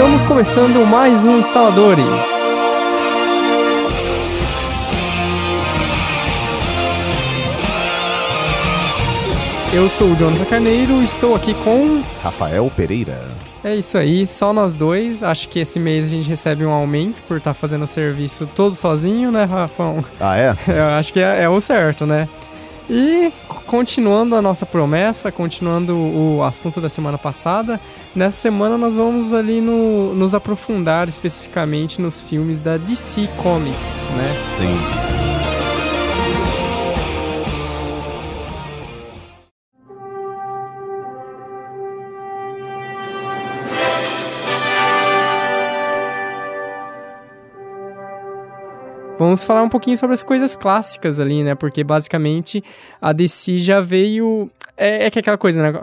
Estamos 0.00 0.22
começando 0.22 0.86
mais 0.86 1.26
um 1.26 1.38
Instaladores. 1.38 2.56
Eu 9.74 9.90
sou 9.90 10.12
o 10.12 10.16
Jonathan 10.16 10.46
Carneiro, 10.46 11.02
estou 11.02 11.34
aqui 11.34 11.52
com. 11.52 12.00
Rafael 12.22 12.72
Pereira. 12.74 13.30
É 13.62 13.74
isso 13.74 13.98
aí, 13.98 14.26
só 14.26 14.54
nós 14.54 14.74
dois. 14.74 15.22
Acho 15.22 15.46
que 15.50 15.58
esse 15.58 15.78
mês 15.78 16.06
a 16.06 16.08
gente 16.08 16.30
recebe 16.30 16.64
um 16.64 16.72
aumento 16.72 17.20
por 17.24 17.36
estar 17.36 17.52
fazendo 17.52 17.84
o 17.84 17.86
serviço 17.86 18.46
todo 18.46 18.74
sozinho, 18.74 19.30
né, 19.30 19.44
Rafão? 19.44 20.02
Ah, 20.18 20.34
é? 20.34 20.56
Eu 20.66 20.96
acho 20.96 21.12
que 21.12 21.20
é, 21.20 21.42
é 21.42 21.48
o 21.50 21.60
certo, 21.60 22.06
né? 22.06 22.26
E 22.88 23.30
continuando 23.70 24.34
a 24.34 24.42
nossa 24.42 24.66
promessa, 24.66 25.30
continuando 25.30 25.96
o 25.96 26.42
assunto 26.42 26.80
da 26.80 26.88
semana 26.88 27.16
passada, 27.16 27.78
nessa 28.16 28.36
semana 28.36 28.76
nós 28.76 28.96
vamos 28.96 29.32
ali 29.32 29.60
no, 29.60 30.12
nos 30.12 30.34
aprofundar 30.34 31.08
especificamente 31.08 32.00
nos 32.00 32.20
filmes 32.20 32.58
da 32.58 32.76
DC 32.76 33.28
Comics, 33.40 34.10
né? 34.10 34.34
Sim. 34.58 35.19
Vamos 49.20 49.44
falar 49.44 49.62
um 49.62 49.68
pouquinho 49.68 49.98
sobre 49.98 50.14
as 50.14 50.24
coisas 50.24 50.56
clássicas 50.56 51.20
ali, 51.20 51.44
né? 51.44 51.54
Porque 51.54 51.84
basicamente 51.84 52.64
a 53.02 53.12
DC 53.12 53.58
já 53.58 53.78
veio. 53.78 54.50
É, 54.74 55.04
é 55.04 55.10
que 55.10 55.18
é 55.18 55.20
aquela 55.20 55.36
coisa, 55.36 55.62
né? 55.62 55.78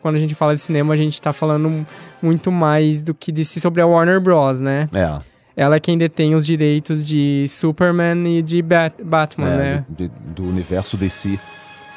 Quando 0.00 0.16
a 0.16 0.18
gente 0.18 0.34
fala 0.34 0.54
de 0.54 0.62
cinema, 0.62 0.94
a 0.94 0.96
gente 0.96 1.20
tá 1.20 1.30
falando 1.30 1.86
muito 2.22 2.50
mais 2.50 3.02
do 3.02 3.12
que 3.12 3.30
DC 3.30 3.60
sobre 3.60 3.82
a 3.82 3.86
Warner 3.86 4.18
Bros, 4.18 4.62
né? 4.62 4.88
É. 4.94 5.20
Ela 5.54 5.76
é 5.76 5.80
quem 5.80 5.98
detém 5.98 6.34
os 6.34 6.46
direitos 6.46 7.06
de 7.06 7.44
Superman 7.48 8.38
e 8.38 8.40
de 8.40 8.62
Bat 8.62 8.94
Batman, 9.04 9.50
é, 9.50 9.56
né? 9.58 9.84
Do, 9.86 10.08
do 10.08 10.44
universo 10.44 10.96
DC 10.96 11.38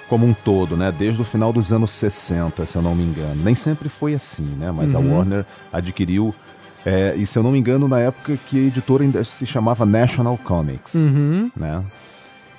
como 0.09 0.25
um 0.25 0.33
todo, 0.33 0.75
né? 0.75 0.91
Desde 0.91 1.21
o 1.21 1.23
final 1.23 1.53
dos 1.53 1.71
anos 1.71 1.91
60, 1.91 2.65
se 2.65 2.77
eu 2.77 2.81
não 2.81 2.93
me 2.93 3.03
engano. 3.03 3.41
Nem 3.41 3.55
sempre 3.55 3.87
foi 3.87 4.13
assim, 4.13 4.43
né? 4.59 4.69
Mas 4.69 4.93
uhum. 4.93 5.13
a 5.13 5.15
Warner 5.15 5.45
adquiriu 5.71 6.35
é, 6.85 7.15
e 7.15 7.25
se 7.25 7.37
eu 7.37 7.43
não 7.43 7.51
me 7.51 7.59
engano, 7.59 7.87
na 7.87 7.99
época 7.99 8.37
que 8.47 8.57
a 8.57 8.67
editora 8.67 9.03
ainda 9.03 9.23
se 9.23 9.45
chamava 9.45 9.85
National 9.85 10.37
Comics, 10.37 10.95
uhum. 10.95 11.49
né? 11.55 11.83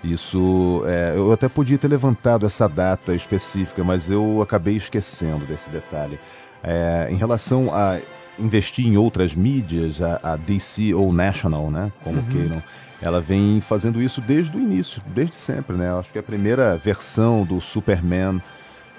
Isso, 0.03 0.83
é, 0.87 1.15
eu 1.17 1.33
até 1.33 1.49
podia 1.49 1.79
ter 1.79 1.89
levantado 1.89 2.45
essa 2.45 2.69
data 2.69 3.15
específica, 3.15 3.83
mas 3.83 4.11
eu 4.11 4.43
acabei 4.43 4.77
esquecendo 4.77 5.47
desse 5.47 5.71
detalhe. 5.71 6.19
É, 6.63 7.09
em 7.11 7.17
relação 7.17 7.75
a 7.75 7.99
investir 8.39 8.87
em 8.87 8.97
outras 8.97 9.35
mídias, 9.35 10.03
a, 10.03 10.21
a 10.23 10.37
DC 10.37 10.93
ou 10.93 11.13
National, 11.13 11.71
né, 11.71 11.91
como 12.03 12.19
uhum. 12.19 12.27
queiram, 12.27 12.63
ela 13.01 13.21
vem 13.21 13.61
fazendo 13.61 14.01
isso 14.01 14.21
desde 14.21 14.57
o 14.57 14.61
início, 14.61 15.03
desde 15.07 15.37
sempre, 15.37 15.77
né? 15.77 15.93
Acho 15.99 16.13
que 16.13 16.19
a 16.19 16.23
primeira 16.23 16.77
versão 16.77 17.45
do 17.45 17.61
Superman 17.61 18.41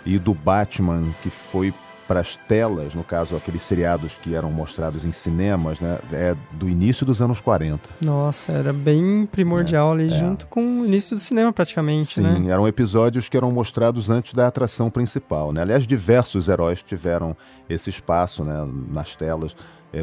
e 0.06 0.20
do 0.20 0.34
Batman 0.34 1.04
que 1.24 1.30
foi 1.30 1.74
para 2.08 2.20
as 2.20 2.36
telas, 2.36 2.94
no 2.94 3.04
caso 3.04 3.36
aqueles 3.36 3.62
seriados 3.62 4.18
que 4.18 4.36
eram 4.36 4.52
mostrados 4.52 5.06
em 5.06 5.12
cinemas, 5.12 5.80
né, 5.80 5.98
é 6.12 6.36
do 6.54 6.70
início 6.70 7.06
dos 7.06 7.22
anos 7.22 7.42
40. 7.42 7.80
Nossa, 8.02 8.52
era 8.52 8.72
bem 8.72 9.28
primordial 9.32 9.90
é, 9.90 9.94
ali, 9.94 10.08
é. 10.08 10.10
junto 10.10 10.48
com 10.48 10.82
o 10.82 10.86
início 10.86 11.16
do 11.16 11.20
cinema 11.20 11.52
praticamente, 11.52 12.16
Sim, 12.16 12.22
né? 12.22 12.52
eram 12.52 12.68
episódios 12.68 13.28
que 13.28 13.36
eram 13.36 13.52
mostrados 13.52 14.10
antes 14.10 14.34
da 14.34 14.48
atração 14.48 14.90
principal, 14.90 15.52
né? 15.52 15.62
Aliás, 15.62 15.88
diversos 15.88 16.48
heróis 16.48 16.84
tiveram 16.84 17.36
esse 17.70 17.90
espaço, 17.90 18.44
né, 18.44 18.68
nas 18.92 19.16
telas, 19.16 19.56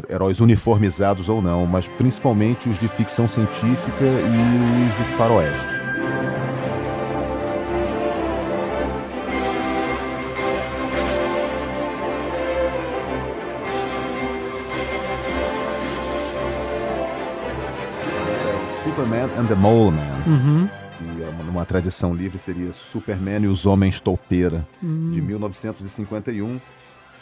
heróis 0.09 0.39
uniformizados 0.39 1.29
ou 1.29 1.41
não, 1.41 1.65
mas 1.65 1.87
principalmente 1.87 2.67
os 2.67 2.79
de 2.79 2.87
ficção 2.87 3.27
científica 3.27 4.03
e 4.03 4.87
os 4.87 4.97
de 4.97 5.03
faroeste. 5.15 5.83
Superman 18.93 19.27
and 19.39 19.47
the 19.47 19.55
Mole 19.55 19.89
Man. 19.89 20.23
Uhum. 20.27 20.69
Que 20.99 21.23
é 21.23 21.43
numa 21.45 21.65
tradição 21.65 22.13
livre 22.13 22.37
seria 22.37 22.71
Superman 22.71 23.43
e 23.43 23.47
os 23.47 23.65
Homens 23.65 23.99
Toupeira, 23.99 24.67
uhum. 24.83 25.09
de 25.09 25.19
1951, 25.19 26.61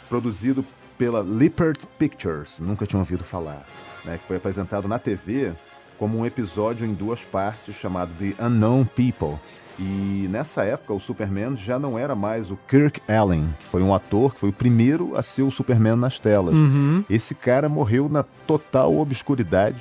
produzido 0.06 0.62
pela 0.98 1.22
Lippert 1.22 1.86
Pictures, 1.98 2.60
nunca 2.60 2.84
tinha 2.84 3.00
ouvido 3.00 3.24
falar, 3.24 3.64
né, 4.04 4.18
que 4.18 4.28
foi 4.28 4.36
apresentado 4.36 4.86
na 4.86 4.98
TV 4.98 5.52
como 5.98 6.18
um 6.18 6.26
episódio 6.26 6.86
em 6.86 6.92
duas 6.92 7.24
partes 7.24 7.74
chamado 7.74 8.12
The 8.18 8.34
Unknown 8.44 8.84
People. 8.84 9.40
E 9.78 10.28
nessa 10.30 10.64
época 10.64 10.92
o 10.92 11.00
Superman 11.00 11.56
já 11.56 11.78
não 11.78 11.98
era 11.98 12.14
mais 12.14 12.50
o 12.50 12.58
Kirk 12.68 13.00
Allen, 13.10 13.46
que 13.58 13.64
foi 13.64 13.82
um 13.82 13.94
ator 13.94 14.34
que 14.34 14.40
foi 14.40 14.50
o 14.50 14.52
primeiro 14.52 15.16
a 15.16 15.22
ser 15.22 15.42
o 15.42 15.50
Superman 15.50 15.96
nas 15.96 16.18
telas. 16.18 16.54
Uhum. 16.54 17.02
Esse 17.08 17.34
cara 17.34 17.66
morreu 17.66 18.10
na 18.10 18.22
total 18.46 18.94
obscuridade 18.98 19.80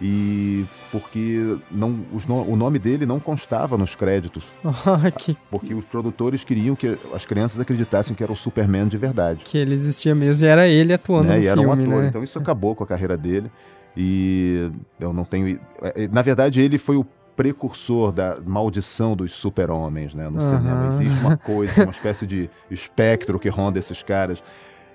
e 0.00 0.64
porque 0.90 1.56
não, 1.70 2.04
os, 2.12 2.26
o 2.28 2.56
nome 2.56 2.78
dele 2.78 3.06
não 3.06 3.20
constava 3.20 3.78
nos 3.78 3.94
créditos. 3.94 4.44
que... 5.18 5.36
Porque 5.50 5.72
os 5.74 5.84
produtores 5.84 6.42
queriam 6.44 6.74
que 6.74 6.98
as 7.14 7.24
crianças 7.24 7.60
acreditassem 7.60 8.14
que 8.14 8.22
era 8.22 8.32
o 8.32 8.36
Superman 8.36 8.88
de 8.88 8.98
verdade. 8.98 9.40
Que 9.44 9.58
ele 9.58 9.74
existia 9.74 10.14
mesmo 10.14 10.44
e 10.46 10.48
era 10.48 10.66
ele 10.68 10.92
atuando 10.92 11.28
né? 11.28 11.36
no 11.36 11.42
e 11.42 11.46
era 11.46 11.60
filme, 11.60 11.82
um 11.86 11.86
ator. 11.90 12.02
né? 12.02 12.08
Então 12.08 12.22
isso 12.22 12.38
acabou 12.38 12.74
com 12.74 12.84
a 12.84 12.86
carreira 12.86 13.16
dele. 13.16 13.50
E 13.96 14.70
eu 14.98 15.12
não 15.12 15.24
tenho. 15.24 15.58
É, 15.80 16.08
na 16.08 16.20
verdade, 16.22 16.60
ele 16.60 16.78
foi 16.78 16.96
o 16.96 17.06
precursor 17.36 18.12
da 18.12 18.36
maldição 18.44 19.14
dos 19.16 19.32
super-homens 19.32 20.14
né, 20.14 20.28
no 20.28 20.34
Uhum. 20.36 20.40
cinema. 20.40 20.86
Existe 20.86 21.20
uma 21.20 21.36
coisa, 21.38 21.82
uma 21.84 21.90
espécie 21.92 22.26
de 22.26 22.50
espectro 22.70 23.38
que 23.38 23.48
ronda 23.48 23.78
esses 23.78 24.02
caras. 24.02 24.42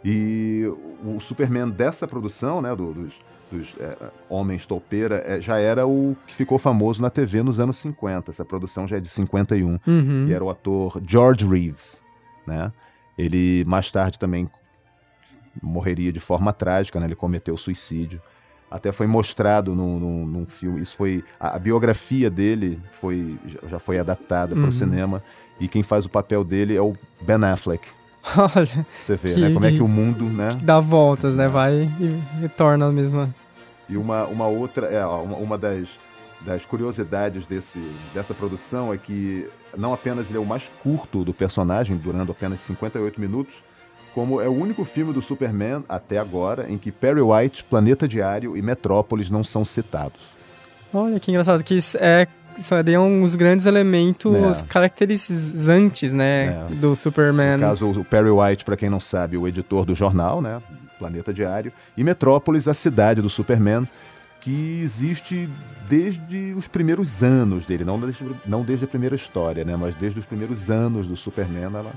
E 0.04 0.64
o 1.04 1.20
Superman 1.20 1.70
dessa 1.70 2.08
produção, 2.08 2.62
né, 2.62 2.74
do- 2.76 2.94
dos, 2.94 3.22
dos, 3.52 3.76
é, 3.80 3.98
Homens 4.30 4.66
Toupeira, 4.66 5.22
é, 5.26 5.42
já 5.42 5.58
era 5.60 5.86
o 5.86 6.16
que 6.26 6.34
ficou 6.34 6.58
famoso 6.58 7.02
na 7.02 7.10
TV 7.10 7.44
nos 7.44 7.60
anos 7.60 7.78
50. 7.78 8.32
Essa 8.32 8.46
produção 8.46 8.88
já 8.88 8.98
é 8.98 9.00
de 9.00 9.10
51, 9.10 9.78
Uhum. 9.86 10.26
que 10.28 10.34
era 10.34 10.44
o 10.44 10.50
ator 10.50 11.02
George 11.06 11.46
Reeves. 11.46 12.02
Né? 12.48 12.72
Ele 13.18 13.64
mais 13.68 13.92
tarde 13.92 14.18
também 14.18 14.48
morreria 15.62 16.12
de 16.12 16.20
forma 16.20 16.54
trágica, 16.54 17.00
né? 17.00 17.06
ele 17.08 17.16
cometeu 17.16 17.58
suicídio. 17.58 18.22
Até 18.72 18.92
foi 18.92 19.08
mostrado 19.08 19.74
num, 19.76 20.00
num- 20.00 20.26
num 20.28 20.46
filme. 20.46 20.80
Isso 20.80 20.96
foi. 20.96 21.24
A, 21.40 21.56
a 21.56 21.60
biografia 21.60 22.30
dele 22.30 22.80
foi, 23.02 23.38
já- 23.68 23.80
foi 23.80 23.98
adaptada 23.98 24.54
para 24.54 24.62
Uhum. 24.62 24.70
o 24.70 24.72
cinema. 24.72 25.24
E 25.60 25.68
quem 25.68 25.82
faz 25.84 26.06
o 26.06 26.10
papel 26.10 26.44
dele 26.44 26.76
é 26.76 26.82
o 26.82 26.96
Ben 27.20 27.44
Affleck. 27.44 27.86
Olha, 28.56 28.86
Você 29.02 29.16
vê, 29.16 29.34
Que- 29.34 29.40
né? 29.42 29.54
Como 29.54 29.66
é 29.66 29.72
que 29.72 29.82
o 29.82 29.88
mundo, 29.88 30.26
né? 30.26 30.58
dá 30.62 30.80
voltas, 30.80 31.36
né? 31.36 31.48
Vai 31.48 31.90
e 32.00 32.20
retorna 32.42 32.88
a 32.88 32.92
mesma. 32.92 33.34
E 33.88 33.98
uma, 33.98 34.26
uma 34.26 34.48
outra, 34.48 34.88
é, 34.88 35.06
uma, 35.06 35.36
uma 35.38 35.58
das, 35.58 35.98
das 36.42 36.66
curiosidades 36.66 37.46
desse, 37.46 37.80
dessa 38.14 38.34
produção 38.34 38.94
é 38.94 38.98
que 38.98 39.50
não 39.78 39.94
apenas 39.94 40.30
ele 40.30 40.38
é 40.38 40.42
o 40.42 40.46
mais 40.46 40.70
curto 40.84 41.24
do 41.24 41.34
personagem, 41.34 41.98
durando 41.98 42.32
apenas 42.32 42.62
58 42.62 43.20
minutos, 43.20 43.56
como 44.14 44.42
é 44.42 44.48
o 44.48 44.54
único 44.54 44.84
filme 44.86 45.14
do 45.14 45.22
Superman, 45.22 45.84
até 45.88 46.18
agora, 46.18 46.66
em 46.70 46.78
que 46.78 46.92
Perry 46.92 47.22
White, 47.22 47.64
Planeta 47.64 48.08
Diário 48.08 48.56
e 48.58 48.62
Metrópolis 48.62 49.30
não 49.30 49.44
são 49.44 49.64
citados. 49.66 50.22
Olha 50.94 51.20
que 51.20 51.30
engraçado, 51.32 51.64
que 51.64 51.76
isso 51.76 51.98
é, 52.00 52.28
seriam 52.62 53.22
os 53.24 53.36
grandes 53.36 53.66
elementos 53.66 54.62
É. 54.62 54.66
caracterizantes, 54.68 56.14
né? 56.14 56.66
É. 56.70 56.74
Do 56.76 56.96
Superman. 56.96 57.58
No 57.58 57.64
caso, 57.68 57.90
o 57.90 58.06
Perry 58.06 58.30
White, 58.32 58.66
para 58.66 58.78
quem 58.78 58.90
não 58.90 59.00
sabe, 59.00 59.38
o 59.38 59.48
editor 59.48 59.86
do 59.86 59.96
jornal, 59.96 60.42
né? 60.42 60.62
Planeta 60.98 61.34
Diário, 61.34 61.72
e 61.96 62.04
Metrópolis, 62.04 62.68
a 62.68 62.74
cidade 62.74 63.22
do 63.22 63.30
Superman, 63.30 63.88
que 64.42 64.82
existe 64.84 65.50
desde 65.88 66.54
os 66.58 66.68
primeiros 66.68 67.24
anos 67.24 67.66
dele, 67.66 67.86
não 67.86 68.00
desde, 68.00 68.26
não 68.46 68.64
desde 68.64 68.86
a 68.86 68.88
primeira 68.88 69.16
história, 69.16 69.64
né? 69.64 69.76
Mas 69.76 69.96
desde 69.96 70.20
os 70.20 70.26
primeiros 70.26 70.70
anos 70.70 71.08
do 71.08 71.16
Superman, 71.16 71.64
ela 71.74 71.92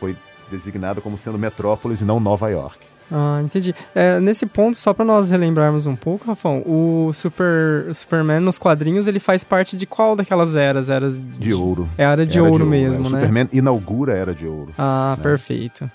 foi 0.00 0.16
designada 0.50 1.00
como 1.00 1.16
sendo 1.16 1.38
Metrópolis 1.38 2.00
e 2.00 2.04
não 2.04 2.18
Nova 2.18 2.48
York. 2.50 2.78
Ah, 3.12 3.40
entendi. 3.42 3.74
É, 3.94 4.20
nesse 4.20 4.46
ponto, 4.46 4.76
só 4.78 4.94
pra 4.94 5.04
nós 5.04 5.30
relembrarmos 5.30 5.86
um 5.86 5.96
pouco, 5.96 6.26
Rafão, 6.28 6.58
o, 6.64 7.10
Super, 7.12 7.86
o 7.88 7.94
Superman 7.94 8.38
nos 8.40 8.56
quadrinhos, 8.56 9.06
ele 9.08 9.18
faz 9.18 9.42
parte 9.42 9.76
de 9.76 9.84
qual 9.86 10.14
daquelas 10.14 10.54
eras? 10.54 10.88
Eras 10.90 11.20
De 11.20 11.52
ouro. 11.52 11.88
É 11.98 12.04
era 12.04 12.24
de 12.24 12.38
Era 12.38 12.48
ouro 12.48 12.64
mesmo, 12.64 13.06
O 13.06 13.10
né? 13.10 13.18
Superman 13.18 13.48
inaugura 13.52 14.12
a 14.12 14.16
Era 14.16 14.32
de 14.34 14.46
Ouro. 14.46 14.72
Ah, 14.78 15.14
né? 15.18 15.22
perfeito. 15.24 15.90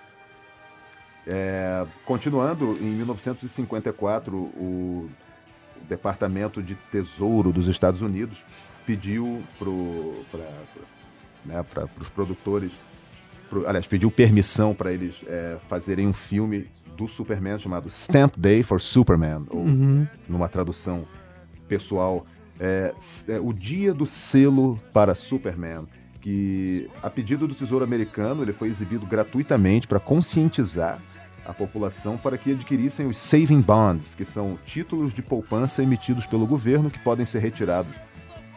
É, 1.27 1.85
continuando, 2.05 2.77
em 2.79 2.91
1954, 2.95 4.35
o 4.35 5.09
Departamento 5.89 6.61
de 6.61 6.75
Tesouro 6.91 7.51
dos 7.51 7.67
Estados 7.67 8.01
Unidos 8.01 8.43
pediu 8.85 9.41
para 9.57 10.45
né, 11.45 11.65
os 11.99 12.09
produtores, 12.09 12.73
pro- 13.49 13.67
aliás, 13.67 13.87
pediu 13.87 14.11
permissão 14.11 14.75
para 14.75 14.91
eles 14.91 15.15
é, 15.27 15.57
fazerem 15.67 16.07
um 16.07 16.13
filme 16.13 16.67
do 16.95 17.07
Superman 17.07 17.59
chamado 17.59 17.89
Stamp 17.89 18.35
Day 18.37 18.63
for 18.63 18.79
Superman, 18.79 19.45
ou 19.49 19.61
Uhum. 19.61 20.07
numa 20.27 20.47
tradução 20.47 21.05
pessoal, 21.67 22.25
é, 22.59 22.93
é 23.27 23.39
o 23.39 23.51
dia 23.51 23.93
do 23.93 24.05
selo 24.05 24.79
para 24.93 25.13
Superman, 25.15 25.85
que 26.21 26.89
a 27.03 27.09
pedido 27.09 27.47
do 27.47 27.53
Tesouro 27.53 27.83
Americano 27.83 28.41
ele 28.41 28.53
foi 28.53 28.69
exibido 28.69 29.05
gratuitamente 29.05 29.87
para 29.87 29.99
conscientizar 29.99 30.99
a 31.45 31.53
população 31.53 32.17
para 32.17 32.37
que 32.37 32.51
adquirissem 32.53 33.05
os 33.05 33.17
saving 33.17 33.61
bonds, 33.61 34.15
que 34.15 34.25
são 34.25 34.57
títulos 34.65 35.13
de 35.13 35.21
poupança 35.21 35.83
emitidos 35.83 36.25
pelo 36.25 36.47
governo 36.47 36.89
que 36.89 36.97
podem 36.99 37.25
ser 37.25 37.39
retirados 37.39 37.93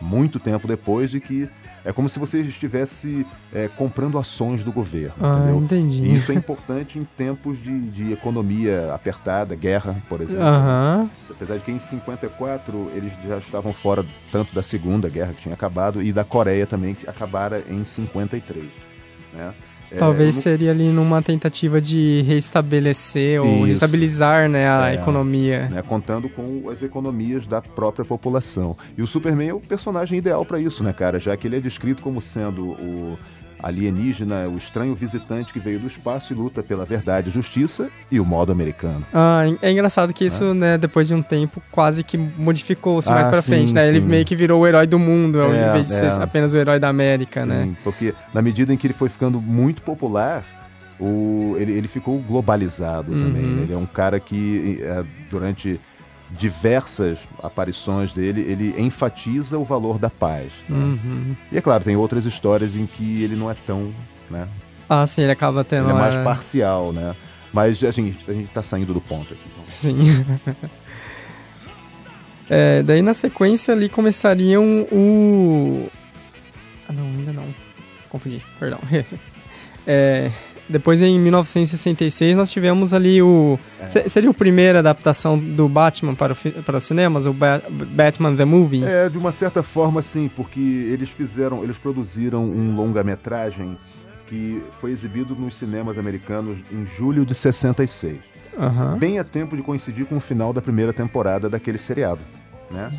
muito 0.00 0.38
tempo 0.38 0.66
depois 0.68 1.10
de 1.10 1.20
que 1.20 1.48
é 1.84 1.92
como 1.92 2.08
se 2.08 2.18
você 2.18 2.40
estivesse 2.40 3.26
é, 3.52 3.68
comprando 3.68 4.18
ações 4.18 4.62
do 4.62 4.72
governo, 4.72 5.14
Ah, 5.20 5.36
entendeu? 5.38 5.58
entendi. 5.62 6.02
E 6.02 6.14
isso 6.14 6.30
é 6.30 6.34
importante 6.34 6.98
em 6.98 7.04
tempos 7.04 7.58
de, 7.60 7.80
de 7.90 8.12
economia 8.12 8.92
apertada, 8.94 9.54
guerra, 9.56 9.96
por 10.08 10.20
exemplo. 10.20 10.44
Aham. 10.44 11.10
Apesar 11.30 11.56
de 11.58 11.64
que 11.64 11.72
em 11.72 11.78
54 11.78 12.90
eles 12.94 13.12
já 13.26 13.38
estavam 13.38 13.72
fora 13.72 14.04
tanto 14.30 14.54
da 14.54 14.62
Segunda 14.62 15.08
Guerra 15.08 15.32
que 15.32 15.42
tinha 15.42 15.54
acabado 15.54 16.02
e 16.02 16.12
da 16.12 16.24
Coreia 16.24 16.66
também 16.66 16.94
que 16.94 17.08
acabara 17.08 17.62
em 17.68 17.84
53, 17.84 18.64
né? 19.34 19.52
É, 19.90 19.96
Talvez 19.96 20.36
eu 20.36 20.42
seria 20.42 20.70
ali 20.70 20.90
numa 20.90 21.22
tentativa 21.22 21.80
de 21.80 22.22
restabelecer 22.26 23.40
ou 23.40 23.46
Isso. 23.58 23.66
restabilizar 23.66 24.48
né, 24.48 24.68
a 24.68 24.90
É. 24.90 24.94
economia. 24.94 25.68
né, 25.68 25.82
contando 25.82 26.28
com 26.28 26.68
as 26.70 26.82
economias 26.82 27.46
da 27.46 27.60
própria 27.62 28.04
população. 28.04 28.76
E 28.96 29.02
o 29.02 29.06
Superman 29.06 29.48
é 29.48 29.54
o 29.54 29.60
personagem 29.60 30.18
ideal 30.18 30.44
para 30.44 30.60
isso, 30.60 30.84
né, 30.84 30.92
cara? 30.92 31.18
Já 31.18 31.36
que 31.36 31.46
ele 31.46 31.56
é 31.56 31.60
descrito 31.60 32.02
como 32.02 32.20
sendo 32.20 32.70
o 32.72 33.18
alienígena, 33.62 34.48
o 34.48 34.56
estranho 34.56 34.94
visitante 34.94 35.52
que 35.52 35.58
veio 35.58 35.78
do 35.78 35.86
espaço 35.86 36.32
e 36.32 36.36
luta 36.36 36.62
pela 36.62 36.84
verdade 36.84 37.30
justiça 37.30 37.88
e 38.10 38.18
o 38.20 38.24
modo 38.24 38.52
americano. 38.52 39.04
Ah, 39.12 39.42
é 39.62 39.70
engraçado 39.70 40.12
que 40.12 40.24
isso, 40.24 40.54
né, 40.54 40.78
depois 40.78 41.08
de 41.08 41.14
um 41.14 41.22
tempo, 41.22 41.62
quase 41.70 42.02
que 42.04 42.16
modificou-se 42.16 43.10
mais 43.10 43.26
Ah, 43.26 43.30
pra 43.30 43.42
sim, 43.42 43.50
frente, 43.50 43.74
né? 43.74 43.88
Ele 43.88 44.00
sim. 44.00 44.06
meio 44.06 44.24
que 44.24 44.36
virou 44.36 44.60
o 44.62 44.66
herói 44.66 44.86
do 44.86 44.98
mundo, 44.98 45.40
ao 45.40 45.52
É, 45.52 45.68
invés 45.70 45.86
de 45.86 45.92
ser 45.92 46.06
é. 46.06 46.22
apenas 46.22 46.52
o 46.52 46.56
herói 46.56 46.78
da 46.78 46.88
América, 46.88 47.42
Sim, 47.42 47.48
né? 47.48 47.76
porque 47.84 48.14
na 48.32 48.40
medida 48.42 48.72
em 48.72 48.76
que 48.76 48.86
ele 48.86 48.94
foi 48.94 49.08
ficando 49.08 49.40
muito 49.40 49.82
popular, 49.82 50.44
o, 51.00 51.54
ele, 51.58 51.72
ele 51.72 51.86
ficou 51.88 52.18
globalizado 52.20 53.12
Uhum. 53.12 53.18
também. 53.18 53.44
Ele 53.62 53.72
é 53.72 53.76
um 53.76 53.86
cara 53.86 54.18
que, 54.18 54.78
é, 54.82 55.04
durante 55.30 55.80
diversas 56.30 57.18
aparições 57.42 58.12
dele, 58.12 58.40
ele 58.42 58.74
enfatiza 58.80 59.58
o 59.58 59.64
valor 59.64 59.98
da 59.98 60.10
paz. 60.10 60.50
né? 60.68 60.76
Uhum. 60.76 61.36
E 61.50 61.58
é 61.58 61.60
claro, 61.60 61.82
tem 61.84 61.96
outras 61.96 62.26
histórias 62.26 62.76
em 62.76 62.86
que 62.86 63.22
ele 63.22 63.34
não 63.36 63.50
é 63.50 63.54
tão, 63.66 63.92
né? 64.30 64.46
Ah, 64.88 65.06
sim, 65.06 65.22
ele 65.22 65.32
acaba 65.32 65.64
tendo... 65.64 65.84
Ele 65.84 65.92
é 65.92 66.00
mais 66.00 66.16
parcial, 66.18 66.92
né? 66.92 67.14
Mas 67.52 67.82
a 67.82 67.90
gente, 67.90 68.30
a 68.30 68.34
gente 68.34 68.48
tá 68.48 68.62
saindo 68.62 68.92
do 68.92 69.00
ponto 69.00 69.32
aqui. 69.34 69.50
Sim. 69.74 70.24
É, 72.50 72.82
daí 72.82 73.02
na 73.02 73.12
sequência 73.12 73.74
ali 73.74 73.88
começariam 73.90 74.64
o. 74.90 75.88
Ah, 76.88 76.92
não, 76.94 77.04
ainda 77.04 77.32
não. 77.32 77.44
Confundi, 78.08 78.42
perdão. 78.58 78.78
É, 79.90 80.30
depois 80.68 81.00
em 81.02 81.18
1966 81.18 82.36
nós 82.36 82.50
tivemos 82.50 82.92
ali 82.94 83.20
o. 83.22 83.58
É. 83.80 83.88
se- 83.88 84.08
Seria 84.08 84.30
a 84.30 84.34
primeira 84.34 84.78
adaptação 84.80 85.38
do 85.38 85.68
Batman 85.68 86.14
para, 86.14 86.32
o 86.32 86.36
para 86.62 86.76
os 86.76 86.84
cinemas, 86.84 87.26
o 87.26 87.32
Ba- 87.32 87.62
Batman 87.70 88.34
the 88.36 88.44
Movie? 88.44 88.84
É, 88.84 89.08
de 89.08 89.16
uma 89.18 89.32
certa 89.32 89.62
forma, 89.62 90.02
sim, 90.02 90.30
porque 90.34 90.60
eles 90.60 91.08
fizeram, 91.08 91.62
eles 91.64 91.78
produziram 91.78 92.44
um 92.44 92.74
longa-metragem 92.74 93.78
que 94.26 94.62
foi 94.80 94.90
exibido 94.90 95.34
nos 95.34 95.56
cinemas 95.56 95.96
americanos 95.96 96.58
em 96.70 96.84
julho 96.84 97.24
de 97.24 97.34
66. 97.34 98.16
Aham. 98.58 98.96
Bem 98.98 99.18
a 99.18 99.24
tempo 99.24 99.56
de 99.56 99.62
coincidir 99.62 100.04
com 100.04 100.16
o 100.16 100.20
final 100.20 100.52
da 100.52 100.60
primeira 100.60 100.92
temporada 100.92 101.48
daquele 101.48 101.78
seriado, 101.78 102.20
né? 102.70 102.90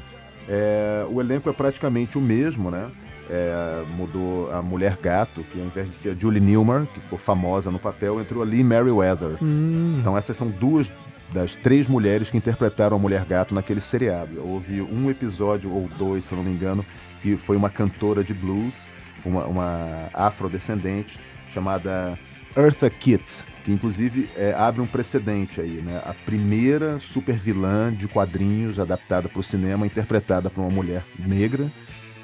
É, 0.48 1.06
o 1.10 1.22
elenco 1.22 1.48
é 1.50 1.54
praticamente 1.54 2.18
o 2.18 2.22
mesmo, 2.22 2.72
né? 2.72 2.88
É, 3.30 3.84
mudou 3.96 4.52
a 4.52 4.60
Mulher 4.62 4.98
Gato, 5.00 5.44
que 5.44 5.60
ao 5.60 5.68
invés 5.68 5.88
de 5.88 5.94
ser 5.94 6.10
a 6.10 6.16
Julie 6.16 6.42
Newmar, 6.42 6.88
que 6.88 7.00
ficou 7.00 7.20
famosa 7.20 7.70
no 7.70 7.78
papel, 7.78 8.20
entrou 8.20 8.42
a 8.42 8.46
Lee 8.46 8.64
Merriweather. 8.64 9.38
Hum, 9.42 9.94
Então 9.96 10.18
essas 10.18 10.36
são 10.36 10.50
duas 10.50 10.92
das 11.32 11.56
três 11.56 11.88
mulheres 11.88 12.32
que 12.32 12.38
interpretaram 12.38 12.98
a 12.98 13.00
Mulher 13.00 13.24
Gato 13.26 13.54
naquele 13.54 13.80
seriado. 13.80 14.42
Houve 14.44 14.82
um 14.82 15.12
episódio 15.12 15.72
ou 15.72 15.88
dois, 15.98 16.24
se 16.24 16.32
eu 16.32 16.38
não 16.38 16.44
me 16.44 16.52
engano, 16.52 16.84
que 17.22 17.38
foi 17.38 17.56
uma 17.56 17.70
cantora 17.70 18.24
de 18.24 18.34
blues, 18.34 18.90
uma, 19.24 19.46
uma 19.46 20.10
afrodescendente 20.14 21.20
chamada 21.54 22.18
Eartha 22.58 22.90
Kitt, 22.90 23.44
que 23.64 23.72
inclusive 23.72 24.28
é, 24.36 24.56
abre 24.58 24.82
um 24.82 24.88
precedente 24.88 25.62
aí, 25.62 25.82
né? 25.84 26.02
A 26.04 26.16
primeira 26.26 27.00
super 27.00 27.36
vilã 27.36 27.94
de 27.94 28.08
quadrinhos 28.08 28.80
adaptada 28.80 29.30
para 29.30 29.40
o 29.40 29.44
cinema, 29.44 29.86
interpretada 29.86 30.50
por 30.50 30.62
uma 30.62 30.70
mulher 30.72 31.04
negra 31.20 31.72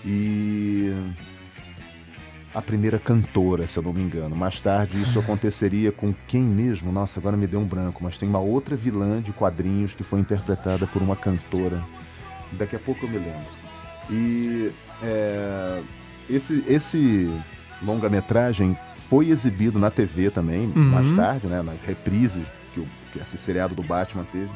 e 0.06 0.94
a 2.54 2.62
primeira 2.62 2.98
cantora, 3.00 3.68
se 3.68 3.78
eu 3.78 3.84
não 3.84 3.92
me 3.92 4.02
engano. 4.02 4.36
Mais 4.36 4.60
tarde 4.60 5.02
isso 5.02 5.20
aconteceria 5.20 5.92
com 5.92 6.14
quem 6.28 6.42
mesmo? 6.42 6.92
Nossa, 6.92 7.20
agora 7.20 7.36
me 7.36 7.48
deu 7.48 7.60
um 7.60 7.66
branco, 7.66 8.02
mas 8.04 8.18
tem 8.18 8.30
uma 8.30 8.40
outra 8.40 8.76
vilã 8.76 9.22
de 9.22 9.34
quadrinhos 9.34 9.94
que 9.94 10.04
foi 10.04 10.20
interpretada 10.22 10.88
por 10.88 11.02
uma 11.02 11.16
cantora. 11.16 11.82
Daqui 12.54 12.76
a 12.76 12.80
pouco 12.80 13.06
eu 13.06 13.10
me 13.10 13.18
lembro. 13.18 13.46
E 14.10 14.72
é, 15.04 15.82
esse, 16.30 16.64
esse 16.68 17.30
longa-metragem 17.82 18.78
foi 19.10 19.30
exibido 19.30 19.78
na 19.78 19.90
TV 19.92 20.30
também, 20.30 20.72
Uhum. 20.76 20.90
mais 20.92 21.12
tarde, 21.12 21.48
né, 21.48 21.62
nas 21.62 21.82
reprises 21.82 22.48
que, 22.74 22.80
o, 22.80 22.88
que 23.12 23.20
esse 23.20 23.38
seriado 23.38 23.76
do 23.76 23.84
Batman 23.84 24.26
teve, 24.32 24.50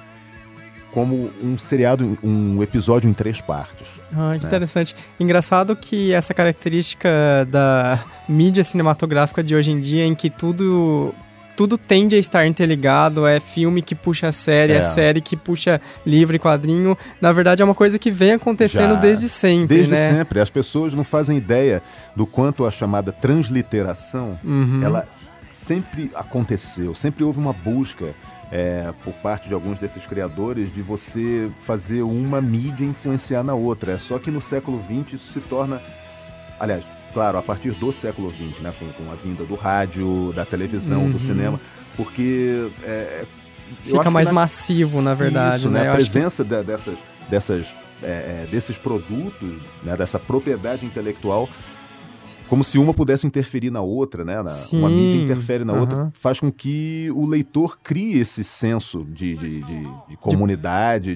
como 0.92 1.30
um 1.44 1.58
seriado, 1.58 2.18
um 2.24 2.62
episódio 2.64 3.10
em 3.10 3.14
três 3.14 3.40
partes. 3.42 3.88
Ah, 4.12 4.34
que 4.36 4.42
né? 4.42 4.48
interessante. 4.48 4.96
Engraçado 5.20 5.76
que 5.76 6.12
essa 6.14 6.34
característica 6.34 7.10
da 7.50 8.00
mídia 8.28 8.64
cinematográfica 8.64 9.44
de 9.44 9.54
hoje 9.56 9.72
em 9.72 9.80
dia, 9.80 10.06
em 10.06 10.16
que 10.16 10.30
tudo 10.30 11.14
tudo 11.56 11.78
tende 11.78 12.16
a 12.16 12.20
estar 12.20 12.48
interligado, 12.48 13.28
é 13.28 13.38
filme 13.42 13.82
que 13.82 13.94
puxa 13.94 14.32
série, 14.32 14.72
é, 14.72 14.78
É. 14.78 14.82
série 14.82 15.20
que 15.20 15.36
puxa 15.36 15.82
livro 16.06 16.34
e 16.34 16.40
quadrinho, 16.40 16.98
na 17.20 17.34
verdade 17.34 17.62
é 17.62 17.66
uma 17.66 17.76
coisa 17.76 18.00
que 18.00 18.10
vem 18.10 18.32
acontecendo 18.32 18.94
Já. 18.94 19.00
desde 19.02 19.28
sempre, 19.28 19.76
Desde 19.76 19.92
né? 19.92 19.98
sempre. 20.08 20.40
As 20.40 20.50
pessoas 20.50 20.94
não 20.94 21.04
fazem 21.04 21.36
ideia 21.38 21.82
do 22.16 22.26
quanto 22.26 22.66
a 22.66 22.72
chamada 22.72 23.12
transliteração 23.12 24.40
Uhum. 24.42 24.80
ela 24.82 25.06
sempre 25.50 26.10
aconteceu, 26.16 26.96
sempre 26.96 27.26
houve 27.26 27.40
uma 27.40 27.52
busca 27.52 28.14
é, 28.52 28.92
por 29.04 29.14
parte 29.16 29.48
de 29.48 29.54
alguns 29.54 29.78
desses 29.80 30.06
criadores 30.08 30.74
de 30.74 30.82
você 30.82 31.50
fazer 31.60 32.02
uma 32.02 32.42
mídia 32.42 32.84
influenciar 32.86 33.44
na 33.44 33.54
outra. 33.54 33.94
É 33.94 33.98
só 33.98 34.18
que 34.20 34.32
no 34.32 34.42
século 34.42 34.82
XX 34.84 35.14
isso 35.14 35.34
se 35.34 35.40
torna, 35.42 35.82
aliás, 36.60 36.84
claro, 37.14 37.38
a 37.38 37.42
partir 37.42 37.72
do 37.72 37.92
século 37.94 38.32
XX, 38.34 38.60
né, 38.62 38.74
com, 38.80 38.88
com 39.04 39.12
a 39.12 39.16
vinda 39.16 39.44
do 39.44 39.56
rádio, 39.56 40.34
da 40.36 40.46
televisão, 40.46 41.04
Uhum. 41.04 41.12
do 41.12 41.20
cinema, 41.20 41.60
porque 41.96 42.70
é, 42.84 43.26
Fica 43.84 44.04
que 44.06 44.10
mais 44.10 44.28
na- 44.30 44.34
massivo, 44.34 45.00
na 45.02 45.14
verdade, 45.14 45.58
isso, 45.60 45.70
né? 45.70 45.82
né? 45.84 45.90
A 45.90 45.92
que- 45.92 45.98
presença 45.98 46.44
da- 46.44 46.64
dessas, 46.64 46.96
dessas, 47.30 47.68
é, 48.02 48.08
é, 48.08 48.48
desses 48.50 48.80
produtos, 48.80 49.50
né? 49.84 49.96
dessa 49.96 50.18
propriedade 50.18 50.86
intelectual, 50.88 51.48
como 52.50 52.64
se 52.64 52.78
uma 52.80 52.94
pudesse 52.94 53.28
interferir 53.28 53.70
na 53.70 53.82
outra, 53.82 54.26
né? 54.26 54.42
Na- 54.42 54.50
Sim, 54.50 54.80
uma 54.80 54.90
mídia 54.90 55.18
interfere 55.20 55.64
na 55.64 55.74
outra, 55.74 55.98
aham. 56.00 56.12
faz 56.14 56.40
com 56.40 56.52
que 56.52 57.10
o 57.14 57.26
leitor 57.26 57.80
crie 57.82 58.18
esse 58.20 58.44
senso 58.44 59.06
de, 59.06 59.36
de, 59.38 59.64
de- 59.64 59.90
de 60.10 60.18
comunidade, 60.18 61.10
de, 61.10 61.16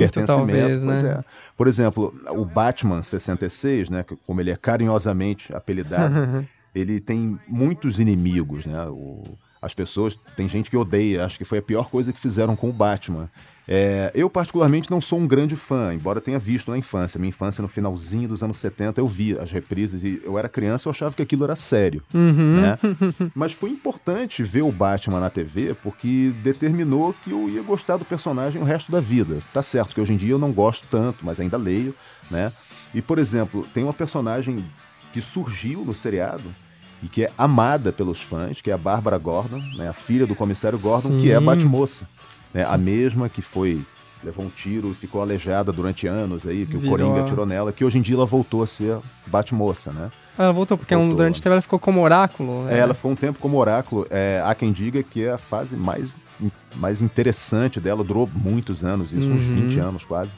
pertencimento, 0.00 0.20
né, 0.20 0.26
talvez, 0.26 0.84
pois 0.84 1.02
né? 1.02 1.10
é. 1.20 1.24
Por 1.56 1.68
exemplo, 1.68 2.14
o 2.30 2.44
Batman 2.44 3.02
66, 3.02 3.90
né? 3.90 4.04
Como 4.26 4.40
ele 4.40 4.50
é 4.50 4.56
carinhosamente 4.56 5.54
apelidado, 5.54 6.14
ele 6.74 7.00
tem 7.00 7.38
muitos 7.46 8.00
inimigos, 8.00 8.64
né? 8.66 8.84
O- 8.86 9.24
as 9.60 9.74
pessoas, 9.74 10.18
tem 10.36 10.48
gente 10.48 10.70
que 10.70 10.76
odeia, 10.76 11.24
acho 11.24 11.38
que 11.38 11.44
foi 11.44 11.58
a 11.58 11.62
pior 11.62 11.88
coisa 11.90 12.12
que 12.12 12.20
fizeram 12.20 12.54
com 12.54 12.68
o 12.68 12.72
Batman. 12.72 13.28
É, 13.70 14.10
eu, 14.14 14.30
particularmente, 14.30 14.90
não 14.90 14.98
sou 14.98 15.18
um 15.18 15.26
grande 15.26 15.54
fã, 15.54 15.92
embora 15.92 16.22
tenha 16.22 16.38
visto 16.38 16.70
na 16.70 16.78
infância. 16.78 17.18
Minha 17.18 17.28
infância, 17.28 17.60
no 17.60 17.68
finalzinho 17.68 18.26
dos 18.26 18.42
anos 18.42 18.56
70, 18.56 18.98
eu 18.98 19.06
vi 19.06 19.38
as 19.38 19.50
reprises 19.50 20.02
e 20.02 20.22
eu 20.24 20.38
era 20.38 20.48
criança 20.48 20.88
eu 20.88 20.90
achava 20.90 21.14
que 21.14 21.20
aquilo 21.20 21.44
era 21.44 21.54
sério. 21.54 22.02
Uhum. 22.14 22.62
Né? 22.62 22.78
Mas 23.34 23.52
foi 23.52 23.68
importante 23.68 24.42
ver 24.42 24.62
o 24.62 24.72
Batman 24.72 25.20
na 25.20 25.28
TV 25.28 25.74
porque 25.82 26.32
determinou 26.42 27.14
que 27.22 27.30
eu 27.30 27.50
ia 27.50 27.62
gostar 27.62 27.98
do 27.98 28.06
personagem 28.06 28.62
o 28.62 28.64
resto 28.64 28.90
da 28.90 29.00
vida. 29.00 29.38
Tá 29.52 29.60
certo 29.60 29.94
que 29.94 30.00
hoje 30.00 30.14
em 30.14 30.16
dia 30.16 30.32
eu 30.32 30.38
não 30.38 30.50
gosto 30.50 30.88
tanto, 30.90 31.26
mas 31.26 31.38
ainda 31.38 31.58
leio, 31.58 31.94
né? 32.30 32.50
E, 32.94 33.02
por 33.02 33.18
exemplo, 33.18 33.66
tem 33.74 33.84
uma 33.84 33.92
personagem 33.92 34.64
que 35.12 35.20
surgiu 35.20 35.84
no 35.84 35.94
seriado 35.94 36.54
e 37.02 37.08
que 37.08 37.24
é 37.24 37.30
amada 37.36 37.92
pelos 37.92 38.20
fãs, 38.20 38.60
que 38.60 38.70
é 38.70 38.74
a 38.74 38.78
Bárbara 38.78 39.18
Gordon, 39.18 39.60
né? 39.76 39.88
a 39.88 39.92
filha 39.92 40.26
do 40.26 40.34
comissário 40.34 40.78
Gordon, 40.78 41.18
que 41.18 41.30
é 41.30 41.36
a 41.36 41.38
Sim. 41.38 41.44
Batmoça. 41.46 42.08
Né? 42.52 42.64
A 42.64 42.76
mesma 42.76 43.28
que 43.28 43.42
foi 43.42 43.84
levou 44.22 44.44
um 44.44 44.48
tiro 44.48 44.90
e 44.90 44.94
ficou 44.94 45.20
aleijada 45.22 45.72
durante 45.72 46.06
anos 46.06 46.44
aí, 46.46 46.66
que 46.66 46.76
Virou 46.76 46.86
o 46.86 46.90
Coringa 46.90 47.20
atirou 47.22 47.46
nela, 47.46 47.72
que 47.72 47.84
hoje 47.84 47.98
em 47.98 48.02
dia 48.02 48.16
ela 48.16 48.26
voltou 48.26 48.62
a 48.62 48.66
ser 48.66 48.98
Batmoça, 49.26 49.92
né? 49.92 50.10
Ela 50.36 50.52
voltou, 50.52 50.76
porque 50.76 50.94
um, 50.94 51.00
Voltou. 51.00 51.16
durante 51.18 51.38
o 51.38 51.42
tempo 51.42 51.52
ela 51.52 51.62
ficou 51.62 51.78
como 51.78 52.02
oráculo. 52.02 52.64
né? 52.64 52.76
É, 52.76 52.78
ela 52.78 52.94
ficou 52.94 53.12
um 53.12 53.14
tempo 53.14 53.38
como 53.38 53.56
oráculo. 53.56 54.06
É, 54.10 54.42
há 54.44 54.54
quem 54.54 54.72
diga 54.72 55.02
que 55.04 55.24
é 55.24 55.32
a 55.32 55.38
fase 55.38 55.76
mais 55.76 56.14
mais 56.76 57.02
interessante 57.02 57.80
dela, 57.80 58.04
durou 58.04 58.30
muitos 58.32 58.84
anos, 58.84 59.12
isso, 59.12 59.28
uhum. 59.28 59.34
uns 59.34 59.42
20 59.42 59.80
anos 59.80 60.04
quase. 60.04 60.30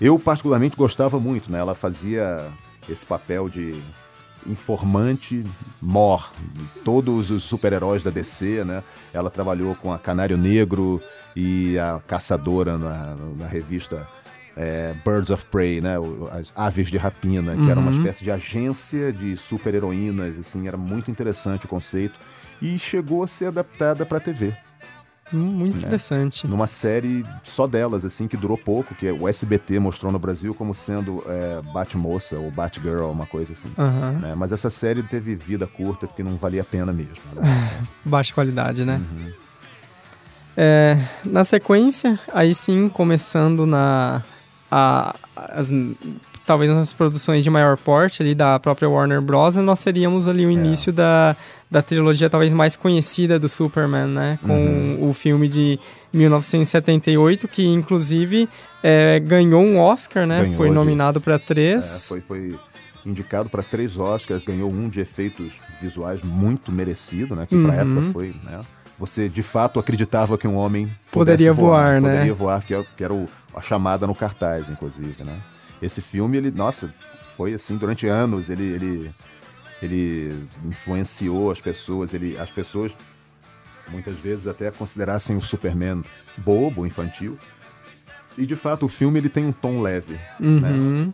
Eu 0.00 0.18
particularmente 0.18 0.76
gostava 0.76 1.18
muito, 1.18 1.50
né? 1.50 1.58
Ela 1.58 1.74
fazia 1.74 2.46
esse 2.88 3.04
papel 3.04 3.48
de 3.48 3.82
informante 4.46 5.44
mor, 5.80 6.30
todos 6.84 7.30
os 7.30 7.42
super-heróis 7.42 8.02
da 8.02 8.10
DC, 8.10 8.64
né? 8.64 8.82
Ela 9.12 9.30
trabalhou 9.30 9.74
com 9.74 9.92
a 9.92 9.98
Canário 9.98 10.36
Negro 10.36 11.00
e 11.34 11.78
a 11.78 12.00
Caçadora 12.06 12.76
na, 12.76 13.16
na 13.36 13.46
revista 13.46 14.06
é, 14.56 14.94
Birds 15.04 15.30
of 15.30 15.46
Prey, 15.46 15.80
né? 15.80 15.94
As 16.32 16.52
aves 16.54 16.88
de 16.88 16.96
rapina, 16.96 17.54
que 17.54 17.62
uhum. 17.62 17.70
era 17.70 17.80
uma 17.80 17.90
uhum. 17.90 17.98
espécie 17.98 18.24
de 18.24 18.30
agência 18.30 19.12
de 19.12 19.36
super-heroínas, 19.36 20.38
assim, 20.38 20.68
era 20.68 20.76
muito 20.76 21.10
interessante 21.10 21.66
o 21.66 21.68
conceito 21.68 22.18
e 22.60 22.78
chegou 22.78 23.22
a 23.22 23.26
ser 23.26 23.46
adaptada 23.46 24.04
para 24.06 24.20
TV. 24.20 24.54
Muito 25.32 25.76
né? 25.76 25.82
interessante. 25.82 26.46
Numa 26.46 26.66
série 26.66 27.24
só 27.42 27.66
delas, 27.66 28.04
assim, 28.04 28.28
que 28.28 28.36
durou 28.36 28.58
pouco, 28.58 28.94
que 28.94 29.10
o 29.10 29.28
SBT 29.28 29.78
mostrou 29.78 30.12
no 30.12 30.18
Brasil 30.18 30.54
como 30.54 30.74
sendo 30.74 31.22
é, 31.26 31.62
Batmoça 31.72 32.36
ou 32.36 32.50
Batgirl, 32.50 33.10
uma 33.10 33.26
coisa 33.26 33.52
assim. 33.52 33.70
Uhum. 33.76 34.18
Né? 34.20 34.34
Mas 34.36 34.52
essa 34.52 34.70
série 34.70 35.02
teve 35.02 35.34
vida 35.34 35.66
curta 35.66 36.06
porque 36.06 36.22
não 36.22 36.36
valia 36.36 36.62
a 36.62 36.64
pena 36.64 36.92
mesmo. 36.92 37.14
Né? 37.34 37.86
Baixa 38.04 38.34
qualidade, 38.34 38.84
né? 38.84 39.00
Uhum. 39.10 39.32
É, 40.56 40.98
na 41.24 41.44
sequência, 41.44 42.18
aí 42.32 42.54
sim, 42.54 42.88
começando 42.88 43.64
na 43.64 44.22
a, 44.70 45.14
as, 45.34 45.70
talvez 46.46 46.70
nas 46.70 46.92
produções 46.92 47.42
de 47.42 47.50
maior 47.50 47.76
porte 47.76 48.22
ali 48.22 48.34
da 48.34 48.58
própria 48.58 48.88
Warner 48.88 49.20
Bros, 49.20 49.54
nós 49.56 49.82
teríamos 49.82 50.28
ali 50.28 50.44
o 50.44 50.50
é. 50.50 50.52
início 50.52 50.90
é. 50.90 50.92
da, 50.92 51.36
da 51.70 51.82
trilogia 51.82 52.28
talvez 52.28 52.52
mais 52.52 52.76
conhecida 52.76 53.38
do 53.38 53.48
Superman, 53.48 54.06
né? 54.06 54.38
Com 54.42 54.52
uhum. 54.52 55.08
o 55.08 55.12
filme 55.12 55.48
de 55.48 55.78
1978, 56.12 57.48
que 57.48 57.66
inclusive 57.66 58.48
é, 58.82 59.20
ganhou 59.20 59.62
um 59.62 59.78
Oscar, 59.78 60.26
né? 60.26 60.42
Ganhou 60.42 60.56
foi 60.56 60.70
nominado 60.70 61.20
para 61.20 61.38
três. 61.38 62.06
É, 62.06 62.08
foi, 62.08 62.20
foi 62.20 62.58
indicado 63.04 63.48
para 63.48 63.62
três 63.62 63.98
Oscars, 63.98 64.44
ganhou 64.44 64.70
um 64.70 64.88
de 64.88 65.00
efeitos 65.00 65.60
visuais 65.80 66.22
muito 66.22 66.70
merecido, 66.72 67.34
né? 67.34 67.46
Que 67.46 67.54
uhum. 67.54 67.64
para 67.64 67.74
época 67.74 68.02
foi, 68.12 68.34
né? 68.42 68.60
Você 68.98 69.28
de 69.28 69.42
fato 69.42 69.80
acreditava 69.80 70.38
que 70.38 70.46
um 70.46 70.56
homem 70.56 70.88
poderia 71.10 71.52
voar, 71.52 72.00
voar 72.00 72.00
né? 72.00 72.10
Poderia 72.10 72.34
voar, 72.34 72.64
que, 72.64 72.74
é 72.74 72.84
que 72.96 73.02
era 73.02 73.12
o, 73.12 73.28
a 73.54 73.60
chamada 73.60 74.06
no 74.06 74.14
cartaz, 74.14 74.68
inclusive, 74.68 75.24
né? 75.24 75.36
Esse 75.82 76.00
filme, 76.00 76.36
ele, 76.36 76.50
nossa, 76.50 76.94
foi 77.36 77.52
assim 77.52 77.76
durante 77.76 78.06
anos, 78.06 78.48
ele, 78.48 78.62
ele, 78.62 79.10
ele 79.82 80.48
influenciou 80.64 81.50
as 81.50 81.60
pessoas, 81.60 82.14
ele, 82.14 82.38
as 82.38 82.50
pessoas 82.50 82.96
muitas 83.88 84.14
vezes 84.14 84.46
até 84.46 84.70
considerassem 84.70 85.36
o 85.36 85.40
Superman 85.40 86.04
bobo, 86.38 86.86
infantil. 86.86 87.36
E 88.38 88.46
de 88.46 88.56
fato 88.56 88.86
o 88.86 88.88
filme 88.88 89.18
ele 89.18 89.28
tem 89.28 89.44
um 89.44 89.52
tom 89.52 89.82
leve, 89.82 90.18
uhum. 90.40 90.60
né? 90.60 91.12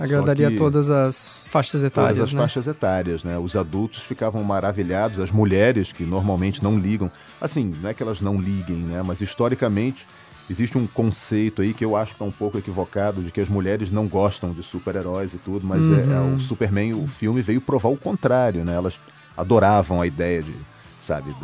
Agradaria 0.00 0.56
todas 0.56 0.90
as 0.90 1.46
faixas 1.50 1.82
etárias. 1.82 2.16
Todas 2.16 2.28
as 2.30 2.34
né? 2.34 2.40
faixas 2.40 2.66
etárias, 2.66 3.24
né? 3.24 3.38
Os 3.38 3.56
adultos 3.56 4.02
ficavam 4.02 4.42
maravilhados, 4.42 5.20
as 5.20 5.30
mulheres 5.30 5.92
que 5.92 6.04
normalmente 6.04 6.62
não 6.62 6.78
ligam. 6.78 7.10
Assim, 7.40 7.74
não 7.80 7.90
é 7.90 7.94
que 7.94 8.02
elas 8.02 8.20
não 8.20 8.40
liguem, 8.40 8.76
né? 8.76 9.02
Mas 9.02 9.20
historicamente 9.20 10.06
existe 10.50 10.76
um 10.76 10.86
conceito 10.86 11.62
aí 11.62 11.72
que 11.72 11.84
eu 11.84 11.96
acho 11.96 12.12
que 12.12 12.16
está 12.16 12.24
um 12.24 12.32
pouco 12.32 12.58
equivocado 12.58 13.22
de 13.22 13.30
que 13.30 13.40
as 13.40 13.48
mulheres 13.48 13.90
não 13.90 14.06
gostam 14.06 14.52
de 14.52 14.62
super-heróis 14.62 15.34
e 15.34 15.38
tudo, 15.38 15.66
mas 15.66 15.84
uhum. 15.86 15.96
é, 15.98 16.16
é, 16.16 16.20
o 16.20 16.22
uhum. 16.22 16.38
Superman, 16.38 16.94
o 16.94 17.06
filme 17.06 17.42
veio 17.42 17.60
provar 17.60 17.90
o 17.90 17.96
contrário, 17.96 18.64
né? 18.64 18.74
Elas 18.74 18.98
adoravam 19.36 20.00
a 20.00 20.06
ideia 20.06 20.42
de, 20.42 20.54
sabe, 21.00 21.34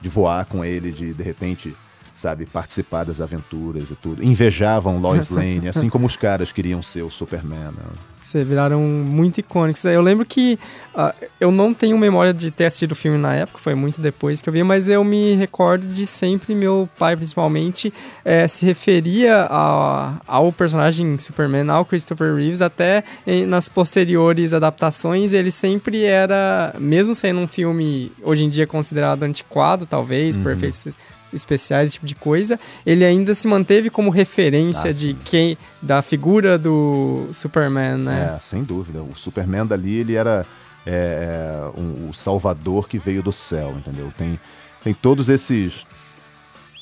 de 0.00 0.08
voar 0.08 0.44
com 0.44 0.64
ele, 0.64 0.90
de 0.90 1.12
de 1.12 1.22
repente 1.22 1.76
sabe, 2.14 2.46
participar 2.46 3.04
das 3.04 3.20
aventuras 3.20 3.90
e 3.90 3.94
tudo. 3.96 4.22
Invejavam 4.22 5.00
Lois 5.00 5.28
Lane, 5.30 5.68
assim 5.68 5.88
como 5.88 6.06
os 6.06 6.16
caras 6.16 6.52
queriam 6.52 6.80
ser 6.80 7.02
o 7.02 7.10
Superman. 7.10 7.72
Né? 7.72 7.82
Você 8.08 8.44
viraram 8.44 8.80
muito 8.80 9.38
icônicos. 9.38 9.84
Eu 9.84 10.00
lembro 10.00 10.24
que 10.24 10.58
uh, 10.94 11.12
eu 11.40 11.50
não 11.50 11.74
tenho 11.74 11.98
memória 11.98 12.32
de 12.32 12.50
ter 12.50 12.66
assistido 12.66 12.92
o 12.92 12.94
filme 12.94 13.18
na 13.18 13.34
época, 13.34 13.58
foi 13.58 13.74
muito 13.74 14.00
depois 14.00 14.40
que 14.40 14.48
eu 14.48 14.52
vi, 14.52 14.62
mas 14.62 14.88
eu 14.88 15.02
me 15.02 15.34
recordo 15.34 15.86
de 15.86 16.06
sempre 16.06 16.54
meu 16.54 16.88
pai, 16.96 17.16
principalmente, 17.16 17.92
é, 18.24 18.46
se 18.46 18.64
referia 18.64 19.46
a, 19.50 20.20
ao 20.26 20.52
personagem 20.52 21.18
Superman, 21.18 21.68
ao 21.68 21.84
Christopher 21.84 22.34
Reeves, 22.34 22.62
até 22.62 23.02
em, 23.26 23.44
nas 23.44 23.68
posteriores 23.68 24.54
adaptações, 24.54 25.32
ele 25.32 25.50
sempre 25.50 26.04
era, 26.04 26.74
mesmo 26.78 27.12
sendo 27.12 27.40
um 27.40 27.48
filme 27.48 28.12
hoje 28.22 28.44
em 28.44 28.50
dia 28.50 28.66
considerado 28.66 29.24
antiquado, 29.24 29.84
talvez, 29.84 30.36
uhum. 30.36 30.44
perfeito 30.44 30.94
especiais, 31.34 31.90
esse 31.90 31.94
tipo 31.94 32.06
de 32.06 32.14
coisa, 32.14 32.58
ele 32.86 33.04
ainda 33.04 33.34
se 33.34 33.46
manteve 33.46 33.90
como 33.90 34.10
referência 34.10 34.90
ah, 34.90 34.92
de 34.92 35.14
quem 35.24 35.58
da 35.82 36.00
figura 36.02 36.56
do 36.56 37.28
Superman, 37.32 37.98
né? 37.98 38.34
É, 38.36 38.40
sem 38.40 38.62
dúvida. 38.62 39.02
O 39.02 39.14
Superman 39.14 39.66
dali, 39.66 39.96
ele 39.96 40.14
era 40.14 40.46
é, 40.86 41.70
é 41.74 41.80
um, 41.80 42.08
o 42.10 42.14
salvador 42.14 42.88
que 42.88 42.98
veio 42.98 43.22
do 43.22 43.32
céu, 43.32 43.74
entendeu? 43.76 44.12
Tem, 44.16 44.38
tem 44.82 44.94
todos 44.94 45.28
esses... 45.28 45.86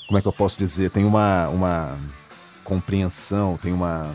Como 0.06 0.18
é 0.18 0.22
que 0.22 0.28
eu 0.28 0.32
posso 0.32 0.58
dizer? 0.58 0.90
Tem 0.90 1.04
uma, 1.04 1.48
uma 1.48 1.98
compreensão, 2.62 3.58
tem 3.60 3.72
uma... 3.72 4.10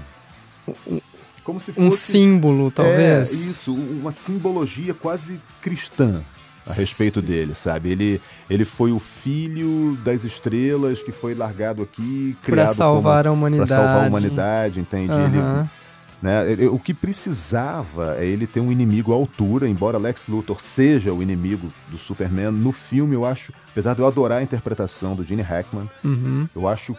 Como 1.44 1.60
se 1.60 1.72
fosse... 1.72 1.88
Um 1.88 1.90
símbolo, 1.90 2.70
talvez. 2.70 3.32
É, 3.32 3.34
isso, 3.34 3.74
uma 3.74 4.12
simbologia 4.12 4.94
quase 4.94 5.40
cristã, 5.62 6.22
a 6.70 6.74
respeito 6.74 7.22
Sim. 7.22 7.28
dele, 7.28 7.56
sabe? 7.56 7.92
Ele, 7.92 8.22
ele 8.50 8.66
foi 8.66 8.92
o 8.92 9.00
filho 9.00 9.98
das 10.04 10.24
estrelas 10.24 11.02
que 11.02 11.12
foi 11.12 11.34
largado 11.34 11.82
aqui, 11.82 12.38
criado 12.44 12.66
para 12.66 12.74
salvar 12.74 13.24
como, 13.24 13.36
a 13.36 13.38
humanidade. 13.38 13.70
Para 13.70 13.84
salvar 13.84 14.06
a 14.06 14.08
humanidade, 14.08 14.80
entende? 14.80 15.12
Uhum. 15.12 15.26
Ele, 15.26 15.70
né? 16.22 16.68
O 16.72 16.80
que 16.80 16.94
precisava 16.94 18.18
é 18.18 18.26
ele 18.26 18.48
ter 18.48 18.60
um 18.60 18.72
inimigo 18.72 19.12
à 19.14 19.16
altura, 19.16 19.68
embora 19.68 19.98
Lex 19.98 20.28
Luthor 20.28 20.60
seja 20.60 21.14
o 21.14 21.22
inimigo 21.22 21.72
do 21.90 21.98
Superman. 21.98 22.52
No 22.52 22.72
filme, 22.72 23.14
eu 23.14 23.26
acho, 23.26 23.54
apesar 23.72 23.94
de 23.94 24.02
eu 24.02 24.08
adorar 24.08 24.40
a 24.40 24.44
interpretação 24.44 25.16
do 25.16 25.24
Gene 25.24 25.44
Hackman, 25.44 25.90
uhum. 26.04 26.48
eu 26.56 26.68
acho 26.68 26.96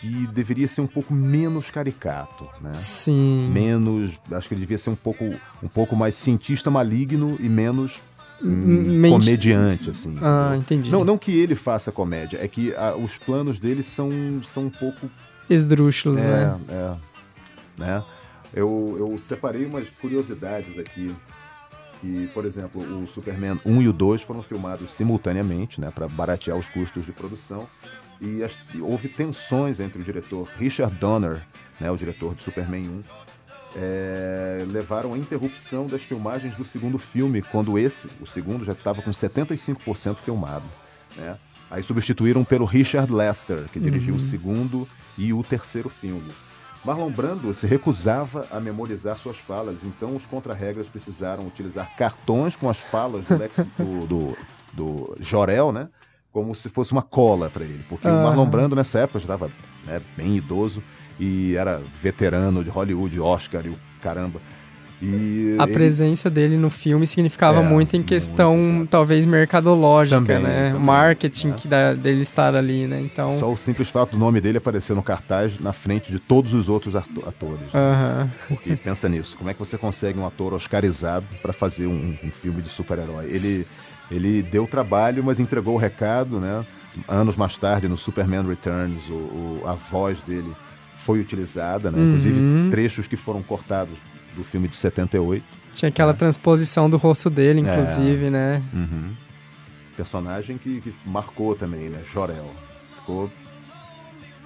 que 0.00 0.26
deveria 0.28 0.66
ser 0.66 0.80
um 0.80 0.86
pouco 0.86 1.14
menos 1.14 1.70
caricato, 1.70 2.48
né? 2.60 2.72
Sim. 2.74 3.48
Menos, 3.52 4.18
acho 4.32 4.48
que 4.48 4.54
ele 4.54 4.62
devia 4.62 4.78
ser 4.78 4.90
um 4.90 4.96
pouco, 4.96 5.24
um 5.62 5.68
pouco 5.68 5.94
mais 5.94 6.16
cientista 6.16 6.70
maligno 6.70 7.36
e 7.38 7.48
menos 7.48 8.02
um 8.44 9.10
comediante, 9.10 9.90
assim. 9.90 10.16
Ah, 10.20 10.54
entendi. 10.56 10.90
Não, 10.90 11.04
não 11.04 11.16
que 11.16 11.38
ele 11.38 11.54
faça 11.54 11.92
comédia, 11.92 12.38
é 12.42 12.48
que 12.48 12.74
a, 12.74 12.94
os 12.94 13.18
planos 13.18 13.58
dele 13.58 13.82
são, 13.82 14.10
são 14.42 14.64
um 14.64 14.70
pouco. 14.70 15.08
Esdrúxulos, 15.48 16.20
é, 16.20 16.28
né? 16.28 16.60
É. 16.68 16.94
Né? 17.78 18.04
Eu, 18.52 18.96
eu 18.98 19.18
separei 19.18 19.64
umas 19.64 19.88
curiosidades 19.90 20.78
aqui. 20.78 21.14
Que, 22.00 22.28
por 22.34 22.44
exemplo, 22.44 22.82
o 23.00 23.06
Superman 23.06 23.60
1 23.64 23.82
e 23.82 23.88
o 23.88 23.92
2 23.92 24.22
foram 24.22 24.42
filmados 24.42 24.90
simultaneamente, 24.90 25.80
né, 25.80 25.92
para 25.94 26.08
baratear 26.08 26.56
os 26.56 26.68
custos 26.68 27.06
de 27.06 27.12
produção. 27.12 27.68
E, 28.20 28.42
as, 28.42 28.58
e 28.74 28.80
houve 28.80 29.08
tensões 29.08 29.78
entre 29.78 30.00
o 30.00 30.04
diretor 30.04 30.48
Richard 30.58 30.96
Donner, 30.96 31.46
né, 31.80 31.88
o 31.92 31.96
diretor 31.96 32.34
de 32.34 32.42
Superman 32.42 32.88
1, 32.88 33.02
é, 33.76 34.64
levaram 34.68 35.14
à 35.14 35.18
interrupção 35.18 35.86
das 35.86 36.02
filmagens 36.02 36.54
do 36.56 36.64
segundo 36.64 36.98
filme, 36.98 37.42
quando 37.42 37.78
esse, 37.78 38.08
o 38.20 38.26
segundo, 38.26 38.64
já 38.64 38.72
estava 38.72 39.02
com 39.02 39.10
75% 39.10 40.16
filmado. 40.16 40.64
Né? 41.16 41.36
Aí 41.70 41.82
substituíram 41.82 42.44
pelo 42.44 42.64
Richard 42.64 43.12
Lester, 43.12 43.68
que 43.72 43.80
dirigiu 43.80 44.14
uhum. 44.14 44.20
o 44.20 44.22
segundo 44.22 44.88
e 45.16 45.32
o 45.32 45.42
terceiro 45.42 45.88
filme. 45.88 46.32
Marlon 46.84 47.10
Brando 47.10 47.54
se 47.54 47.66
recusava 47.66 48.46
a 48.50 48.58
memorizar 48.58 49.16
suas 49.16 49.38
falas, 49.38 49.84
então 49.84 50.16
os 50.16 50.26
contra-regras 50.26 50.88
precisaram 50.88 51.46
utilizar 51.46 51.94
cartões 51.96 52.56
com 52.56 52.68
as 52.68 52.78
falas 52.78 53.24
do, 53.24 53.38
Lex, 53.38 53.64
do, 53.78 54.06
do, 54.06 54.36
do 54.72 55.16
Jorel, 55.20 55.70
né? 55.72 55.88
Como 56.32 56.54
se 56.54 56.68
fosse 56.68 56.92
uma 56.92 57.02
cola 57.02 57.50
para 57.50 57.62
ele, 57.62 57.84
porque 57.88 58.08
o 58.08 58.22
Marlon 58.22 58.46
Brando 58.46 58.74
nessa 58.74 59.00
época 59.00 59.18
já 59.18 59.24
estava 59.24 59.50
né, 59.84 60.00
bem 60.16 60.36
idoso 60.36 60.82
e 61.18 61.56
era 61.56 61.80
veterano 62.00 62.62
de 62.64 62.70
Hollywood, 62.70 63.18
Oscar 63.20 63.64
e 63.66 63.70
o 63.70 63.76
caramba. 64.00 64.40
E 65.02 65.56
a 65.58 65.64
ele... 65.64 65.72
presença 65.72 66.30
dele 66.30 66.56
no 66.56 66.70
filme 66.70 67.04
significava 67.08 67.60
é, 67.60 67.62
muito 67.64 67.96
em 67.96 68.04
questão, 68.04 68.56
muito, 68.56 68.88
talvez, 68.88 69.26
mercadológica, 69.26 70.16
também, 70.16 70.40
né? 70.40 70.68
Também, 70.68 70.80
Marketing 70.80 71.48
né? 71.48 71.54
que 71.58 71.66
dá, 71.66 71.92
dele 71.92 72.22
estar 72.22 72.54
ali, 72.54 72.86
né? 72.86 73.00
Então... 73.00 73.32
Só 73.32 73.52
o 73.52 73.56
simples 73.56 73.90
fato 73.90 74.12
do 74.12 74.18
nome 74.18 74.40
dele 74.40 74.58
aparecer 74.58 74.94
no 74.94 75.02
cartaz 75.02 75.58
na 75.58 75.72
frente 75.72 76.12
de 76.12 76.20
todos 76.20 76.54
os 76.54 76.68
outros 76.68 76.94
atores. 76.94 77.72
Né? 77.72 78.30
Porque 78.46 78.76
pensa 78.76 79.08
nisso, 79.08 79.36
como 79.36 79.50
é 79.50 79.52
que 79.52 79.58
você 79.58 79.76
consegue 79.76 80.20
um 80.20 80.26
ator 80.26 80.54
oscarizado 80.54 81.26
para 81.42 81.52
fazer 81.52 81.88
um, 81.88 82.16
um, 82.22 82.30
filme 82.30 82.62
de 82.62 82.68
super-herói? 82.68 83.26
Ele, 83.28 83.66
ele 84.08 84.40
deu 84.40 84.68
trabalho, 84.68 85.24
mas 85.24 85.40
entregou 85.40 85.74
o 85.74 85.78
recado, 85.78 86.38
né? 86.38 86.64
Anos 87.08 87.36
mais 87.36 87.56
tarde, 87.56 87.88
no 87.88 87.96
Superman 87.96 88.46
Returns, 88.46 89.08
o, 89.08 89.14
o 89.14 89.62
a 89.66 89.74
voz 89.74 90.22
dele 90.22 90.54
foi 91.02 91.20
utilizada, 91.20 91.90
né? 91.90 91.98
Inclusive 92.00 92.40
uhum. 92.40 92.70
trechos 92.70 93.06
que 93.08 93.16
foram 93.16 93.42
cortados 93.42 93.98
do 94.36 94.44
filme 94.44 94.68
de 94.68 94.76
78. 94.76 95.44
Tinha 95.72 95.88
aquela 95.88 96.12
né? 96.12 96.18
transposição 96.18 96.88
do 96.88 96.96
rosto 96.96 97.28
dele, 97.28 97.60
inclusive, 97.60 98.26
é. 98.26 98.30
né? 98.30 98.62
Uhum. 98.72 99.12
Personagem 99.96 100.58
que, 100.58 100.80
que, 100.80 100.94
marcou 101.04 101.54
também, 101.54 101.88
né? 101.88 102.00
Jorel. 102.04 102.50
ficou 102.96 103.30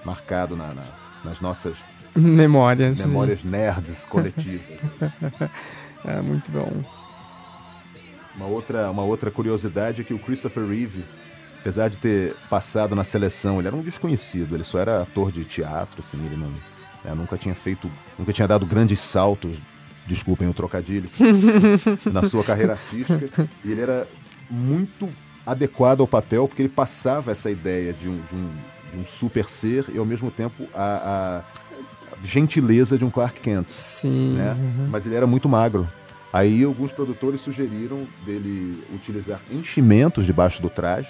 marcado 0.03 0.55
na, 0.55 0.73
na, 0.73 0.83
nas 1.23 1.39
nossas 1.39 1.77
memórias, 2.15 3.05
memórias 3.05 3.43
nerds 3.43 4.05
coletivas. 4.05 4.79
é 6.05 6.21
muito 6.21 6.51
bom. 6.51 6.83
Uma 8.35 8.45
outra, 8.45 8.89
uma 8.91 9.03
outra 9.03 9.31
curiosidade 9.31 10.01
é 10.01 10.03
que 10.03 10.13
o 10.13 10.19
Christopher 10.19 10.65
Reeve, 10.65 11.03
apesar 11.59 11.89
de 11.89 11.97
ter 11.97 12.35
passado 12.49 12.95
na 12.95 13.03
seleção, 13.03 13.59
ele 13.59 13.67
era 13.67 13.75
um 13.75 13.81
desconhecido, 13.81 14.55
ele 14.55 14.63
só 14.63 14.79
era 14.79 15.01
ator 15.01 15.31
de 15.31 15.43
teatro, 15.45 15.99
assim, 15.99 16.17
ele 16.25 16.35
não, 16.35 16.49
né, 17.03 17.13
nunca 17.15 17.37
tinha 17.37 17.55
feito, 17.55 17.89
nunca 18.17 18.31
tinha 18.31 18.47
dado 18.47 18.65
grandes 18.65 18.99
saltos, 18.99 19.57
desculpem 20.05 20.47
o 20.47 20.53
trocadilho, 20.53 21.09
na 22.11 22.23
sua 22.23 22.43
carreira 22.43 22.73
artística, 22.73 23.49
e 23.63 23.71
ele 23.71 23.81
era 23.81 24.07
muito 24.49 25.09
adequado 25.45 26.01
ao 26.01 26.07
papel, 26.07 26.47
porque 26.47 26.61
ele 26.61 26.69
passava 26.69 27.31
essa 27.31 27.49
ideia 27.49 27.93
de 27.93 28.07
um, 28.07 28.21
de 28.29 28.35
um, 28.35 28.49
de 28.91 28.97
um 28.99 29.05
super 29.05 29.49
ser 29.49 29.85
e 29.93 29.97
ao 29.97 30.05
mesmo 30.05 30.29
tempo 30.29 30.67
a, 30.73 31.43
a 31.43 32.25
gentileza 32.25 32.97
de 32.97 33.05
um 33.05 33.09
Clark 33.09 33.39
Kent. 33.39 33.69
Sim. 33.69 34.35
Né? 34.35 34.51
Uhum. 34.51 34.87
Mas 34.89 35.05
ele 35.05 35.15
era 35.15 35.27
muito 35.27 35.47
magro. 35.47 35.89
Aí 36.33 36.63
alguns 36.63 36.91
produtores 36.91 37.41
sugeriram 37.41 38.05
dele 38.25 38.83
utilizar 38.93 39.39
enchimentos 39.49 40.25
debaixo 40.25 40.61
do 40.61 40.69
traje 40.69 41.09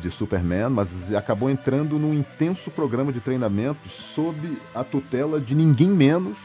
de 0.00 0.10
Superman, 0.10 0.70
mas 0.70 1.12
acabou 1.12 1.50
entrando 1.50 1.98
num 1.98 2.14
intenso 2.14 2.70
programa 2.70 3.12
de 3.12 3.20
treinamento 3.20 3.88
sob 3.88 4.58
a 4.74 4.84
tutela 4.84 5.40
de 5.40 5.54
ninguém 5.54 5.88
menos 5.88 6.36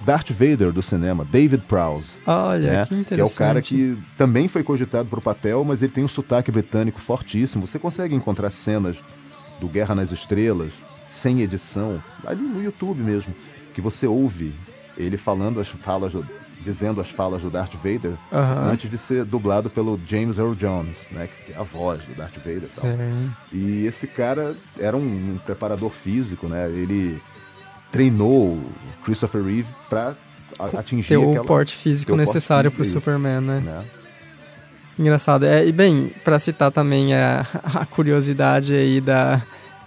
Darth 0.00 0.30
Vader 0.30 0.72
do 0.72 0.82
cinema, 0.82 1.24
David 1.24 1.64
Prowse. 1.68 2.18
Olha, 2.26 2.72
né? 2.72 2.86
que 2.86 2.94
interessante. 2.94 3.14
Que 3.14 3.20
é 3.20 3.24
o 3.24 3.30
cara 3.30 3.60
que 3.60 3.98
também 4.16 4.48
foi 4.48 4.62
cogitado 4.62 5.08
para 5.08 5.18
o 5.18 5.22
papel, 5.22 5.62
mas 5.62 5.82
ele 5.82 5.92
tem 5.92 6.02
um 6.02 6.08
sotaque 6.08 6.50
britânico 6.50 6.98
fortíssimo. 6.98 7.66
Você 7.66 7.78
consegue 7.78 8.14
encontrar 8.14 8.50
cenas 8.50 9.04
do 9.60 9.68
Guerra 9.68 9.94
nas 9.94 10.10
Estrelas, 10.10 10.72
sem 11.06 11.42
edição, 11.42 12.02
ali 12.24 12.40
no 12.40 12.62
YouTube 12.62 13.02
mesmo, 13.02 13.34
que 13.74 13.80
você 13.80 14.06
ouve 14.06 14.54
ele 14.96 15.16
falando 15.16 15.60
as 15.60 15.68
falas, 15.68 16.14
dizendo 16.62 17.00
as 17.00 17.10
falas 17.10 17.42
do 17.42 17.50
Darth 17.50 17.74
Vader 17.74 18.12
uhum. 18.30 18.70
antes 18.70 18.90
de 18.90 18.98
ser 18.98 19.24
dublado 19.24 19.70
pelo 19.70 19.98
James 20.06 20.38
Earl 20.38 20.54
Jones, 20.54 21.10
né, 21.10 21.28
que 21.28 21.52
é 21.52 21.56
a 21.56 21.62
voz 21.62 22.02
do 22.02 22.14
Darth 22.14 22.36
Vader. 22.36 22.62
E, 22.62 22.66
tal. 22.66 22.90
e 23.52 23.86
esse 23.86 24.06
cara 24.06 24.56
era 24.78 24.96
um, 24.96 25.00
um 25.34 25.38
preparador 25.38 25.90
físico, 25.90 26.48
né? 26.48 26.68
Ele 26.68 27.20
treinou 27.90 28.60
Christopher 29.04 29.42
Reeve 29.42 29.68
para 29.88 30.16
atingir 30.78 31.08
ter 31.08 31.16
o 31.16 31.30
aquela, 31.30 31.44
porte 31.44 31.74
físico 31.74 32.14
necessário 32.14 32.70
para 32.70 32.82
o 32.82 32.84
Superman, 32.84 33.40
né? 33.40 33.60
né? 33.60 33.84
Engraçado. 34.98 35.44
É, 35.46 35.66
e 35.66 35.72
bem, 35.72 36.12
para 36.22 36.38
citar 36.38 36.70
também 36.70 37.14
a, 37.14 37.46
a 37.74 37.86
curiosidade 37.86 38.74
aí 38.74 39.00
da, 39.00 39.42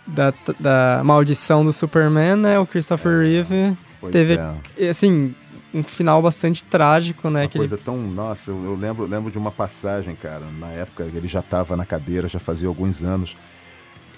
da, 0.08 0.34
da 0.60 1.02
maldição 1.04 1.64
do 1.64 1.72
Superman, 1.72 2.36
né? 2.36 2.60
O 2.60 2.66
Christopher 2.66 3.22
Reeve 3.22 3.78
pois 4.02 4.12
teve, 4.12 4.40
é. 4.78 4.90
assim, 4.90 5.36
um 5.74 5.82
final 5.82 6.22
bastante 6.22 6.64
trágico, 6.64 7.30
né? 7.30 7.42
Uma 7.42 7.48
que 7.48 7.58
coisa 7.58 7.76
ele... 7.76 7.84
tão. 7.84 7.98
Nossa, 7.98 8.52
eu, 8.52 8.64
eu, 8.64 8.76
lembro, 8.76 9.06
lembro 9.06 9.32
de 9.32 9.38
uma 9.38 9.52
passagem, 9.52 10.16
cara. 10.16 10.46
Na 10.60 10.68
época 10.68 11.04
ele 11.04 11.28
já 11.28 11.40
estava 11.40 11.76
na 11.76 11.86
cadeira, 11.86 12.28
já 12.28 12.40
fazia 12.40 12.68
alguns 12.68 13.04
anos. 13.04 13.36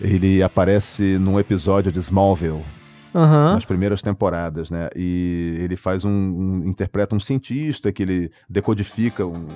Ele 0.01 0.43
aparece 0.43 1.17
num 1.17 1.39
episódio 1.39 1.91
de 1.91 1.99
Smallville, 1.99 2.61
uhum. 3.13 3.53
nas 3.53 3.63
primeiras 3.63 4.01
temporadas, 4.01 4.69
né? 4.69 4.89
E 4.95 5.57
ele 5.61 5.77
faz 5.77 6.03
um, 6.03 6.09
um, 6.09 6.63
interpreta 6.67 7.15
um 7.15 7.19
cientista 7.19 7.91
que 7.93 8.03
ele 8.03 8.31
decodifica 8.49 9.25
um, 9.25 9.47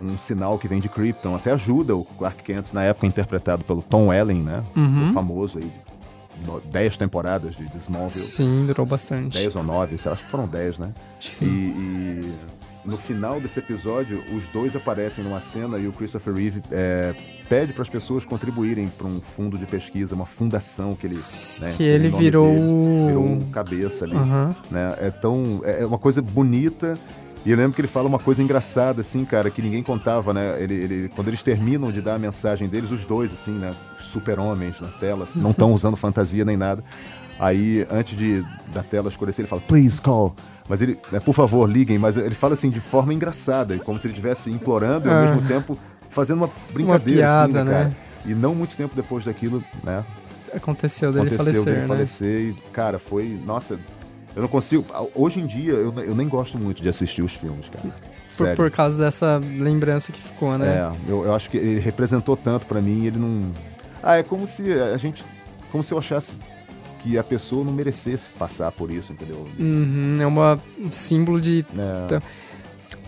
um 0.00 0.16
sinal 0.16 0.56
que 0.58 0.68
vem 0.68 0.78
de 0.78 0.88
Krypton, 0.88 1.34
até 1.34 1.50
ajuda 1.50 1.96
o 1.96 2.04
Clark 2.04 2.44
Kent 2.44 2.72
na 2.72 2.84
época 2.84 3.08
interpretado 3.08 3.64
pelo 3.64 3.82
Tom 3.82 4.08
Welling, 4.08 4.42
né? 4.42 4.62
Uhum. 4.76 5.10
O 5.10 5.12
famoso 5.12 5.58
aí. 5.58 5.70
10 6.70 6.96
temporadas 6.96 7.56
de, 7.56 7.64
Smallville. 7.76 8.20
Sim, 8.20 8.66
durou 8.66 8.86
bastante. 8.86 9.38
10 9.38 9.56
ou 9.56 9.62
9, 9.62 9.94
acho 9.94 10.24
que 10.24 10.30
foram 10.30 10.46
10, 10.46 10.78
né? 10.78 10.92
Acho 11.18 11.28
que 11.28 11.34
sim. 11.34 11.46
E, 11.46 11.50
e 11.50 12.34
no 12.86 12.96
final 12.96 13.40
desse 13.40 13.58
episódio, 13.58 14.22
os 14.32 14.46
dois 14.48 14.76
aparecem 14.76 15.24
numa 15.24 15.40
cena 15.40 15.76
e 15.76 15.88
o 15.88 15.92
Christopher 15.92 16.32
Reeve 16.32 16.62
é, 16.70 17.14
pede 17.48 17.72
para 17.72 17.82
as 17.82 17.88
pessoas 17.88 18.24
contribuírem 18.24 18.88
para 18.88 19.08
um 19.08 19.20
fundo 19.20 19.58
de 19.58 19.66
pesquisa, 19.66 20.14
uma 20.14 20.24
fundação 20.24 20.94
que 20.94 21.06
ele. 21.06 21.14
Né, 21.14 21.74
que 21.76 21.82
ele 21.82 22.08
virou. 22.10 22.46
Dele, 22.46 23.06
virou 23.06 23.40
cabeça 23.50 24.04
ali. 24.04 24.14
Uhum. 24.14 24.54
Né? 24.70 24.96
É 25.00 25.10
tão. 25.10 25.60
É 25.64 25.84
uma 25.84 25.98
coisa 25.98 26.22
bonita. 26.22 26.96
E 27.46 27.50
eu 27.52 27.56
lembro 27.56 27.74
que 27.74 27.80
ele 27.80 27.86
fala 27.86 28.08
uma 28.08 28.18
coisa 28.18 28.42
engraçada, 28.42 29.02
assim, 29.02 29.24
cara, 29.24 29.48
que 29.52 29.62
ninguém 29.62 29.80
contava, 29.80 30.34
né? 30.34 30.60
Ele, 30.60 30.74
ele, 30.74 31.08
quando 31.14 31.28
eles 31.28 31.44
terminam 31.44 31.92
de 31.92 32.02
dar 32.02 32.16
a 32.16 32.18
mensagem 32.18 32.68
deles, 32.68 32.90
os 32.90 33.04
dois, 33.04 33.32
assim, 33.32 33.52
né? 33.52 33.72
Super-homens 34.00 34.80
na 34.80 34.88
tela, 34.88 35.28
não 35.32 35.52
estão 35.52 35.72
usando 35.72 35.96
fantasia 35.96 36.44
nem 36.44 36.56
nada. 36.56 36.82
Aí, 37.38 37.86
antes 37.88 38.18
de 38.18 38.44
da 38.74 38.82
tela 38.82 39.08
escurecer, 39.08 39.44
ele 39.44 39.48
fala, 39.48 39.62
please 39.62 40.02
call. 40.02 40.34
Mas 40.68 40.82
ele, 40.82 40.98
né, 41.12 41.20
por 41.20 41.36
favor, 41.36 41.70
liguem, 41.70 42.00
mas 42.00 42.16
ele 42.16 42.34
fala 42.34 42.54
assim 42.54 42.68
de 42.68 42.80
forma 42.80 43.14
engraçada, 43.14 43.78
como 43.78 43.96
se 43.96 44.08
ele 44.08 44.14
estivesse 44.14 44.50
implorando 44.50 45.08
e 45.08 45.12
ao 45.12 45.16
ah, 45.16 45.22
mesmo 45.22 45.46
tempo 45.46 45.78
fazendo 46.10 46.38
uma 46.38 46.50
brincadeira, 46.72 47.20
uma 47.20 47.46
piada, 47.46 47.60
assim, 47.60 47.68
né, 47.68 47.72
cara? 47.72 47.88
Né? 47.90 47.96
E 48.24 48.34
não 48.34 48.56
muito 48.56 48.76
tempo 48.76 48.96
depois 48.96 49.24
daquilo, 49.24 49.62
né? 49.84 50.04
Aconteceu 50.52 51.12
dele 51.12 51.28
aconteceu 51.28 51.62
falecer, 51.62 51.64
dele 51.64 51.80
né? 51.80 51.86
falecer 51.86 52.40
e, 52.40 52.54
cara, 52.72 52.98
foi. 52.98 53.40
Nossa, 53.46 53.78
eu 54.36 54.42
não 54.42 54.48
consigo. 54.48 54.84
Hoje 55.14 55.40
em 55.40 55.46
dia, 55.46 55.72
eu, 55.72 55.92
eu 55.94 56.14
nem 56.14 56.28
gosto 56.28 56.58
muito 56.58 56.82
de 56.82 56.88
assistir 56.90 57.22
os 57.22 57.32
filmes, 57.32 57.70
cara. 57.70 57.94
Por, 58.36 58.54
por, 58.54 58.70
causa 58.70 58.98
dessa 58.98 59.40
lembrança 59.58 60.12
que 60.12 60.20
ficou, 60.20 60.58
né? 60.58 60.76
É, 60.76 61.10
eu, 61.10 61.24
eu 61.24 61.34
acho 61.34 61.48
que 61.48 61.56
ele 61.56 61.80
representou 61.80 62.36
tanto 62.36 62.66
para 62.66 62.78
mim, 62.82 63.06
ele 63.06 63.18
não. 63.18 63.50
Ah, 64.02 64.16
é 64.16 64.22
como 64.22 64.46
se 64.46 64.70
a 64.74 64.96
gente. 64.98 65.24
Como 65.72 65.82
se 65.82 65.94
eu 65.94 65.98
achasse 65.98 66.38
que 66.98 67.16
a 67.16 67.24
pessoa 67.24 67.64
não 67.64 67.72
merecesse 67.72 68.30
passar 68.32 68.70
por 68.72 68.90
isso, 68.90 69.10
entendeu? 69.10 69.48
Uhum, 69.58 70.16
é 70.20 70.26
uma, 70.26 70.60
um 70.78 70.92
símbolo 70.92 71.40
de. 71.40 71.64
É, 71.78 72.20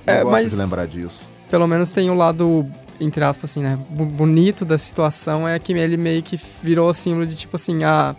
é 0.07 0.23
gosto 0.23 0.31
mas, 0.31 0.51
de 0.53 0.57
lembrar 0.57 0.87
disso. 0.87 1.21
Pelo 1.51 1.67
menos 1.67 1.91
tem 1.91 2.09
o 2.09 2.15
lado, 2.15 2.67
entre 2.99 3.23
aspas, 3.23 3.51
assim, 3.51 3.63
né? 3.63 3.79
Bonito 3.91 4.65
da 4.65 4.79
situação 4.79 5.47
é 5.47 5.59
que 5.59 5.75
ele 5.75 5.99
meio 5.99 6.23
que 6.23 6.41
virou 6.63 6.95
símbolo 6.95 7.27
de 7.27 7.37
tipo 7.37 7.57
assim, 7.57 7.85
ah. 7.85 8.17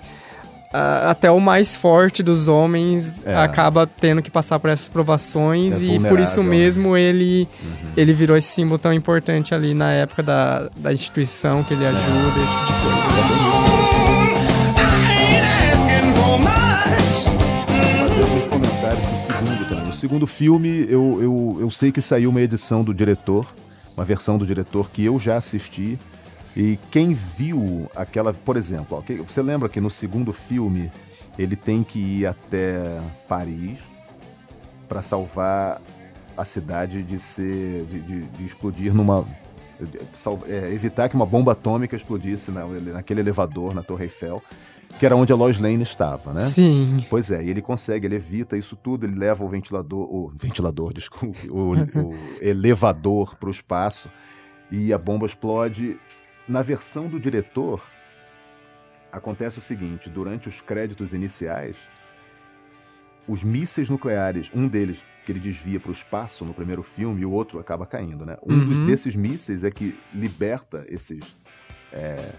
Uh, 0.71 1.09
até 1.09 1.31
o 1.31 1.39
mais 1.39 1.73
forte 1.73 2.21
dos 2.21 2.47
homens 2.47 3.25
é. 3.25 3.35
acaba 3.35 3.87
tendo 3.87 4.21
que 4.21 4.29
passar 4.29 4.59
por 4.59 4.69
essas 4.69 4.87
provações 4.87 5.81
é 5.81 5.85
e 5.85 5.99
por 5.99 6.19
isso 6.19 6.43
né? 6.43 6.49
mesmo 6.49 6.95
ele, 6.95 7.47
uhum. 7.63 7.91
ele 7.97 8.13
virou 8.13 8.37
esse 8.37 8.49
símbolo 8.49 8.77
tão 8.77 8.93
importante 8.93 9.55
ali 9.55 9.73
na 9.73 9.91
época 9.91 10.21
da, 10.21 10.69
da 10.77 10.93
instituição 10.93 11.63
que 11.63 11.73
ele 11.73 11.87
ajuda, 11.87 12.43
esse 12.43 12.55
tipo 12.55 12.71
de 12.71 12.83
coisa. 12.83 13.69
segundo 19.19 19.67
também. 19.67 19.89
O 19.89 19.93
segundo 19.93 20.27
filme, 20.27 20.85
eu, 20.89 21.19
eu, 21.21 21.57
eu 21.61 21.69
sei 21.69 21.91
que 21.91 22.01
saiu 22.01 22.29
uma 22.29 22.41
edição 22.41 22.83
do 22.83 22.93
diretor, 22.93 23.53
uma 23.95 24.05
versão 24.05 24.37
do 24.37 24.45
diretor 24.45 24.89
que 24.89 25.03
eu 25.03 25.19
já 25.19 25.35
assisti. 25.35 25.99
E 26.55 26.79
quem 26.91 27.13
viu 27.13 27.89
aquela, 27.95 28.33
por 28.33 28.57
exemplo, 28.57 28.97
ó, 28.97 29.23
você 29.23 29.41
lembra 29.41 29.69
que 29.69 29.79
no 29.79 29.89
segundo 29.89 30.33
filme 30.33 30.91
ele 31.37 31.55
tem 31.55 31.83
que 31.83 31.99
ir 31.99 32.25
até 32.25 32.99
Paris 33.27 33.79
para 34.87 35.01
salvar 35.01 35.81
a 36.35 36.43
cidade 36.43 37.03
de 37.03 37.19
ser 37.19 37.85
de, 37.85 37.99
de, 38.01 38.21
de 38.23 38.45
explodir 38.45 38.93
numa 38.93 39.25
é, 40.47 40.73
evitar 40.73 41.07
que 41.07 41.15
uma 41.15 41.25
bomba 41.25 41.53
atômica 41.53 41.95
explodisse 41.95 42.51
na, 42.51 42.65
naquele 42.65 43.21
elevador 43.21 43.73
na 43.73 43.83
Torre 43.83 44.05
Eiffel 44.05 44.41
que 44.97 45.05
era 45.05 45.15
onde 45.15 45.31
a 45.31 45.35
Lois 45.35 45.59
Lane 45.59 45.83
estava, 45.83 46.33
né? 46.33 46.39
Sim. 46.39 47.05
Pois 47.09 47.29
é, 47.31 47.43
e 47.43 47.49
ele 47.49 47.61
consegue, 47.61 48.07
ele 48.07 48.15
evita 48.15 48.57
isso 48.57 48.75
tudo, 48.75 49.05
ele 49.05 49.15
leva 49.15 49.43
o 49.43 49.47
ventilador, 49.47 50.01
o 50.11 50.29
ventilador, 50.35 50.91
desculpe, 50.95 51.49
o, 51.49 51.73
o 51.73 52.15
elevador 52.41 53.35
para 53.35 53.47
o 53.47 53.51
espaço 53.51 54.09
e 54.71 54.91
a 54.91 54.97
bomba 54.97 55.25
explode. 55.25 55.99
Na 56.49 56.63
versão 56.63 57.07
do 57.07 57.19
diretor, 57.19 57.79
acontece 59.11 59.59
o 59.59 59.61
seguinte: 59.61 60.09
durante 60.09 60.49
os 60.49 60.61
créditos 60.61 61.13
iniciais, 61.13 61.77
os 63.27 63.43
mísseis 63.43 63.87
nucleares, 63.87 64.49
um 64.55 64.67
deles 64.67 64.99
que 65.23 65.31
ele 65.31 65.39
desvia 65.39 65.79
para 65.79 65.89
o 65.89 65.93
espaço 65.93 66.43
no 66.43 66.51
primeiro 66.51 66.81
filme 66.81 67.21
e 67.21 67.25
o 67.25 67.31
outro 67.31 67.59
acaba 67.59 67.85
caindo, 67.85 68.25
né? 68.25 68.35
Um 68.43 68.53
uhum. 68.53 68.85
desses 68.87 69.15
mísseis 69.15 69.63
é 69.63 69.69
que 69.69 69.95
liberta 70.11 70.83
esses 70.89 71.37
é, 71.93 72.31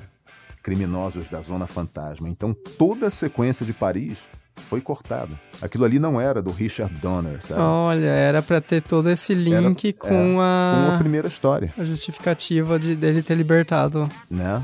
criminosos 0.60 1.28
da 1.28 1.40
Zona 1.40 1.68
Fantasma. 1.68 2.28
Então 2.28 2.52
toda 2.52 3.06
a 3.06 3.10
sequência 3.12 3.64
de 3.64 3.72
Paris 3.72 4.18
foi 4.60 4.80
cortada. 4.80 5.38
Aquilo 5.60 5.84
ali 5.84 5.98
não 5.98 6.20
era 6.20 6.42
do 6.42 6.50
Richard 6.50 6.94
Donner, 7.00 7.44
sabe? 7.44 7.60
Olha, 7.60 8.06
era 8.06 8.42
para 8.42 8.60
ter 8.60 8.82
todo 8.82 9.10
esse 9.10 9.34
link 9.34 9.88
era, 9.88 10.08
com 10.08 10.40
é, 10.40 10.44
a 10.44 10.86
com 10.88 10.94
a 10.94 10.98
primeira 10.98 11.28
história. 11.28 11.72
A 11.76 11.84
justificativa 11.84 12.78
de 12.78 12.94
dele 12.94 13.22
ter 13.22 13.34
libertado. 13.34 14.08
Né? 14.30 14.62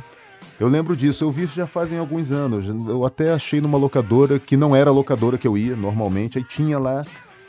Eu 0.59 0.69
lembro 0.69 0.97
disso, 0.97 1.25
eu 1.25 1.31
vi 1.31 1.43
isso 1.43 1.55
já 1.55 1.67
fazem 1.67 1.99
alguns 1.99 2.33
anos. 2.33 2.67
Eu 2.67 3.05
até 3.05 3.33
achei 3.33 3.61
numa 3.61 3.77
locadora 3.77 4.39
que 4.39 4.57
não 4.57 4.75
era 4.75 4.89
a 4.89 4.93
locadora 4.93 5.37
que 5.37 5.47
eu 5.47 5.59
ia 5.59 5.77
normalmente, 5.77 6.39
aí 6.39 6.45
tinha 6.45 6.79
lá 6.79 7.05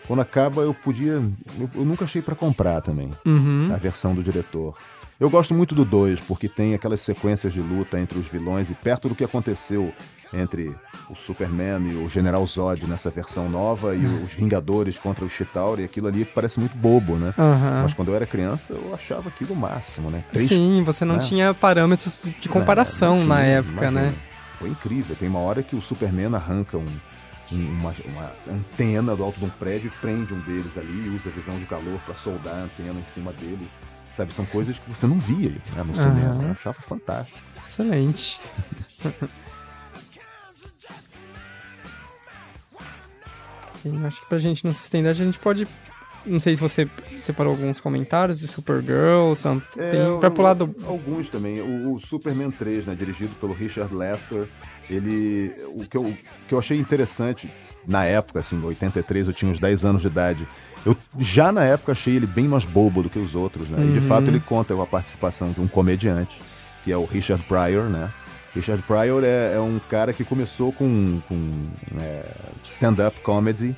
quando 0.07 0.21
acaba 0.21 0.61
eu 0.61 0.73
podia, 0.73 1.21
eu, 1.59 1.69
eu 1.75 1.85
nunca 1.85 2.05
achei 2.05 2.21
para 2.21 2.33
comprar 2.33 2.81
também 2.81 3.11
uhum. 3.25 3.69
a 3.73 3.77
versão 3.77 4.15
do 4.15 4.23
diretor. 4.23 4.73
Eu 5.19 5.29
gosto 5.31 5.53
muito 5.53 5.73
do 5.73 5.83
2, 5.83 6.19
porque 6.21 6.47
tem 6.47 6.75
aquelas 6.75 7.01
sequências 7.01 7.51
de 7.51 7.59
luta 7.61 7.99
entre 7.99 8.19
os 8.19 8.27
vilões 8.27 8.69
e 8.69 8.75
perto 8.75 9.09
do 9.09 9.15
que 9.15 9.23
aconteceu 9.23 9.91
entre 10.31 10.75
o 11.09 11.15
Superman 11.15 11.89
e 11.89 11.95
o 11.95 12.07
General 12.09 12.45
Zod 12.45 12.85
nessa 12.85 13.09
versão 13.09 13.49
nova 13.49 13.95
e 13.95 14.05
os 14.23 14.33
Vingadores 14.33 14.99
contra 14.99 15.25
o 15.25 15.29
Chitauri, 15.29 15.83
aquilo 15.83 16.07
ali 16.07 16.23
parece 16.23 16.59
muito 16.59 16.77
bobo, 16.77 17.15
né? 17.15 17.33
Aham. 17.37 17.79
Mas 17.83 17.93
quando 17.95 18.09
eu 18.09 18.15
era 18.15 18.27
criança, 18.27 18.73
eu 18.73 18.93
achava 18.93 19.29
aquilo 19.29 19.53
o 19.53 19.55
máximo, 19.55 20.11
né? 20.11 20.23
Três- 20.31 20.49
Sim, 20.49 20.83
você 20.85 21.03
não 21.03 21.15
né? 21.15 21.21
tinha 21.21 21.51
parâmetros 21.53 22.15
de 22.39 22.47
comparação 22.49 23.17
não 23.17 23.25
na 23.27 23.41
época, 23.41 23.71
imagina. 23.87 24.01
né? 24.01 24.13
Foi 24.53 24.69
incrível. 24.69 25.15
Tem 25.15 25.27
uma 25.29 25.39
hora 25.39 25.63
que 25.63 25.75
o 25.75 25.81
Superman 25.81 26.35
arranca 26.35 26.77
um- 26.77 26.85
um- 27.51 27.69
uma, 27.71 27.93
uma 28.05 28.31
antena 28.53 29.15
do 29.15 29.23
alto 29.23 29.39
de 29.39 29.45
um 29.45 29.49
prédio 29.49 29.87
e 29.87 30.01
prende 30.01 30.33
um 30.33 30.39
deles 30.41 30.77
ali 30.77 31.07
e 31.07 31.09
usa 31.15 31.29
a 31.29 31.31
visão 31.31 31.57
de 31.57 31.65
calor 31.65 31.97
para 32.05 32.13
soldar 32.13 32.53
a 32.53 32.63
antena 32.65 32.99
em 32.99 33.03
cima 33.05 33.31
dele. 33.31 33.67
Sabe, 34.09 34.33
são 34.33 34.45
coisas 34.45 34.79
que 34.79 34.89
você 34.89 35.05
não 35.05 35.19
via 35.19 35.49
né, 35.75 35.83
no 35.85 35.93
cinema. 35.95 36.29
Aham. 36.31 36.43
Eu 36.45 36.51
achava 36.51 36.81
fantástico. 36.81 37.37
Excelente. 37.61 38.39
Acho 44.05 44.21
que 44.21 44.27
pra 44.27 44.37
gente 44.37 44.65
não 44.65 44.73
se 44.73 44.81
estender, 44.81 45.09
a 45.09 45.13
gente 45.13 45.39
pode. 45.39 45.67
Não 46.25 46.41
sei 46.41 46.55
se 46.55 46.61
você 46.61 46.89
separou 47.19 47.53
alguns 47.53 47.79
comentários 47.79 48.37
de 48.37 48.47
Supergirl, 48.47 49.33
são- 49.33 49.61
tem 49.61 50.19
pra 50.19 50.29
pular 50.29 50.53
do. 50.55 50.75
Alguns 50.85 51.29
também. 51.29 51.61
O, 51.61 51.93
o 51.93 51.99
Superman 51.99 52.51
3, 52.51 52.85
né, 52.85 52.95
dirigido 52.95 53.33
pelo 53.35 53.53
Richard 53.53 53.93
Lester, 53.95 54.49
ele. 54.89 55.55
O 55.67 55.85
que, 55.87 55.95
eu, 55.95 56.01
o 56.05 56.17
que 56.47 56.53
eu 56.53 56.59
achei 56.59 56.77
interessante 56.77 57.49
na 57.87 58.03
época, 58.05 58.39
assim, 58.39 58.57
em 58.57 58.63
83, 58.63 59.27
eu 59.27 59.33
tinha 59.33 59.49
uns 59.49 59.59
10 59.59 59.85
anos 59.85 60.01
de 60.01 60.07
idade. 60.09 60.47
Eu 60.85 60.95
já 61.19 61.51
na 61.51 61.63
época 61.63 61.91
achei 61.93 62.15
ele 62.15 62.27
bem 62.27 62.47
mais 62.47 62.65
bobo 62.65 63.03
do 63.03 63.09
que 63.09 63.17
os 63.19 63.33
outros, 63.35 63.67
né? 63.69 63.85
E 63.85 63.91
de 63.91 63.99
Uhum. 63.99 64.05
fato 64.05 64.29
ele 64.29 64.39
conta 64.39 64.75
com 64.75 64.81
a 64.81 64.87
participação 64.87 65.51
de 65.51 65.59
um 65.61 65.67
comediante, 65.67 66.39
que 66.83 66.91
é 66.91 66.97
o 66.97 67.05
Richard 67.05 67.43
Pryor, 67.45 67.85
né? 67.85 68.09
Richard 68.55 68.81
Pryor 68.83 69.23
é, 69.23 69.53
é 69.55 69.59
um 69.59 69.79
cara 69.89 70.13
que 70.13 70.23
começou 70.23 70.71
com, 70.73 71.21
com 71.27 71.51
é, 72.01 72.23
stand-up 72.63 73.19
comedy 73.21 73.75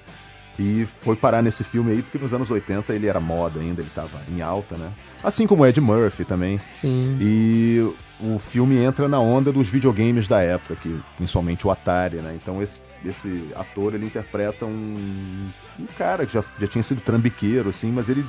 e 0.58 0.88
foi 1.02 1.16
parar 1.16 1.42
nesse 1.42 1.64
filme 1.64 1.92
aí, 1.92 2.02
porque 2.02 2.18
nos 2.18 2.34
anos 2.34 2.50
80 2.52 2.94
ele 2.94 3.08
era 3.08 3.20
moda 3.20 3.60
ainda, 3.60 3.82
ele 3.82 3.90
tava 3.94 4.20
em 4.30 4.42
alta, 4.42 4.76
né? 4.78 4.90
Assim 5.24 5.48
como 5.48 5.64
o 5.64 5.68
Ed 5.68 5.80
Murphy 5.82 6.24
também. 6.26 6.60
Sim. 6.70 7.18
E 7.20 7.92
o 8.22 8.38
filme 8.40 8.78
entra 8.78 9.08
na 9.08 9.20
onda 9.20 9.52
dos 9.52 9.68
videogames 9.70 10.28
da 10.28 10.42
época, 10.42 10.76
que 10.76 11.00
principalmente 11.18 11.66
o 11.66 11.72
Atari, 11.72 12.18
né? 12.18 12.38
Então 12.42 12.62
esse, 12.62 12.82
esse 13.06 13.52
ator 13.56 13.94
ele 13.94 14.06
interpreta 14.06 14.66
um, 14.66 15.50
um 15.80 15.86
cara 15.98 16.26
que 16.26 16.34
já, 16.34 16.44
já 16.60 16.68
tinha 16.68 16.84
sido 16.84 17.02
trambiqueiro, 17.02 17.70
assim, 17.70 17.92
mas 17.92 18.10
ele 18.10 18.26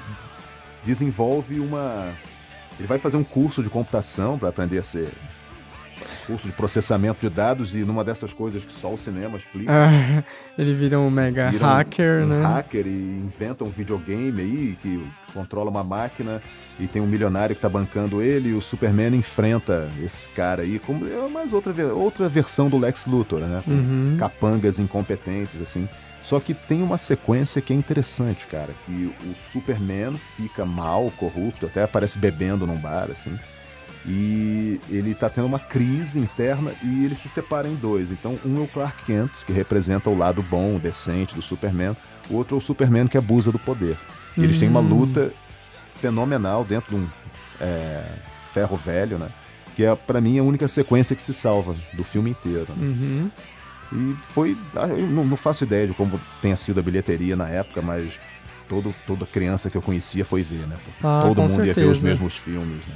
desenvolve 0.85 1.59
uma. 1.61 2.13
Ele 2.79 2.87
vai 2.87 2.99
fazer 2.99 3.17
um 3.17 3.25
curso 3.25 3.63
de 3.63 3.69
computação 3.69 4.39
para 4.39 4.49
aprender 4.49 4.79
a 4.79 4.83
ser 4.83 5.09
curso 6.27 6.47
de 6.47 6.53
processamento 6.53 7.21
de 7.21 7.35
dados 7.35 7.75
e 7.75 7.79
numa 7.79 8.05
dessas 8.05 8.33
coisas 8.33 8.65
que 8.65 8.73
só 8.73 8.93
o 8.93 8.99
cinema 8.99 9.37
explica. 9.37 9.73
Ah, 9.73 10.23
ele 10.59 10.75
vira 10.75 10.99
um 10.99 11.11
mega 11.11 11.51
vira 11.51 11.65
um- 11.65 11.69
hacker, 11.69 12.23
um 12.23 12.27
né? 12.27 12.43
hacker 12.43 12.87
e 12.87 12.91
inventa 12.91 13.65
um 13.65 13.71
videogame 13.71 14.41
aí 14.41 14.79
que 14.81 15.03
controla 15.33 15.71
uma 15.71 15.85
máquina 15.85 16.43
e 16.79 16.87
tem 16.87 17.01
um 17.01 17.07
milionário 17.07 17.55
que 17.55 17.61
tá 17.63 17.69
bancando 17.69 18.21
ele 18.21 18.51
e 18.51 18.55
o 18.55 18.61
Superman 18.61 19.15
enfrenta 19.15 19.89
esse 20.03 20.29
cara 20.29 20.63
aí 20.63 20.79
como 20.79 21.07
é 21.07 21.29
mais 21.29 21.53
outra, 21.53 21.73
outra 21.95 22.29
versão 22.29 22.69
do 22.69 22.79
Lex 22.79 23.07
Luthor, 23.07 23.41
né? 23.41 23.63
Uhum. 23.67 24.17
Capangas 24.19 24.79
incompetentes, 24.79 25.61
assim. 25.61 25.89
Só 26.23 26.39
que 26.39 26.53
tem 26.53 26.83
uma 26.83 26.99
sequência 26.99 27.63
que 27.63 27.73
é 27.73 27.77
interessante, 27.77 28.47
cara, 28.47 28.75
que 28.85 29.11
o 29.25 29.35
Superman 29.35 30.19
fica 30.37 30.67
mal, 30.67 31.11
corrupto, 31.17 31.65
até 31.65 31.83
aparece 31.83 32.19
bebendo 32.19 32.67
num 32.67 32.77
bar, 32.77 33.09
assim. 33.11 33.39
E 34.07 34.81
ele 34.89 35.15
tá 35.15 35.29
tendo 35.29 35.47
uma 35.47 35.59
crise 35.59 36.19
interna 36.19 36.73
e 36.83 37.05
ele 37.05 37.15
se 37.15 37.29
separa 37.29 37.69
em 37.69 37.75
dois. 37.75 38.11
Então, 38.11 38.39
um 38.45 38.59
é 38.59 38.65
o 38.65 38.67
Clark 38.69 39.05
Kent, 39.05 39.45
que 39.47 39.53
representa 39.53 40.09
o 40.09 40.17
lado 40.17 40.43
bom, 40.43 40.79
decente 40.79 41.35
do 41.35 41.43
Superman. 41.43 41.95
O 42.31 42.37
outro 42.37 42.57
é 42.57 42.59
o 42.59 42.63
Superman 42.63 43.07
que 43.07 43.19
abusa 43.19 43.53
do 43.53 43.59
poder. 43.59 43.99
E 44.39 44.43
eles 44.43 44.59
têm 44.59 44.69
uma 44.69 44.81
Hum. 44.81 44.89
luta 44.89 45.33
fenomenal 46.01 46.65
dentro 46.65 46.97
de 46.97 47.03
um 47.03 47.09
é, 47.61 48.05
ferro 48.55 48.77
velho, 48.77 49.19
né? 49.19 49.29
Que 49.77 49.85
é, 49.85 49.95
pra 49.95 50.21
mim, 50.21 50.39
a 50.39 50.43
única 50.43 50.67
sequência 50.67 51.15
que 51.15 51.23
se 51.23 51.35
salva 51.35 51.77
do 51.93 52.03
filme 52.03 52.31
inteiro. 52.31 52.67
né? 52.77 52.87
Uhum. 52.87 53.31
E 53.93 54.17
foi. 54.33 54.57
ah, 54.77 54.87
Eu 54.87 55.07
não, 55.09 55.37
faço 55.37 55.65
ideia 55.65 55.87
de 55.87 55.93
como 55.95 56.19
tenha 56.41 56.57
sido 56.57 56.81
a 56.81 56.83
bilheteria 56.83 57.37
na 57.37 57.49
época, 57.49 57.83
mas 57.83 58.19
todo, 58.69 58.95
toda 59.07 59.27
criança 59.27 59.69
que 59.69 59.77
eu 59.77 59.83
conhecia 59.83 60.25
foi 60.25 60.43
ver, 60.43 60.67
né? 60.67 60.77
Ah, 61.03 61.21
todo 61.23 61.43
mundo 61.43 61.67
ia 61.67 61.75
ver 61.75 61.83
os 61.85 61.99
certeza. 61.99 62.07
mesmos 62.09 62.37
filmes, 62.37 62.79
né? 62.87 62.95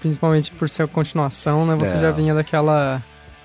Principalmente 0.00 0.50
por 0.52 0.68
ser 0.68 0.84
a 0.84 0.86
continuação, 0.88 1.66
né? 1.66 1.76
Você 1.78 1.96
É. 1.96 2.00
já 2.00 2.10
vinha 2.10 2.34
daquela. 2.34 3.02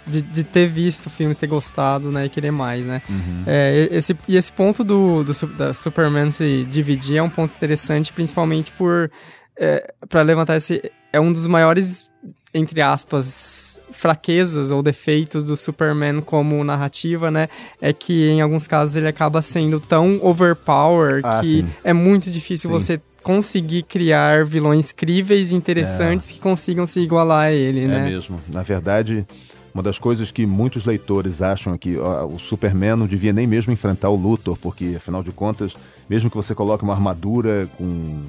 De, 0.08 0.22
de 0.22 0.44
ter 0.44 0.68
visto 0.68 1.08
o 1.08 1.10
filme, 1.10 1.34
ter 1.34 1.48
gostado, 1.48 2.12
né? 2.12 2.26
E 2.26 2.30
querer 2.30 2.52
mais, 2.52 2.86
né? 2.86 3.02
Uhum. 3.10 3.44
É, 3.48 3.88
e- 3.92 3.98
esse, 3.98 4.16
e 4.28 4.38
esse 4.38 4.52
ponto 4.52 4.84
do, 4.84 5.24
do 5.24 5.34
da 5.58 5.74
Superman 5.74 6.30
se 6.30 6.64
dividir 6.70 7.18
é 7.18 7.24
um 7.24 7.30
ponto 7.30 7.52
interessante, 7.56 8.14
principalmente 8.14 8.72
por 8.74 9.10
é, 9.58 9.92
para 10.08 10.22
levantar 10.22 10.58
esse 10.58 10.92
é 11.12 11.20
um 11.20 11.34
dos 11.34 11.48
maiores 11.48 12.12
entre 12.54 12.82
aspas 12.84 13.82
fraquezas 13.92 14.70
ou 14.70 14.84
defeitos 14.84 15.44
do 15.44 15.58
Superman 15.58 16.22
como 16.22 16.64
narrativa, 16.64 17.32
né? 17.32 17.50
É 17.82 17.92
que 17.92 18.30
em 18.30 18.42
alguns 18.42 18.68
casos 18.68 18.96
ele 18.96 19.08
acaba 19.08 19.42
sendo 19.42 19.80
tão 19.80 20.20
overpower 20.22 21.22
Ah, 21.24 21.40
que 21.42 21.48
sim. 21.48 21.68
é 21.84 21.94
muito 21.94 22.30
difícil 22.30 22.70
Sim. 22.70 22.74
você 22.74 23.02
conseguir 23.26 23.82
criar 23.82 24.46
vilões 24.46 24.92
críveis 24.92 25.52
e 25.52 25.56
interessantes 25.56 26.32
que 26.32 26.40
consigam 26.40 26.86
se 26.86 27.00
igualar 27.00 27.46
a 27.46 27.52
ele, 27.52 27.86
É 27.86 27.88
né? 27.88 28.06
mesmo. 28.06 28.40
Na 28.48 28.62
verdade, 28.62 29.26
uma 29.74 29.82
das 29.82 29.98
coisas 29.98 30.30
que 30.30 30.46
muitos 30.46 30.86
leitores 30.86 31.42
acham 31.42 31.74
é 31.74 31.78
que 31.80 31.98
ó, 31.98 32.28
o 32.28 32.38
Superman 32.38 32.96
não 32.96 33.08
devia 33.08 33.34
nem 33.34 33.48
mesmo 33.48 33.74
enfrentar 33.74 34.10
o 34.10 34.16
Luthor, 34.16 34.56
porque 34.62 34.94
afinal 34.98 35.24
de 35.24 35.32
contas, 35.32 35.74
mesmo 36.08 36.30
que 36.30 36.36
você 36.38 36.54
coloque 36.54 36.84
uma 36.84 36.94
armadura 36.94 37.68
com 37.80 38.26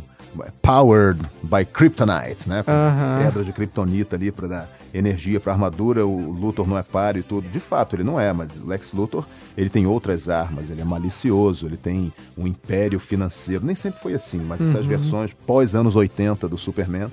powered 0.63 1.21
by 1.43 1.65
kryptonite, 1.65 2.49
né, 2.49 2.63
com 2.63 2.71
Aham. 2.71 3.23
pedra 3.25 3.45
de 3.45 3.53
kryptonita 3.53 4.17
ali 4.17 4.31
para 4.31 4.49
dar 4.49 4.69
energia 4.93 5.39
para 5.39 5.53
armadura, 5.53 6.07
o 6.07 6.31
Luthor 6.31 6.67
não 6.67 6.79
é 6.79 6.83
páreo 6.83 7.21
e 7.21 7.23
tudo. 7.23 7.49
De 7.49 7.61
fato, 7.61 7.97
ele 7.97 8.03
não 8.03 8.19
é, 8.19 8.33
mas 8.33 8.57
o 8.57 8.67
Lex 8.67 8.93
Luthor, 8.93 9.27
ele 9.57 9.69
tem 9.69 9.87
outras 9.87 10.29
armas, 10.29 10.71
ele 10.71 10.81
é 10.81 10.85
malicioso, 10.85 11.67
ele 11.67 11.77
tem 11.77 12.13
um 12.37 12.47
império 12.47 12.99
financeiro. 12.99 13.65
Nem 13.65 13.75
sempre 13.75 14.01
foi 14.01 14.15
assim, 14.15 14.39
mas 14.39 14.61
essas 14.61 14.87
versões 14.87 15.33
pós 15.33 15.75
anos 15.75 15.97
80 15.97 16.49
do 16.49 16.57
Superman, 16.57 17.11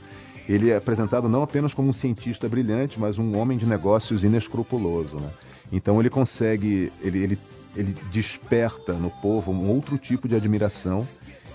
ele 0.47 0.69
é 0.69 0.75
apresentado 0.75 1.29
não 1.29 1.43
apenas 1.43 1.73
como 1.73 1.89
um 1.89 1.93
cientista 1.93 2.47
brilhante, 2.49 2.99
mas 2.99 3.17
um 3.17 3.37
homem 3.37 3.57
de 3.57 3.65
negócios 3.65 4.23
inescrupuloso, 4.23 5.17
né? 5.17 5.29
Então 5.71 5.99
ele 5.99 6.09
consegue, 6.09 6.91
ele, 7.01 7.23
ele, 7.23 7.39
ele 7.75 7.95
desperta 8.11 8.93
no 8.93 9.09
povo 9.09 9.51
um 9.51 9.69
outro 9.69 9.97
tipo 9.97 10.27
de 10.27 10.35
admiração 10.35 11.07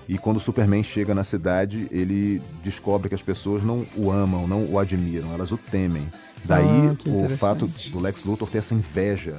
e 0.08 0.16
quando 0.16 0.38
o 0.38 0.40
Superman 0.40 0.82
chega 0.82 1.14
na 1.14 1.22
cidade, 1.22 1.86
ele 1.90 2.40
descobre 2.64 3.10
que 3.10 3.14
as 3.14 3.20
pessoas 3.20 3.62
não 3.62 3.84
o 3.94 4.10
amam, 4.10 4.48
não 4.48 4.64
o 4.64 4.78
admiram, 4.78 5.34
elas 5.34 5.52
o 5.52 5.58
temem. 5.58 6.10
Daí 6.44 6.64
Ah, 6.64 7.08
o 7.10 7.28
fato 7.28 7.66
do 7.66 8.00
Lex 8.00 8.24
Luthor 8.24 8.48
ter 8.48 8.58
essa 8.58 8.74
inveja 8.74 9.36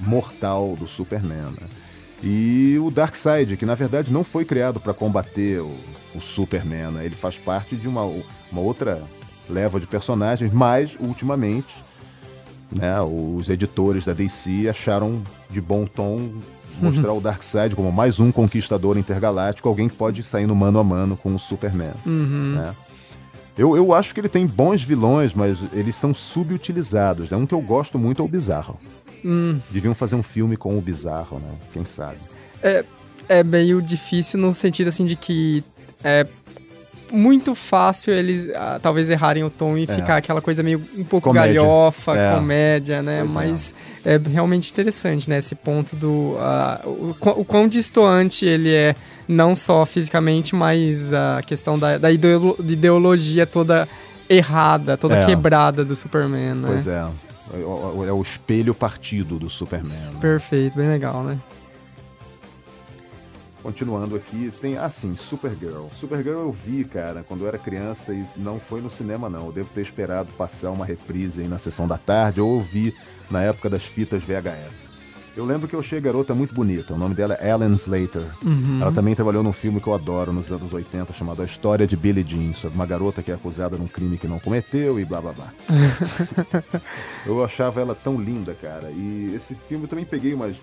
mortal 0.00 0.74
do 0.76 0.88
Superman. 0.88 1.52
né? 1.60 1.68
E 2.20 2.76
o 2.80 2.90
Darkseid, 2.90 3.56
que 3.56 3.66
na 3.66 3.76
verdade 3.76 4.12
não 4.12 4.24
foi 4.24 4.44
criado 4.44 4.80
para 4.80 4.92
combater 4.92 5.60
o, 5.60 5.74
o 6.14 6.20
Superman, 6.20 6.90
né? 6.92 7.04
ele 7.04 7.14
faz 7.14 7.38
parte 7.38 7.76
de 7.76 7.86
uma, 7.86 8.04
uma 8.04 8.60
outra 8.60 9.02
leva 9.48 9.78
de 9.78 9.86
personagens, 9.86 10.52
mas 10.52 10.96
ultimamente 10.98 11.74
né, 12.76 13.00
os 13.02 13.48
editores 13.48 14.04
da 14.04 14.12
DC 14.12 14.68
acharam 14.68 15.22
de 15.50 15.60
bom 15.60 15.84
tom 15.86 16.32
mostrar 16.80 17.12
o 17.12 17.20
Darkseid 17.20 17.74
como 17.74 17.92
mais 17.92 18.18
um 18.20 18.32
conquistador 18.32 18.96
intergaláctico, 18.96 19.68
alguém 19.68 19.88
que 19.88 19.94
pode 19.94 20.22
sair 20.22 20.46
no 20.46 20.54
mano 20.54 20.78
a 20.78 20.84
mano 20.84 21.16
com 21.16 21.34
o 21.34 21.38
Superman. 21.38 21.92
Uhum. 22.06 22.54
né? 22.56 22.74
Eu, 23.56 23.76
eu 23.76 23.92
acho 23.92 24.14
que 24.14 24.20
ele 24.20 24.28
tem 24.28 24.46
bons 24.46 24.82
vilões, 24.82 25.34
mas 25.34 25.58
eles 25.74 25.94
são 25.94 26.14
subutilizados. 26.14 27.30
Né? 27.30 27.36
Um 27.36 27.46
que 27.46 27.52
eu 27.52 27.60
gosto 27.60 27.98
muito 27.98 28.22
é 28.22 28.24
o 28.24 28.28
Bizarro. 28.28 28.78
Hum, 29.22 29.60
Deviam 29.70 29.94
fazer 29.94 30.14
um 30.14 30.22
filme 30.22 30.56
com 30.56 30.76
o 30.76 30.80
Bizarro, 30.80 31.38
né? 31.38 31.50
Quem 31.72 31.84
sabe? 31.84 32.16
é 33.28 33.42
meio 33.44 33.80
difícil 33.80 34.38
no 34.38 34.52
sentido 34.52 34.88
assim 34.88 35.04
de 35.04 35.16
que 35.16 35.62
é 36.02 36.26
muito 37.12 37.54
fácil 37.54 38.12
eles 38.14 38.48
ah, 38.54 38.80
talvez 38.82 39.08
errarem 39.10 39.44
o 39.44 39.50
tom 39.50 39.76
e 39.76 39.86
ficar 39.86 40.16
aquela 40.16 40.40
coisa 40.40 40.62
meio 40.62 40.82
um 40.96 41.04
pouco 41.04 41.28
É. 41.28 41.32
Comédia. 41.32 41.60
galhofa, 41.60 42.16
É. 42.16 42.34
comédia, 42.34 43.02
né? 43.02 43.20
Pois 43.20 43.30
é. 43.30 43.34
Mas 43.34 43.74
é. 44.04 44.18
realmente 44.30 44.70
interessante, 44.72 45.28
né? 45.28 45.36
Esse 45.38 45.54
ponto 45.54 45.94
do 45.94 46.36
ah, 46.40 46.80
o, 46.84 47.14
o 47.40 47.44
quão 47.44 47.68
distoante 47.68 48.46
ele 48.46 48.72
é 48.74 48.94
não 49.28 49.54
só 49.54 49.84
fisicamente, 49.86 50.54
mas 50.54 51.12
a 51.12 51.42
questão 51.46 51.78
da, 51.78 51.98
da 51.98 52.10
ideolo- 52.10 52.56
de 52.58 52.72
ideologia 52.72 53.46
toda 53.46 53.86
errada, 54.28 54.96
toda 54.96 55.16
É. 55.18 55.26
quebrada 55.26 55.84
do 55.84 55.94
Superman, 55.94 56.54
né? 56.54 56.68
Pois 56.68 56.86
é. 56.86 57.04
É 57.54 57.56
o- 57.58 58.04
é 58.08 58.12
o 58.12 58.22
espelho 58.22 58.74
partido 58.74 59.38
do 59.38 59.50
Superman. 59.50 59.90
né? 59.92 60.18
Perfeito, 60.20 60.74
bem 60.76 60.88
legal, 60.88 61.22
né? 61.22 61.36
Continuando 63.62 64.16
aqui, 64.16 64.52
tem, 64.60 64.76
assim, 64.76 65.14
Supergirl. 65.14 65.86
Supergirl 65.92 66.40
eu 66.40 66.52
vi, 66.52 66.84
cara, 66.84 67.24
quando 67.26 67.42
eu 67.42 67.48
era 67.48 67.58
criança 67.58 68.12
e 68.12 68.24
não 68.36 68.58
foi 68.58 68.80
no 68.80 68.90
cinema, 68.90 69.30
não. 69.30 69.46
Eu 69.46 69.52
devo 69.52 69.70
ter 69.72 69.80
esperado 69.80 70.28
passar 70.32 70.70
uma 70.70 70.84
reprise 70.84 71.40
aí 71.40 71.48
na 71.48 71.58
sessão 71.58 71.86
da 71.86 71.96
tarde 71.96 72.40
ou 72.40 72.58
eu 72.58 72.62
vi 72.62 72.94
na 73.30 73.42
época 73.42 73.70
das 73.70 73.84
fitas 73.84 74.22
VHS. 74.24 74.92
Eu 75.34 75.46
lembro 75.46 75.66
que 75.66 75.74
eu 75.74 75.80
achei 75.80 75.98
a 75.98 76.00
garota 76.00 76.34
muito 76.34 76.54
bonita. 76.54 76.92
O 76.92 76.98
nome 76.98 77.14
dela 77.14 77.38
é 77.40 77.48
Ellen 77.48 77.72
Slater. 77.72 78.26
Uhum. 78.44 78.80
Ela 78.82 78.92
também 78.92 79.14
trabalhou 79.14 79.42
num 79.42 79.52
filme 79.52 79.80
que 79.80 79.86
eu 79.86 79.94
adoro 79.94 80.30
nos 80.30 80.52
anos 80.52 80.74
80, 80.74 81.10
chamado 81.14 81.40
A 81.40 81.44
História 81.46 81.86
de 81.86 81.96
Billie 81.96 82.22
Jean, 82.26 82.52
sobre 82.52 82.74
uma 82.74 82.84
garota 82.84 83.22
que 83.22 83.30
é 83.30 83.34
acusada 83.34 83.76
de 83.76 83.82
um 83.82 83.88
crime 83.88 84.18
que 84.18 84.28
não 84.28 84.38
cometeu 84.38 85.00
e 85.00 85.06
blá 85.06 85.22
blá 85.22 85.32
blá. 85.32 85.52
eu 87.24 87.42
achava 87.42 87.80
ela 87.80 87.94
tão 87.94 88.20
linda, 88.20 88.54
cara. 88.60 88.90
E 88.90 89.32
esse 89.34 89.54
filme 89.54 89.84
eu 89.84 89.88
também 89.88 90.04
peguei 90.04 90.34
umas 90.34 90.56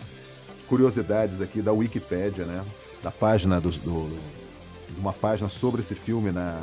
curiosidades 0.68 1.42
aqui 1.42 1.64
da 1.64 1.74
Wikipédia, 1.74 2.46
né? 2.46 2.64
Da 3.02 3.12
página 3.12 3.62
do, 3.62 3.72
do 3.72 4.20
uma 4.98 5.14
página 5.14 5.50
sobre 5.50 5.82
esse 5.82 5.96
filme 5.96 6.32
na 6.32 6.60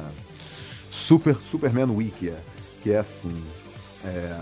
Super 0.91 1.37
Superman 1.37 1.91
Wikia, 1.91 2.37
que 2.83 2.93
é 2.93 2.99
assim. 2.99 3.35
É, 4.05 4.41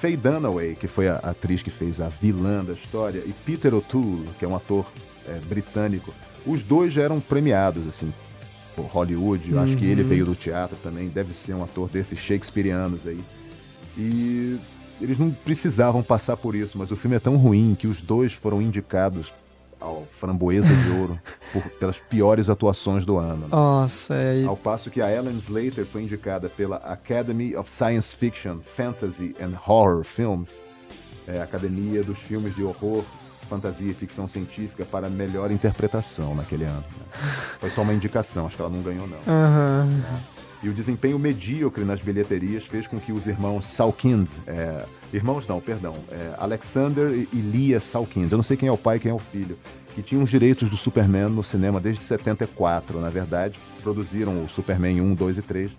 Faye 0.00 0.16
Dunaway, 0.16 0.76
que 0.76 0.88
foi 0.88 1.08
a 1.08 1.16
atriz 1.16 1.62
que 1.62 1.70
fez 1.70 2.00
a 2.00 2.08
vilã 2.08 2.64
da 2.64 2.72
história, 2.72 3.22
e 3.26 3.34
Peter 3.44 3.74
O'Toole, 3.74 4.30
que 4.38 4.46
é 4.46 4.48
um 4.48 4.56
ator 4.56 4.86
é, 5.28 5.38
britânico, 5.40 6.14
os 6.46 6.62
dois 6.62 6.90
já 6.90 7.02
eram 7.02 7.20
premiados, 7.20 7.86
assim, 7.86 8.10
por 8.74 8.86
Hollywood. 8.86 9.52
Eu 9.52 9.60
acho 9.60 9.76
que 9.76 9.84
ele 9.84 10.02
uhum. 10.02 10.08
veio 10.08 10.24
do 10.24 10.34
teatro 10.34 10.74
também, 10.82 11.08
deve 11.08 11.34
ser 11.34 11.52
um 11.52 11.62
ator 11.62 11.86
desses 11.90 12.18
shakespearianos 12.18 13.06
aí. 13.06 13.20
E 13.98 14.58
eles 15.00 15.18
não 15.18 15.30
precisavam 15.30 16.02
passar 16.02 16.36
por 16.36 16.54
isso, 16.54 16.78
mas 16.78 16.90
o 16.90 16.96
filme 16.96 17.16
é 17.16 17.20
tão 17.20 17.36
ruim 17.36 17.76
que 17.78 17.86
os 17.86 18.00
dois 18.00 18.32
foram 18.32 18.62
indicados 18.62 19.32
ao 19.80 20.06
Framboesa 20.10 20.72
de 20.74 20.90
Ouro 20.92 21.18
por, 21.52 21.62
pelas 21.78 21.98
piores 21.98 22.48
atuações 22.48 23.04
do 23.04 23.16
ano. 23.16 23.42
Né? 23.42 23.48
Nossa, 23.50 24.14
é... 24.14 24.44
Ao 24.44 24.56
passo 24.56 24.90
que 24.90 25.00
a 25.00 25.10
Ellen 25.10 25.36
Slater 25.38 25.86
foi 25.86 26.02
indicada 26.02 26.48
pela 26.48 26.76
Academy 26.76 27.56
of 27.56 27.70
Science 27.70 28.14
Fiction, 28.14 28.58
Fantasy 28.62 29.34
and 29.40 29.52
Horror 29.66 30.04
Films, 30.04 30.62
é, 31.26 31.40
Academia 31.40 32.02
dos 32.02 32.18
Filmes 32.18 32.54
de 32.54 32.62
Horror, 32.62 33.04
Fantasia 33.48 33.90
e 33.90 33.94
Ficção 33.94 34.28
Científica 34.28 34.84
para 34.84 35.08
melhor 35.08 35.50
interpretação 35.50 36.34
naquele 36.34 36.64
ano. 36.64 36.84
Né? 36.96 37.32
Foi 37.58 37.70
só 37.70 37.82
uma 37.82 37.92
indicação, 37.92 38.46
acho 38.46 38.56
que 38.56 38.62
ela 38.62 38.70
não 38.70 38.82
ganhou 38.82 39.08
não. 39.08 39.18
Uhum. 39.18 40.02
E 40.62 40.68
o 40.68 40.74
desempenho 40.74 41.18
medíocre 41.18 41.84
nas 41.84 42.02
bilheterias 42.02 42.66
fez 42.66 42.86
com 42.86 43.00
que 43.00 43.12
os 43.12 43.26
irmãos 43.26 43.66
Salkind, 43.66 44.28
é, 44.46 44.84
irmãos 45.12 45.46
não, 45.46 45.60
perdão, 45.60 45.96
é, 46.10 46.34
Alexander 46.36 47.10
e 47.10 47.36
Lia 47.36 47.80
Salkind, 47.80 48.30
eu 48.30 48.36
não 48.36 48.42
sei 48.42 48.58
quem 48.58 48.68
é 48.68 48.72
o 48.72 48.76
pai 48.76 48.98
e 48.98 49.00
quem 49.00 49.10
é 49.10 49.14
o 49.14 49.18
filho, 49.18 49.58
que 49.94 50.02
tinham 50.02 50.22
os 50.22 50.30
direitos 50.30 50.68
do 50.68 50.76
Superman 50.76 51.30
no 51.30 51.42
cinema 51.42 51.80
desde 51.80 52.04
74, 52.04 53.00
na 53.00 53.08
verdade, 53.08 53.58
produziram 53.82 54.44
o 54.44 54.48
Superman 54.48 55.00
1, 55.00 55.14
2 55.14 55.38
e 55.38 55.42
3. 55.42 55.70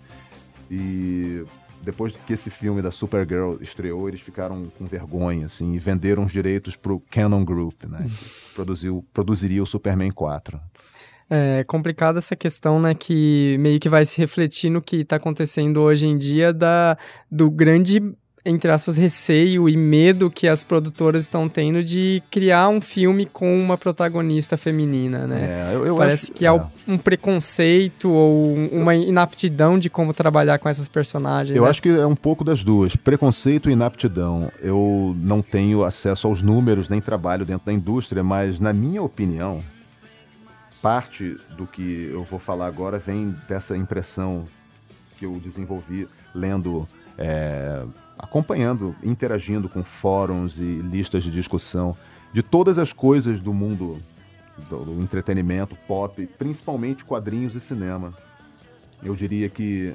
E 0.70 1.44
depois 1.82 2.16
que 2.26 2.32
esse 2.32 2.50
filme 2.50 2.80
da 2.80 2.90
Supergirl 2.90 3.56
estreou, 3.60 4.08
eles 4.08 4.20
ficaram 4.20 4.70
com 4.78 4.86
vergonha, 4.86 5.46
assim, 5.46 5.74
e 5.74 5.78
venderam 5.78 6.24
os 6.24 6.32
direitos 6.32 6.76
para 6.76 6.92
o 6.92 7.00
Canon 7.00 7.44
Group, 7.44 7.84
né? 7.84 8.06
Que 8.08 8.54
produziu, 8.54 9.04
produziria 9.12 9.62
o 9.62 9.66
Superman 9.66 10.10
4. 10.10 10.60
É 11.34 11.64
complicada 11.64 12.18
essa 12.18 12.36
questão, 12.36 12.78
né, 12.78 12.92
que 12.92 13.56
meio 13.58 13.80
que 13.80 13.88
vai 13.88 14.04
se 14.04 14.18
refletir 14.18 14.68
no 14.68 14.82
que 14.82 14.96
está 14.96 15.16
acontecendo 15.16 15.80
hoje 15.80 16.06
em 16.06 16.18
dia 16.18 16.52
da, 16.52 16.94
do 17.30 17.50
grande, 17.50 18.02
entre 18.44 18.70
aspas, 18.70 18.98
receio 18.98 19.66
e 19.66 19.74
medo 19.74 20.30
que 20.30 20.46
as 20.46 20.62
produtoras 20.62 21.22
estão 21.22 21.48
tendo 21.48 21.82
de 21.82 22.22
criar 22.30 22.68
um 22.68 22.82
filme 22.82 23.24
com 23.24 23.58
uma 23.58 23.78
protagonista 23.78 24.58
feminina, 24.58 25.26
né? 25.26 25.70
É, 25.70 25.74
eu, 25.74 25.86
eu 25.86 25.96
Parece 25.96 26.24
acho, 26.24 26.32
que 26.32 26.46
há 26.46 26.52
é. 26.52 26.66
um 26.86 26.98
preconceito 26.98 28.10
ou 28.10 28.54
uma 28.70 28.94
inaptidão 28.94 29.78
de 29.78 29.88
como 29.88 30.12
trabalhar 30.12 30.58
com 30.58 30.68
essas 30.68 30.86
personagens. 30.86 31.56
Eu 31.56 31.64
né? 31.64 31.70
acho 31.70 31.80
que 31.80 31.88
é 31.88 32.06
um 32.06 32.14
pouco 32.14 32.44
das 32.44 32.62
duas, 32.62 32.94
preconceito 32.94 33.70
e 33.70 33.72
inaptidão. 33.72 34.52
Eu 34.60 35.16
não 35.16 35.40
tenho 35.40 35.82
acesso 35.82 36.26
aos 36.26 36.42
números, 36.42 36.90
nem 36.90 37.00
trabalho 37.00 37.46
dentro 37.46 37.64
da 37.64 37.72
indústria, 37.72 38.22
mas 38.22 38.60
na 38.60 38.74
minha 38.74 39.00
opinião 39.02 39.60
parte 40.82 41.38
do 41.56 41.64
que 41.64 42.08
eu 42.10 42.24
vou 42.24 42.40
falar 42.40 42.66
agora 42.66 42.98
vem 42.98 43.30
dessa 43.48 43.76
impressão 43.76 44.48
que 45.16 45.24
eu 45.24 45.38
desenvolvi 45.38 46.08
lendo, 46.34 46.86
é, 47.16 47.84
acompanhando, 48.18 48.96
interagindo 49.00 49.68
com 49.68 49.84
fóruns 49.84 50.58
e 50.58 50.78
listas 50.78 51.22
de 51.22 51.30
discussão 51.30 51.96
de 52.32 52.42
todas 52.42 52.78
as 52.78 52.92
coisas 52.92 53.38
do 53.38 53.54
mundo 53.54 54.02
do, 54.68 54.84
do 54.84 55.00
entretenimento 55.00 55.76
pop, 55.86 56.26
principalmente 56.36 57.04
quadrinhos 57.04 57.54
e 57.54 57.60
cinema. 57.60 58.10
Eu 59.04 59.14
diria 59.14 59.48
que 59.48 59.94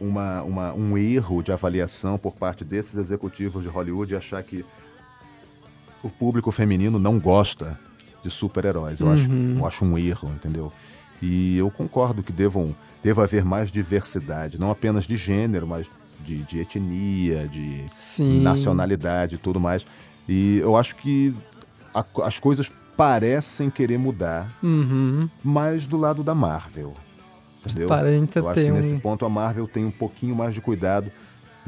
uma, 0.00 0.42
uma, 0.42 0.72
um 0.72 0.98
erro 0.98 1.42
de 1.42 1.52
avaliação 1.52 2.18
por 2.18 2.34
parte 2.34 2.64
desses 2.64 2.96
executivos 2.96 3.62
de 3.62 3.68
Hollywood 3.68 4.14
é 4.14 4.18
achar 4.18 4.42
que 4.42 4.64
o 6.02 6.10
público 6.10 6.50
feminino 6.50 6.98
não 6.98 7.20
gosta 7.20 7.78
de 8.22 8.30
super-heróis. 8.30 9.00
Eu, 9.00 9.06
uhum. 9.06 9.12
acho, 9.12 9.30
eu 9.30 9.66
acho 9.66 9.84
um 9.84 9.98
erro, 9.98 10.30
entendeu? 10.34 10.72
E 11.20 11.58
eu 11.58 11.70
concordo 11.70 12.22
que 12.22 12.32
devam, 12.32 12.74
deva 13.02 13.24
haver 13.24 13.44
mais 13.44 13.70
diversidade, 13.70 14.58
não 14.58 14.70
apenas 14.70 15.04
de 15.04 15.16
gênero, 15.16 15.66
mas 15.66 15.90
de, 16.20 16.42
de 16.42 16.60
etnia, 16.60 17.48
de 17.48 17.84
Sim. 17.88 18.40
nacionalidade 18.42 19.36
e 19.36 19.38
tudo 19.38 19.58
mais. 19.58 19.84
E 20.28 20.58
eu 20.58 20.76
acho 20.76 20.96
que 20.96 21.34
a, 21.94 22.04
as 22.24 22.38
coisas 22.38 22.70
parecem 22.96 23.70
querer 23.70 23.98
mudar, 23.98 24.52
uhum. 24.62 25.28
mas 25.42 25.86
do 25.86 25.96
lado 25.96 26.22
da 26.22 26.34
Marvel. 26.34 26.94
Entendeu? 27.64 27.86
Aparenta 27.86 28.38
eu 28.38 28.48
acho 28.48 28.60
que 28.60 28.70
nesse 28.70 28.96
ponto 28.96 29.26
a 29.26 29.28
Marvel 29.28 29.66
tem 29.66 29.84
um 29.84 29.90
pouquinho 29.90 30.34
mais 30.34 30.54
de 30.54 30.60
cuidado 30.60 31.10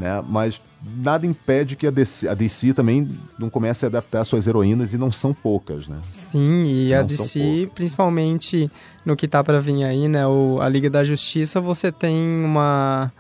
né? 0.00 0.24
Mas 0.26 0.60
nada 0.82 1.26
impede 1.26 1.76
que 1.76 1.86
a 1.86 1.90
DC, 1.90 2.28
a 2.28 2.34
DC, 2.34 2.72
também 2.72 3.08
não 3.38 3.50
comece 3.50 3.84
a 3.84 3.88
adaptar 3.88 4.24
suas 4.24 4.46
heroínas 4.46 4.92
e 4.92 4.98
não 4.98 5.12
são 5.12 5.34
poucas, 5.34 5.86
né? 5.86 5.98
Sim, 6.02 6.64
e 6.64 6.90
não 6.90 7.00
a 7.00 7.02
DC, 7.02 7.70
principalmente 7.74 8.70
no 9.04 9.14
que 9.16 9.28
tá 9.28 9.44
para 9.44 9.60
vir 9.60 9.84
aí, 9.84 10.08
né? 10.08 10.26
O, 10.26 10.58
a 10.60 10.68
Liga 10.68 10.88
da 10.88 11.04
Justiça, 11.04 11.60
você 11.60 11.92
tem 11.92 12.16
uma 12.44 13.12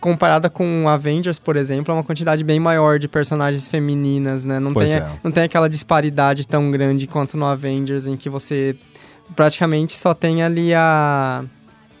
comparada 0.00 0.50
com 0.50 0.88
Avengers, 0.88 1.38
por 1.38 1.56
exemplo, 1.56 1.92
é 1.92 1.96
uma 1.96 2.02
quantidade 2.02 2.42
bem 2.42 2.58
maior 2.58 2.98
de 2.98 3.06
personagens 3.06 3.68
femininas, 3.68 4.44
né? 4.44 4.58
Não, 4.58 4.74
tem, 4.74 4.94
é. 4.94 5.08
não 5.22 5.30
tem 5.30 5.44
aquela 5.44 5.68
disparidade 5.68 6.46
tão 6.46 6.70
grande 6.72 7.06
quanto 7.06 7.36
no 7.36 7.46
Avengers, 7.46 8.08
em 8.08 8.16
que 8.16 8.28
você 8.28 8.76
praticamente 9.36 9.96
só 9.96 10.12
tem 10.12 10.42
ali 10.42 10.74
a 10.74 11.44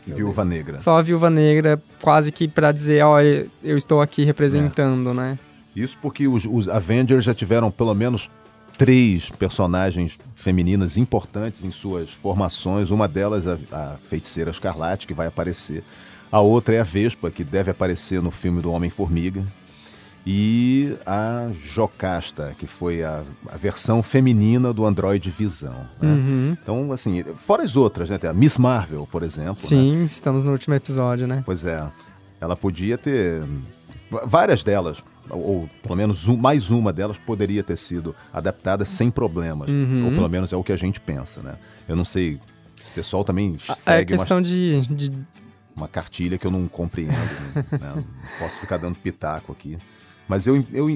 Viúva 0.06 0.44
Negra. 0.44 0.78
Só 0.78 0.98
a 0.98 1.02
Viúva 1.02 1.30
Negra, 1.30 1.80
quase 2.00 2.32
que 2.32 2.48
para 2.48 2.72
dizer, 2.72 3.04
ó, 3.04 3.20
eu 3.20 3.76
estou 3.76 4.00
aqui 4.00 4.24
representando, 4.24 5.10
é. 5.10 5.14
né? 5.14 5.38
Isso 5.74 5.96
porque 6.02 6.28
os, 6.28 6.44
os 6.44 6.68
Avengers 6.68 7.24
já 7.24 7.34
tiveram 7.34 7.70
pelo 7.70 7.94
menos 7.94 8.30
três 8.76 9.30
personagens 9.30 10.18
femininas 10.34 10.96
importantes 10.96 11.64
em 11.64 11.70
suas 11.70 12.10
formações. 12.10 12.90
Uma 12.90 13.08
delas, 13.08 13.46
a, 13.46 13.56
a 13.72 13.96
Feiticeira 14.02 14.50
Escarlate, 14.50 15.06
que 15.06 15.14
vai 15.14 15.26
aparecer. 15.26 15.82
A 16.30 16.40
outra 16.40 16.74
é 16.74 16.80
a 16.80 16.84
Vespa, 16.84 17.30
que 17.30 17.44
deve 17.44 17.70
aparecer 17.70 18.22
no 18.22 18.30
filme 18.30 18.60
do 18.60 18.72
Homem-Formiga 18.72 19.44
e 20.24 20.96
a 21.04 21.48
Jocasta, 21.60 22.54
que 22.56 22.66
foi 22.66 23.02
a, 23.02 23.22
a 23.48 23.56
versão 23.56 24.02
feminina 24.02 24.72
do 24.72 24.84
Android 24.84 25.28
Visão. 25.30 25.86
Né? 26.00 26.08
Uhum. 26.08 26.56
Então, 26.62 26.92
assim, 26.92 27.24
fora 27.34 27.64
as 27.64 27.74
outras, 27.74 28.08
né? 28.08 28.18
A 28.28 28.32
Miss 28.32 28.56
Marvel, 28.56 29.06
por 29.10 29.22
exemplo. 29.22 29.58
Sim, 29.58 29.96
né? 29.96 30.04
estamos 30.04 30.44
no 30.44 30.52
último 30.52 30.74
episódio, 30.74 31.26
né? 31.26 31.42
Pois 31.44 31.64
é. 31.64 31.84
Ela 32.40 32.54
podia 32.54 32.96
ter. 32.96 33.42
Várias 34.24 34.62
delas, 34.62 35.02
ou 35.30 35.68
pelo 35.82 35.96
menos 35.96 36.28
um, 36.28 36.36
mais 36.36 36.70
uma 36.70 36.92
delas, 36.92 37.18
poderia 37.18 37.62
ter 37.62 37.76
sido 37.76 38.14
adaptada 38.32 38.84
sem 38.84 39.10
problemas. 39.10 39.70
Uhum. 39.70 40.04
Ou 40.04 40.12
pelo 40.12 40.28
menos 40.28 40.52
é 40.52 40.56
o 40.56 40.62
que 40.62 40.72
a 40.72 40.76
gente 40.76 41.00
pensa, 41.00 41.40
né? 41.40 41.54
Eu 41.88 41.96
não 41.96 42.04
sei. 42.04 42.38
Esse 42.80 42.92
pessoal 42.92 43.24
também 43.24 43.56
é 43.68 43.74
segue 43.74 44.14
É 44.14 44.18
questão 44.18 44.36
uma... 44.38 44.42
de, 44.42 44.86
de 44.88 45.10
uma 45.74 45.88
cartilha 45.88 46.36
que 46.36 46.46
eu 46.46 46.50
não 46.50 46.68
compreendo. 46.68 47.12
né? 47.54 47.64
Não 47.94 48.04
posso 48.38 48.60
ficar 48.60 48.76
dando 48.76 48.98
pitaco 48.98 49.52
aqui. 49.52 49.78
Mas 50.28 50.46
eu, 50.46 50.64
eu 50.72 50.88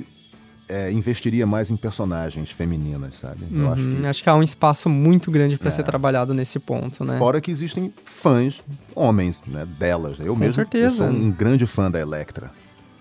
é, 0.68 0.90
investiria 0.90 1.46
mais 1.46 1.70
em 1.70 1.76
personagens 1.76 2.50
femininas, 2.50 3.16
sabe? 3.16 3.44
Uhum, 3.50 3.64
eu 3.64 3.72
acho, 3.72 3.88
que... 3.88 4.06
acho 4.06 4.22
que 4.22 4.28
há 4.28 4.34
um 4.34 4.42
espaço 4.42 4.88
muito 4.88 5.30
grande 5.30 5.56
para 5.56 5.68
é. 5.68 5.70
ser 5.70 5.84
trabalhado 5.84 6.34
nesse 6.34 6.58
ponto, 6.58 7.04
né? 7.04 7.18
Fora 7.18 7.40
que 7.40 7.50
existem 7.50 7.92
fãs, 8.04 8.62
homens, 8.94 9.40
né, 9.46 9.66
delas. 9.78 10.18
Eu 10.18 10.34
Com 10.34 10.40
mesmo 10.40 10.54
certeza. 10.54 11.04
Eu 11.04 11.12
sou 11.12 11.20
um 11.20 11.30
grande 11.30 11.66
fã 11.66 11.90
da 11.90 12.00
Electra, 12.00 12.50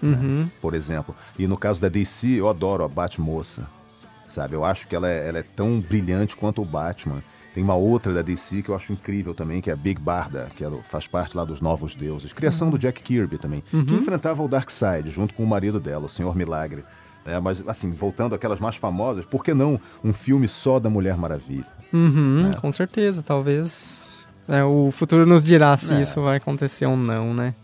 né, 0.01 0.17
uhum. 0.17 0.43
né, 0.43 0.51
por 0.61 0.73
exemplo. 0.73 1.15
E 1.39 1.47
no 1.47 1.57
caso 1.57 1.81
da 1.81 1.89
DC, 1.89 2.27
eu 2.39 2.49
adoro 2.49 2.83
a 2.83 2.87
Batmoça, 2.87 3.67
sabe? 4.27 4.55
Eu 4.55 4.63
acho 4.63 4.87
que 4.87 4.95
ela 4.95 5.09
é, 5.09 5.27
ela 5.27 5.39
é 5.39 5.43
tão 5.43 5.79
brilhante 5.79 6.35
quanto 6.35 6.61
o 6.61 6.65
Batman. 6.65 7.23
Tem 7.55 7.63
uma 7.63 7.75
outra 7.75 8.13
da 8.13 8.21
DC 8.21 8.63
que 8.63 8.69
eu 8.69 8.75
acho 8.75 8.91
incrível 8.91 9.33
também, 9.33 9.61
que 9.61 9.69
é 9.69 9.73
a 9.73 9.77
Big 9.77 9.97
Barda, 9.97 10.49
que 10.57 10.65
faz 10.89 11.07
parte 11.07 11.37
lá 11.37 11.45
dos 11.45 11.61
Novos 11.61 11.95
Deuses. 11.95 12.33
Criação 12.33 12.67
uhum. 12.67 12.73
do 12.73 12.77
Jack 12.77 13.01
Kirby 13.01 13.37
também, 13.37 13.63
uhum. 13.71 13.85
que 13.85 13.93
enfrentava 13.93 14.43
o 14.43 14.47
Darkseid 14.49 15.09
junto 15.09 15.33
com 15.33 15.41
o 15.41 15.47
marido 15.47 15.79
dela, 15.79 16.07
o 16.07 16.09
Senhor 16.09 16.35
Milagre. 16.35 16.83
É, 17.25 17.39
mas, 17.39 17.65
assim, 17.65 17.89
voltando 17.91 18.35
àquelas 18.35 18.59
mais 18.59 18.75
famosas, 18.75 19.23
por 19.23 19.41
que 19.41 19.53
não 19.53 19.79
um 20.03 20.11
filme 20.11 20.49
só 20.49 20.81
da 20.81 20.89
Mulher 20.89 21.15
Maravilha? 21.15 21.65
Uhum, 21.93 22.49
né? 22.49 22.57
Com 22.59 22.69
certeza, 22.73 23.23
talvez 23.23 24.27
é, 24.49 24.61
o 24.61 24.91
futuro 24.91 25.25
nos 25.25 25.41
dirá 25.41 25.77
se 25.77 25.93
é. 25.93 26.01
isso 26.01 26.21
vai 26.21 26.35
acontecer 26.35 26.85
ou 26.85 26.97
não, 26.97 27.33
né? 27.33 27.55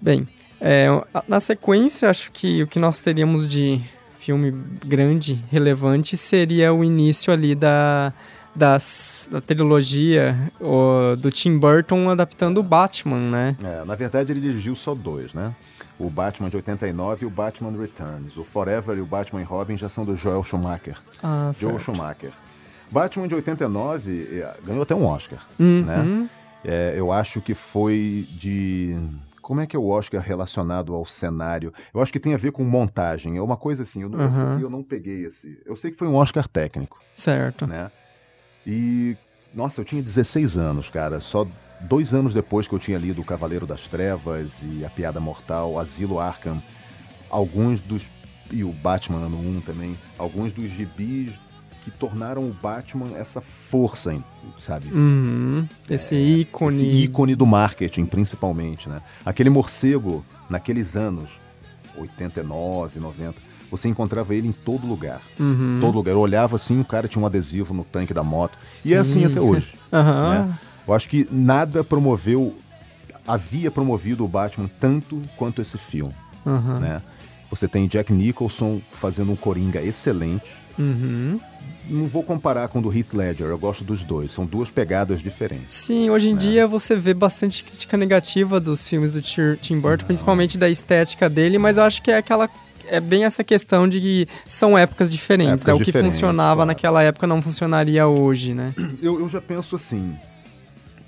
Bem, 0.00 0.26
é, 0.58 0.86
na 1.28 1.40
sequência, 1.40 2.08
acho 2.08 2.32
que 2.32 2.62
o 2.62 2.66
que 2.66 2.78
nós 2.78 3.02
teríamos 3.02 3.50
de 3.50 3.82
filme 4.28 4.52
grande, 4.84 5.42
relevante, 5.50 6.14
seria 6.18 6.70
o 6.70 6.84
início 6.84 7.32
ali 7.32 7.54
da, 7.54 8.12
das, 8.54 9.26
da 9.32 9.40
trilogia 9.40 10.36
o, 10.60 11.16
do 11.16 11.30
Tim 11.30 11.56
Burton 11.56 12.10
adaptando 12.10 12.58
o 12.58 12.62
Batman, 12.62 13.20
né? 13.20 13.56
É, 13.64 13.82
na 13.86 13.94
verdade, 13.94 14.30
ele 14.30 14.40
dirigiu 14.42 14.74
só 14.74 14.94
dois, 14.94 15.32
né? 15.32 15.54
O 15.98 16.10
Batman 16.10 16.50
de 16.50 16.56
89 16.56 17.24
e 17.24 17.26
o 17.26 17.30
Batman 17.30 17.70
Returns. 17.70 18.36
O 18.36 18.44
Forever 18.44 18.98
e 18.98 19.00
o 19.00 19.06
Batman 19.06 19.40
e 19.40 19.44
Robin 19.44 19.78
já 19.78 19.88
são 19.88 20.04
do 20.04 20.14
Joel 20.14 20.44
Schumacher. 20.44 20.98
Ah, 21.22 21.50
Joel 21.54 21.78
certo. 21.78 21.78
Schumacher. 21.78 22.30
Batman 22.90 23.28
de 23.28 23.34
89 23.34 24.28
eh, 24.30 24.56
ganhou 24.62 24.82
até 24.82 24.94
um 24.94 25.06
Oscar, 25.06 25.38
uhum. 25.58 25.84
né? 25.86 26.28
É, 26.62 26.92
eu 26.94 27.10
acho 27.10 27.40
que 27.40 27.54
foi 27.54 28.28
de 28.30 28.94
como 29.48 29.62
é 29.62 29.66
que 29.66 29.74
é 29.74 29.78
o 29.78 29.88
Oscar 29.88 30.20
relacionado 30.20 30.94
ao 30.94 31.06
cenário? 31.06 31.72
Eu 31.94 32.02
acho 32.02 32.12
que 32.12 32.20
tem 32.20 32.34
a 32.34 32.36
ver 32.36 32.52
com 32.52 32.62
montagem. 32.64 33.38
É 33.38 33.40
uma 33.40 33.56
coisa 33.56 33.82
assim, 33.82 34.02
eu 34.02 34.10
não, 34.10 34.18
uhum. 34.18 34.52
aqui 34.52 34.62
eu 34.62 34.68
não 34.68 34.82
peguei 34.82 35.24
esse. 35.24 35.62
Eu 35.64 35.74
sei 35.74 35.90
que 35.90 35.96
foi 35.96 36.06
um 36.06 36.16
Oscar 36.16 36.46
técnico. 36.46 37.00
Certo. 37.14 37.66
Né? 37.66 37.90
E, 38.66 39.16
nossa, 39.54 39.80
eu 39.80 39.86
tinha 39.86 40.02
16 40.02 40.58
anos, 40.58 40.90
cara. 40.90 41.18
Só 41.18 41.46
dois 41.80 42.12
anos 42.12 42.34
depois 42.34 42.68
que 42.68 42.74
eu 42.74 42.78
tinha 42.78 42.98
lido 42.98 43.22
O 43.22 43.24
Cavaleiro 43.24 43.66
das 43.66 43.86
Trevas 43.86 44.62
e 44.62 44.84
A 44.84 44.90
Piada 44.90 45.18
Mortal, 45.18 45.78
Asilo 45.78 46.20
Arkham, 46.20 46.62
alguns 47.30 47.80
dos. 47.80 48.10
E 48.52 48.62
o 48.62 48.70
Batman 48.70 49.24
ano 49.24 49.38
1 49.38 49.62
também. 49.62 49.96
Alguns 50.18 50.52
dos 50.52 50.68
gibis 50.68 51.32
que 51.90 51.98
tornaram 51.98 52.42
o 52.42 52.52
Batman 52.52 53.16
essa 53.16 53.40
força, 53.40 54.14
sabe? 54.58 54.92
Uhum. 54.92 55.66
Esse 55.88 56.14
é, 56.14 56.20
ícone. 56.20 56.76
Esse 56.76 56.86
ícone 56.86 57.34
do 57.34 57.46
marketing, 57.46 58.04
principalmente, 58.04 58.88
né? 58.88 59.00
Aquele 59.24 59.48
morcego, 59.48 60.24
naqueles 60.50 60.96
anos, 60.96 61.30
89, 61.96 63.00
90, 63.00 63.34
você 63.70 63.88
encontrava 63.88 64.34
ele 64.34 64.48
em 64.48 64.52
todo 64.52 64.86
lugar. 64.86 65.20
Uhum. 65.38 65.78
Todo 65.80 65.94
lugar. 65.94 66.12
Eu 66.12 66.20
olhava 66.20 66.56
assim, 66.56 66.80
o 66.80 66.84
cara 66.84 67.08
tinha 67.08 67.22
um 67.22 67.26
adesivo 67.26 67.72
no 67.72 67.84
tanque 67.84 68.12
da 68.12 68.22
moto. 68.22 68.56
Sim. 68.68 68.90
E 68.90 68.94
é 68.94 68.98
assim 68.98 69.24
até 69.24 69.40
hoje. 69.40 69.74
Uhum. 69.90 70.30
Né? 70.30 70.58
Eu 70.86 70.92
acho 70.92 71.08
que 71.08 71.26
nada 71.30 71.82
promoveu, 71.82 72.54
havia 73.26 73.70
promovido 73.70 74.22
o 74.22 74.28
Batman 74.28 74.70
tanto 74.78 75.22
quanto 75.34 75.62
esse 75.62 75.78
filme. 75.78 76.14
Uhum. 76.44 76.78
Né? 76.78 77.00
Você 77.50 77.66
tem 77.66 77.86
Jack 77.86 78.12
Nicholson 78.12 78.80
fazendo 78.92 79.32
um 79.32 79.36
Coringa 79.36 79.80
excelente. 79.80 80.44
Uhum 80.78 81.40
não 81.88 82.06
vou 82.06 82.22
comparar 82.22 82.68
com 82.68 82.78
o 82.78 82.82
do 82.82 82.96
Heath 82.96 83.14
Ledger, 83.14 83.46
eu 83.48 83.58
gosto 83.58 83.82
dos 83.82 84.04
dois, 84.04 84.30
são 84.30 84.44
duas 84.44 84.70
pegadas 84.70 85.22
diferentes. 85.22 85.76
Sim, 85.76 86.10
hoje 86.10 86.30
em 86.30 86.34
né? 86.34 86.38
dia 86.38 86.66
você 86.66 86.94
vê 86.94 87.14
bastante 87.14 87.64
crítica 87.64 87.96
negativa 87.96 88.60
dos 88.60 88.86
filmes 88.86 89.12
do 89.12 89.22
Tim 89.22 89.80
Burton, 89.80 90.02
não. 90.02 90.06
principalmente 90.06 90.58
da 90.58 90.68
estética 90.68 91.28
dele, 91.28 91.58
mas 91.58 91.76
eu 91.76 91.84
acho 91.84 92.02
que 92.02 92.10
é 92.10 92.18
aquela 92.18 92.48
é 92.90 93.00
bem 93.00 93.24
essa 93.24 93.44
questão 93.44 93.86
de 93.86 94.00
que 94.00 94.28
são 94.46 94.76
épocas 94.76 95.12
diferentes, 95.12 95.64
épocas 95.64 95.78
né? 95.78 95.82
O 95.82 95.84
que 95.84 95.92
funcionava 95.92 96.56
claro. 96.56 96.66
naquela 96.68 97.02
época 97.02 97.26
não 97.26 97.42
funcionaria 97.42 98.06
hoje, 98.06 98.54
né? 98.54 98.72
Eu, 99.02 99.20
eu 99.20 99.28
já 99.28 99.42
penso 99.42 99.76
assim, 99.76 100.16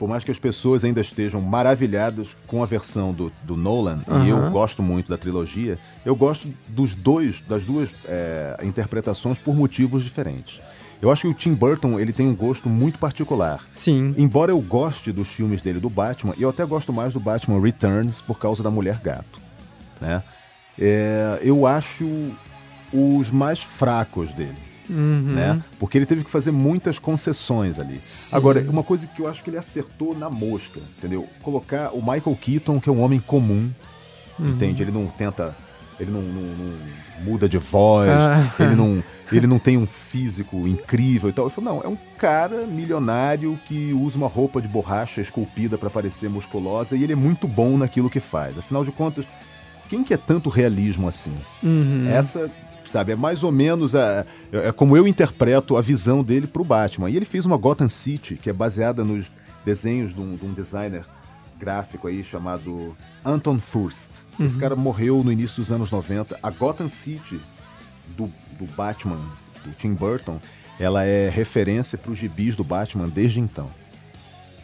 por 0.00 0.08
mais 0.08 0.24
que 0.24 0.30
as 0.30 0.38
pessoas 0.38 0.82
ainda 0.82 1.02
estejam 1.02 1.42
maravilhadas 1.42 2.28
com 2.46 2.62
a 2.62 2.66
versão 2.66 3.12
do, 3.12 3.30
do 3.42 3.54
Nolan, 3.54 4.02
uhum. 4.08 4.24
e 4.24 4.30
eu 4.30 4.50
gosto 4.50 4.82
muito 4.82 5.10
da 5.10 5.18
trilogia, 5.18 5.78
eu 6.06 6.16
gosto 6.16 6.48
dos 6.66 6.94
dois, 6.94 7.42
das 7.46 7.66
duas 7.66 7.92
é, 8.06 8.56
interpretações 8.62 9.38
por 9.38 9.54
motivos 9.54 10.02
diferentes. 10.02 10.58
Eu 11.02 11.10
acho 11.10 11.22
que 11.22 11.28
o 11.28 11.34
Tim 11.34 11.52
Burton 11.52 12.00
ele 12.00 12.14
tem 12.14 12.26
um 12.26 12.34
gosto 12.34 12.66
muito 12.66 12.98
particular. 12.98 13.60
Sim. 13.76 14.14
Embora 14.16 14.52
eu 14.52 14.60
goste 14.60 15.12
dos 15.12 15.28
filmes 15.28 15.60
dele 15.60 15.78
do 15.78 15.90
Batman, 15.90 16.32
eu 16.38 16.48
até 16.48 16.64
gosto 16.64 16.94
mais 16.94 17.12
do 17.12 17.20
Batman 17.20 17.60
Returns 17.60 18.22
por 18.22 18.38
causa 18.38 18.62
da 18.62 18.70
Mulher 18.70 19.00
Gato, 19.04 19.38
né? 20.00 20.22
É, 20.78 21.38
eu 21.42 21.66
acho 21.66 22.06
os 22.90 23.30
mais 23.30 23.62
fracos 23.62 24.32
dele 24.32 24.69
uhum. 24.90 25.34
né? 25.34 25.62
Porque 25.78 25.96
ele 25.96 26.06
teve 26.06 26.24
que 26.24 26.30
fazer 26.30 26.50
muitas 26.50 26.98
concessões 26.98 27.78
ali. 27.78 27.98
Sim. 27.98 28.36
Agora, 28.36 28.60
uma 28.68 28.82
coisa 28.82 29.06
que 29.06 29.22
eu 29.22 29.28
acho 29.28 29.42
que 29.42 29.50
ele 29.50 29.58
acertou 29.58 30.16
na 30.16 30.28
mosca, 30.28 30.80
entendeu? 30.98 31.28
Colocar 31.42 31.90
o 31.92 32.00
Michael 32.00 32.36
Keaton, 32.40 32.80
que 32.80 32.88
é 32.88 32.92
um 32.92 33.00
homem 33.00 33.20
comum, 33.20 33.70
uhum. 34.38 34.50
entende? 34.50 34.82
Ele 34.82 34.92
não 34.92 35.06
tenta 35.06 35.56
ele 36.00 36.10
não, 36.10 36.22
não, 36.22 36.42
não, 36.42 36.78
muda 37.22 37.46
de 37.46 37.58
voz, 37.58 38.08
ah. 38.08 38.42
ele, 38.58 38.74
não, 38.74 39.04
ele 39.30 39.46
não 39.46 39.58
tem 39.58 39.76
um 39.76 39.86
físico 39.86 40.66
incrível 40.66 41.28
e 41.28 41.32
tal. 41.32 41.44
Eu 41.44 41.50
falei, 41.50 41.70
não, 41.70 41.82
é 41.82 41.88
um 41.88 41.98
cara 42.16 42.66
milionário 42.66 43.60
que 43.66 43.92
usa 43.92 44.16
uma 44.16 44.26
roupa 44.26 44.62
de 44.62 44.66
borracha 44.66 45.20
esculpida 45.20 45.76
para 45.76 45.90
parecer 45.90 46.30
musculosa 46.30 46.96
e 46.96 47.04
ele 47.04 47.12
é 47.12 47.16
muito 47.16 47.46
bom 47.46 47.76
naquilo 47.76 48.08
que 48.08 48.18
faz. 48.18 48.56
Afinal 48.56 48.82
de 48.82 48.90
contas, 48.90 49.26
quem 49.90 50.02
que 50.02 50.14
é 50.14 50.16
tanto 50.16 50.48
realismo 50.48 51.06
assim? 51.06 51.34
Uhum. 51.62 52.08
Essa 52.08 52.50
sabe? 52.90 53.12
É 53.12 53.16
mais 53.16 53.42
ou 53.42 53.52
menos 53.52 53.94
a, 53.94 54.26
é, 54.52 54.68
é 54.68 54.72
como 54.72 54.96
eu 54.96 55.06
interpreto 55.06 55.76
a 55.76 55.80
visão 55.80 56.22
dele 56.22 56.46
pro 56.46 56.64
Batman. 56.64 57.08
E 57.08 57.16
ele 57.16 57.24
fez 57.24 57.46
uma 57.46 57.56
Gotham 57.56 57.88
City, 57.88 58.36
que 58.36 58.50
é 58.50 58.52
baseada 58.52 59.04
nos 59.04 59.30
desenhos 59.64 60.12
de 60.12 60.20
um, 60.20 60.36
de 60.36 60.44
um 60.44 60.52
designer 60.52 61.04
gráfico 61.58 62.08
aí 62.08 62.24
chamado 62.24 62.96
Anton 63.24 63.58
Furst. 63.58 64.22
Uhum. 64.38 64.46
Esse 64.46 64.58
cara 64.58 64.74
morreu 64.74 65.22
no 65.22 65.30
início 65.30 65.56
dos 65.56 65.70
anos 65.70 65.90
90. 65.90 66.38
A 66.42 66.50
Gotham 66.50 66.88
City 66.88 67.40
do, 68.16 68.30
do 68.58 68.66
Batman, 68.74 69.20
do 69.64 69.72
Tim 69.72 69.94
Burton, 69.94 70.40
ela 70.78 71.04
é 71.04 71.28
referência 71.28 71.98
para 71.98 72.10
os 72.10 72.18
gibis 72.18 72.56
do 72.56 72.64
Batman 72.64 73.08
desde 73.08 73.38
então. 73.38 73.68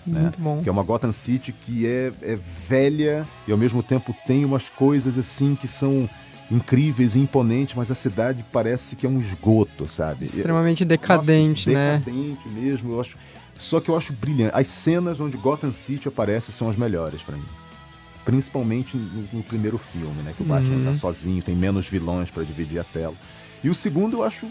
Né? 0.07 0.23
Muito 0.23 0.41
bom. 0.41 0.63
Que 0.63 0.69
é 0.69 0.73
uma 0.73 0.83
Gotham 0.83 1.13
City 1.13 1.53
que 1.53 1.87
é, 1.87 2.13
é 2.23 2.37
velha 2.37 3.27
e 3.47 3.53
ao 3.53 3.59
mesmo 3.59 3.83
tempo 3.83 4.15
tem 4.27 4.45
umas 4.45 4.71
coisas 4.71 5.19
assim 5.19 5.55
que 5.55 5.67
são 5.67 6.09
incríveis 6.51 7.17
e 7.17 7.19
imponentes, 7.19 7.75
mas 7.75 7.91
a 7.91 7.95
cidade 7.95 8.45
parece 8.53 8.95
que 8.97 9.07
é 9.07 9.09
um 9.09 9.19
esgoto, 9.19 9.89
sabe? 9.89 10.25
Extremamente 10.25 10.85
decadente, 10.85 11.69
Nossa, 11.69 11.79
né? 11.79 12.03
Decadente 12.05 12.49
mesmo, 12.49 12.93
eu 12.93 13.01
acho. 13.01 13.17
Só 13.59 13.81
que 13.81 13.89
eu 13.89 13.97
acho 13.97 14.13
brilhante. 14.13 14.55
As 14.55 14.67
cenas 14.67 15.19
onde 15.19 15.37
Gotham 15.37 15.73
City 15.73 16.09
aparece 16.09 16.53
são 16.53 16.69
as 16.69 16.77
melhores 16.77 17.23
para 17.23 17.37
mim. 17.37 17.45
Principalmente 18.25 18.97
no, 18.97 19.29
no, 19.33 19.43
primeiro 19.43 19.79
filme, 19.79 20.23
né? 20.23 20.35
Que 20.37 20.43
o 20.43 20.47
Batman 20.47 20.85
tá 20.85 20.91
uhum. 20.91 20.95
sozinho, 20.95 21.43
tem 21.43 21.55
menos 21.55 21.89
vilões 21.89 22.31
para 22.31 22.45
dividir 22.45 22.79
a 22.79 22.85
tela. 22.85 23.15
E 23.65 23.71
o 23.71 23.75
segundo 23.75 24.19
eu 24.19 24.25
acho 24.25 24.47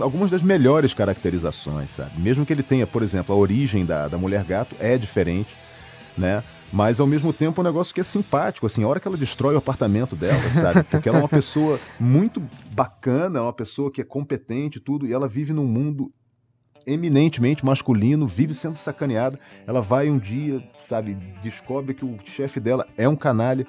algumas 0.00 0.30
das 0.30 0.42
melhores 0.42 0.94
caracterizações, 0.94 1.90
sabe? 1.90 2.12
Mesmo 2.18 2.46
que 2.46 2.52
ele 2.52 2.62
tenha, 2.62 2.86
por 2.86 3.02
exemplo, 3.02 3.34
a 3.34 3.38
origem 3.38 3.84
da, 3.84 4.08
da 4.08 4.18
Mulher 4.18 4.44
Gato 4.44 4.74
é 4.80 4.96
diferente, 4.96 5.48
né? 6.16 6.42
Mas 6.72 7.00
ao 7.00 7.06
mesmo 7.06 7.32
tempo 7.32 7.60
é 7.60 7.62
um 7.62 7.66
negócio 7.66 7.94
que 7.94 8.00
é 8.00 8.04
simpático, 8.04 8.66
assim, 8.66 8.84
a 8.84 8.88
hora 8.88 9.00
que 9.00 9.08
ela 9.08 9.16
destrói 9.16 9.54
o 9.54 9.58
apartamento 9.58 10.14
dela, 10.14 10.50
sabe? 10.52 10.84
Porque 10.84 11.08
ela 11.08 11.18
é 11.18 11.22
uma 11.22 11.28
pessoa 11.28 11.80
muito 11.98 12.40
bacana, 12.70 13.40
é 13.40 13.42
uma 13.42 13.52
pessoa 13.52 13.90
que 13.90 14.00
é 14.00 14.04
competente 14.04 14.78
tudo, 14.78 15.06
e 15.06 15.12
ela 15.12 15.26
vive 15.26 15.52
num 15.52 15.66
mundo 15.66 16.12
eminentemente 16.86 17.64
masculino, 17.64 18.26
vive 18.26 18.54
sendo 18.54 18.76
sacaneada. 18.76 19.38
Ela 19.66 19.80
vai 19.80 20.08
um 20.08 20.18
dia, 20.18 20.62
sabe, 20.78 21.14
descobre 21.42 21.94
que 21.94 22.04
o 22.04 22.16
chefe 22.24 22.60
dela 22.60 22.86
é 22.96 23.08
um 23.08 23.16
canalha 23.16 23.66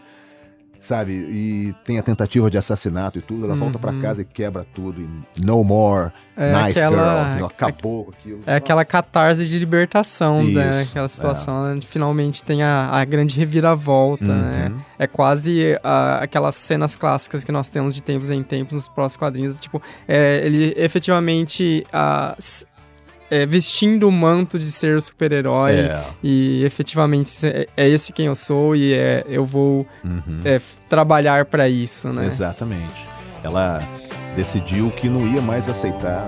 sabe? 0.82 1.13
E 1.13 1.74
tem 1.86 2.00
a 2.00 2.04
tentativa 2.04 2.50
de 2.50 2.58
assassinato 2.58 3.20
e 3.20 3.22
tudo. 3.22 3.46
Ela 3.46 3.54
uhum. 3.54 3.60
volta 3.60 3.80
para 3.80 3.94
casa 3.94 4.24
e 4.24 4.26
quebra 4.26 4.65
tudo. 4.74 5.00
E 5.00 5.41
no 5.46 5.63
more, 5.63 6.12
é 6.36 6.52
nice 6.65 6.80
aquela, 6.80 7.34
girl. 7.34 7.46
Acabou 7.46 8.06
com 8.06 8.12
aquilo. 8.12 8.38
É 8.39 8.39
Nossa. 8.39 8.58
aquela 8.58 8.84
catarse 8.84 9.46
de 9.46 9.60
libertação, 9.60 10.41
Isso, 10.41 10.58
né? 10.58 10.82
Aquela 10.82 11.08
situação, 11.08 11.67
é. 11.67 11.76
né? 11.76 11.82
Finalmente 11.82 12.44
tem 12.44 12.63
a, 12.63 12.89
a 12.89 13.06
grande 13.06 13.38
reviravolta, 13.38 14.26
uhum. 14.26 14.30
né? 14.30 14.72
É 14.98 15.08
quase 15.08 15.80
a, 15.84 16.24
aquelas 16.24 16.56
cenas 16.56 16.96
clássicas 16.96 17.44
que 17.44 17.52
nós 17.52 17.69
temos 17.69 17.94
de 17.94 18.02
tempos 18.02 18.32
em 18.32 18.42
tempos 18.44 18.73
nos 18.73 18.88
próximos 18.88 19.17
quadrinhos. 19.17 19.60
Tipo, 19.60 19.82
é, 20.08 20.46
ele 20.46 20.73
efetivamente... 20.75 21.86
A, 21.94 22.36
é, 23.32 23.46
vestindo 23.46 24.10
o 24.10 24.12
manto 24.12 24.60
de 24.60 24.69
ser 24.69 25.02
super-herói 25.02 25.79
é. 25.79 26.04
e 26.21 26.65
efetivamente 26.65 27.32
é, 27.48 27.65
é, 27.77 27.88
esse 27.88 28.12
quem 28.12 28.25
eu 28.25 28.36
sou 28.36 28.75
e 28.75 28.94
é, 28.94 29.23
eu 29.25 29.46
vou 29.46 29.88
uhum. 30.04 30.42
é, 30.44 30.60
trabalhar 30.90 31.46
para 31.46 31.69
isso, 31.69 32.12
né? 32.12 32.25
Exatamente. 32.25 33.08
Ela 33.42 33.82
decidiu 34.36 34.92
que 34.92 35.08
não 35.08 35.25
ia 35.25 35.42
mais 35.42 35.69
aceitar 35.69 36.27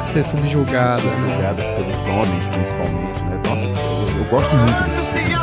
ser 0.00 0.24
subjugada, 0.24 1.00
ser 1.00 1.08
subjugada 1.08 1.62
né? 1.62 1.74
pelos 1.74 2.06
homens, 2.06 2.46
principalmente, 2.46 3.20
né? 3.24 3.42
Nossa, 3.48 3.66
eu, 3.66 4.18
eu 4.18 4.24
gosto 4.30 4.54
muito 4.54 4.84
desse 4.84 5.12
filme, 5.12 5.34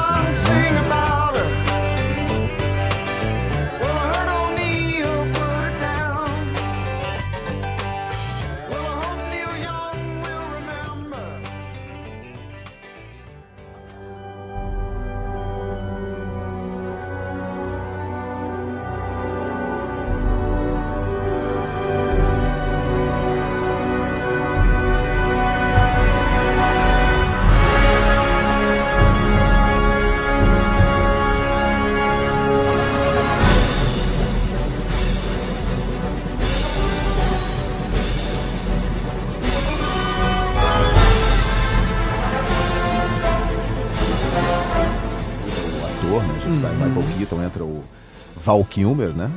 Val 48.54 48.64
Kilmer, 48.66 49.10
né? 49.10 49.32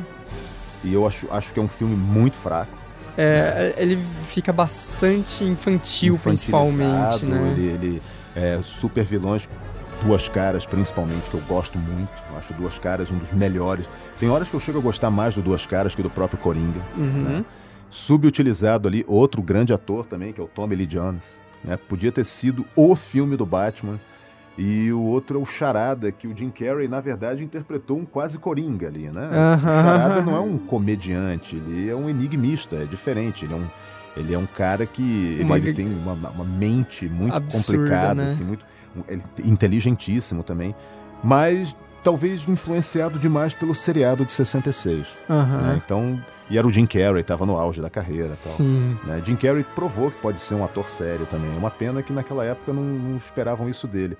E 0.84 0.92
eu 0.92 1.06
acho, 1.06 1.26
acho 1.30 1.52
que 1.54 1.58
é 1.58 1.62
um 1.62 1.68
filme 1.68 1.96
muito 1.96 2.36
fraco. 2.36 2.72
É, 3.16 3.74
ele 3.78 3.98
fica 4.26 4.52
bastante 4.52 5.42
infantil, 5.42 6.20
principalmente, 6.22 7.24
né? 7.24 7.52
Ele, 7.52 7.66
ele 7.68 8.02
é 8.34 8.60
super 8.62 9.02
vilões, 9.04 9.48
duas 10.02 10.28
caras 10.28 10.66
principalmente, 10.66 11.30
que 11.30 11.34
eu 11.34 11.42
gosto 11.48 11.78
muito. 11.78 12.10
Eu 12.30 12.38
acho 12.38 12.52
duas 12.52 12.78
caras 12.78 13.10
um 13.10 13.16
dos 13.16 13.32
melhores. 13.32 13.88
Tem 14.20 14.28
horas 14.28 14.50
que 14.50 14.54
eu 14.54 14.60
chego 14.60 14.78
a 14.78 14.82
gostar 14.82 15.10
mais 15.10 15.34
do 15.34 15.40
Duas 15.40 15.64
Caras 15.66 15.94
que 15.94 16.02
do 16.02 16.10
próprio 16.10 16.38
Coringa. 16.38 16.80
Uhum. 16.96 17.22
né? 17.22 17.44
Subutilizado 17.88 18.86
ali, 18.86 19.04
outro 19.08 19.40
grande 19.40 19.72
ator 19.72 20.04
também, 20.04 20.32
que 20.32 20.40
é 20.40 20.44
o 20.44 20.48
Tommy 20.48 20.76
Lee 20.76 20.86
Jones. 20.86 21.40
Né? 21.64 21.78
Podia 21.88 22.12
ter 22.12 22.24
sido 22.24 22.66
o 22.76 22.94
filme 22.94 23.36
do 23.36 23.46
Batman. 23.46 23.98
E 24.58 24.90
o 24.90 25.02
outro 25.02 25.38
é 25.38 25.42
o 25.42 25.44
Charada, 25.44 26.10
que 26.10 26.26
o 26.26 26.34
Jim 26.36 26.48
Carrey, 26.48 26.88
na 26.88 27.00
verdade, 27.00 27.44
interpretou 27.44 27.98
um 27.98 28.04
quase 28.06 28.38
coringa 28.38 28.86
ali, 28.88 29.10
né? 29.10 29.28
O 29.56 29.60
Charada 29.60 30.22
não 30.22 30.34
é 30.34 30.40
um 30.40 30.56
comediante, 30.56 31.56
ele 31.56 31.90
é 31.90 31.94
um 31.94 32.08
enigmista, 32.08 32.76
é 32.76 32.84
diferente. 32.86 33.44
Ele 33.44 33.52
é 33.52 33.56
um, 33.56 33.66
ele 34.16 34.34
é 34.34 34.38
um 34.38 34.46
cara 34.46 34.86
que 34.86 35.02
ele, 35.34 35.44
Uma- 35.44 35.58
ele 35.58 35.74
tem 35.74 35.86
uma, 35.86 36.12
uma 36.30 36.44
mente 36.44 37.06
muito 37.06 37.34
Absurda, 37.34 37.78
complicada, 37.78 38.14
né? 38.22 38.28
assim, 38.28 38.44
muito 38.44 38.64
ele- 39.08 39.22
inteligentíssimo 39.44 40.42
também, 40.42 40.74
mas 41.22 41.76
talvez 42.02 42.48
influenciado 42.48 43.18
demais 43.18 43.52
pelo 43.52 43.74
seriado 43.74 44.24
de 44.24 44.32
66. 44.32 45.06
Aham. 45.28 45.60
né? 45.60 45.82
Então, 45.84 46.18
e 46.48 46.56
era 46.56 46.66
o 46.66 46.72
Jim 46.72 46.86
Carrey, 46.86 47.20
estava 47.20 47.44
no 47.44 47.58
auge 47.58 47.82
da 47.82 47.90
carreira 47.90 48.28
tal. 48.42 48.52
Sim. 48.54 48.96
né? 49.04 49.20
Jim 49.22 49.36
Carrey 49.36 49.64
provou 49.74 50.10
que 50.10 50.18
pode 50.20 50.38
ser 50.40 50.54
um 50.54 50.64
ator 50.64 50.88
sério 50.88 51.26
também. 51.26 51.52
É 51.54 51.58
uma 51.58 51.70
pena 51.70 52.02
que 52.02 52.12
naquela 52.12 52.44
época 52.44 52.72
não, 52.72 52.82
não 52.82 53.16
esperavam 53.18 53.68
isso 53.68 53.86
dele. 53.86 54.16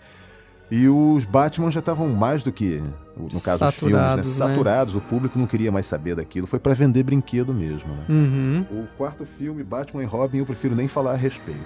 E 0.71 0.89
os 0.89 1.25
Batman 1.25 1.71
já 1.71 1.81
estavam 1.81 2.09
mais 2.09 2.43
do 2.43 2.51
que, 2.51 2.83
no 3.17 3.41
caso 3.41 3.65
dos 3.65 3.75
filmes, 3.77 3.97
né? 3.97 4.23
Saturados, 4.23 4.95
né? 4.95 5.01
O 5.01 5.09
público 5.09 5.39
não 5.39 5.47
queria 5.47 5.71
mais 5.71 5.87
saber 5.87 6.17
daquilo. 6.17 6.47
Foi 6.47 6.59
para 6.59 6.75
vender 6.75 7.05
brinquedo 7.05 7.55
mesmo. 7.55 7.89
Né? 7.89 8.05
Uhum. 8.09 8.67
O 8.71 8.87
quarto 8.99 9.25
filme, 9.25 9.63
Batman 9.63 10.03
e 10.03 10.07
Robin, 10.07 10.39
eu 10.39 10.47
prefiro 10.47 10.75
nem 10.75 10.89
falar 10.89 11.13
a 11.13 11.17
respeito. 11.17 11.61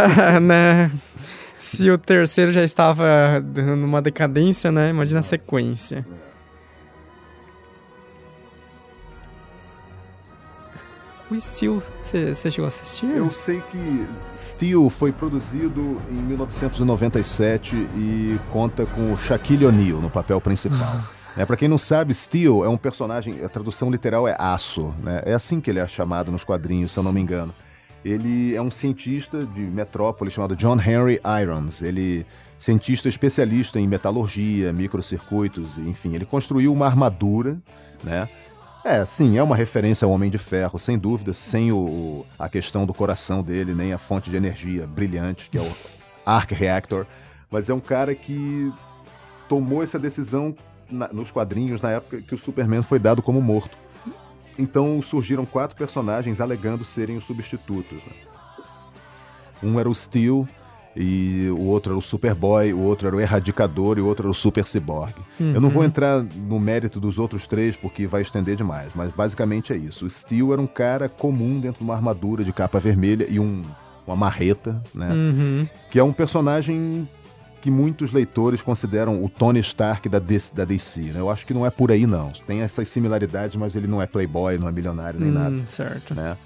né? 0.40 0.90
Se 1.56 1.90
o 1.90 1.98
terceiro 1.98 2.50
já 2.50 2.62
estava 2.62 3.40
numa 3.76 4.00
decadência, 4.00 4.72
né? 4.72 4.90
Imagina 4.90 5.18
a 5.18 5.20
Nossa. 5.20 5.30
sequência. 5.30 6.06
O 11.28 11.34
Steel, 11.34 11.82
você 12.02 12.50
chegou 12.50 12.66
a 12.66 12.68
assistir? 12.68 13.06
Eu 13.06 13.32
sei 13.32 13.60
que 13.72 14.06
Steel 14.36 14.88
foi 14.88 15.10
produzido 15.10 16.00
em 16.08 16.14
1997 16.14 17.74
e 17.74 18.38
conta 18.52 18.86
com 18.86 19.12
o 19.12 19.16
Shaquille 19.16 19.66
O'Neal 19.66 20.00
no 20.00 20.10
papel 20.10 20.40
principal. 20.40 21.00
É, 21.38 21.44
para 21.44 21.54
quem 21.54 21.68
não 21.68 21.76
sabe, 21.76 22.14
Steel 22.14 22.64
é 22.64 22.68
um 22.70 22.78
personagem, 22.78 23.44
a 23.44 23.48
tradução 23.50 23.90
literal 23.90 24.26
é 24.26 24.34
aço, 24.38 24.94
né? 25.02 25.20
É 25.26 25.34
assim 25.34 25.60
que 25.60 25.68
ele 25.68 25.78
é 25.78 25.86
chamado 25.86 26.32
nos 26.32 26.44
quadrinhos, 26.44 26.90
se 26.90 26.98
eu 26.98 27.02
não 27.02 27.12
me 27.12 27.20
engano. 27.20 27.52
Ele 28.02 28.56
é 28.56 28.62
um 28.62 28.70
cientista 28.70 29.44
de 29.44 29.60
metrópole 29.60 30.30
chamado 30.30 30.56
John 30.56 30.80
Henry 30.80 31.20
Irons. 31.42 31.82
Ele 31.82 32.24
cientista 32.56 33.06
especialista 33.06 33.78
em 33.78 33.86
metalurgia, 33.86 34.72
microcircuitos, 34.72 35.76
enfim, 35.76 36.14
ele 36.14 36.24
construiu 36.24 36.72
uma 36.72 36.86
armadura, 36.86 37.58
né? 38.02 38.30
É, 38.88 39.04
sim, 39.04 39.36
é 39.36 39.42
uma 39.42 39.56
referência 39.56 40.04
ao 40.06 40.12
Homem 40.12 40.30
de 40.30 40.38
Ferro, 40.38 40.78
sem 40.78 40.96
dúvida, 40.96 41.32
sem 41.32 41.72
o, 41.72 42.24
a 42.38 42.48
questão 42.48 42.86
do 42.86 42.94
coração 42.94 43.42
dele, 43.42 43.74
nem 43.74 43.92
a 43.92 43.98
fonte 43.98 44.30
de 44.30 44.36
energia 44.36 44.86
brilhante, 44.86 45.50
que 45.50 45.58
é 45.58 45.60
o 45.60 45.72
Arc 46.24 46.52
Reactor. 46.52 47.04
Mas 47.50 47.68
é 47.68 47.74
um 47.74 47.80
cara 47.80 48.14
que 48.14 48.72
tomou 49.48 49.82
essa 49.82 49.98
decisão 49.98 50.54
na- 50.88 51.08
nos 51.08 51.32
quadrinhos 51.32 51.80
na 51.80 51.90
época 51.90 52.22
que 52.22 52.32
o 52.32 52.38
Superman 52.38 52.80
foi 52.82 53.00
dado 53.00 53.20
como 53.22 53.42
morto. 53.42 53.76
Então 54.56 55.02
surgiram 55.02 55.44
quatro 55.44 55.76
personagens 55.76 56.40
alegando 56.40 56.84
serem 56.84 57.16
os 57.16 57.24
substitutos. 57.24 57.98
né? 57.98 58.12
Um 59.64 59.80
era 59.80 59.90
o 59.90 59.94
Steel, 59.94 60.46
e 60.96 61.48
o 61.50 61.60
outro 61.66 61.92
era 61.92 61.98
o 61.98 62.02
Superboy, 62.02 62.72
o 62.72 62.80
outro 62.80 63.06
era 63.06 63.14
o 63.16 63.20
Erradicador 63.20 63.98
e 63.98 64.00
o 64.00 64.06
outro 64.06 64.24
era 64.26 64.30
o 64.30 64.34
Super 64.34 64.66
Cyborg. 64.66 65.12
Eu 65.38 65.60
não 65.60 65.68
vou 65.68 65.82
Uhum. 65.82 65.88
entrar 65.88 66.22
no 66.22 66.58
mérito 66.58 66.98
dos 66.98 67.18
outros 67.18 67.46
três 67.46 67.76
porque 67.76 68.06
vai 68.06 68.22
estender 68.22 68.56
demais, 68.56 68.92
mas 68.94 69.12
basicamente 69.12 69.72
é 69.72 69.76
isso. 69.76 70.06
O 70.06 70.10
Steel 70.10 70.52
era 70.52 70.60
um 70.62 70.66
cara 70.66 71.08
comum 71.08 71.60
dentro 71.60 71.78
de 71.78 71.84
uma 71.84 71.94
armadura 71.94 72.42
de 72.42 72.52
capa 72.52 72.80
vermelha 72.80 73.26
e 73.28 73.38
um, 73.38 73.62
uma 74.06 74.16
marreta, 74.16 74.82
né? 74.94 75.12
Uhum. 75.12 75.68
Que 75.90 75.98
é 75.98 76.02
um 76.04 76.12
personagem 76.12 77.06
que 77.60 77.70
muitos 77.70 78.12
leitores 78.12 78.62
consideram 78.62 79.24
o 79.24 79.28
Tony 79.28 79.58
Stark 79.60 80.08
da 80.08 80.18
DC, 80.20 80.54
da 80.54 80.64
DC 80.64 81.00
né? 81.00 81.18
Eu 81.20 81.28
acho 81.28 81.46
que 81.46 81.52
não 81.52 81.66
é 81.66 81.70
por 81.70 81.90
aí, 81.90 82.06
não. 82.06 82.30
Tem 82.46 82.60
essas 82.62 82.86
similaridades, 82.88 83.56
mas 83.56 83.74
ele 83.74 83.86
não 83.88 84.00
é 84.00 84.06
playboy, 84.06 84.56
não 84.56 84.68
é 84.68 84.72
milionário, 84.72 85.18
nem 85.20 85.30
nada 85.32 85.50
Hum, 85.56 85.64
certo. 85.66 86.14
né? 86.14 86.36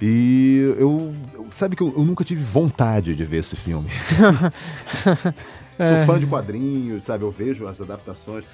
E 0.00 0.74
eu. 0.78 1.14
Sabe 1.50 1.76
que 1.76 1.82
eu, 1.82 1.92
eu 1.96 2.04
nunca 2.04 2.24
tive 2.24 2.42
vontade 2.44 3.14
de 3.14 3.24
ver 3.24 3.38
esse 3.38 3.56
filme. 3.56 3.88
É. 5.78 5.86
Sou 5.96 6.06
fã 6.06 6.18
de 6.20 6.26
quadrinhos, 6.26 7.04
sabe? 7.04 7.24
Eu 7.24 7.30
vejo 7.30 7.66
as 7.66 7.80
adaptações, 7.80 8.44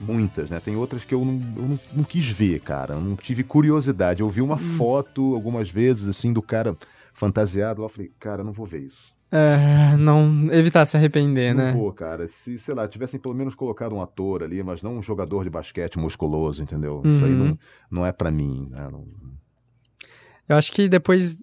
muitas, 0.00 0.50
né? 0.50 0.60
Tem 0.60 0.76
outras 0.76 1.04
que 1.04 1.14
eu 1.14 1.24
não, 1.24 1.34
eu 1.56 1.62
não, 1.68 1.80
não 1.94 2.04
quis 2.04 2.28
ver, 2.28 2.60
cara. 2.60 2.94
Eu 2.94 3.00
não 3.00 3.16
tive 3.16 3.42
curiosidade. 3.42 4.20
Eu 4.20 4.28
vi 4.28 4.40
uma 4.42 4.58
foto 4.58 5.34
algumas 5.34 5.68
vezes, 5.70 6.08
assim, 6.08 6.32
do 6.32 6.42
cara 6.42 6.76
fantasiado. 7.12 7.80
Lá 7.80 7.86
eu 7.86 7.90
falei, 7.90 8.12
cara, 8.18 8.42
eu 8.42 8.44
não 8.44 8.52
vou 8.52 8.66
ver 8.66 8.80
isso. 8.82 9.12
É, 9.32 9.96
não 9.96 10.48
evitar 10.52 10.86
se 10.86 10.96
arrepender, 10.96 11.54
não 11.54 11.64
né? 11.64 11.72
vou, 11.72 11.92
cara. 11.92 12.26
Se, 12.28 12.56
sei 12.56 12.72
lá, 12.74 12.86
tivessem 12.86 13.18
pelo 13.18 13.34
menos 13.34 13.54
colocado 13.54 13.92
um 13.94 14.00
ator 14.02 14.44
ali, 14.44 14.62
mas 14.62 14.80
não 14.80 14.98
um 14.98 15.02
jogador 15.02 15.42
de 15.42 15.50
basquete 15.50 15.98
musculoso, 15.98 16.62
entendeu? 16.62 17.02
Isso 17.04 17.24
aí 17.24 17.32
Uhum. 17.32 17.38
não, 17.48 17.58
não 17.90 18.06
é 18.06 18.12
pra 18.12 18.30
mim, 18.30 18.68
né? 18.70 18.88
Não- 18.92 19.06
Eu 20.46 20.56
acho 20.56 20.70
que 20.72 20.88
depois, 20.88 21.38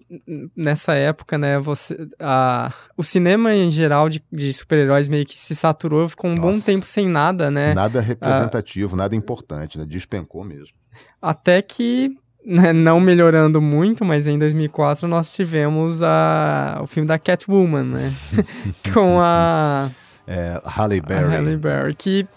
nessa 0.56 0.94
época, 0.94 1.36
né, 1.36 1.58
você, 1.58 2.06
a, 2.20 2.72
o 2.96 3.02
cinema 3.02 3.52
em 3.52 3.70
geral 3.70 4.08
de, 4.08 4.22
de 4.30 4.52
super-heróis 4.52 5.08
meio 5.08 5.26
que 5.26 5.36
se 5.36 5.56
saturou, 5.56 6.08
ficou 6.08 6.30
um 6.30 6.36
bom 6.36 6.52
Nossa. 6.52 6.64
tempo 6.64 6.86
sem 6.86 7.08
nada, 7.08 7.50
né? 7.50 7.74
Nada 7.74 8.00
representativo, 8.00 8.94
nada 8.94 9.16
importante, 9.16 9.76
né? 9.76 9.84
Despencou 9.84 10.44
mesmo. 10.44 10.76
Até 11.20 11.60
que, 11.60 12.16
né, 12.46 12.72
não 12.72 13.00
melhorando 13.00 13.60
muito, 13.60 14.04
mas 14.04 14.28
em 14.28 14.38
2004 14.38 15.08
nós 15.08 15.34
tivemos 15.34 16.00
a, 16.02 16.78
o 16.80 16.86
filme 16.86 17.08
da 17.08 17.18
Catwoman, 17.18 17.82
né? 17.82 18.12
Com 18.94 19.18
a, 19.20 19.90
É, 20.28 20.60
Halle 20.64 21.00
a 21.00 21.06
Berry. 21.08 21.34
Halle 21.34 21.56
Berry, 21.56 21.94
que 21.96 22.28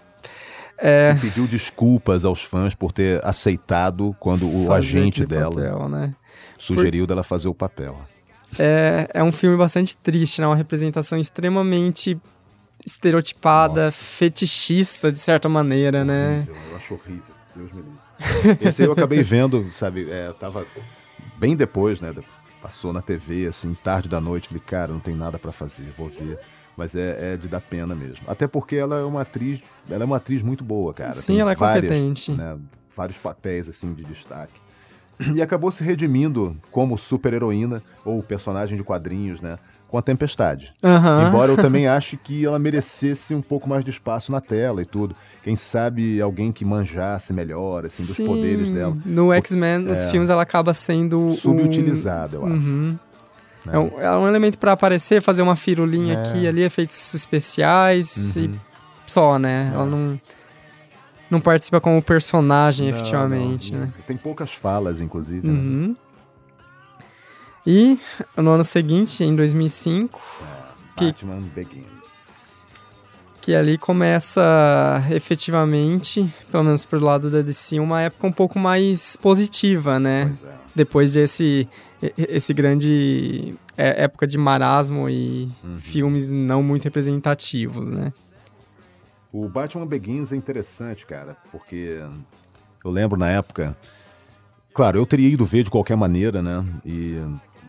é, 0.78 1.14
que 1.14 1.22
pediu 1.22 1.48
desculpas 1.48 2.26
aos 2.26 2.44
fãs 2.44 2.74
por 2.76 2.92
ter 2.92 3.24
aceitado 3.26 4.16
quando 4.20 4.46
o 4.46 4.74
agente 4.74 5.24
dela 5.24 5.56
papel, 5.56 5.88
né? 5.90 6.14
Sugeriu 6.58 7.06
dela 7.08 7.24
fazer 7.24 7.48
o 7.48 7.54
papel. 7.54 8.00
É, 8.58 9.10
é 9.14 9.24
um 9.24 9.32
filme 9.32 9.58
bastante 9.58 9.96
triste, 9.98 10.40
né? 10.42 10.48
Uma 10.48 10.56
representação 10.56 11.20
extremamente 11.20 12.18
estereotipada, 12.86 13.86
Nossa. 13.86 13.98
fetichista, 14.04 15.12
de 15.12 15.20
certa 15.20 15.50
maneira, 15.50 16.06
né? 16.06 16.38
Horrível, 16.38 16.56
eu 16.70 16.76
acho 16.78 16.94
horrível. 16.94 17.36
Deus 17.56 17.72
me 17.72 17.82
livre. 17.82 18.68
Esse 18.68 18.82
aí 18.82 18.88
eu 18.88 18.94
acabei 18.94 19.22
vendo, 19.24 19.70
sabe? 19.72 20.10
É, 20.10 20.32
tava 20.34 20.66
bem 21.38 21.56
depois, 21.56 22.00
né? 22.00 22.14
Passou 22.62 22.94
na 22.94 23.02
TV, 23.02 23.48
assim, 23.48 23.74
tarde 23.84 24.08
da 24.08 24.22
noite. 24.22 24.48
Falei, 24.48 24.64
cara, 24.66 24.94
não 24.94 25.00
tem 25.00 25.16
nada 25.16 25.38
pra 25.38 25.52
fazer, 25.52 25.94
vou 25.98 26.08
ver. 26.10 26.40
Mas 26.78 26.96
é, 26.96 27.34
é 27.34 27.38
de 27.38 27.48
dar 27.48 27.62
pena 27.62 27.96
mesmo. 27.96 28.26
Até 28.28 28.48
porque 28.48 28.76
ela 28.76 29.00
é 29.00 29.04
uma 29.04 29.22
atriz, 29.22 29.62
ela 29.90 30.04
é 30.04 30.06
uma 30.06 30.18
atriz 30.18 30.42
muito 30.42 30.64
boa, 30.64 30.94
cara. 30.94 31.14
Sim, 31.14 31.34
Tem 31.34 31.40
ela 31.42 31.54
é 31.54 31.56
várias, 31.56 31.92
competente. 31.94 32.32
né, 32.32 32.58
vários 32.96 33.18
papéis 33.18 33.70
assim 33.70 33.94
de 33.94 34.04
destaque. 34.04 34.60
E 35.34 35.42
acabou 35.42 35.72
se 35.72 35.84
redimindo 35.84 36.58
como 36.72 36.98
super-heroína 36.98 37.82
ou 38.04 38.22
personagem 38.22 38.78
de 38.78 38.84
quadrinhos, 38.84 39.40
né? 39.42 39.58
Com 39.88 39.98
a 39.98 40.02
Tempestade. 40.02 40.74
Aham. 40.84 41.28
Embora 41.28 41.52
eu 41.52 41.56
também 41.58 41.88
ache 41.88 42.18
que 42.18 42.46
ela 42.46 42.60
merecesse 42.60 43.34
um 43.34 43.42
pouco 43.42 43.70
mais 43.70 43.86
de 43.86 43.92
espaço 43.92 44.32
na 44.32 44.42
tela 44.42 44.82
e 44.82 44.86
tudo. 44.86 45.16
Quem 45.44 45.56
sabe 45.56 46.20
alguém 46.20 46.52
que 46.52 46.66
manjasse 46.66 47.32
melhor, 47.32 47.86
assim, 47.86 48.04
dos 48.04 48.16
Sim, 48.16 48.26
poderes 48.26 48.70
dela. 48.72 48.98
No 49.06 49.32
X-Men, 49.32 49.78
nos 49.80 50.00
é. 50.00 50.10
filmes, 50.12 50.28
ela 50.30 50.42
acaba 50.42 50.74
sendo. 50.74 51.20
um- 51.20 51.32
Subutilizada, 51.32 52.36
eu 52.38 52.46
acho. 52.46 52.56
Uhum. 52.56 52.82
né? 53.66 53.74
É, 53.74 53.80
um, 53.80 54.02
é 54.02 54.18
um 54.18 54.28
elemento 54.28 54.58
pra 54.58 54.74
aparecer, 54.74 55.22
fazer 55.22 55.42
uma 55.44 55.56
firulinha 55.56 56.16
É. 56.16 56.22
aqui 56.30 56.38
e 56.40 56.48
ali, 56.48 56.62
efeitos 56.64 57.14
especiais 57.14 58.36
e 58.36 58.48
Uhum. 58.48 58.56
só, 59.08 59.40
né? 59.40 59.70
É. 59.72 59.76
Ela 59.76 59.86
não. 59.86 60.20
Não 61.36 61.42
participa 61.42 61.82
como 61.82 62.02
personagem, 62.02 62.90
Não, 62.90 62.96
efetivamente, 62.98 63.74
não, 63.74 63.82
né? 63.82 63.94
Tem 64.08 64.16
poucas 64.16 64.54
falas, 64.54 65.02
inclusive. 65.02 65.46
né? 65.46 65.54
Uhum. 65.54 65.96
E 67.68 68.00
no 68.38 68.52
ano 68.52 68.64
seguinte, 68.64 69.22
em 69.22 69.36
2005, 69.36 70.18
que- 70.96 71.08
Batman 71.08 71.42
Begins. 71.54 72.60
que 73.42 73.54
ali 73.54 73.78
começa 73.78 75.04
efetivamente, 75.12 76.26
pelo 76.50 76.64
menos 76.64 76.86
pro 76.86 77.00
lado 77.02 77.30
da 77.30 77.42
DC, 77.42 77.80
uma 77.82 78.02
época 78.02 78.28
um 78.28 78.32
pouco 78.32 78.58
mais 78.58 79.18
positiva, 79.18 80.00
né? 80.00 80.32
É. 80.44 80.50
Depois 80.74 81.14
desse 81.14 81.68
esse 82.18 82.54
grande 82.54 83.56
é, 83.76 84.04
época 84.04 84.26
de 84.28 84.38
marasmo 84.38 85.10
e 85.10 85.50
Uhum. 85.64 85.76
filmes 85.80 86.32
não 86.32 86.64
muito 86.64 86.84
representativos, 86.86 87.90
né? 87.90 88.14
O 89.38 89.50
Batman 89.50 89.86
Begins 89.86 90.32
é 90.32 90.38
interessante, 90.38 91.06
cara, 91.06 91.36
porque 91.52 92.02
eu 92.82 92.90
lembro 92.90 93.20
na 93.20 93.30
época. 93.30 93.76
Claro, 94.74 94.98
eu 94.98 95.06
teria 95.06 95.28
ido 95.28 95.46
ver 95.46 95.64
de 95.64 95.70
qualquer 95.70 95.98
maneira, 95.98 96.42
né? 96.42 96.66
E 96.86 97.22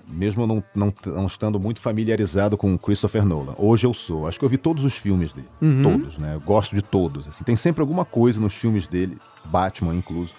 mesmo 0.06 0.46
não, 0.46 0.62
não, 0.72 0.94
não, 1.04 1.26
estando 1.26 1.58
muito 1.58 1.80
familiarizado 1.80 2.56
com 2.56 2.78
Christopher 2.78 3.24
Nolan. 3.24 3.56
Hoje 3.58 3.84
eu 3.84 3.92
sou. 3.92 4.28
Acho 4.28 4.38
que 4.38 4.44
eu 4.44 4.48
vi 4.48 4.56
todos 4.56 4.84
os 4.84 4.96
filmes 4.96 5.32
dele. 5.32 5.48
Uhum. 5.60 5.82
Todos, 5.82 6.18
né? 6.18 6.36
Eu 6.36 6.40
gosto 6.40 6.72
de 6.72 6.82
todos. 6.82 7.26
Assim. 7.26 7.42
Tem 7.42 7.56
sempre 7.56 7.80
alguma 7.80 8.04
coisa 8.04 8.38
nos 8.38 8.54
filmes 8.54 8.86
dele, 8.86 9.18
Batman 9.46 9.96
incluso, 9.96 10.34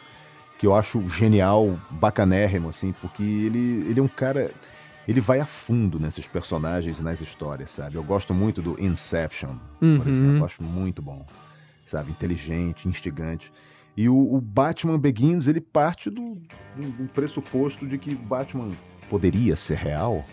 que 0.57 0.65
eu 0.65 0.73
acho 0.73 1.05
genial, 1.09 1.77
bacanérrimo, 1.91 2.69
assim, 2.69 2.93
porque 3.01 3.21
ele, 3.21 3.85
ele 3.89 3.99
é 3.99 4.03
um 4.03 4.07
cara. 4.07 4.49
Ele 5.07 5.21
vai 5.21 5.39
a 5.39 5.45
fundo 5.45 5.99
nesses 5.99 6.27
personagens 6.27 6.99
e 6.99 7.03
nas 7.03 7.21
histórias, 7.21 7.71
sabe? 7.71 7.95
Eu 7.95 8.03
gosto 8.03 8.33
muito 8.33 8.61
do 8.61 8.81
Inception, 8.81 9.55
uhum. 9.81 9.99
por 9.99 10.07
exemplo. 10.07 10.37
Eu 10.37 10.45
acho 10.45 10.61
muito 10.61 11.01
bom. 11.01 11.25
Sabe? 11.85 12.11
Inteligente, 12.11 12.87
instigante. 12.87 13.51
E 13.95 14.09
o, 14.09 14.35
o 14.35 14.41
Batman 14.41 14.99
Begins, 14.99 15.47
ele 15.47 15.61
parte 15.61 16.09
do, 16.09 16.37
do 16.75 17.09
pressuposto 17.15 17.87
de 17.87 17.97
que 17.97 18.13
Batman 18.13 18.71
poderia 19.09 19.55
ser 19.55 19.77
real. 19.77 20.25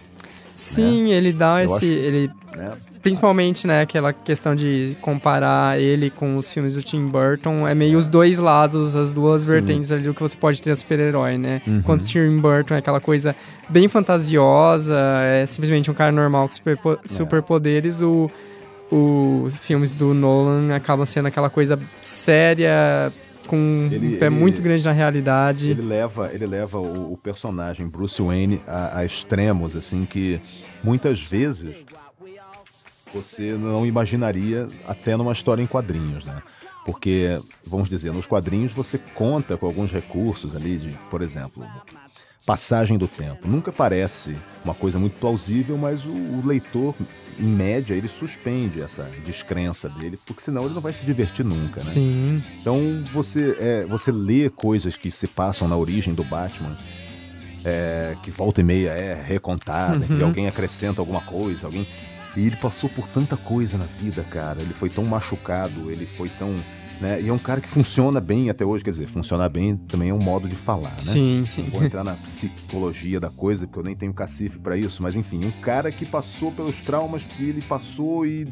Sim, 0.53 1.05
né? 1.05 1.11
ele 1.11 1.33
dá 1.33 1.63
Eu 1.63 1.67
esse. 1.67 1.75
Acho, 1.77 1.85
ele, 1.85 2.31
né? 2.57 2.73
Principalmente, 3.03 3.67
né, 3.67 3.83
aquela 3.83 4.13
questão 4.13 4.55
de 4.55 4.97
comparar 5.01 5.79
ele 5.79 6.11
com 6.11 6.37
os 6.37 6.51
filmes 6.51 6.75
do 6.75 6.83
Tim 6.83 7.07
Burton. 7.07 7.67
É 7.69 7.75
meio 7.75 7.99
os 7.99 8.09
dois 8.09 8.39
lados, 8.39 8.97
as 8.97 9.13
duas 9.13 9.43
Sim. 9.43 9.49
vertentes 9.49 9.93
ali 9.93 10.05
do 10.05 10.15
que 10.15 10.21
você 10.21 10.37
pode 10.37 10.63
ter 10.63 10.71
a 10.71 10.77
super-herói, 10.77 11.37
né? 11.37 11.61
Uhum. 11.67 11.79
Enquanto 11.79 12.05
Tim 12.05 12.39
Burton 12.39 12.75
é 12.75 12.79
aquela 12.79 13.01
coisa 13.01 13.35
bem 13.69 13.89
fantasiosa, 13.89 14.99
é 15.23 15.45
simplesmente 15.47 15.91
um 15.91 15.95
cara 15.95 16.13
normal 16.13 16.49
com 16.49 16.55
super, 16.55 16.79
é. 16.83 17.09
superpoderes, 17.09 18.01
o 18.01 18.31
os 18.91 19.59
filmes 19.59 19.95
do 19.95 20.15
Nolan 20.15 20.73
acabam 20.75 21.05
sendo 21.05 21.27
aquela 21.27 21.51
coisa 21.51 21.79
séria, 22.01 23.13
com 23.47 23.89
ele, 23.91 24.17
um 24.17 24.19
pé 24.19 24.27
ele, 24.27 24.35
muito 24.35 24.63
grande 24.63 24.85
na 24.85 24.93
realidade. 24.93 25.71
Ele 25.71 25.83
leva, 25.83 26.31
ele 26.33 26.47
leva 26.47 26.79
o, 26.79 27.13
o 27.13 27.17
personagem 27.17 27.89
Bruce 27.89 28.21
Wayne 28.21 28.61
a, 28.67 28.99
a, 28.99 29.05
extremos, 29.05 29.77
assim, 29.77 30.05
que 30.05 30.41
muitas 30.83 31.23
vezes 31.23 31.75
você 33.15 33.53
não 33.53 33.87
imaginaria 33.87 34.69
até 34.87 35.17
numa 35.17 35.33
história 35.33 35.63
em 35.63 35.67
quadrinhos, 35.67 36.27
né? 36.27 36.43
Porque, 36.85 37.41
vamos 37.67 37.89
dizer, 37.89 38.13
nos 38.13 38.27
quadrinhos 38.27 38.73
você 38.73 38.99
conta 38.99 39.57
com 39.57 39.67
alguns 39.67 39.91
recursos 39.91 40.55
ali, 40.55 40.77
de, 40.77 40.99
por 41.11 41.23
exemplo, 41.23 41.65
passagem 42.45 42.99
do 42.99 43.09
tempo. 43.09 43.49
Nunca 43.49 43.73
parece 43.73 44.37
uma 44.65 44.75
coisa 44.75 44.99
muito 44.99 45.19
plausível, 45.19 45.79
mas 45.79 46.05
o, 46.05 46.11
o 46.11 46.43
leitor 46.45 46.95
em 47.39 47.47
média, 47.47 47.95
ele 47.95 48.07
suspende 48.07 48.81
essa 48.81 49.11
descrença 49.25 49.89
dele, 49.89 50.19
porque 50.25 50.43
senão 50.43 50.67
ele 50.67 50.75
não 50.75 50.81
vai 50.81 50.93
se 50.93 51.05
divertir 51.05 51.45
nunca, 51.45 51.81
né? 51.81 51.87
Sim. 51.87 52.43
Então 52.61 53.05
você, 53.13 53.57
é, 53.59 53.87
você 53.87 54.13
lê 54.13 54.49
coisas 54.51 54.97
que 54.97 55.11
se 55.11 55.27
passam 55.27 55.67
na 55.67 55.77
origem 55.77 56.15
do 56.15 56.23
Batman, 56.23 56.77
é, 57.65 58.15
que 58.23 58.31
volta 58.31 58.61
e 58.61 58.65
meia 58.65 58.91
é 58.91 59.15
recontada, 59.21 60.07
uhum. 60.07 60.17
que 60.17 60.23
alguém 60.23 60.47
acrescenta 60.47 61.01
alguma 61.01 61.23
coisa, 61.23 61.67
alguém. 61.67 61.87
E 62.37 62.47
ele 62.47 62.57
passou 62.57 62.91
por 62.91 63.07
tanta 63.09 63.37
coisa 63.37 63.79
na 63.79 63.85
vida, 63.85 64.25
cara. 64.25 64.61
Ele 64.61 64.75
foi 64.75 64.89
tão 64.89 65.05
machucado, 65.05 65.91
ele 65.91 66.07
foi 66.07 66.29
tão 66.29 66.57
né? 67.01 67.21
E 67.21 67.29
é 67.29 67.33
um 67.33 67.39
cara 67.39 67.61
que 67.61 67.69
funciona 67.69 68.21
bem 68.21 68.51
até 68.51 68.65
hoje, 68.65 68.85
quer 68.85 68.91
dizer, 68.91 69.09
funcionar 69.09 69.49
bem 69.49 69.77
também 69.77 70.11
é 70.11 70.15
um 70.15 70.23
modo 70.23 70.49
de 70.49 70.55
falar, 70.55 70.93
né? 70.93 70.99
Sim, 70.99 71.45
sim. 71.47 71.63
Não 71.63 71.71
vou 71.71 71.85
entrar 71.85 72.05
na 72.05 72.15
psicologia 72.15 73.19
da 73.19 73.31
coisa, 73.31 73.67
porque 73.67 73.81
eu 73.81 73.85
nem 73.85 73.97
tenho 73.97 74.15
cacife 74.15 74.59
para 74.59 74.77
isso, 74.77 75.03
mas 75.03 75.17
enfim, 75.17 75.45
um 75.45 75.51
cara 75.61 75.91
que 75.91 76.07
passou 76.07 76.53
pelos 76.53 76.81
traumas 76.81 77.25
que 77.25 77.49
ele 77.49 77.63
passou 77.63 78.25
e 78.25 78.47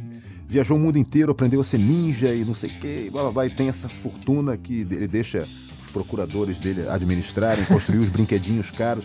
viajou 0.49 0.76
o 0.76 0.80
mundo 0.80 0.99
inteiro, 0.99 1.33
aprendeu 1.33 1.61
a 1.61 1.64
ser 1.64 1.78
ninja 1.78 2.35
e 2.35 2.45
não 2.45 2.55
sei 2.55 2.70
o 2.70 2.80
quê, 2.80 3.05
e 3.07 3.11
blá, 3.11 3.22
blá, 3.22 3.33
blá, 3.33 3.47
e 3.47 3.51
tem 3.51 3.68
essa 3.68 3.89
fortuna 3.89 4.57
que 4.57 4.80
ele 4.80 5.07
deixa 5.07 5.43
os 5.43 5.93
procuradores 5.93 6.59
dele 6.59 6.87
administrarem, 6.89 7.64
construir 7.64 7.99
os 7.99 8.11
brinquedinhos 8.11 8.70
caros. 8.70 9.05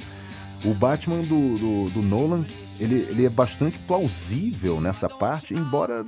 O 0.66 0.74
Batman 0.74 1.20
do, 1.22 1.58
do, 1.58 1.90
do 1.92 2.02
Nolan, 2.02 2.44
ele, 2.80 3.08
ele 3.10 3.26
é 3.26 3.30
bastante 3.30 3.78
plausível 3.80 4.80
nessa 4.80 5.10
parte, 5.10 5.54
embora 5.54 6.06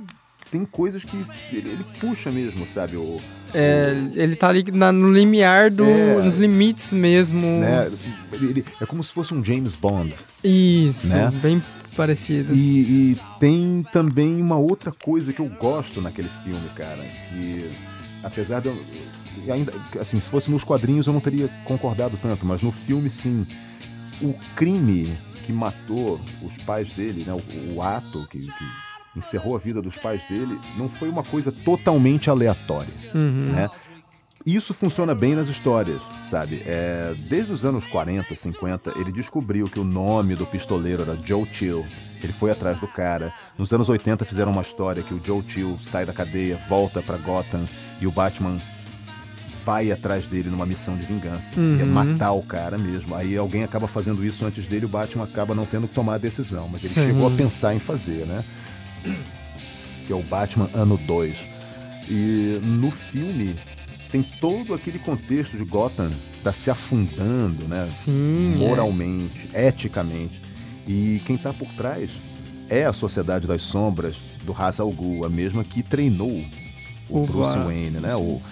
tem 0.50 0.64
coisas 0.64 1.04
que 1.04 1.16
ele, 1.52 1.70
ele 1.70 1.84
puxa 2.00 2.30
mesmo, 2.30 2.66
sabe? 2.66 2.96
O, 2.96 3.20
é, 3.54 3.94
ele 4.14 4.36
tá 4.36 4.48
ali 4.48 4.64
na, 4.72 4.92
no 4.92 5.08
limiar 5.08 5.70
do, 5.70 5.84
é, 5.84 6.22
nos 6.22 6.38
limites 6.38 6.92
mesmo. 6.92 7.46
Né? 7.46 7.86
Ele, 8.32 8.50
ele, 8.50 8.64
é 8.80 8.86
como 8.86 9.02
se 9.02 9.12
fosse 9.12 9.34
um 9.34 9.44
James 9.44 9.76
Bond. 9.76 10.14
Isso, 10.42 11.14
né? 11.14 11.30
bem 11.42 11.62
parecido. 11.96 12.54
E, 12.54 13.12
e, 13.12 13.20
tem 13.38 13.84
também 13.92 14.40
uma 14.40 14.56
outra 14.56 14.92
coisa 14.92 15.32
que 15.32 15.40
eu 15.40 15.48
gosto 15.48 16.00
naquele 16.00 16.30
filme, 16.44 16.68
cara, 16.74 17.02
que 17.28 17.70
apesar 18.22 18.60
de 18.60 18.68
eu, 18.68 19.52
ainda 19.52 19.72
assim, 19.98 20.18
se 20.18 20.30
fosse 20.30 20.50
nos 20.50 20.64
quadrinhos 20.64 21.06
eu 21.06 21.12
não 21.12 21.20
teria 21.20 21.48
concordado 21.64 22.18
tanto, 22.20 22.44
mas 22.46 22.62
no 22.62 22.72
filme 22.72 23.08
sim. 23.08 23.46
O 24.22 24.34
crime 24.54 25.16
que 25.50 25.52
matou 25.52 26.20
os 26.42 26.56
pais 26.58 26.90
dele, 26.90 27.24
né, 27.24 27.32
o, 27.32 27.74
o 27.74 27.82
ato 27.82 28.26
que, 28.30 28.38
que 28.38 28.64
encerrou 29.16 29.56
a 29.56 29.58
vida 29.58 29.82
dos 29.82 29.96
pais 29.96 30.22
dele, 30.28 30.58
não 30.78 30.88
foi 30.88 31.08
uma 31.08 31.24
coisa 31.24 31.50
totalmente 31.50 32.30
aleatória, 32.30 32.94
uhum. 33.12 33.50
né? 33.52 33.68
Isso 34.46 34.72
funciona 34.72 35.14
bem 35.14 35.34
nas 35.34 35.48
histórias, 35.48 36.00
sabe? 36.24 36.62
É, 36.64 37.14
desde 37.28 37.52
os 37.52 37.64
anos 37.66 37.86
40, 37.86 38.34
50, 38.34 38.98
ele 38.98 39.12
descobriu 39.12 39.68
que 39.68 39.78
o 39.78 39.84
nome 39.84 40.34
do 40.34 40.46
pistoleiro 40.46 41.02
era 41.02 41.14
Joe 41.22 41.46
Chill. 41.52 41.84
Ele 42.22 42.32
foi 42.32 42.50
atrás 42.50 42.80
do 42.80 42.88
cara. 42.88 43.30
Nos 43.58 43.70
anos 43.70 43.90
80 43.90 44.24
fizeram 44.24 44.50
uma 44.50 44.62
história 44.62 45.02
que 45.02 45.12
o 45.12 45.20
Joe 45.22 45.44
Chill 45.46 45.76
sai 45.82 46.06
da 46.06 46.14
cadeia, 46.14 46.58
volta 46.70 47.02
para 47.02 47.18
Gotham 47.18 47.68
e 48.00 48.06
o 48.06 48.10
Batman 48.10 48.58
vai 49.70 49.92
atrás 49.92 50.26
dele 50.26 50.50
numa 50.50 50.66
missão 50.66 50.96
de 50.96 51.06
vingança. 51.06 51.54
Uhum. 51.56 51.78
É 51.80 51.84
matar 51.84 52.32
o 52.32 52.42
cara 52.42 52.76
mesmo. 52.76 53.14
Aí 53.14 53.36
alguém 53.36 53.62
acaba 53.62 53.86
fazendo 53.86 54.24
isso 54.24 54.44
antes 54.44 54.66
dele, 54.66 54.84
o 54.84 54.88
Batman 54.88 55.22
acaba 55.22 55.54
não 55.54 55.64
tendo 55.64 55.86
que 55.86 55.94
tomar 55.94 56.14
a 56.14 56.18
decisão. 56.18 56.68
Mas 56.68 56.82
ele 56.82 56.92
Sim. 56.92 57.02
chegou 57.06 57.28
a 57.28 57.30
pensar 57.30 57.72
em 57.72 57.78
fazer, 57.78 58.26
né? 58.26 58.44
que 60.04 60.12
é 60.12 60.16
o 60.16 60.22
Batman 60.24 60.68
Ano 60.74 60.98
2. 60.98 61.36
E 62.08 62.58
no 62.64 62.90
filme 62.90 63.54
tem 64.10 64.24
todo 64.40 64.74
aquele 64.74 64.98
contexto 64.98 65.56
de 65.56 65.62
Gotham 65.62 66.10
tá 66.42 66.52
se 66.52 66.68
afundando, 66.68 67.68
né? 67.68 67.86
Sim. 67.88 68.54
É. 68.54 68.58
Moralmente, 68.58 69.48
é. 69.52 69.68
eticamente. 69.68 70.40
E 70.84 71.22
quem 71.24 71.38
tá 71.38 71.52
por 71.52 71.68
trás 71.74 72.10
é 72.68 72.86
a 72.86 72.92
Sociedade 72.92 73.46
das 73.46 73.62
Sombras 73.62 74.16
do 74.44 74.50
Ra's 74.50 74.80
al 74.80 74.90
Ghul, 74.90 75.24
a 75.24 75.28
mesma 75.28 75.62
que 75.62 75.80
treinou 75.80 76.44
o, 77.08 77.22
o 77.22 77.26
Bruce 77.26 77.56
Wayne, 77.56 78.00
né? 78.00 78.16
O, 78.16 78.42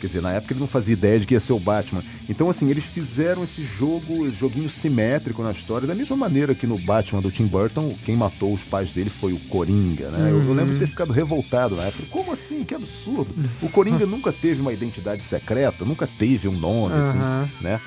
Quer 0.00 0.06
dizer, 0.06 0.22
na 0.22 0.32
época 0.32 0.52
ele 0.52 0.60
não 0.60 0.66
fazia 0.66 0.92
ideia 0.92 1.18
de 1.18 1.26
que 1.26 1.34
ia 1.34 1.40
ser 1.40 1.52
o 1.52 1.58
Batman. 1.58 2.02
Então, 2.28 2.48
assim, 2.48 2.70
eles 2.70 2.84
fizeram 2.84 3.42
esse 3.42 3.62
jogo, 3.62 4.26
esse 4.26 4.36
joguinho 4.36 4.70
simétrico 4.70 5.42
na 5.42 5.50
história, 5.50 5.88
da 5.88 5.94
mesma 5.94 6.16
maneira 6.16 6.54
que 6.54 6.66
no 6.66 6.78
Batman 6.78 7.20
do 7.20 7.30
Tim 7.30 7.46
Burton, 7.46 7.96
quem 8.04 8.16
matou 8.16 8.52
os 8.52 8.62
pais 8.62 8.92
dele 8.92 9.10
foi 9.10 9.32
o 9.32 9.38
Coringa, 9.40 10.10
né? 10.10 10.18
Uhum. 10.18 10.40
Eu, 10.40 10.44
eu, 10.44 10.54
lembro 10.54 10.74
de 10.74 10.80
ter 10.80 10.86
ficado 10.86 11.12
revoltado 11.12 11.74
na 11.76 11.84
época. 11.84 12.04
Como 12.10 12.32
assim? 12.32 12.64
Que 12.64 12.74
absurdo! 12.74 13.34
O 13.60 13.68
Coringa 13.68 14.06
nunca 14.06 14.32
teve 14.32 14.60
uma 14.60 14.72
identidade 14.72 15.22
secreta, 15.24 15.84
nunca 15.84 16.06
teve 16.06 16.48
um 16.48 16.56
nome, 16.56 16.94
uhum. 16.94 17.00
assim, 17.00 17.18
né? 17.60 17.80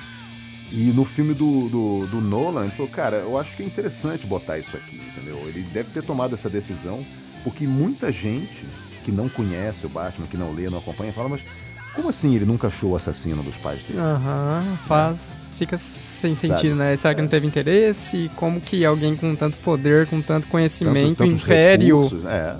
E 0.70 0.90
no 0.90 1.04
filme 1.04 1.34
do, 1.34 1.68
do, 1.68 2.06
do, 2.06 2.20
Nolan, 2.22 2.62
ele 2.62 2.70
falou, 2.70 2.90
cara, 2.90 3.16
eu 3.16 3.36
acho 3.36 3.54
que 3.54 3.62
é 3.62 3.66
interessante 3.66 4.26
botar 4.26 4.58
isso 4.58 4.74
aqui, 4.74 4.96
entendeu? 4.96 5.38
Ele 5.46 5.60
deve 5.64 5.90
ter 5.90 6.02
tomado 6.02 6.32
essa 6.32 6.48
decisão, 6.48 7.04
porque 7.44 7.66
muita 7.66 8.10
gente 8.10 8.64
que 9.04 9.12
não 9.12 9.28
conhece 9.28 9.84
o 9.84 9.88
Batman, 9.90 10.26
que 10.26 10.36
não 10.36 10.54
lê, 10.54 10.70
não 10.70 10.78
acompanha, 10.78 11.12
fala, 11.12 11.28
mas 11.28 11.42
como 11.94 12.08
assim 12.08 12.34
ele 12.34 12.44
nunca 12.44 12.68
achou 12.68 12.90
o 12.90 12.96
assassino 12.96 13.42
dos 13.42 13.56
pais 13.58 13.82
dele? 13.82 13.98
Aham, 13.98 14.64
uhum, 14.70 14.76
faz. 14.78 15.52
Fica 15.56 15.76
sem 15.76 16.34
sentido, 16.34 16.76
Sabe? 16.76 16.90
né? 16.90 16.96
Será 16.96 17.14
que 17.14 17.20
não 17.22 17.28
teve 17.28 17.46
interesse? 17.46 18.30
Como 18.36 18.60
que 18.60 18.84
alguém 18.84 19.14
com 19.14 19.34
tanto 19.36 19.58
poder, 19.58 20.06
com 20.06 20.20
tanto 20.20 20.48
conhecimento, 20.48 21.18
tanto, 21.18 21.32
império. 21.32 22.02
Recursos, 22.02 22.24
é. 22.24 22.56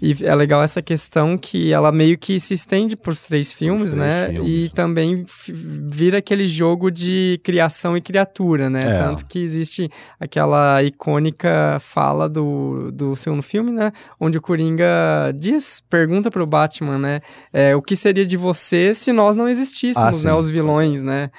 E 0.00 0.16
é 0.24 0.34
legal 0.34 0.62
essa 0.62 0.80
questão 0.80 1.36
que 1.36 1.72
ela 1.72 1.90
meio 1.90 2.16
que 2.16 2.38
se 2.38 2.54
estende 2.54 2.96
para 2.96 3.10
os 3.10 3.26
três 3.26 3.52
filmes, 3.52 3.92
três 3.92 3.94
né? 3.94 4.28
Filmes. 4.30 4.66
E 4.66 4.68
também 4.70 5.26
vira 5.48 6.18
aquele 6.18 6.46
jogo 6.46 6.90
de 6.90 7.40
criação 7.42 7.96
e 7.96 8.00
criatura, 8.00 8.70
né? 8.70 8.80
É. 8.80 8.98
Tanto 9.02 9.26
que 9.26 9.40
existe 9.40 9.90
aquela 10.20 10.82
icônica 10.82 11.78
fala 11.80 12.28
do, 12.28 12.92
do 12.92 13.16
segundo 13.16 13.42
filme, 13.42 13.72
né? 13.72 13.92
Onde 14.20 14.38
o 14.38 14.42
Coringa 14.42 14.86
diz, 15.34 15.82
pergunta 15.90 16.30
para 16.30 16.42
o 16.42 16.46
Batman, 16.46 16.98
né? 16.98 17.20
É, 17.52 17.74
o 17.74 17.82
que 17.82 17.96
seria 17.96 18.24
de 18.24 18.36
você 18.36 18.94
se 18.94 19.12
nós 19.12 19.34
não 19.34 19.48
existíssemos, 19.48 20.24
ah, 20.24 20.28
né? 20.28 20.34
Os 20.34 20.48
vilões, 20.48 21.02
né? 21.02 21.30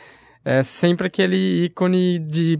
É 0.44 0.64
sempre 0.64 1.08
aquele 1.08 1.66
ícone 1.66 2.20
de 2.20 2.60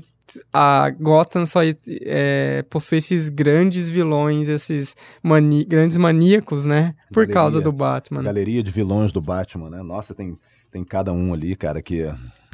a 0.54 0.90
Gotham 0.90 1.46
só 1.46 1.62
é, 1.64 2.64
possui 2.70 2.98
esses 2.98 3.30
grandes 3.30 3.90
vilões, 3.90 4.50
esses 4.50 4.96
mani 5.24 5.64
grandes 5.64 5.98
maníacos, 5.98 6.66
né? 6.66 6.96
Por 7.08 7.26
galeria, 7.26 7.34
causa 7.34 7.62
do 7.62 7.72
Batman. 7.72 8.24
Galeria 8.24 8.64
de 8.64 8.72
vilões 8.72 9.12
do 9.12 9.22
Batman, 9.22 9.70
né? 9.70 9.82
Nossa, 9.82 10.14
tem, 10.14 10.38
tem 10.72 10.84
cada 10.84 11.12
um 11.12 11.34
ali, 11.34 11.56
cara, 11.56 11.82
que 11.82 12.06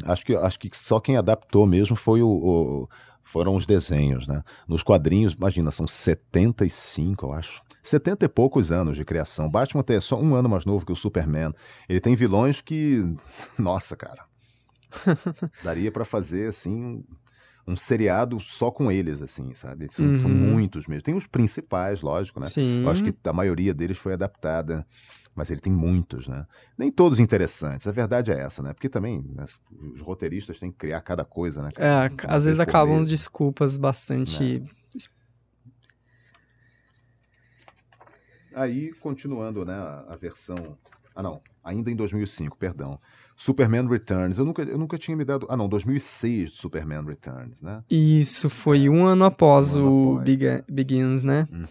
acho 0.03 0.26
que 0.26 0.36
acho 0.36 0.59
que 0.59 0.69
só 0.73 0.99
quem 0.99 1.17
adaptou 1.17 1.65
mesmo 1.65 1.95
foi 1.95 2.21
o, 2.21 2.28
o 2.28 2.89
foram 3.23 3.55
os 3.55 3.65
desenhos, 3.65 4.28
né? 4.28 4.43
Nos 4.67 4.84
quadrinhos, 4.84 5.34
imagina, 5.34 5.71
são 5.71 5.88
75, 5.88 7.26
eu 7.26 7.34
acho. 7.34 7.61
70 7.82 8.26
e 8.26 8.30
poucos 8.30 8.71
anos 8.71 8.97
de 8.97 9.05
criação. 9.05 9.49
Batman 9.49 9.82
até 9.82 9.95
é 9.95 9.99
só 9.99 10.19
um 10.19 10.36
ano 10.36 10.49
mais 10.49 10.65
novo 10.65 10.86
que 10.86 10.91
o 10.91 10.95
Superman. 10.95 11.53
Ele 11.89 11.99
tem 11.99 12.15
vilões 12.15 12.61
que. 12.61 13.03
Nossa, 13.57 13.95
cara. 13.95 14.26
Daria 15.63 15.91
para 15.91 16.05
fazer, 16.05 16.49
assim, 16.49 17.03
um 17.68 17.76
seriado 17.76 18.39
só 18.39 18.70
com 18.70 18.91
eles, 18.91 19.22
assim, 19.22 19.53
sabe? 19.53 19.91
São, 19.91 20.05
uhum. 20.05 20.20
são, 20.20 20.30
muitos 20.30 20.86
mesmo. 20.86 21.01
Tem 21.01 21.16
os 21.16 21.26
principais, 21.26 22.01
lógico, 22.01 22.39
né? 22.39 22.47
Sim. 22.47 22.84
Eu 22.84 22.89
acho 22.89 23.03
que 23.03 23.13
a 23.24 23.34
maioria 23.34 23.74
deles 23.74 23.97
foi 23.97 24.13
adaptada, 24.13 24.86
mas 25.34 25.49
ele 25.49 25.59
tem 25.59 25.74
muitos, 25.74 26.28
né? 26.28 26.45
Nem 26.78 26.91
todos 26.91 27.20
interessantes, 27.20 27.88
a 27.88 27.91
verdade 27.91 28.32
é 28.32 28.39
essa, 28.39 28.61
né? 28.61 28.74
Porque 28.74 28.88
também 28.88 29.24
né, 29.34 29.45
os 29.95 30.01
roteiristas 30.01 30.59
têm 30.59 30.72
que 30.72 30.78
criar 30.78 31.01
cada 31.01 31.26
coisa, 31.26 31.63
né? 31.63 31.72
É, 31.78 32.11
às 32.28 32.45
vezes 32.45 32.59
acabam 32.59 33.03
desculpas 33.03 33.78
bastante. 33.78 34.59
Né? 34.59 34.70
Aí, 38.53 38.93
continuando, 38.93 39.66
né, 39.66 39.74
a 39.74 40.16
versão. 40.16 40.78
Ah, 41.13 41.22
não, 41.22 41.41
ainda 41.63 41.91
em 41.91 41.95
2005, 41.95 42.57
perdão. 42.57 42.99
Superman 43.36 43.88
Returns. 43.88 44.38
Eu 44.38 44.45
nunca, 44.45 44.61
eu 44.63 44.77
nunca 44.77 44.97
tinha 44.97 45.15
me 45.17 45.25
dado. 45.25 45.45
Ah, 45.49 45.57
não, 45.57 45.67
2006 45.67 46.51
Superman 46.51 47.03
Returns, 47.03 47.61
né? 47.61 47.83
Isso, 47.89 48.49
foi 48.49 48.88
um 48.89 49.05
ano 49.05 49.25
após 49.25 49.75
um 49.75 49.83
o 49.83 50.11
após, 50.13 50.25
Big, 50.25 50.45
né? 50.45 50.63
Begins, 50.69 51.23
né? 51.23 51.47
Uhum. 51.51 51.67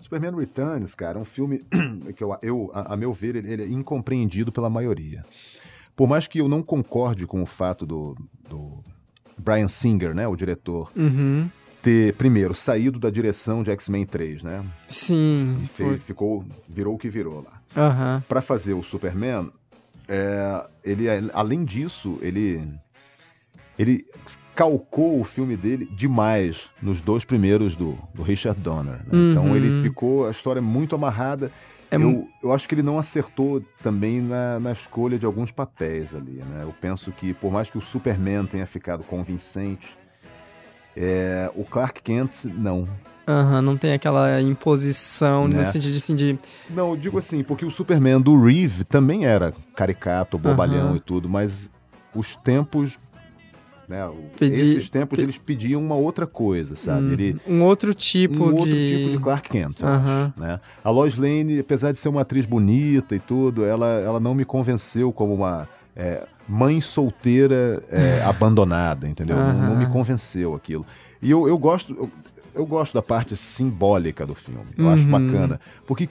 Superman 0.00 0.34
Returns, 0.34 0.94
cara, 0.94 1.18
é 1.18 1.22
um 1.22 1.24
filme 1.24 1.64
que 2.16 2.24
eu, 2.24 2.36
eu 2.42 2.70
a, 2.74 2.94
a 2.94 2.96
meu 2.96 3.12
ver, 3.12 3.36
ele, 3.36 3.52
ele, 3.52 3.62
é 3.62 3.68
incompreendido 3.68 4.50
pela 4.50 4.68
maioria. 4.68 5.24
Por 5.94 6.08
mais 6.08 6.26
que 6.26 6.40
eu 6.40 6.48
não 6.48 6.62
concorde 6.62 7.26
com 7.26 7.42
o 7.42 7.46
fato 7.46 7.86
do, 7.86 8.16
do 8.48 8.82
Brian 9.38 9.68
Singer, 9.68 10.14
né, 10.14 10.26
o 10.26 10.34
diretor, 10.34 10.90
uhum. 10.96 11.48
ter, 11.82 12.14
primeiro, 12.14 12.54
saído 12.54 12.98
da 12.98 13.10
direção 13.10 13.62
de 13.62 13.70
X-Men 13.70 14.06
3, 14.06 14.42
né? 14.42 14.64
Sim. 14.88 15.60
E 15.62 15.66
fez, 15.66 16.02
ficou, 16.02 16.44
virou 16.68 16.94
o 16.94 16.98
que 16.98 17.08
virou 17.08 17.44
lá. 17.44 17.60
Uhum. 17.76 18.20
Para 18.22 18.40
fazer 18.40 18.72
o 18.72 18.82
Superman, 18.82 19.50
é, 20.10 20.66
ele, 20.82 21.06
além 21.32 21.64
disso, 21.64 22.18
ele, 22.20 22.68
ele 23.78 24.04
calcou 24.56 25.20
o 25.20 25.24
filme 25.24 25.56
dele 25.56 25.88
demais 25.94 26.68
nos 26.82 27.00
dois 27.00 27.24
primeiros 27.24 27.76
do, 27.76 27.96
do 28.12 28.22
Richard 28.22 28.60
Donner. 28.60 28.96
Né? 29.06 29.12
Uhum. 29.12 29.30
Então 29.30 29.56
ele 29.56 29.80
ficou, 29.82 30.26
a 30.26 30.32
história 30.32 30.58
é 30.58 30.62
muito 30.62 30.96
amarrada. 30.96 31.52
É 31.92 31.96
eu, 31.96 32.28
eu 32.42 32.52
acho 32.52 32.68
que 32.68 32.74
ele 32.74 32.82
não 32.82 32.98
acertou 32.98 33.62
também 33.80 34.20
na, 34.20 34.58
na 34.58 34.72
escolha 34.72 35.16
de 35.16 35.26
alguns 35.26 35.52
papéis 35.52 36.12
ali. 36.12 36.42
Né? 36.44 36.64
Eu 36.64 36.74
penso 36.80 37.12
que, 37.12 37.32
por 37.32 37.52
mais 37.52 37.70
que 37.70 37.78
o 37.78 37.80
Superman 37.80 38.46
tenha 38.46 38.66
ficado 38.66 39.04
convincente, 39.04 39.96
é, 40.96 41.50
o 41.54 41.64
Clark 41.64 42.02
Kent 42.02 42.46
não. 42.46 42.88
Uhum, 43.30 43.62
não 43.62 43.76
tem 43.76 43.92
aquela 43.92 44.40
imposição 44.40 45.46
né? 45.46 45.58
no 45.58 45.64
sentido 45.64 45.96
assim 45.96 46.14
de. 46.14 46.38
Não, 46.68 46.90
eu 46.90 46.96
digo 46.96 47.16
assim, 47.16 47.44
porque 47.44 47.64
o 47.64 47.70
Superman 47.70 48.20
do 48.20 48.42
Reeve 48.42 48.82
também 48.82 49.24
era 49.24 49.52
caricato, 49.76 50.36
bobalhão 50.36 50.90
uhum. 50.90 50.96
e 50.96 51.00
tudo, 51.00 51.28
mas 51.28 51.70
os 52.14 52.34
tempos. 52.34 52.98
Né, 53.88 54.08
Pedi... 54.38 54.62
Esses 54.62 54.88
tempos 54.88 55.18
eles 55.18 55.36
pediam 55.36 55.82
uma 55.82 55.96
outra 55.96 56.24
coisa, 56.26 56.76
sabe? 56.76 57.06
Hum, 57.06 57.12
Ele, 57.12 57.40
um 57.46 57.62
outro 57.62 57.92
tipo 57.92 58.34
um 58.34 58.54
de. 58.54 58.60
outro 58.60 58.86
tipo 58.86 59.10
de 59.10 59.18
Clark 59.18 59.48
Kent. 59.48 59.80
Né? 60.36 60.60
A 60.82 60.90
Lois 60.90 61.16
Lane, 61.16 61.58
apesar 61.58 61.92
de 61.92 61.98
ser 61.98 62.08
uma 62.08 62.20
atriz 62.20 62.46
bonita 62.46 63.16
e 63.16 63.18
tudo, 63.18 63.64
ela, 63.64 63.88
ela 64.00 64.20
não 64.20 64.34
me 64.34 64.44
convenceu 64.44 65.12
como 65.12 65.34
uma. 65.34 65.68
É, 65.96 66.24
mãe 66.48 66.80
solteira 66.80 67.82
é, 67.90 68.22
abandonada, 68.26 69.08
entendeu? 69.08 69.36
Não, 69.36 69.52
não, 69.52 69.76
me 69.76 69.86
convenceu 69.86 70.54
aquilo. 70.54 70.84
E 71.22 71.30
eu, 71.30 71.46
eu 71.46 71.58
gosto. 71.58 71.94
Eu, 71.94 72.10
eu 72.54 72.66
gosto 72.66 72.94
da 72.94 73.02
parte 73.02 73.36
simbólica 73.36 74.26
do 74.26 74.34
filme. 74.34 74.66
Eu 74.76 74.86
uhum. 74.86 74.92
acho 74.92 75.06
bacana. 75.06 75.60
Porque, 75.86 76.08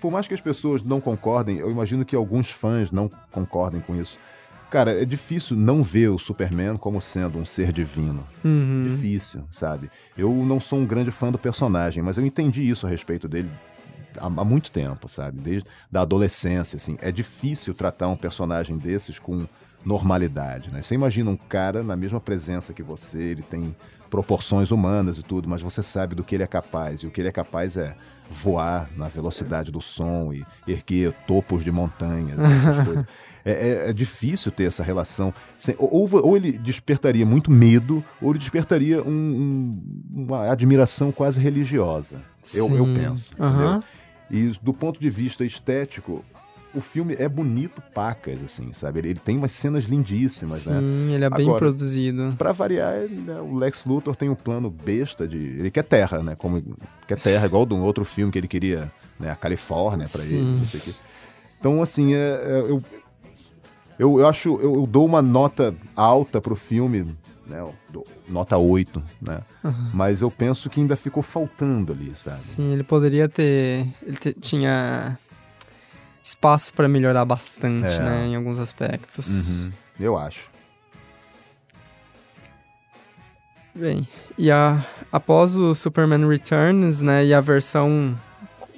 por 0.00 0.10
mais 0.10 0.28
que 0.28 0.34
as 0.34 0.40
pessoas 0.40 0.82
não 0.82 1.00
concordem, 1.00 1.58
eu 1.58 1.70
imagino 1.70 2.04
que 2.04 2.14
alguns 2.14 2.50
fãs 2.50 2.90
não 2.90 3.10
concordem 3.30 3.80
com 3.80 3.94
isso. 3.96 4.18
Cara, 4.70 5.00
é 5.00 5.04
difícil 5.04 5.56
não 5.56 5.82
ver 5.82 6.08
o 6.08 6.18
Superman 6.18 6.76
como 6.76 7.00
sendo 7.00 7.38
um 7.38 7.44
ser 7.44 7.72
divino. 7.72 8.26
Uhum. 8.44 8.82
Difícil, 8.82 9.44
sabe? 9.50 9.90
Eu 10.18 10.32
não 10.32 10.58
sou 10.58 10.80
um 10.80 10.86
grande 10.86 11.10
fã 11.10 11.30
do 11.30 11.38
personagem, 11.38 12.02
mas 12.02 12.18
eu 12.18 12.26
entendi 12.26 12.68
isso 12.68 12.86
a 12.86 12.90
respeito 12.90 13.28
dele 13.28 13.48
há, 14.18 14.26
há 14.26 14.44
muito 14.44 14.70
tempo, 14.70 15.08
sabe? 15.08 15.40
Desde 15.40 15.68
da 15.90 16.02
adolescência, 16.02 16.76
assim. 16.76 16.96
É 17.00 17.12
difícil 17.12 17.74
tratar 17.74 18.08
um 18.08 18.16
personagem 18.16 18.76
desses 18.76 19.18
com 19.18 19.46
normalidade, 19.84 20.70
né? 20.70 20.80
Você 20.80 20.94
imagina 20.94 21.30
um 21.30 21.36
cara 21.36 21.82
na 21.82 21.94
mesma 21.94 22.20
presença 22.20 22.72
que 22.72 22.82
você, 22.82 23.18
ele 23.18 23.42
tem 23.42 23.76
proporções 24.14 24.70
humanas 24.70 25.18
e 25.18 25.24
tudo, 25.24 25.48
mas 25.48 25.60
você 25.60 25.82
sabe 25.82 26.14
do 26.14 26.22
que 26.22 26.36
ele 26.36 26.44
é 26.44 26.46
capaz, 26.46 27.00
e 27.00 27.06
o 27.08 27.10
que 27.10 27.20
ele 27.20 27.26
é 27.26 27.32
capaz 27.32 27.76
é 27.76 27.96
voar 28.30 28.88
na 28.96 29.08
velocidade 29.08 29.72
do 29.72 29.80
som 29.80 30.32
e 30.32 30.46
erguer 30.68 31.12
topos 31.26 31.64
de 31.64 31.72
montanhas, 31.72 32.38
essas 32.38 32.84
coisas. 32.84 33.06
É, 33.46 33.52
é, 33.52 33.90
é, 33.90 33.92
difícil 33.92 34.50
ter 34.50 34.64
essa 34.64 34.82
relação. 34.82 35.34
Ou, 35.76 36.08
ou, 36.26 36.34
ele 36.34 36.52
despertaria 36.52 37.26
muito 37.26 37.50
medo, 37.50 38.02
ou 38.18 38.30
ele 38.30 38.38
despertaria 38.38 39.02
um, 39.02 39.10
um, 39.10 40.24
uma 40.24 40.50
admiração 40.50 41.12
quase 41.12 41.38
religiosa. 41.38 42.22
Eu, 42.54 42.74
eu, 42.74 42.86
penso. 42.86 43.32
Uhum. 43.38 43.80
E 44.30 44.50
do 44.62 44.72
ponto 44.72 44.98
de 44.98 45.10
vista 45.10 45.44
estético, 45.44 46.24
o 46.74 46.80
filme 46.80 47.14
é 47.18 47.28
bonito 47.28 47.80
pacas, 47.94 48.42
assim, 48.42 48.72
sabe? 48.72 49.00
Ele, 49.00 49.10
ele 49.10 49.18
tem 49.18 49.36
umas 49.36 49.52
cenas 49.52 49.84
lindíssimas, 49.84 50.62
Sim, 50.62 50.72
né? 50.72 50.80
Sim, 50.80 51.12
ele 51.14 51.24
é 51.24 51.30
bem 51.30 51.46
Agora, 51.46 51.58
produzido. 51.58 52.34
Pra 52.36 52.52
variar, 52.52 52.96
ele, 52.96 53.16
né, 53.16 53.40
o 53.40 53.54
Lex 53.54 53.84
Luthor 53.84 54.16
tem 54.16 54.28
um 54.28 54.34
plano 54.34 54.70
besta 54.70 55.26
de... 55.26 55.38
Ele 55.38 55.70
quer 55.70 55.84
terra, 55.84 56.22
né? 56.22 56.34
Como, 56.36 56.62
quer 57.06 57.18
terra, 57.20 57.46
igual 57.46 57.64
de 57.64 57.74
um 57.74 57.82
outro 57.82 58.04
filme 58.04 58.32
que 58.32 58.38
ele 58.38 58.48
queria, 58.48 58.90
né? 59.18 59.30
A 59.30 59.36
Califórnia 59.36 60.08
pra 60.08 60.20
Sim. 60.20 60.38
ele, 60.38 60.58
não 60.60 60.66
sei 60.66 60.80
o 60.80 60.82
quê. 60.82 60.92
Então, 61.60 61.82
assim, 61.82 62.14
é, 62.14 62.18
é, 62.18 62.60
eu, 62.68 62.82
eu, 63.98 64.20
eu 64.20 64.26
acho... 64.28 64.56
Eu, 64.60 64.74
eu 64.74 64.86
dou 64.86 65.06
uma 65.06 65.22
nota 65.22 65.74
alta 65.94 66.40
pro 66.40 66.56
filme, 66.56 67.16
né? 67.46 67.64
Nota 68.28 68.56
8, 68.56 69.02
né? 69.20 69.42
Uhum. 69.62 69.90
Mas 69.92 70.20
eu 70.20 70.30
penso 70.30 70.68
que 70.68 70.80
ainda 70.80 70.96
ficou 70.96 71.22
faltando 71.22 71.92
ali, 71.92 72.10
sabe? 72.14 72.36
Sim, 72.36 72.72
ele 72.72 72.82
poderia 72.82 73.28
ter... 73.28 73.86
Ele 74.02 74.16
te, 74.16 74.32
tinha 74.34 75.18
espaço 76.24 76.72
para 76.72 76.88
melhorar 76.88 77.24
bastante, 77.26 77.94
é. 77.94 78.02
né, 78.02 78.26
em 78.26 78.34
alguns 78.34 78.58
aspectos. 78.58 79.66
Uhum. 79.66 79.72
Eu 80.00 80.16
acho. 80.16 80.50
Bem, 83.74 84.08
e 84.38 84.50
a, 84.50 84.84
após 85.12 85.56
o 85.56 85.74
Superman 85.74 86.26
Returns, 86.26 87.02
né, 87.02 87.26
e 87.26 87.34
a 87.34 87.40
versão 87.40 88.18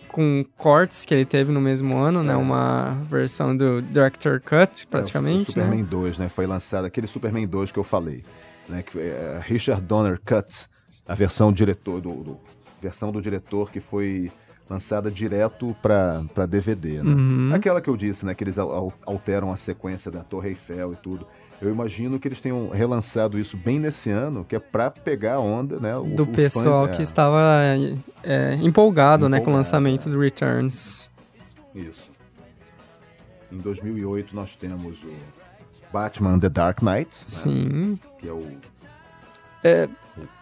com 0.09 0.45
cortes 0.57 1.05
que 1.05 1.13
ele 1.13 1.27
teve 1.27 1.53
no 1.53 1.61
mesmo 1.61 1.97
ano, 1.99 2.23
né, 2.23 2.33
é. 2.33 2.37
né, 2.37 2.43
uma 2.43 2.95
versão 3.05 3.57
do 3.57 3.81
Director 3.83 4.41
Cut, 4.41 4.87
praticamente, 4.87 5.37
é, 5.37 5.39
o, 5.39 5.43
o 5.43 5.47
Superman 5.47 5.83
né? 5.83 5.89
2, 5.89 6.19
né, 6.19 6.29
foi 6.29 6.47
lançado 6.47 6.87
aquele 6.87 7.07
Superman 7.07 7.47
2 7.47 7.71
que 7.71 7.79
eu 7.79 7.85
falei, 7.85 8.25
né, 8.69 8.83
que 8.83 8.99
é 8.99 9.39
Richard 9.45 9.83
Donner 9.83 10.19
Cut, 10.25 10.67
a 11.07 11.15
versão 11.15 11.53
diretor 11.53 12.01
do, 12.01 12.25
do 12.25 12.41
versão 12.81 13.13
do 13.13 13.21
diretor 13.21 13.71
que 13.71 13.79
foi 13.79 14.33
lançada 14.69 15.11
direto 15.11 15.77
para 15.81 16.47
DVD, 16.47 17.03
né? 17.03 17.15
Uhum. 17.15 17.51
Aquela 17.55 17.81
que 17.81 17.89
eu 17.89 17.97
disse, 17.97 18.27
né, 18.27 18.35
que 18.35 18.43
eles 18.43 18.59
alteram 18.59 19.53
a 19.53 19.57
sequência 19.57 20.11
da 20.11 20.23
Torre 20.23 20.51
Eiffel 20.51 20.93
e 20.93 20.97
tudo. 20.97 21.27
Eu 21.61 21.71
imagino 21.71 22.19
que 22.19 22.29
eles 22.29 22.41
tenham 22.41 22.69
relançado 22.69 23.39
isso 23.39 23.57
bem 23.57 23.79
nesse 23.79 24.11
ano, 24.11 24.45
que 24.45 24.55
é 24.57 24.59
para 24.59 24.91
pegar 24.91 25.35
a 25.35 25.41
onda, 25.41 25.79
né? 25.79 25.97
O, 25.97 26.05
do 26.05 26.27
pessoal 26.27 26.87
fãs, 26.87 26.97
que 26.97 27.03
é... 27.03 27.05
estava 27.05 27.63
é, 28.23 28.55
empolgado, 28.57 28.67
empolgado, 28.67 29.29
né, 29.29 29.41
com 29.41 29.51
o 29.51 29.55
lançamento 29.55 30.09
é. 30.09 30.13
do 30.13 30.21
Returns. 30.21 31.09
Isso. 31.75 32.11
Em 33.51 33.59
2008 33.59 34.35
nós 34.35 34.57
temos 34.57 35.03
o 35.05 35.13
Batman 35.93 36.39
The 36.39 36.49
Dark 36.49 36.83
Knight, 36.83 37.09
né? 37.09 37.27
Sim. 37.27 37.99
que 38.19 38.29
é 38.29 38.33
o, 38.33 38.47
é... 39.63 39.89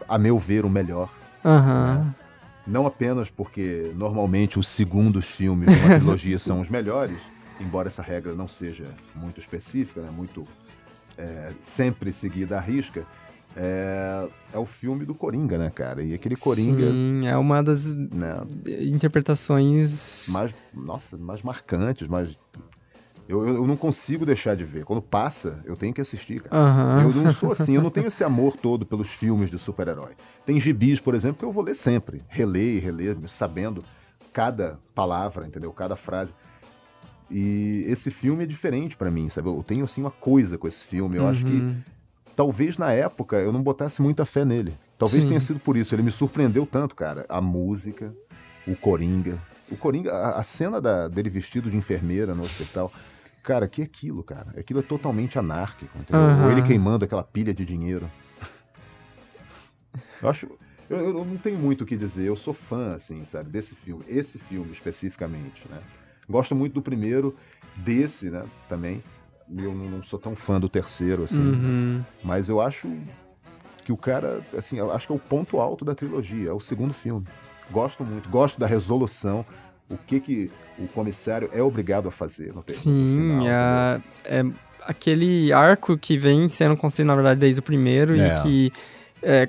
a 0.09 0.19
meu 0.19 0.39
ver, 0.39 0.65
o 0.65 0.71
melhor. 0.71 1.11
Aham. 1.45 1.99
Né? 1.99 2.24
Não 2.67 2.87
apenas 2.87 3.31
porque 3.31 3.93
normalmente 3.95 4.59
os 4.59 4.69
segundos 4.69 5.27
filmes 5.27 5.69
de 5.69 5.79
uma 5.81 5.97
trilogia 6.01 6.39
são 6.39 6.61
os 6.61 6.69
melhores, 6.69 7.19
embora 7.61 7.89
essa 7.89 8.03
regra 8.03 8.35
não 8.35 8.49
seja 8.49 8.87
muito 9.15 9.39
específica, 9.39 10.01
né, 10.01 10.11
muito 10.11 10.47
é, 11.19 11.53
sempre 11.61 12.13
seguida 12.13 12.57
à 12.57 12.61
risca, 12.61 13.07
é, 13.57 14.29
é, 14.53 14.59
o 14.59 14.67
filme 14.67 15.05
do 15.05 15.15
Coringa, 15.15 15.57
né, 15.57 15.71
cara? 15.71 16.03
E 16.03 16.13
aquele 16.13 16.37
Coringa. 16.37 16.93
Sim, 16.93 17.27
é 17.27 17.37
uma 17.37 17.63
das 17.63 17.93
né, 17.93 18.41
interpretações. 18.81 20.29
Mais, 20.33 20.55
nossa, 20.73 21.17
mais 21.17 21.43
marcantes, 21.43 22.09
mais 22.09 22.37
eu, 23.29 23.47
eu, 23.47 23.67
não 23.67 23.77
consigo 23.77 24.27
deixar 24.27 24.55
de 24.55 24.65
ver. 24.65 24.85
Quando 24.85 25.01
passa, 25.01 25.63
eu 25.65 25.77
tenho 25.77 25.95
que 25.95 26.01
assistir, 26.01 26.43
cara. 26.43 26.63
Uhum. 26.63 27.11
Eu 27.11 27.23
não 27.23 27.33
sou 27.33 27.53
assim, 27.53 27.75
eu 27.75 27.83
não 27.83 27.89
tenho 27.91 28.07
esse 28.07 28.23
amor 28.23 28.57
todo 28.57 28.85
pelos 28.85 29.09
filmes 29.09 29.51
de 29.51 29.59
super-herói. 29.59 30.13
Tem 30.45 30.61
gibis, 30.61 31.01
por 31.01 31.15
exemplo, 31.15 31.39
que 31.39 31.45
eu 31.45 31.53
vou 31.53 31.65
ler 31.65 31.75
sempre. 31.75 32.23
Reler 32.29 32.77
e 32.77 32.79
reler, 32.79 33.17
sabendo 33.27 33.83
cada 34.33 34.79
palavra, 34.95 35.47
entendeu? 35.47 35.73
Cada 35.73 35.97
frase. 35.97 36.35
E 37.31 37.85
esse 37.89 38.11
filme 38.11 38.45
é 38.45 38.47
diferente 38.47 38.97
para 38.97 39.11
mim, 39.11 39.29
sabe? 39.31 39.49
Eu 39.49 39.63
tenho, 39.63 39.85
assim, 39.85 40.03
uma 40.03 40.11
coisa 40.11 40.59
com 40.59 40.69
esse 40.69 40.85
filme. 40.85 41.17
Eu 41.17 41.23
uhum. 41.23 41.29
acho 41.31 41.47
que 41.47 41.53
uhum. 41.53 41.77
talvez 42.37 42.77
na 42.77 42.93
época 42.93 43.37
eu 43.37 43.53
não 43.53 43.63
botasse 43.63 44.03
muita 44.03 44.27
fé 44.27 44.45
nele. 44.45 44.77
Talvez 44.99 45.23
Sim. 45.23 45.29
tenha 45.29 45.41
sido 45.41 45.59
por 45.59 45.79
isso. 45.79 45.95
Ele 45.95 46.03
me 46.03 46.13
surpreendeu 46.13 46.67
tanto, 46.67 46.95
cara. 46.95 47.25
A 47.29 47.41
música, 47.41 48.15
o 48.67 48.77
Coringa. 48.77 49.39
O 49.71 49.77
Coringa, 49.79 50.13
a, 50.13 50.39
a 50.39 50.43
cena 50.43 50.79
da, 50.79 51.09
dele 51.09 51.31
vestido 51.31 51.71
de 51.71 51.77
enfermeira 51.77 52.35
no 52.35 52.43
hospital. 52.43 52.93
Cara, 53.45 53.69
que 53.69 53.83
aquilo, 53.83 54.25
cara? 54.25 54.59
Aquilo 54.59 54.81
é 54.81 54.83
totalmente 54.83 55.39
anárquico, 55.39 55.99
entendeu? 55.99 56.23
Aham. 56.25 56.47
Ou 56.47 56.51
ele 56.51 56.63
queimando 56.63 57.05
aquela 57.05 57.23
pilha 57.23 57.53
de 57.53 57.63
dinheiro. 57.63 58.11
Eu 60.23 60.31
acho. 60.31 60.49
Eu, 60.89 60.97
eu 60.97 61.25
não 61.25 61.37
tenho 61.37 61.59
muito 61.59 61.83
o 61.83 61.87
que 61.87 61.95
dizer. 61.95 62.27
Eu 62.27 62.37
sou 62.37 62.55
fã, 62.55 62.95
assim, 62.95 63.23
sabe, 63.27 63.51
desse 63.51 63.75
filme. 63.75 64.03
Esse 64.09 64.39
filme 64.39 64.73
especificamente, 64.73 65.63
né? 65.69 65.79
Gosto 66.27 66.55
muito 66.55 66.73
do 66.73 66.81
primeiro, 66.81 67.37
desse, 67.77 68.31
né? 68.31 68.45
Também. 68.67 69.05
Eu 69.55 69.75
não, 69.75 69.91
não 69.91 70.03
sou 70.03 70.19
tão 70.19 70.35
fã 70.35 70.59
do 70.59 70.69
terceiro, 70.69 71.25
assim. 71.25 71.43
Uhum. 71.43 72.03
Mas 72.23 72.49
eu 72.49 72.63
acho 72.63 72.91
que 73.85 73.93
o 73.93 73.97
cara, 73.97 74.43
assim, 74.57 74.79
eu 74.79 74.91
acho 74.91 75.07
que 75.07 75.13
é 75.13 75.17
o 75.17 75.19
ponto 75.19 75.61
alto 75.61 75.85
da 75.85 75.95
trilogia, 75.95 76.49
é 76.49 76.53
o 76.53 76.61
segundo 76.61 76.95
filme. 76.95 77.27
Gosto 77.71 78.03
muito, 78.05 78.31
gosto 78.31 78.59
da 78.59 78.67
resolução, 78.67 79.45
o 79.91 79.97
que 79.97 80.21
que 80.21 80.51
o 80.79 80.87
comissário 80.89 81.49
é 81.53 81.63
obrigado 81.63 82.09
a 82.09 82.11
fazer 82.11 82.53
no, 82.55 82.63
te- 82.63 82.71
no 82.71 82.75
Sim, 82.75 83.29
final. 83.41 83.47
é, 83.47 84.01
é 84.25 84.45
aquele 84.87 85.53
arco 85.53 85.97
que 85.97 86.17
vem 86.19 86.49
sendo 86.49 86.77
construído, 86.77 87.09
na 87.09 87.15
verdade, 87.15 87.41
desde 87.41 87.61
o 87.61 87.63
primeiro, 87.63 88.15
É. 88.19 88.39
e 88.39 88.43
que 88.43 88.73
é, 89.23 89.49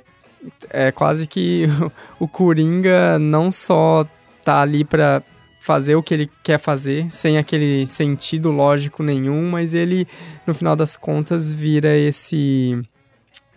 é 0.70 0.92
quase 0.92 1.28
que 1.28 1.66
o 2.20 2.28
Coringa 2.28 3.18
não 3.20 3.52
só 3.52 4.08
tá 4.44 4.62
ali 4.62 4.86
pra 4.86 5.24
fazer 5.60 5.96
o 5.96 6.04
que 6.04 6.14
ele 6.14 6.30
quer 6.44 6.60
fazer, 6.60 7.08
sem 7.12 7.38
aquele 7.40 7.88
sentido 7.88 8.52
lógico 8.52 9.02
nenhum, 9.02 9.50
mas 9.50 9.74
ele, 9.74 10.08
no 10.46 10.54
final 10.54 10.76
das 10.76 10.96
contas, 10.96 11.52
vira 11.52 11.98
esse. 11.98 12.80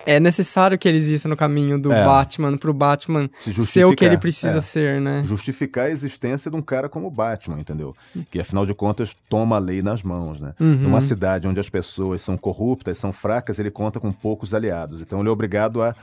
É 0.08 0.18
necessário 0.18 0.78
que 0.78 0.88
ele 0.88 0.96
exista 0.96 1.28
no 1.28 1.36
caminho 1.36 1.78
do 1.78 1.92
É. 1.92 2.02
Batman, 2.02 2.56
pro 2.56 2.72
Batman 2.72 3.28
Se 3.38 3.52
ser 3.66 3.84
o 3.84 3.94
que 3.94 4.02
ele 4.02 4.16
precisa 4.16 4.56
é. 4.56 4.60
ser, 4.62 5.02
né? 5.02 5.22
Justificar 5.22 5.84
a 5.84 5.90
existência 5.90 6.50
de 6.50 6.56
um 6.56 6.62
cara 6.62 6.88
como 6.88 7.08
o 7.08 7.10
Batman, 7.10 7.60
entendeu? 7.60 7.94
Que 8.30 8.40
afinal 8.40 8.64
de 8.64 8.72
contas 8.72 9.14
toma 9.28 9.56
a 9.56 9.58
lei 9.58 9.82
nas 9.82 10.02
mãos, 10.02 10.40
né? 10.40 10.54
Uhum. 10.58 10.76
Numa 10.76 11.02
cidade 11.02 11.46
onde 11.46 11.60
as 11.60 11.68
pessoas 11.68 12.22
são 12.22 12.38
corruptas, 12.38 12.96
são 12.96 13.12
fracas, 13.12 13.58
ele 13.58 13.70
conta 13.70 14.00
com 14.00 14.10
poucos 14.10 14.54
aliados. 14.54 15.02
Então 15.02 15.20
ele 15.20 15.28
é 15.28 15.30
obrigado 15.30 15.82
a, 15.82 15.94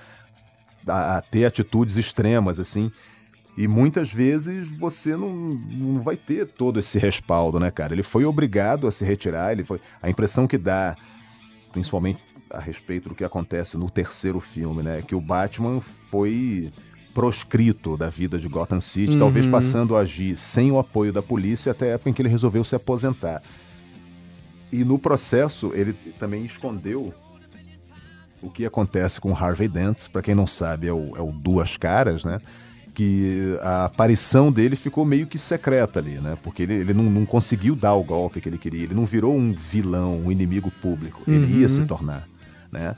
a, 0.87 1.17
a 1.17 1.21
ter 1.23 1.45
atitudes 1.45 1.97
extremas, 1.97 2.59
assim. 2.59 2.91
E 3.57 3.67
muitas 3.67 4.13
vezes 4.13 4.69
você 4.69 5.17
não, 5.17 5.33
não 5.33 5.99
vai 5.99 6.15
ter 6.15 6.45
todo 6.45 6.79
esse 6.79 6.99
respaldo, 6.99 7.59
né, 7.59 7.71
cara? 7.71 7.93
Ele 7.93 8.03
foi 8.03 8.23
obrigado 8.23 8.85
a 8.85 8.91
se 8.91 9.03
retirar, 9.03 9.51
ele 9.51 9.63
foi. 9.63 9.81
A 9.99 10.11
impressão 10.11 10.45
que 10.45 10.59
dá, 10.59 10.95
principalmente 11.71 12.19
a 12.55 12.59
respeito 12.59 13.09
do 13.09 13.15
que 13.15 13.23
acontece 13.23 13.77
no 13.77 13.89
terceiro 13.89 14.39
filme, 14.39 14.81
né? 14.83 15.01
Que 15.01 15.15
o 15.15 15.21
Batman 15.21 15.79
foi 16.09 16.71
proscrito 17.13 17.95
da 17.95 18.09
vida 18.09 18.37
de 18.37 18.47
Gotham 18.47 18.81
City, 18.81 19.13
Uhum. 19.13 19.19
talvez 19.19 19.47
passando 19.47 19.95
a 19.95 20.01
agir 20.01 20.35
sem 20.37 20.71
o 20.71 20.77
apoio 20.79 21.13
da 21.13 21.21
polícia 21.23 21.71
até 21.71 21.91
a 21.91 21.93
época 21.95 22.09
em 22.09 22.13
que 22.13 22.21
ele 22.21 22.29
resolveu 22.29 22.63
se 22.63 22.75
aposentar. 22.75 23.41
E 24.71 24.83
no 24.83 24.99
processo, 24.99 25.71
ele 25.73 25.93
também 25.93 26.43
escondeu 26.45 27.13
o 28.41 28.49
que 28.49 28.65
acontece 28.65 29.21
com 29.21 29.33
Harvey 29.33 29.67
Dent, 29.67 30.09
para 30.09 30.21
quem 30.21 30.35
não 30.35 30.45
sabe, 30.45 30.87
é 30.87 30.93
o, 30.93 31.15
é 31.15 31.21
o 31.21 31.31
Duas 31.31 31.77
Caras, 31.77 32.23
né? 32.25 32.39
Que 32.93 33.57
a 33.61 33.85
aparição 33.85 34.51
dele 34.51 34.75
ficou 34.75 35.03
meio 35.05 35.25
que 35.27 35.37
secreta 35.37 35.99
ali, 35.99 36.19
né? 36.19 36.37
Porque 36.43 36.63
ele, 36.63 36.73
ele 36.75 36.93
não, 36.93 37.03
não 37.09 37.25
conseguiu 37.25 37.75
dar 37.75 37.93
o 37.93 38.03
golpe 38.03 38.39
que 38.41 38.47
ele 38.49 38.57
queria, 38.57 38.83
ele 38.83 38.93
não 38.93 39.05
virou 39.05 39.35
um 39.35 39.53
vilão, 39.53 40.19
um 40.19 40.31
inimigo 40.31 40.69
público. 40.81 41.21
Ele 41.27 41.45
Uhum. 41.45 41.59
ia 41.61 41.69
se 41.69 41.85
tornar, 41.85 42.27
né? 42.75 42.95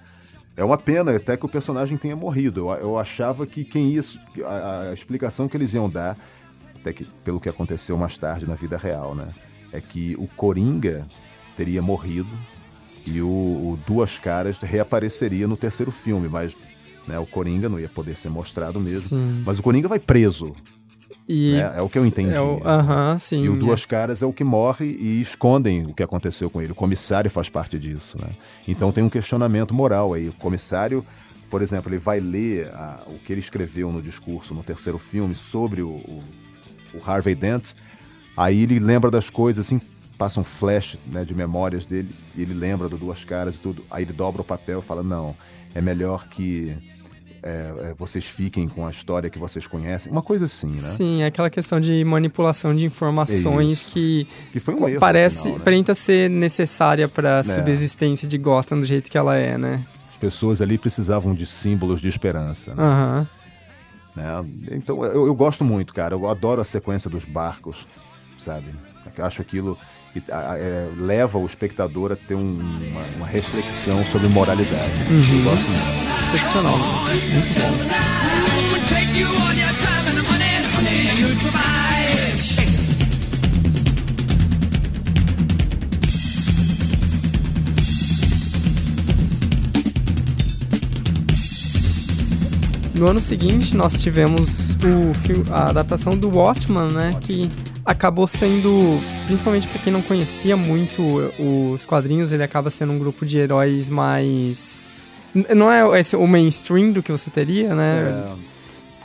É 0.55 0.63
uma 0.63 0.77
pena 0.77 1.15
até 1.15 1.37
que 1.37 1.45
o 1.45 1.49
personagem 1.49 1.97
tenha 1.97 2.15
morrido. 2.15 2.61
Eu, 2.61 2.69
eu 2.75 2.99
achava 2.99 3.45
que 3.45 3.63
quem 3.63 3.91
ia. 3.91 4.01
A, 4.43 4.89
a 4.89 4.93
explicação 4.93 5.47
que 5.47 5.55
eles 5.55 5.73
iam 5.73 5.87
dar, 5.87 6.17
até 6.75 6.91
que 6.91 7.05
pelo 7.23 7.39
que 7.39 7.47
aconteceu 7.47 7.95
mais 7.95 8.17
tarde 8.17 8.47
na 8.47 8.55
vida 8.55 8.75
real, 8.75 9.13
né? 9.13 9.27
É 9.71 9.79
que 9.79 10.15
o 10.17 10.27
Coringa 10.27 11.05
teria 11.55 11.81
morrido 11.81 12.29
e 13.05 13.21
o, 13.21 13.27
o 13.27 13.79
Duas 13.85 14.17
Caras 14.17 14.57
reapareceria 14.57 15.47
no 15.47 15.55
terceiro 15.55 15.91
filme, 15.91 16.27
mas 16.27 16.55
né, 17.07 17.19
o 17.19 17.25
Coringa 17.25 17.69
não 17.69 17.79
ia 17.79 17.89
poder 17.89 18.15
ser 18.15 18.29
mostrado 18.29 18.79
mesmo. 18.79 19.09
Sim. 19.09 19.43
Mas 19.45 19.59
o 19.59 19.63
Coringa 19.63 19.87
vai 19.87 19.99
preso. 19.99 20.55
E 21.27 21.55
É, 21.55 21.73
é 21.77 21.81
o 21.81 21.89
que 21.89 21.97
eu 21.99 22.05
entendi. 22.05 22.33
é 22.33 22.41
o- 22.41 22.61
Aham, 22.65 23.17
sim. 23.17 23.43
E 23.43 23.49
o 23.49 23.57
Duas 23.59 23.85
Caras 23.85 24.21
é 24.21 24.25
o 24.25 24.31
que 24.31 24.43
morre 24.43 24.85
e 24.99 25.19
escondem 25.19 25.85
o 25.85 25.93
que 25.93 26.01
aconteceu 26.01 26.49
com 26.49 26.61
ele. 26.61 26.71
O 26.71 26.75
comissário 26.75 27.29
faz 27.29 27.49
parte 27.49 27.77
disso, 27.77 28.17
né? 28.19 28.29
Então 28.67 28.91
tem 28.91 29.03
um 29.03 29.09
questionamento 29.09 29.73
moral 29.73 30.13
aí. 30.13 30.29
O 30.29 30.33
comissário, 30.33 31.03
por 31.49 31.61
exemplo, 31.61 31.89
ele 31.91 31.99
vai 31.99 32.19
ler 32.21 32.67
a- 32.73 33.03
o 33.07 33.19
que 33.19 33.33
ele 33.33 33.39
escreveu 33.41 33.91
no 33.91 34.01
discurso 34.01 34.53
no 34.53 34.63
terceiro 34.63 34.97
filme 34.97 35.35
sobre 35.35 35.81
o, 35.81 35.89
o- 35.89 36.23
o 36.93 37.01
Harvey 37.05 37.35
Dent. 37.35 37.73
Aí 38.35 38.63
ele 38.63 38.79
lembra 38.79 39.11
das 39.11 39.29
coisas, 39.29 39.65
assim, 39.65 39.81
passa 40.17 40.39
um 40.39 40.43
flash 40.43 40.97
né, 41.07 41.25
de 41.25 41.35
memórias 41.35 41.85
dele 41.85 42.15
e 42.35 42.41
ele 42.41 42.53
lembra 42.53 42.87
do 42.87 42.97
Duas 42.97 43.25
Caras 43.25 43.55
e 43.57 43.61
tudo. 43.61 43.83
Aí 43.91 44.03
ele 44.03 44.13
dobra 44.13 44.41
o 44.41 44.45
papel 44.45 44.79
e 44.79 44.81
fala: 44.81 45.03
Não, 45.03 45.35
é 45.75 45.81
melhor 45.81 46.27
que 46.29 46.73
é, 47.47 47.89
é, 47.89 47.93
vocês 47.97 48.25
fiquem 48.25 48.67
com 48.67 48.85
a 48.85 48.91
história 48.91 49.29
que 49.29 49.39
vocês 49.39 49.65
conhecem. 49.65 50.11
Uma 50.11 50.21
coisa 50.21 50.45
assim, 50.45 50.67
né? 50.67 50.75
Sim, 50.75 51.21
é 51.21 51.27
aquela 51.27 51.49
questão 51.49 51.79
de 51.79 52.03
manipulação 52.03 52.75
de 52.75 52.83
informações 52.83 53.71
Isso. 53.71 53.85
que 53.93 54.27
Que 54.51 54.59
foi 54.59 54.75
um 54.75 54.87
erro. 54.89 54.99
parece, 54.99 55.43
final, 55.43 55.55
né? 55.55 55.61
aparenta 55.61 55.95
ser 55.95 56.29
necessária 56.29 57.07
para 57.07 57.39
a 57.39 57.43
subsistência 57.43 58.27
de 58.27 58.37
Gotham 58.37 58.79
do 58.79 58.85
jeito 58.85 59.09
que 59.09 59.17
ela 59.17 59.37
é, 59.37 59.57
né? 59.57 59.85
As 60.09 60.17
pessoas 60.17 60.61
ali 60.61 60.77
precisavam 60.77 61.33
de 61.33 61.45
símbolos 61.45 62.01
de 62.01 62.09
esperança. 62.09 62.75
Né? 62.75 62.83
Aham. 62.83 63.27
Né? 64.13 64.23
Então 64.71 65.05
eu, 65.05 65.27
eu 65.27 65.35
gosto 65.35 65.63
muito, 65.63 65.93
cara. 65.93 66.15
Eu 66.15 66.27
adoro 66.27 66.59
a 66.59 66.65
sequência 66.65 67.09
dos 67.09 67.23
barcos, 67.23 67.87
sabe? 68.37 68.73
Eu 69.15 69.25
acho 69.25 69.41
aquilo 69.41 69.77
que 70.21 70.31
é, 70.31 70.87
leva 70.97 71.37
o 71.37 71.45
espectador 71.45 72.11
a 72.11 72.15
ter 72.15 72.35
um- 72.35 72.59
uma, 72.91 73.01
uma 73.17 73.27
reflexão 73.27 74.05
sobre 74.05 74.27
moralidade. 74.27 74.91
Eu 75.09 75.43
gosto 75.43 75.69
muito. 75.69 76.07
Excepcional 76.27 76.77
mesmo. 76.77 77.07
Muito 77.33 77.59
bom. 77.59 78.77
No 92.95 93.07
ano 93.07 93.21
seguinte, 93.21 93.77
nós 93.77 93.95
tivemos 93.97 94.75
o 94.75 95.53
a 95.53 95.69
adaptação 95.69 96.13
do 96.17 96.29
Watchman, 96.35 96.87
né? 96.91 97.11
Que 97.21 97.47
acabou 97.85 98.27
sendo, 98.27 98.99
principalmente 99.27 99.67
para 99.67 99.79
quem 99.79 99.93
não 99.93 100.01
conhecia 100.01 100.57
muito 100.57 101.01
os 101.73 101.85
quadrinhos, 101.85 102.31
ele 102.31 102.43
acaba 102.43 102.69
sendo 102.69 102.93
um 102.93 102.99
grupo 102.99 103.25
de 103.25 103.37
heróis 103.37 103.89
mais. 103.89 105.11
Não 105.55 105.71
é 105.71 105.99
esse, 105.99 106.15
o 106.15 106.25
mainstream 106.25 106.91
do 106.91 107.03
que 107.03 107.11
você 107.11 107.29
teria, 107.29 107.75
né? 107.75 108.35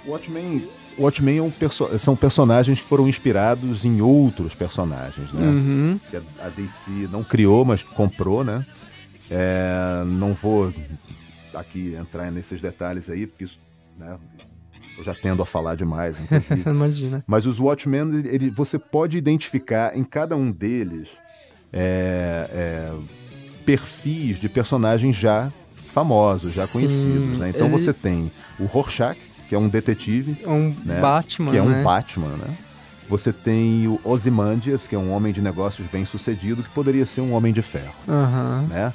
É, 0.07 0.09
Watchmen, 0.11 0.67
Watchmen 0.99 1.39
é 1.39 1.43
um 1.43 1.51
perso- 1.51 1.99
são 1.99 2.17
personagens 2.17 2.81
que 2.81 2.87
foram 2.87 3.07
inspirados 3.07 3.85
em 3.85 4.01
outros 4.01 4.55
personagens, 4.55 5.31
né? 5.33 5.47
Uhum. 5.47 6.01
que 6.11 6.17
a 6.17 6.23
a 6.47 6.49
DC 6.49 6.91
não 7.11 7.23
criou, 7.23 7.65
mas 7.65 7.83
comprou, 7.83 8.43
né? 8.45 8.65
É, 9.31 10.03
não 10.07 10.33
vou 10.33 10.73
aqui 11.55 11.95
entrar 12.01 12.31
nesses 12.31 12.61
detalhes 12.61 13.11
aí, 13.11 13.27
porque 13.27 13.45
isso, 13.45 13.59
né, 13.99 14.17
eu 14.97 15.03
já 15.05 15.15
tendo 15.15 15.43
a 15.43 15.47
falar 15.47 15.75
demais, 15.75 16.19
inclusive. 16.21 16.69
Imagina. 16.69 17.25
mas 17.27 17.47
os 17.47 17.59
Watchmen, 17.59 18.23
ele, 18.25 18.51
você 18.51 18.79
pode 18.79 19.17
identificar 19.19 19.97
em 19.97 20.05
cada 20.05 20.37
um 20.37 20.51
deles 20.51 21.09
é, 21.73 22.49
é, 22.53 22.93
perfis 23.65 24.39
de 24.39 24.49
personagens 24.49 25.17
já 25.17 25.53
famosos, 25.93 26.55
já 26.55 26.67
Sim, 26.67 26.73
conhecidos, 26.73 27.39
né? 27.39 27.51
Então 27.51 27.67
ele- 27.69 27.79
você 27.79 27.93
tem 27.93 28.31
o 28.59 28.65
Rorschach, 28.65 29.19
que 29.49 29.55
é 29.55 29.59
um 29.59 29.69
detetive, 29.69 30.37
É 30.43 30.49
um 30.49 30.75
Né? 30.85 31.01
Batman, 31.01 31.51
que 31.51 31.57
é 31.57 31.63
um 31.63 31.71
né? 31.71 31.83
Batman, 31.83 32.37
né? 32.37 32.57
Você 33.09 33.33
tem 33.33 33.87
o 33.89 34.01
Ozymandias, 34.05 34.89
que 34.89 34.95
é 34.95 34.99
um 34.99 35.11
homem 35.13 35.33
de 35.33 35.43
negócios 35.43 35.87
bem 35.87 36.05
sucedido, 36.05 36.63
que 36.63 36.71
poderia 36.71 37.05
ser 37.05 37.21
um 37.21 37.33
homem 37.35 37.53
de 37.53 37.61
ferro, 37.61 37.93
Aham. 38.09 38.67
né? 38.69 38.93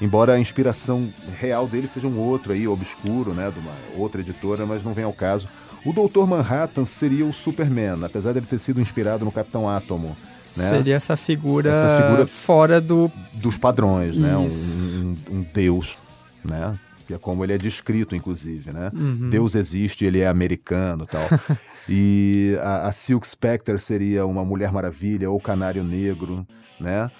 Embora 0.00 0.32
a 0.34 0.38
inspiração 0.38 1.08
real 1.38 1.66
dele 1.68 1.86
seja 1.88 2.06
um 2.06 2.18
outro 2.18 2.52
aí, 2.52 2.66
obscuro, 2.66 3.32
né? 3.32 3.50
De 3.50 3.58
uma 3.60 3.72
outra 3.96 4.20
editora, 4.20 4.66
mas 4.66 4.82
não 4.82 4.92
vem 4.92 5.04
ao 5.04 5.12
caso. 5.12 5.48
O 5.84 5.92
Doutor 5.92 6.26
Manhattan 6.26 6.84
seria 6.84 7.24
o 7.26 7.32
Superman, 7.32 8.02
apesar 8.04 8.32
dele 8.32 8.46
ter 8.48 8.58
sido 8.58 8.80
inspirado 8.80 9.24
no 9.24 9.30
Capitão 9.32 9.68
Átomo, 9.68 10.16
né? 10.56 10.64
Seria 10.68 10.94
essa 10.94 11.16
figura, 11.16 11.70
Essa 11.70 12.02
figura- 12.02 12.26
fora 12.26 12.80
do. 12.80 13.10
Dos 13.34 13.56
padrões, 13.58 14.16
né? 14.16 14.36
Um, 14.36 14.48
um- 14.48 15.16
um 15.38 15.46
deus, 15.52 16.02
né? 16.44 16.78
Que 17.06 17.14
é 17.14 17.18
como 17.18 17.44
ele 17.44 17.52
é 17.52 17.58
descrito, 17.58 18.16
inclusive, 18.16 18.72
né? 18.72 18.90
Uhum. 18.94 19.28
Deus 19.28 19.54
existe, 19.54 20.04
ele 20.06 20.20
é 20.20 20.26
americano 20.26 21.04
e 21.04 21.06
tal. 21.06 21.22
e 21.88 22.56
a, 22.62 22.88
a 22.88 22.92
Silk 22.92 23.26
Spectre 23.28 23.78
seria 23.78 24.24
uma 24.26 24.42
Mulher 24.44 24.72
Maravilha 24.72 25.30
ou 25.30 25.38
Canário 25.38 25.84
Negro, 25.84 26.46
né? 26.80 27.10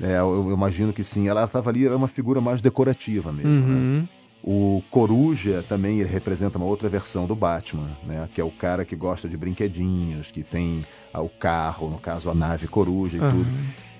É, 0.00 0.18
eu, 0.18 0.46
eu 0.48 0.52
imagino 0.52 0.92
que 0.92 1.02
sim. 1.02 1.28
Ela 1.28 1.44
estava 1.44 1.70
ali, 1.70 1.84
era 1.84 1.96
uma 1.96 2.08
figura 2.08 2.40
mais 2.40 2.62
decorativa 2.62 3.32
mesmo. 3.32 3.50
né? 3.66 3.74
Uhum. 3.74 4.08
O 4.42 4.82
Coruja 4.90 5.64
também 5.68 5.98
ele 5.98 6.08
representa 6.08 6.58
uma 6.58 6.66
outra 6.66 6.88
versão 6.88 7.26
do 7.26 7.34
Batman, 7.34 7.90
né? 8.06 8.28
Que 8.32 8.40
é 8.40 8.44
o 8.44 8.50
cara 8.52 8.84
que 8.84 8.94
gosta 8.94 9.28
de 9.28 9.36
brinquedinhos, 9.36 10.30
que 10.30 10.44
tem 10.44 10.78
ah, 11.12 11.20
o 11.20 11.28
carro, 11.28 11.90
no 11.90 11.98
caso 11.98 12.30
a 12.30 12.34
nave 12.34 12.68
Coruja 12.68 13.16
e 13.16 13.20
Aham. 13.20 13.30
tudo. 13.30 13.50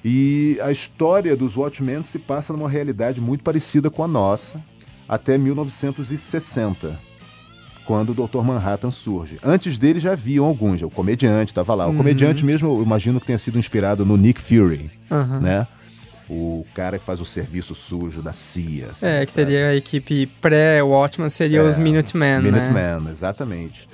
E 0.05 0.57
a 0.62 0.70
história 0.70 1.36
dos 1.36 1.57
Watchmen 1.57 2.05
se 2.05 2.20
passa 2.20 2.53
numa 2.53 2.68
realidade 2.68 3.20
muito 3.20 3.42
parecida 3.42 3.90
com 3.90 4.05
a 4.05 4.09
nossa, 4.09 4.62
até 5.09 5.36
1960, 5.36 6.99
quando 7.84 8.11
o 8.11 8.14
Dr. 8.28 8.42
Manhattan 8.44 8.90
surge. 8.90 9.38
Antes 9.42 9.76
dele 9.78 9.99
já 9.99 10.12
haviam 10.12 10.44
alguns, 10.46 10.82
o 10.82 10.90
comediante 10.90 11.51
estava 11.53 11.74
lá. 11.74 11.86
O 11.86 11.90
Uhum. 11.90 11.96
comediante 11.96 12.44
mesmo, 12.44 12.68
eu 12.78 12.82
imagino 12.82 13.18
que 13.18 13.26
tenha 13.26 13.38
sido 13.38 13.59
inspirado 13.59 14.05
no 14.05 14.16
Nick 14.16 14.40
Fury, 14.40 14.90
Aham. 15.11 15.40
né? 15.40 15.66
O 16.31 16.64
cara 16.74 16.99
que 16.99 17.05
faz 17.05 17.20
o 17.20 17.24
serviço 17.24 17.74
sujo 17.74 18.20
da 18.22 18.33
CIA. 18.33 18.89
assim, 18.91 19.07
É, 19.07 19.20
que 19.24 19.33
sabe? 19.33 19.51
seria 19.51 19.68
a 19.68 19.74
equipe 19.74 20.26
pré-Watchman, 20.41 21.29
seria 21.29 21.61
É, 21.61 21.62
os 21.62 21.79
Minutemen, 21.79 22.37
né? 22.37 22.51
Minutemen, 22.51 23.11
exatamente. 23.11 23.89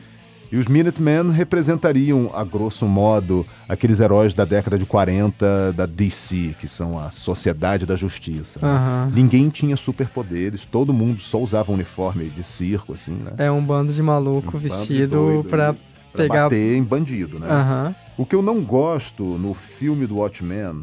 E 0.52 0.56
os 0.56 0.66
Minutemen 0.68 1.30
representariam, 1.32 2.30
a 2.34 2.44
grosso 2.44 2.86
modo, 2.86 3.44
aqueles 3.68 3.98
heróis 3.98 4.32
da 4.34 4.44
década 4.44 4.78
de 4.78 4.86
40 4.86 5.72
da 5.72 5.84
DC, 5.86 6.54
que 6.58 6.68
são 6.68 6.98
a 6.98 7.10
Sociedade 7.10 7.86
da 7.86 7.96
Justiça. 7.96 8.60
né? 8.62 8.68
Aham. 8.68 9.10
Ninguém 9.12 9.48
tinha 9.48 9.76
superpoderes, 9.76 10.64
todo 10.64 10.92
mundo 10.92 11.20
só 11.20 11.40
usava 11.40 11.72
uniforme 11.72 12.28
de 12.30 12.44
circo, 12.44 12.92
assim, 12.92 13.12
né? 13.14 13.32
É 13.38 13.50
um 13.50 13.64
bando 13.64 13.92
de 13.92 14.02
maluco 14.02 14.56
Um 14.56 14.60
de 14.60 14.68
vestido 14.68 15.08
doido 15.10 15.44
pra 15.48 15.74
pegar. 16.14 16.44
bater 16.44 16.76
em 16.76 16.82
bandido, 16.84 17.38
né? 17.40 17.48
Aham. 17.50 17.94
O 18.16 18.24
que 18.24 18.36
eu 18.36 18.42
não 18.42 18.60
gosto 18.62 19.24
no 19.24 19.54
filme 19.54 20.06
do 20.06 20.18
Watchmen 20.18 20.82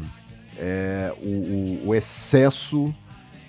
é 0.64 1.12
o, 1.20 1.88
o- 1.88 1.94
excesso. 1.94 2.94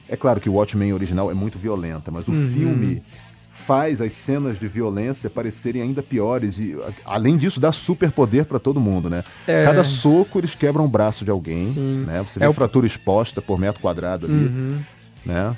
É 0.10 0.18
claro 0.18 0.42
que 0.42 0.50
o 0.50 0.54
Watchmen 0.54 0.92
original 0.94 1.30
é 1.30 1.34
muito 1.34 1.58
violenta, 1.60 2.10
mas 2.12 2.28
o 2.28 2.32
Uhum. 2.32 2.50
filme 2.50 3.04
faz 3.52 4.02
as 4.02 4.14
cenas 4.14 4.58
de 4.58 4.68
violência 4.68 5.30
parecerem 5.30 5.82
ainda 5.84 6.02
piores 6.02 6.58
e, 6.58 6.76
além 7.06 7.38
disso, 7.38 7.60
dá 7.60 7.72
superpoder 7.72 8.46
pra 8.46 8.58
todo 8.58 8.80
mundo, 8.82 9.10
né? 9.12 9.24
É. 9.48 9.64
Cada 9.64 9.84
soco 9.84 10.40
eles 10.40 10.56
quebram 10.56 10.86
o 10.86 10.88
braço 10.90 11.24
de 11.24 11.30
alguém, 11.30 11.64
Sim. 11.64 12.04
né? 12.06 12.24
Você 12.28 12.40
É 12.40 12.42
vê 12.42 12.48
o- 12.48 12.54
fratura 12.54 12.88
exposta 12.88 13.42
por 13.44 13.60
metro 13.60 13.80
quadrado 13.80 14.26
ali, 14.26 14.46
Uhum. 14.48 14.80
né? 15.24 15.56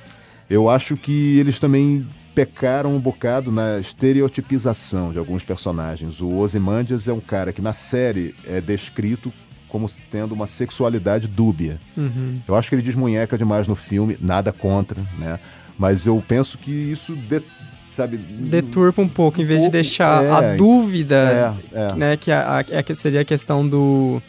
Eu 0.49 0.69
acho 0.69 0.97
que 0.97 1.39
eles 1.39 1.57
também 1.57 2.05
pecaram 2.35 2.93
um 2.93 2.99
bocado 2.99 3.49
na 3.49 3.79
estereotipização 3.79 5.13
de 5.13 5.17
alguns 5.17 5.43
personagens. 5.45 6.19
O 6.21 6.35
Ozymandias 6.35 7.07
é 7.07 7.13
um 7.13 7.21
cara 7.21 7.53
que 7.53 7.61
na 7.61 7.71
série 7.73 8.35
é 8.45 8.59
descrito 8.59 9.31
como 9.75 9.87
tendo 10.09 10.33
uma 10.33 10.47
sexualidade 10.47 11.27
dúbia. 11.27 11.77
Uhum. 11.97 12.39
Eu 12.47 12.55
acho 12.55 12.69
que 12.69 12.75
ele 12.75 12.81
desmunheca 12.81 13.37
demais 13.37 13.67
no 13.67 13.75
filme, 13.75 14.17
nada 14.21 14.53
contra, 14.53 14.97
né? 15.19 15.37
Mas 15.77 16.05
eu 16.05 16.23
penso 16.25 16.57
que 16.57 16.71
isso, 16.71 17.13
de- 17.13 17.43
sabe... 17.91 18.15
Deturpa 18.15 19.01
um 19.01 19.07
pouco, 19.09 19.41
em 19.41 19.43
vez 19.43 19.59
de 19.59 19.65
pouco, 19.65 19.73
deixar 19.73 20.23
é. 20.23 20.31
a 20.31 20.55
dúvida, 20.55 21.57
É, 21.73 21.81
é. 21.91 21.95
né? 21.95 22.15
Que 22.15 22.31
a, 22.31 22.59
a- 22.59 22.65
é 22.69 22.93
seria 22.93 23.19
a 23.19 23.25
questão 23.25 23.67
do. 23.67 24.21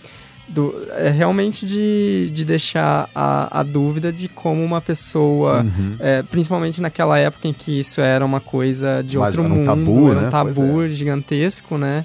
do 0.48 0.74
é 0.96 1.10
realmente 1.10 1.64
de, 1.64 2.28
de 2.34 2.44
deixar 2.44 3.08
a, 3.14 3.60
a 3.60 3.62
dúvida 3.62 4.12
de 4.12 4.26
como 4.28 4.64
uma 4.64 4.80
pessoa. 4.80 5.62
Uhum. 5.62 5.94
é, 6.00 6.24
principalmente 6.24 6.82
naquela 6.82 7.16
época 7.18 7.46
em 7.46 7.52
que 7.52 7.78
isso 7.78 8.00
era 8.00 8.24
uma 8.26 8.40
coisa 8.40 9.00
de 9.04 9.16
Mas 9.16 9.26
outro 9.28 9.44
era 9.44 9.52
um 9.52 9.56
mundo, 9.58 9.66
tabu, 9.66 10.10
era 10.10 10.18
um 10.18 10.22
né? 10.22 10.30
tabu 10.30 10.88
gigantesco, 10.88 11.78
né? 11.78 12.04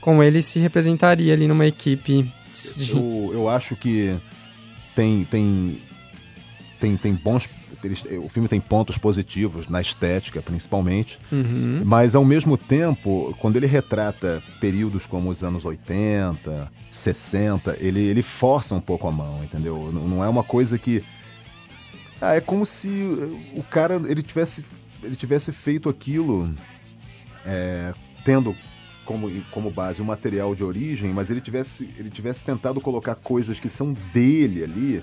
Como 0.00 0.22
ele 0.22 0.42
se 0.42 0.58
representaria 0.58 1.32
ali 1.32 1.48
numa 1.48 1.64
equipe 1.66 2.30
Eu, 2.90 3.30
eu 3.32 3.48
acho 3.48 3.76
que 3.76 4.18
tem 4.94 5.24
tem 5.24 5.80
tem, 6.80 6.96
tem 6.96 7.14
bons 7.14 7.48
eles- 7.82 8.04
o 8.22 8.28
filme 8.30 8.48
tem 8.48 8.60
pontos 8.60 8.96
positivos 8.96 9.68
na 9.68 9.80
estética 9.80 10.40
principalmente. 10.40 11.18
Uhum. 11.30 11.82
mas 11.84 12.14
ao 12.14 12.24
mesmo 12.24 12.56
tempo 12.56 13.34
quando 13.38 13.56
ele 13.56 13.66
retrata 13.66 14.42
períodos 14.60 15.06
como 15.06 15.28
os 15.30 15.42
anos 15.44 15.64
80 15.64 16.70
60 16.90 17.76
ele, 17.80 18.00
ele 18.00 18.22
força 18.22 18.74
um 18.74 18.80
pouco 18.80 19.06
a 19.08 19.12
mão 19.12 19.42
entendeu? 19.44 19.90
Não, 19.92 20.06
não 20.06 20.24
é 20.24 20.28
uma 20.28 20.42
coisa 20.44 20.78
que 20.78 21.02
ah, 22.20 22.34
é 22.36 22.40
como 22.40 22.64
se 22.64 22.88
o 23.54 23.62
cara 23.62 24.00
ele 24.06 24.22
tivesse 24.22 24.64
ele 25.02 25.14
tivesse 25.16 25.52
feito 25.52 25.88
aquilo 25.90 26.50
é, 27.44 27.92
tendo 28.24 28.56
como, 29.04 29.30
como 29.50 29.70
base 29.70 30.00
um 30.02 30.04
material 30.04 30.54
de 30.54 30.64
origem, 30.64 31.12
mas 31.12 31.30
ele 31.30 31.40
tivesse, 31.40 31.88
ele 31.98 32.10
tivesse 32.10 32.44
tentado 32.44 32.80
colocar 32.80 33.14
coisas 33.14 33.60
que 33.60 33.68
são 33.68 33.94
dele 34.12 34.64
ali 34.64 35.02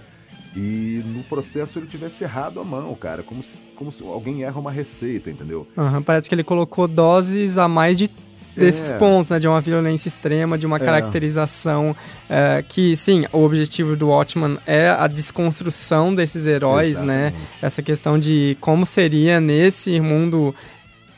e 0.55 1.01
no 1.05 1.23
processo 1.23 1.79
ele 1.79 1.87
tivesse 1.87 2.23
errado 2.23 2.59
a 2.59 2.63
mão, 2.63 2.93
cara, 2.95 3.23
como 3.23 3.41
se, 3.41 3.59
como 3.75 3.91
se 3.91 4.03
alguém 4.03 4.43
erra 4.43 4.59
uma 4.59 4.71
receita, 4.71 5.29
entendeu? 5.29 5.65
Aham, 5.77 6.01
parece 6.01 6.27
que 6.27 6.35
ele 6.35 6.43
colocou 6.43 6.87
doses 6.87 7.57
a 7.57 7.67
mais 7.67 7.97
de 7.97 8.09
desses 8.53 8.91
É. 8.91 8.97
pontos, 8.97 9.31
né? 9.31 9.39
De 9.39 9.47
uma 9.47 9.61
violência 9.61 10.09
extrema, 10.09 10.57
de 10.57 10.65
uma 10.65 10.77
caracterização 10.77 11.95
é, 12.29 12.61
que, 12.67 12.97
sim, 12.97 13.25
o 13.31 13.39
objetivo 13.43 13.95
do 13.95 14.09
Watchman 14.09 14.57
é 14.65 14.89
a 14.89 15.07
desconstrução 15.07 16.13
desses 16.13 16.45
heróis, 16.47 16.99
né? 16.99 17.27
Exatamente. 17.27 17.49
Essa 17.61 17.81
questão 17.81 18.19
de 18.19 18.57
como 18.59 18.85
seria 18.85 19.39
nesse 19.39 20.01
mundo 20.01 20.53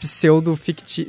pseudo 0.03 0.59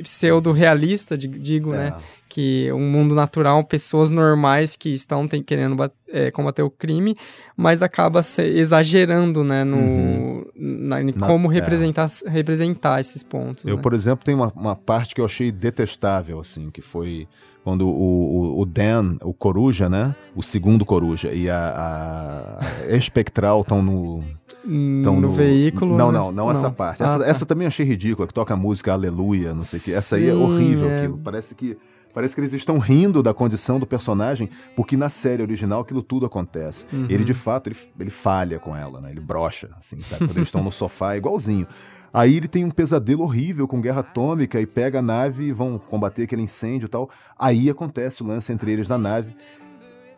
pseudo 0.03 0.51
realista, 0.53 1.17
digo, 1.17 1.73
É. 1.73 1.77
né? 1.77 1.97
Que 2.29 2.69
um 2.73 2.89
mundo 2.89 3.13
natural, 3.13 3.63
pessoas 3.63 4.09
normais 4.11 4.75
que 4.75 4.89
estão 4.89 5.27
tem- 5.27 5.43
querendo 5.43 5.75
é, 6.09 6.31
combater 6.31 6.63
o 6.63 6.69
crime, 6.69 7.15
mas 7.55 7.81
acaba 7.81 8.23
se 8.23 8.41
exagerando, 8.41 9.43
né, 9.43 9.63
no, 9.63 9.77
Uhum. 9.77 10.45
na, 10.57 11.01
em 11.01 11.13
Na- 11.15 11.27
como 11.27 11.51
é. 11.51 11.55
representar, 11.55 12.07
representar 12.27 12.99
esses 12.99 13.21
pontos. 13.23 13.63
Eu, 13.65 13.75
né? 13.75 13.81
por 13.81 13.93
exemplo, 13.93 14.25
tem 14.25 14.33
uma, 14.35 14.51
uma 14.55 14.75
parte 14.75 15.13
que 15.13 15.21
eu 15.21 15.25
achei 15.25 15.51
detestável, 15.51 16.39
assim, 16.39 16.69
que 16.69 16.81
foi 16.81 17.27
quando 17.65 17.87
o, 17.87 17.89
o, 17.89 18.61
o 18.61 18.65
Dan, 18.65 19.17
o 19.23 19.33
Coruja, 19.33 19.89
né? 19.89 20.15
O 20.35 20.43
segundo 20.43 20.85
Coruja 20.85 21.33
e 21.33 21.49
a, 21.49 22.61
a 22.61 22.95
Espectral 22.95 23.61
estão 23.61 23.81
no, 23.81 24.23
Então, 24.63 25.19
no, 25.19 25.33
veículo. 25.33 25.97
Não, 25.97 26.11
né? 26.11 26.19
não, 26.19 26.31
não, 26.31 26.51
essa 26.51 26.69
parte. 26.69 27.01
Ah, 27.01 27.05
Essa, 27.05 27.19
tá. 27.19 27.27
esse 27.27 27.43
também 27.43 27.65
eu 27.65 27.69
achei 27.69 27.83
ridícula, 27.83 28.27
que 28.27 28.33
toca 28.35 28.53
a 28.53 28.57
música 28.57 28.93
Aleluia, 28.93 29.51
não 29.51 29.61
sei 29.61 29.79
o 29.79 29.81
que. 29.81 29.93
Essa 29.93 30.17
aí 30.17 30.29
é 30.29 30.33
horrível 30.35 30.87
é. 30.87 30.99
aquilo. 30.99 31.17
Parece 31.17 31.55
que. 31.55 31.75
Parece 32.13 32.33
que 32.35 32.39
eles 32.39 32.53
estão 32.53 32.77
rindo 32.77 33.21
da 33.21 33.33
condição 33.33 33.77
do 33.77 33.85
personagem, 33.85 34.47
porque 34.73 34.95
na 34.95 35.09
série 35.09 35.41
original 35.41 35.81
aquilo 35.81 36.01
tudo 36.01 36.25
acontece. 36.25 36.85
Uhum. 36.93 37.07
Ele, 37.09 37.25
de 37.25 37.33
fato, 37.33 37.67
ele, 37.67 37.75
ele 37.99 38.09
falha 38.09 38.57
com 38.57 38.73
ela, 38.73 39.01
né? 39.01 39.09
Ele 39.09 39.19
brocha, 39.19 39.69
assim, 39.75 40.01
sabe? 40.01 40.27
Quando 40.27 40.37
eles 40.37 40.47
estão 40.47 40.63
no 40.63 40.71
sofá, 40.71 41.15
é 41.15 41.17
igualzinho. 41.17 41.67
Aí 42.15 42.37
ele 42.37 42.47
tem 42.47 42.63
um 42.63 42.71
pesadelo 42.71 43.23
horrível 43.23 43.67
com 43.67 43.81
guerra 43.81 43.99
atômica 43.99 44.61
e 44.61 44.65
pega 44.65 44.99
a 44.99 45.01
nave 45.01 45.43
e 45.43 45.51
vão 45.51 45.77
combater 45.77 46.23
aquele 46.23 46.41
incêndio 46.41 46.85
e 46.85 46.89
tal. 46.89 47.09
Aí 47.37 47.69
acontece 47.69 48.23
o 48.23 48.25
lance 48.25 48.53
entre 48.53 48.71
eles 48.71 48.87
na 48.87 48.97
nave. 48.97 49.35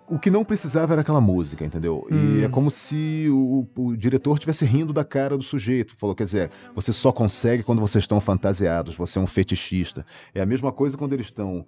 O 0.07 0.17
que 0.19 0.29
não 0.29 0.45
precisava 0.45 0.93
era 0.93 1.01
aquela 1.01 1.19
música, 1.19 1.65
entendeu? 1.65 2.07
E 2.09 2.13
Hum. 2.13 2.45
é 2.45 2.47
como 2.49 2.69
se 2.69 3.27
o, 3.29 3.67
o 3.75 3.97
diretor 3.97 4.35
estivesse 4.35 4.63
rindo 4.63 4.93
da 4.93 5.03
cara 5.03 5.35
do 5.35 5.43
sujeito. 5.43 5.95
Falou, 5.97 6.15
quer 6.15 6.23
dizer, 6.25 6.51
você 6.75 6.93
só 6.93 7.11
consegue 7.11 7.63
quando 7.63 7.81
vocês 7.81 8.03
estão 8.03 8.21
fantasiados, 8.21 8.95
você 8.95 9.17
é 9.17 9.21
um 9.21 9.27
fetichista. 9.27 10.05
É 10.35 10.41
a 10.41 10.45
mesma 10.45 10.71
coisa 10.71 10.95
quando 10.95 11.13
eles 11.13 11.25
estão, 11.25 11.65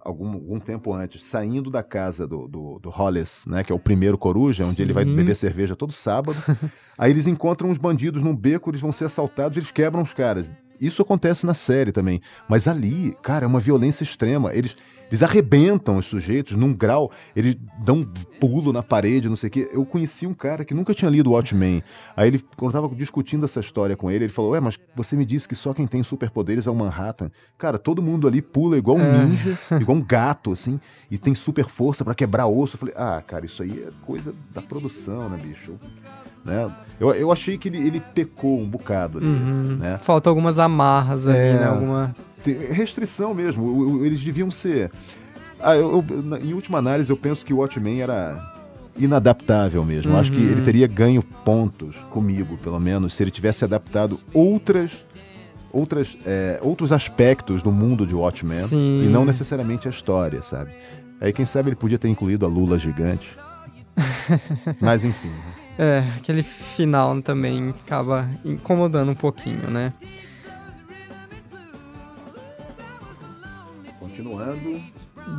algum, 0.00 0.32
algum 0.32 0.58
tempo 0.58 0.92
antes, 0.92 1.24
saindo 1.24 1.70
da 1.70 1.82
casa 1.82 2.26
do, 2.26 2.48
do, 2.48 2.78
do 2.78 2.90
Hollis, 2.90 3.44
né? 3.46 3.62
Que 3.62 3.72
é 3.72 3.74
o 3.74 3.78
primeiro 3.78 4.16
coruja, 4.18 4.64
onde 4.64 4.80
ele 4.80 4.92
vai 4.92 5.04
Sim. 5.04 5.14
beber 5.14 5.36
cerveja 5.36 5.76
todo 5.76 5.92
sábado. 5.92 6.38
Aí 6.98 7.10
eles 7.10 7.26
encontram 7.26 7.70
uns 7.70 7.78
bandidos 7.78 8.22
num 8.22 8.34
beco, 8.34 8.70
eles 8.70 8.80
vão 8.80 8.92
ser 8.92 9.06
assaltados, 9.06 9.56
eles 9.56 9.70
quebram 9.70 10.02
os 10.02 10.12
caras. 10.12 10.46
Isso 10.80 11.02
acontece 11.02 11.44
na 11.44 11.52
série 11.52 11.92
também. 11.92 12.20
Mas 12.48 12.66
ali, 12.66 13.14
cara, 13.22 13.44
é 13.44 13.48
uma 13.48 13.60
violência 13.60 14.02
extrema. 14.02 14.54
Eles, 14.54 14.76
eles 15.10 15.22
arrebentam 15.22 15.98
os 15.98 16.06
sujeitos 16.06 16.56
num 16.56 16.72
grau, 16.72 17.10
eles 17.34 17.56
dão 17.84 17.96
um 17.96 18.04
pulo 18.38 18.72
na 18.72 18.82
parede, 18.82 19.28
não 19.28 19.36
sei 19.36 19.48
o 19.48 19.50
quê. 19.50 19.68
Eu 19.72 19.84
conheci 19.84 20.26
um 20.26 20.32
cara 20.32 20.64
que 20.64 20.72
nunca 20.72 20.94
tinha 20.94 21.10
lido 21.10 21.32
Watchmen. 21.32 21.82
Aí 22.16 22.28
ele, 22.28 22.42
quando 22.56 22.74
eu 22.74 22.80
tava 22.82 22.94
discutindo 22.94 23.44
essa 23.44 23.60
história 23.60 23.96
com 23.96 24.10
ele, 24.10 24.24
ele 24.24 24.32
falou: 24.32 24.52
Ué, 24.52 24.60
mas 24.60 24.78
você 24.94 25.16
me 25.16 25.24
disse 25.26 25.48
que 25.48 25.54
só 25.56 25.74
quem 25.74 25.86
tem 25.86 26.02
superpoderes 26.02 26.66
é 26.66 26.70
o 26.70 26.74
Manhattan. 26.74 27.30
Cara, 27.58 27.78
todo 27.78 28.00
mundo 28.00 28.28
ali 28.28 28.40
pula 28.40 28.78
igual 28.78 28.96
um 28.96 29.00
É. 29.02 29.24
ninja, 29.24 29.58
igual 29.80 29.98
um 29.98 30.02
gato, 30.02 30.52
assim, 30.52 30.78
e 31.10 31.18
tem 31.18 31.34
super 31.34 31.66
força 31.66 32.04
pra 32.04 32.14
quebrar 32.14 32.46
osso. 32.46 32.76
Eu 32.76 32.78
falei, 32.78 32.94
ah, 32.96 33.22
cara, 33.26 33.44
isso 33.44 33.62
aí 33.62 33.84
é 33.86 33.90
coisa 34.06 34.32
da 34.54 34.62
produção, 34.62 35.28
né, 35.28 35.36
bicho? 35.36 35.72
Né? 36.44 36.70
Eu, 36.98 37.12
eu 37.12 37.30
achei 37.30 37.58
que 37.58 37.68
ele, 37.68 37.78
ele 37.86 38.00
pecou 38.00 38.58
um 38.58 38.66
bocado 38.66 39.18
ali, 39.18 39.26
Uhum. 39.26 39.76
né? 39.78 39.98
Falta 40.02 40.30
algumas 40.30 40.58
amarras 40.58 41.26
ali, 41.28 41.36
É. 41.36 41.58
né? 41.58 41.64
Alguma... 41.66 42.14
Restrição 42.70 43.34
mesmo. 43.34 44.04
Eles 44.04 44.22
deviam 44.22 44.50
ser. 44.50 44.90
Ah, 45.58 45.74
eu- 45.76 46.04
eu- 46.08 46.36
em 46.38 46.54
última 46.54 46.78
análise, 46.78 47.10
eu 47.10 47.16
penso 47.16 47.44
que 47.44 47.52
o 47.52 47.58
Watchmen 47.58 48.00
era 48.02 48.40
inadaptável 48.96 49.84
mesmo. 49.84 50.12
Eu 50.12 50.18
Acho 50.18 50.32
que 50.32 50.38
Uhum. 50.38 50.50
ele 50.50 50.62
teria 50.62 50.86
ganho 50.86 51.22
pontos 51.22 51.96
comigo, 52.10 52.56
pelo 52.58 52.80
menos, 52.80 53.14
se 53.14 53.22
ele 53.22 53.30
tivesse 53.30 53.64
adaptado 53.64 54.18
outras. 54.32 55.06
Outras, 55.72 56.18
é, 56.26 56.58
outros 56.62 56.90
aspectos 56.90 57.62
do 57.62 57.70
mundo 57.70 58.04
de 58.04 58.12
Watchmen 58.12 58.58
Sim. 58.58 59.04
e 59.04 59.06
não 59.08 59.24
necessariamente 59.24 59.86
a 59.86 59.90
história, 59.90 60.42
sabe? 60.42 60.72
Aí 61.20 61.32
quem 61.32 61.46
sabe 61.46 61.68
ele 61.68 61.76
podia 61.76 61.96
ter 61.96 62.08
incluído 62.08 62.44
a 62.44 62.48
Lula 62.48 62.76
gigante. 62.76 63.38
Mas 64.80 65.04
enfim. 65.04 65.30
É, 65.78 66.04
aquele 66.16 66.42
final 66.42 67.22
também 67.22 67.70
acaba 67.84 68.28
incomodando 68.44 69.12
um 69.12 69.14
pouquinho, 69.14 69.70
né? 69.70 69.92
Continuando. 74.24 74.80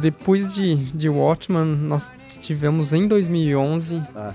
Depois 0.02 0.54
de, 0.54 0.76
de 0.76 1.10
Watchman, 1.10 1.66
nós 1.66 2.12
tivemos 2.40 2.94
em 2.94 3.08
2011 3.08 4.02
Ah, 4.16 4.32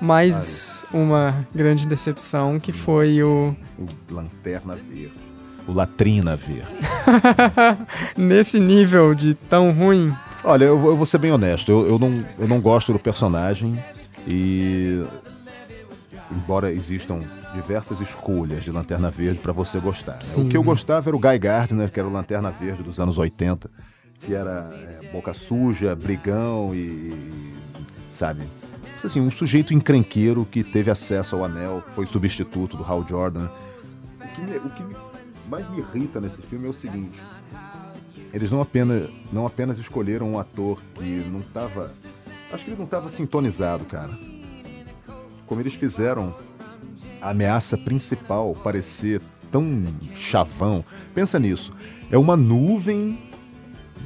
mais 0.00 0.84
uma 0.92 1.34
grande 1.54 1.86
decepção, 1.86 2.58
que 2.60 2.72
foi 2.72 3.22
o... 3.22 3.54
O 3.78 3.86
Lanterna 4.14 4.76
Verde. 4.76 5.12
O 5.66 5.72
Latrina 5.72 6.36
Verde. 6.36 6.66
Nesse 8.16 8.58
nível 8.58 9.14
de 9.14 9.34
tão 9.34 9.70
ruim, 9.72 10.12
Olha, 10.44 10.64
eu, 10.64 10.76
vou- 10.78 10.90
eu 10.90 10.96
vou 10.96 11.06
ser 11.06 11.18
bem 11.18 11.30
honesto. 11.30 11.70
Eu, 11.70 11.86
eu 11.86 11.98
não, 12.00 12.24
eu 12.36 12.48
não 12.48 12.60
gosto 12.60 12.92
do 12.92 12.98
personagem 12.98 13.80
e. 14.26 15.04
Embora 16.34 16.72
existam 16.72 17.20
diversas 17.54 18.00
escolhas 18.00 18.64
de 18.64 18.70
Lanterna 18.72 19.10
Verde 19.10 19.38
pra 19.40 19.52
você 19.52 19.78
gostar. 19.78 20.14
né? 20.14 20.22
Sim. 20.22 20.46
O 20.46 20.48
que 20.48 20.56
eu 20.56 20.62
gostava 20.62 21.10
era 21.10 21.16
o 21.16 21.20
Guy 21.20 21.38
Gardner, 21.38 21.90
que 21.90 21.98
era 22.00 22.08
o 22.08 22.12
Lanterna 22.12 22.50
Verde 22.50 22.82
dos 22.82 22.98
anos 22.98 23.18
80, 23.18 23.70
que 24.20 24.34
era 24.34 24.70
é, 25.02 25.10
boca 25.12 25.34
suja, 25.34 25.94
brigão 25.94 26.74
e. 26.74 27.42
sabe? 28.12 28.42
Assim, 29.04 29.20
um 29.20 29.32
sujeito 29.32 29.74
encrenqueiro 29.74 30.44
que 30.46 30.62
teve 30.62 30.88
acesso 30.88 31.34
ao 31.34 31.44
anel, 31.44 31.82
foi 31.92 32.06
substituto 32.06 32.76
do 32.76 32.84
Hal 32.84 33.04
Jordan. 33.08 33.48
O 34.20 34.28
que, 34.32 34.40
me- 34.42 34.56
o 34.58 34.70
que 34.70 34.84
mais 35.50 35.68
me 35.70 35.78
irrita 35.80 36.20
nesse 36.20 36.40
filme 36.40 36.68
é 36.68 36.70
o 36.70 36.72
seguinte: 36.72 37.20
eles 38.32 38.50
não 38.52 38.60
apenas, 38.62 39.10
não 39.32 39.44
apenas 39.44 39.78
escolheram 39.78 40.30
um 40.30 40.38
ator 40.38 40.80
que 40.94 41.02
não 41.28 41.40
estava. 41.40 41.90
Acho 42.52 42.64
que 42.64 42.70
ele 42.70 42.76
não 42.78 42.84
estava 42.84 43.08
sintonizado, 43.08 43.84
cara. 43.86 44.16
Como 45.52 45.60
eles 45.60 45.74
fizeram 45.74 46.34
a 47.20 47.28
ameaça 47.28 47.76
principal 47.76 48.54
parecer 48.64 49.20
tão 49.50 49.86
chavão. 50.14 50.82
Pensa 51.14 51.38
nisso. 51.38 51.74
É 52.10 52.16
uma 52.16 52.38
nuvem 52.38 53.18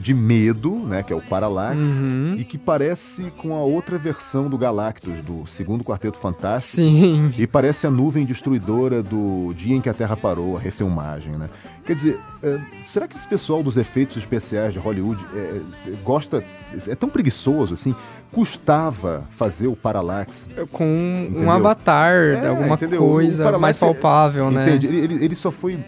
de 0.01 0.13
medo, 0.15 0.75
né? 0.87 1.03
Que 1.03 1.13
é 1.13 1.17
o 1.17 1.21
Parallax. 1.23 2.01
Uhum. 2.01 2.37
E 2.39 2.45
que 2.45 2.57
parece 2.59 3.25
com 3.39 3.55
a 3.55 3.61
outra 3.61 3.97
versão 3.99 4.49
do 4.49 4.57
Galactus, 4.59 5.21
do 5.21 5.47
segundo 5.47 5.83
Quarteto 5.83 6.19
Fantástico. 6.19 6.87
sim, 6.89 7.33
E 7.39 7.47
parece 7.47 7.87
a 7.87 7.91
nuvem 7.91 8.25
destruidora 8.25 9.03
do 9.03 9.53
Dia 9.55 9.75
em 9.77 9.81
que 9.81 9.89
a 9.89 9.95
Terra 9.95 10.17
Parou, 10.17 10.57
a 10.57 10.61
refilmagem, 10.61 11.33
né? 11.33 11.49
Quer 11.85 11.95
dizer, 11.95 12.21
é, 12.43 12.61
será 12.83 13.07
que 13.07 13.17
esse 13.17 13.29
pessoal 13.29 13.63
dos 13.63 13.77
efeitos 13.77 14.17
especiais 14.17 14.73
de 14.73 14.79
Hollywood 14.81 15.25
é, 15.35 15.39
é, 15.39 15.91
gosta. 16.05 16.45
é 16.89 16.95
tão 16.95 17.09
preguiçoso 17.09 17.75
assim? 17.75 17.95
Custava 18.33 19.25
fazer 19.31 19.67
o 19.67 19.75
Parallax. 19.75 20.49
com 20.73 20.85
um 20.85 21.27
Entendeu? 21.31 21.51
avatar, 21.51 22.13
É, 22.15 22.49
alguma 22.49 22.75
entendeu? 22.75 22.99
Coisa 23.01 23.59
mais 23.59 23.77
é- 23.77 23.81
palpável, 23.81 24.51
né? 24.51 24.69
Entende? 24.69 24.87
Ele, 24.89 24.99
ele- 24.99 25.25
ele 25.25 25.35
só 25.35 25.51
foi 25.51 25.79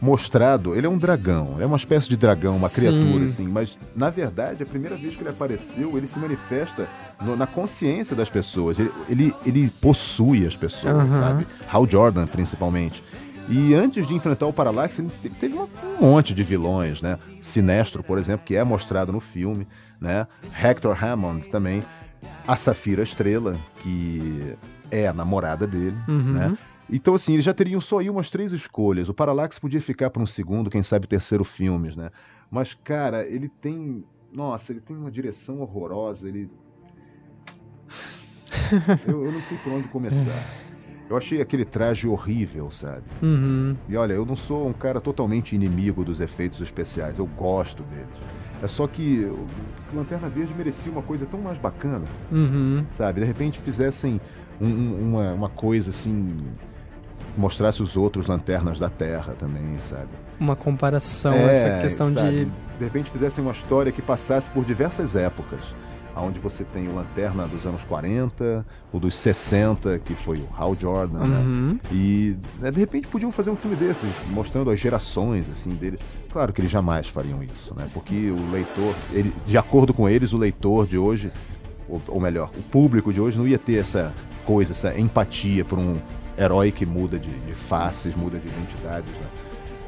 mostrado. 0.00 0.74
Ele 0.74 0.86
é 0.86 0.90
um 0.90 0.98
dragão, 0.98 1.52
ele 1.54 1.64
é 1.64 1.66
uma 1.66 1.76
espécie 1.76 2.08
de 2.08 2.16
dragão, 2.16 2.56
uma 2.56 2.68
Sim. 2.68 2.74
criatura, 2.80 3.24
assim. 3.24 3.48
Mas, 3.48 3.78
na 3.94 4.10
verdade, 4.10 4.62
a 4.62 4.66
primeira 4.66 4.96
vez 4.96 5.16
que 5.16 5.22
ele 5.22 5.30
apareceu, 5.30 5.96
ele 5.96 6.06
se 6.06 6.18
manifesta 6.18 6.88
no- 7.20 7.36
na 7.36 7.46
consciência 7.46 8.14
das 8.14 8.28
pessoas. 8.30 8.78
Ele, 8.78 8.92
ele, 9.08 9.34
ele 9.44 9.70
possui 9.80 10.46
as 10.46 10.56
pessoas, 10.56 10.94
Aham. 10.94 11.10
sabe? 11.10 11.46
Hal 11.70 11.88
Jordan, 11.88 12.26
principalmente. 12.26 13.02
E 13.48 13.74
antes 13.74 14.06
de 14.08 14.14
enfrentar 14.14 14.46
o 14.46 14.52
Parallax, 14.52 14.98
ele 14.98 15.08
te- 15.08 15.30
teve 15.30 15.56
um 15.56 15.68
monte 16.00 16.34
de 16.34 16.42
vilões, 16.42 17.00
né? 17.00 17.16
Sinestro, 17.40 18.02
por 18.02 18.18
exemplo, 18.18 18.44
que 18.44 18.56
é 18.56 18.64
mostrado 18.64 19.12
no 19.12 19.20
filme, 19.20 19.68
né? 20.00 20.26
Hector 20.62 20.96
Hammond 21.02 21.48
também. 21.48 21.82
A 22.46 22.56
Safira 22.56 23.02
Estrela, 23.04 23.56
que 23.80 24.54
é 24.90 25.06
a 25.06 25.12
namorada 25.12 25.64
dele, 25.66 25.96
Uhum. 26.08 26.32
né? 26.32 26.58
Então, 26.90 27.14
assim, 27.14 27.32
eles 27.34 27.44
já 27.44 27.52
teriam 27.52 27.80
só 27.80 27.98
aí 27.98 28.08
umas 28.08 28.30
três 28.30 28.52
escolhas. 28.52 29.08
O 29.08 29.14
Parallax 29.14 29.58
podia 29.58 29.80
ficar 29.80 30.08
para 30.10 30.22
um 30.22 30.26
segundo, 30.26 30.70
quem 30.70 30.82
sabe 30.82 31.06
terceiro 31.06 31.42
filmes, 31.44 31.96
né? 31.96 32.10
Mas, 32.50 32.74
cara, 32.74 33.26
ele 33.26 33.48
tem. 33.48 34.04
Nossa, 34.32 34.72
ele 34.72 34.80
tem 34.80 34.96
uma 34.96 35.10
direção 35.10 35.60
horrorosa. 35.60 36.28
Ele. 36.28 36.48
eu, 39.06 39.24
eu 39.24 39.32
não 39.32 39.42
sei 39.42 39.56
por 39.58 39.72
onde 39.72 39.88
começar. 39.88 40.44
Eu 41.08 41.16
achei 41.16 41.40
aquele 41.40 41.64
traje 41.64 42.08
horrível, 42.08 42.68
sabe? 42.70 43.04
Uhum. 43.22 43.76
E 43.88 43.96
olha, 43.96 44.12
eu 44.14 44.26
não 44.26 44.34
sou 44.34 44.66
um 44.68 44.72
cara 44.72 45.00
totalmente 45.00 45.54
inimigo 45.54 46.04
dos 46.04 46.20
efeitos 46.20 46.60
especiais, 46.60 47.18
eu 47.18 47.26
gosto 47.26 47.84
deles. 47.84 48.20
É 48.60 48.66
só 48.66 48.88
que 48.88 49.30
Lanterna 49.94 50.28
Verde 50.28 50.52
merecia 50.54 50.90
uma 50.90 51.02
coisa 51.02 51.24
tão 51.24 51.40
mais 51.40 51.58
bacana 51.58 52.06
Uhum. 52.32 52.84
sabe? 52.90 53.20
De 53.20 53.26
repente 53.26 53.60
fizessem 53.60 54.20
um- 54.60 54.66
um- 54.66 55.08
uma, 55.10 55.32
uma 55.32 55.48
coisa 55.48 55.90
assim. 55.90 56.38
Mostrasse 57.36 57.82
os 57.82 57.96
outros 57.96 58.26
lanternas 58.26 58.78
da 58.78 58.88
Terra 58.88 59.34
também, 59.38 59.78
sabe? 59.78 60.08
Uma 60.40 60.56
comparação, 60.56 61.32
É, 61.32 61.50
essa 61.50 61.80
questão 61.82 62.10
sabe? 62.10 62.44
de. 62.46 62.66
De 62.78 62.84
repente 62.84 63.10
fizessem 63.10 63.42
uma 63.42 63.52
história 63.52 63.90
que 63.90 64.02
passasse 64.02 64.50
por 64.50 64.64
diversas 64.64 65.16
épocas. 65.16 65.60
Onde 66.18 66.40
você 66.40 66.64
tem 66.64 66.88
o 66.88 66.94
Lanterna 66.94 67.46
dos 67.46 67.66
anos 67.66 67.84
40, 67.84 68.64
o 68.90 68.98
dos 68.98 69.14
60, 69.16 69.98
que 69.98 70.14
foi 70.14 70.38
o 70.38 70.48
Hal 70.56 70.74
Jordan, 70.78 71.18
né? 71.18 71.38
Uhum. 71.38 71.78
E 71.92 72.38
né, 72.58 72.70
de 72.70 72.80
repente 72.80 73.06
podiam 73.06 73.30
fazer 73.30 73.50
um 73.50 73.56
filme 73.56 73.76
desses, 73.76 74.08
mostrando 74.30 74.70
as 74.70 74.80
gerações 74.80 75.46
assim 75.50 75.70
dele. 75.70 75.98
Claro 76.32 76.54
que 76.54 76.60
eles 76.62 76.70
jamais 76.70 77.06
fariam 77.06 77.42
isso, 77.42 77.74
né? 77.76 77.86
Porque 77.92 78.30
o 78.30 78.50
leitor, 78.50 78.94
ele, 79.12 79.30
de 79.44 79.58
acordo 79.58 79.92
com 79.92 80.08
eles, 80.08 80.32
o 80.32 80.38
leitor 80.38 80.86
de 80.86 80.96
hoje, 80.96 81.30
ou, 81.86 82.00
ou 82.08 82.18
melhor, 82.20 82.50
o 82.56 82.62
público 82.62 83.12
de 83.12 83.20
hoje 83.20 83.38
não 83.38 83.46
ia 83.46 83.58
ter 83.58 83.76
essa 83.76 84.14
coisa, 84.46 84.72
essa 84.72 84.98
empatia 84.98 85.66
por 85.66 85.78
um 85.78 85.98
herói 86.38 86.70
que 86.70 86.84
muda 86.84 87.18
de, 87.18 87.30
de 87.30 87.54
faces, 87.54 88.14
muda 88.14 88.38
de 88.38 88.48
identidades. 88.48 89.10
Né? 89.10 89.28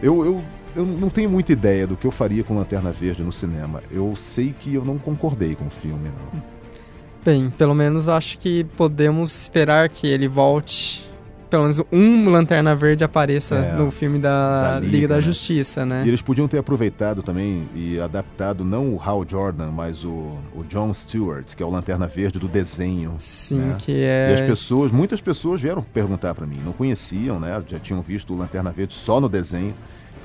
Eu, 0.03 0.25
eu, 0.25 0.45
eu 0.77 0.87
não 0.87 1.11
tenho 1.11 1.29
muita 1.29 1.53
ideia 1.53 1.87
do 1.87 1.97
que 1.97 2.07
eu 2.07 2.11
faria 2.11 2.45
com 2.45 2.57
Lanterna 2.57 2.93
Verde 2.93 3.23
no 3.23 3.33
cinema. 3.33 3.83
Eu 3.91 4.15
sei 4.15 4.55
que 4.59 4.75
eu 4.75 4.85
não 4.85 4.99
concordei 4.99 5.55
com 5.55 5.67
o 5.67 5.71
filme, 5.71 6.09
não. 6.09 6.43
Bem, 7.25 7.51
pelo 7.51 7.75
menos 7.75 8.09
acho 8.09 8.39
que 8.39 8.65
podemos 8.77 9.43
esperar 9.43 9.89
que 9.89 10.07
ele 10.07 10.29
volte. 10.29 11.08
Pelo 11.49 11.63
menos 11.63 11.81
um 11.91 12.29
Lanterna 12.31 12.75
Verde 12.77 13.05
apareça 13.05 13.55
É, 13.57 13.73
no 13.73 13.91
filme 13.91 14.19
da, 14.19 14.73
da 14.75 14.81
Liga, 14.81 14.93
Liga, 14.93 15.09
da 15.09 15.15
né? 15.17 15.21
Justiça, 15.21 15.87
né? 15.87 16.03
E 16.05 16.09
eles 16.09 16.21
podiam 16.23 16.47
ter 16.47 16.59
aproveitado 16.59 17.23
também 17.23 17.69
e 17.75 17.99
adaptado 17.99 18.65
não 18.65 18.95
o 18.95 19.01
Hal 19.03 19.25
Jordan, 19.27 19.71
mas 19.71 20.05
o, 20.05 20.39
o 20.55 20.63
John 20.69 20.93
Stewart, 20.93 21.55
que 21.55 21.63
é 21.63 21.67
o 21.67 21.71
Lanterna 21.71 22.07
Verde 22.07 22.39
do 22.39 22.49
desenho. 22.49 23.15
Sim, 23.17 23.59
né? 23.61 23.77
que 23.79 23.93
E 23.93 24.03
é. 24.05 24.35
as 24.35 24.41
pessoas, 24.43 24.91
muitas 24.91 25.21
pessoas 25.21 25.61
vieram 25.61 25.83
perguntar 25.83 26.35
pra 26.35 26.47
mim, 26.47 26.61
não 26.65 26.73
conheciam, 26.73 27.41
né? 27.41 27.63
Já 27.67 27.79
tinham 27.79 28.03
visto 28.03 28.35
o 28.35 28.37
Lanterna 28.37 28.71
Verde 28.71 28.93
só 28.95 29.21
no 29.21 29.29
desenho. 29.29 29.75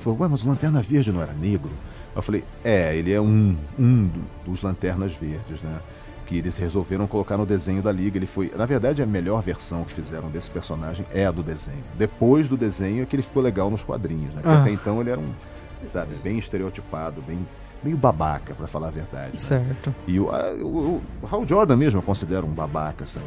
Falou, 0.02 0.18
ué, 0.20 0.28
mas 0.28 0.42
o 0.42 0.48
Lanterna 0.48 0.82
Verde 0.82 1.10
não 1.10 1.22
era 1.22 1.32
negro? 1.32 1.70
Eu 2.14 2.22
falei, 2.22 2.44
é, 2.62 2.94
ele 2.96 3.12
é 3.12 3.20
um, 3.20 3.56
um 3.78 4.06
do- 4.06 4.24
dos 4.44 4.62
Lanternas 4.62 5.14
Verdes, 5.14 5.60
né? 5.62 5.78
Que 6.26 6.38
eles 6.38 6.56
resolveram 6.56 7.06
colocar 7.06 7.36
no 7.36 7.44
desenho 7.44 7.82
da 7.82 7.92
Liga. 7.92 8.16
Ele 8.18 8.26
foi, 8.26 8.50
na 8.56 8.64
verdade, 8.66 9.02
a 9.02 9.06
melhor 9.06 9.42
versão 9.42 9.84
que 9.84 9.92
fizeram 9.92 10.30
desse 10.30 10.50
personagem 10.50 11.04
é 11.12 11.26
a 11.26 11.30
do 11.30 11.42
desenho. 11.42 11.84
Depois 11.98 12.48
do 12.48 12.56
desenho 12.56 13.02
é 13.02 13.06
que 13.06 13.14
ele 13.16 13.22
ficou 13.22 13.42
legal 13.42 13.70
nos 13.70 13.84
quadrinhos, 13.84 14.32
né? 14.34 14.40
Porque 14.42 14.48
Ah. 14.48 14.60
até 14.60 14.70
então 14.70 15.00
ele 15.00 15.10
era 15.10 15.20
um, 15.20 15.32
sabe, 15.86 16.14
bem 16.22 16.38
estereotipado, 16.38 17.20
bem 17.22 17.46
meio 17.82 17.96
babaca, 17.98 18.54
pra 18.54 18.66
falar 18.66 18.88
a 18.88 18.90
verdade. 18.90 19.32
né? 19.32 19.36
Certo. 19.36 19.94
E 20.06 20.18
o, 20.18 20.30
a- 20.30 20.52
o, 20.54 21.02
o 21.22 21.26
Hal 21.30 21.46
Jordan 21.46 21.76
mesmo 21.76 21.98
eu 21.98 22.02
considero 22.02 22.46
um 22.46 22.50
babaca, 22.54 23.04
sabe? 23.04 23.26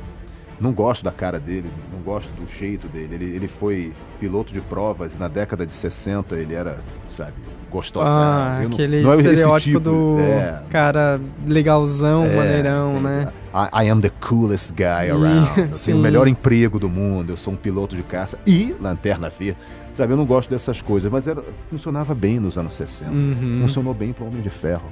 Não 0.60 0.74
gosto 0.74 1.03
da 1.03 1.12
cara 1.12 1.39
dele, 1.39 1.70
não 1.93 1.99
gosto 2.01 2.32
do 2.32 2.47
jeito 2.47 2.88
dele. 2.88 3.16
Ele, 3.16 3.36
ele 3.36 3.47
foi 3.47 3.93
piloto 4.20 4.53
de 4.53 4.62
provas 4.62 5.14
e 5.14 5.18
na 5.18 5.28
década 5.28 5.66
de 5.66 5.74
60 5.74 6.36
ele 6.36 6.55
era, 6.55 6.78
sabe, 7.08 7.34
gostoso. 7.70 8.10
Ah, 8.10 8.60
aquele 8.66 9.01
não 9.01 9.14
é 9.14 9.16
estereótipo 9.18 9.78
tipo, 9.78 9.80
do 9.80 10.16
é. 10.20 10.62
cara 10.70 11.20
legalzão, 11.45 12.26
É, 12.26 12.36
maneirão, 12.36 12.99
né? 12.99 13.32
I, 13.53 13.86
I 13.86 13.89
am 13.89 14.01
the 14.01 14.10
coolest 14.10 14.74
guy 14.74 15.12
around. 15.12 15.49
Eu 15.58 15.70
tenho 15.70 15.97
o 15.97 16.01
melhor 16.01 16.28
emprego 16.28 16.80
do 16.80 16.89
mundo, 16.89 17.32
eu 17.32 17.38
sou 17.38 17.53
um 17.53 17.58
piloto 17.58 17.95
de 17.95 18.03
caça 18.03 18.39
e 18.45 18.76
lanterna 18.80 19.30
verde. 19.30 19.58
Sabe, 19.93 20.14
eu 20.14 20.18
não 20.18 20.28
gosto 20.28 20.49
dessas 20.49 20.80
coisas, 20.80 21.12
mas 21.12 21.28
era, 21.28 21.43
funcionava 21.70 22.14
bem 22.14 22.39
nos 22.39 22.55
anos 22.55 22.74
60. 22.74 23.12
Uhum. 23.12 23.60
Funcionou 23.62 23.95
bem 23.95 24.14
para 24.14 24.26
Homem 24.26 24.41
de 24.41 24.49
Ferro. 24.49 24.84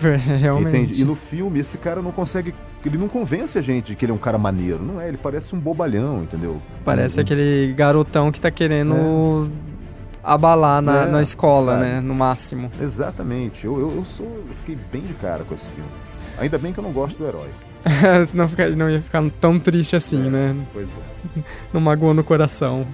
Realmente. 0.40 0.76
Entende? 0.76 1.02
E 1.02 1.04
no 1.04 1.14
filme, 1.14 1.60
esse 1.60 1.78
cara 1.78 2.00
não 2.02 2.12
consegue. 2.12 2.54
Ele 2.84 2.96
não 2.96 3.08
convence 3.08 3.58
a 3.58 3.60
gente 3.60 3.86
de 3.86 3.96
que 3.96 4.04
ele 4.04 4.12
é 4.12 4.14
um 4.14 4.18
cara 4.18 4.38
maneiro. 4.38 4.82
Não 4.82 5.00
é, 5.00 5.08
ele 5.08 5.16
parece 5.18 5.54
um 5.54 5.60
bobalhão, 5.60 6.22
entendeu? 6.22 6.60
Parece 6.84 7.18
Um- 7.18 7.22
aquele 7.22 7.74
garotão 7.76 8.30
que 8.30 8.40
tá 8.40 8.50
querendo 8.50 9.50
abalar 10.22 10.80
na, 10.82 11.02
É, 11.02 11.06
na 11.06 11.22
escola, 11.22 11.72
sabe? 11.72 11.84
né? 11.86 12.00
No 12.00 12.14
máximo. 12.14 12.70
Exatamente. 12.80 13.64
Eu, 13.66 13.78
eu, 13.80 13.96
eu 13.96 14.04
sou. 14.04 14.26
Eu 14.48 14.54
fiquei 14.54 14.78
bem 14.92 15.02
de 15.02 15.14
cara 15.14 15.44
com 15.44 15.54
esse 15.54 15.70
filme. 15.70 15.90
Ainda 16.38 16.56
bem 16.58 16.72
que 16.72 16.78
eu 16.78 16.84
não 16.84 16.92
gosto 16.92 17.18
do 17.18 17.26
herói. 17.26 17.48
Senão 18.28 18.48
fica- 18.48 18.70
não 18.70 18.88
ia 18.90 19.00
ficar 19.00 19.22
tão 19.40 19.58
triste 19.58 19.96
assim, 19.96 20.26
É, 20.26 20.30
né? 20.30 20.56
Pois 20.72 20.88
é. 20.88 21.40
Não 21.72 21.80
magoou 21.80 22.14
no 22.14 22.22
coração. 22.22 22.86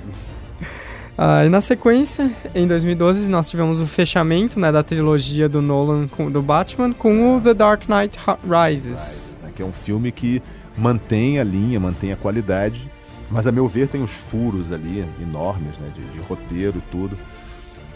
Ah, 1.16 1.44
e 1.44 1.48
na 1.48 1.60
sequência, 1.60 2.30
em 2.54 2.66
2012, 2.66 3.30
nós 3.30 3.48
tivemos 3.48 3.78
o 3.80 3.86
fechamento 3.86 4.58
né, 4.58 4.72
da 4.72 4.82
trilogia 4.82 5.48
do 5.48 5.62
Nolan 5.62 6.08
com, 6.08 6.28
do 6.30 6.42
Batman 6.42 6.92
com 6.92 7.36
o 7.36 7.40
The 7.40 7.54
Dark 7.54 7.82
Knight 7.88 8.18
Ri- 8.18 8.72
Rises. 8.72 8.86
Rises, 8.98 9.40
né, 9.42 9.50
que 9.54 9.62
é 9.62 9.64
um 9.64 9.72
filme 9.72 10.10
que 10.10 10.42
mantém 10.76 11.38
a 11.38 11.44
linha, 11.44 11.78
mantém 11.78 12.10
a 12.12 12.16
qualidade 12.16 12.90
Mas 13.30 13.46
a 13.46 13.52
meu 13.52 13.68
ver 13.68 13.86
tem 13.88 14.02
uns 14.02 14.10
furos 14.10 14.72
ali 14.72 15.04
enormes, 15.22 15.78
né, 15.78 15.88
de, 15.94 16.02
de 16.02 16.18
roteiro 16.18 16.78
e 16.78 16.90
tudo. 16.90 17.16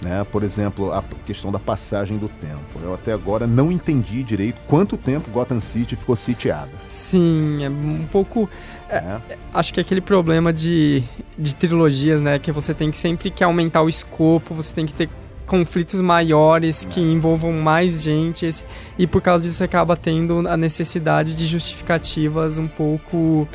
Né? 0.01 0.25
Por 0.31 0.45
exemplo, 0.45 0.93
a 0.93 1.03
questão 1.27 1.51
da 1.51 1.59
passagem 1.59 2.19
do 2.19 2.29
tempo. 2.29 2.79
Eu 2.81 2.95
até 2.95 3.13
agora 3.13 3.49
não 3.49 3.73
entendi 3.73 4.23
direito 4.23 4.57
quanto 4.69 4.97
tempo 4.97 5.29
Gotham 5.33 5.59
City 5.59 5.97
ficou 5.97 6.15
sitiada. 6.15 6.71
Sim, 6.89 7.65
é 7.65 7.69
um 7.69 8.07
pouco. 8.11 8.49
Né? 8.89 9.21
Acho 9.53 9.73
que 9.75 9.81
é 9.81 9.83
aquele 9.83 10.01
problema 10.01 10.53
de, 10.53 11.03
de 11.39 11.55
trilogias, 11.55 12.21
né? 12.23 12.39
Que 12.39 12.51
você 12.53 12.73
tem 12.75 12.91
que 12.91 12.97
sempre 12.97 13.31
que 13.31 13.45
aumentar 13.45 13.83
o 13.83 13.89
escopo, 13.89 14.55
você 14.55 14.75
tem 14.75 14.87
que 14.87 14.95
ter 14.95 15.09
conflitos 15.47 16.01
maiores 16.03 16.85
que 16.85 17.01
envolvam 17.01 17.53
mais 17.53 18.03
gente. 18.03 18.45
esse- 18.47 18.65
e 18.99 19.07
por 19.07 19.23
causa 19.23 19.45
disso 19.45 19.57
você 19.57 19.65
acaba 19.65 19.97
tendo 19.97 20.47
a 20.49 20.57
necessidade 20.57 21.35
de 21.35 21.47
justificativas 21.47 22.59
um 22.59 22.69
pouco 22.69 23.49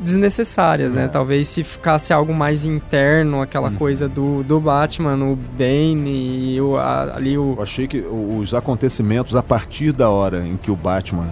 desnecessárias, 0.00 0.94
né? 0.94 1.04
É. 1.04 1.08
Talvez 1.08 1.48
se 1.48 1.64
ficasse 1.64 2.12
algo 2.12 2.32
mais 2.32 2.64
interno, 2.64 3.42
aquela 3.42 3.68
Uhum. 3.68 3.74
coisa 3.76 4.08
do, 4.08 4.42
do 4.44 4.60
Batman, 4.60 5.14
o 5.24 5.34
Bane 5.36 6.54
e 6.54 6.60
o, 6.60 6.76
a- 6.76 7.14
ali 7.16 7.36
o... 7.36 7.54
Eu 7.56 7.62
achei 7.62 7.86
que 7.88 7.98
os 8.00 8.54
acontecimentos 8.54 9.34
a 9.34 9.42
partir 9.42 9.92
da 9.92 10.08
hora 10.08 10.46
em 10.46 10.56
que 10.56 10.70
o 10.70 10.76
Batman, 10.76 11.28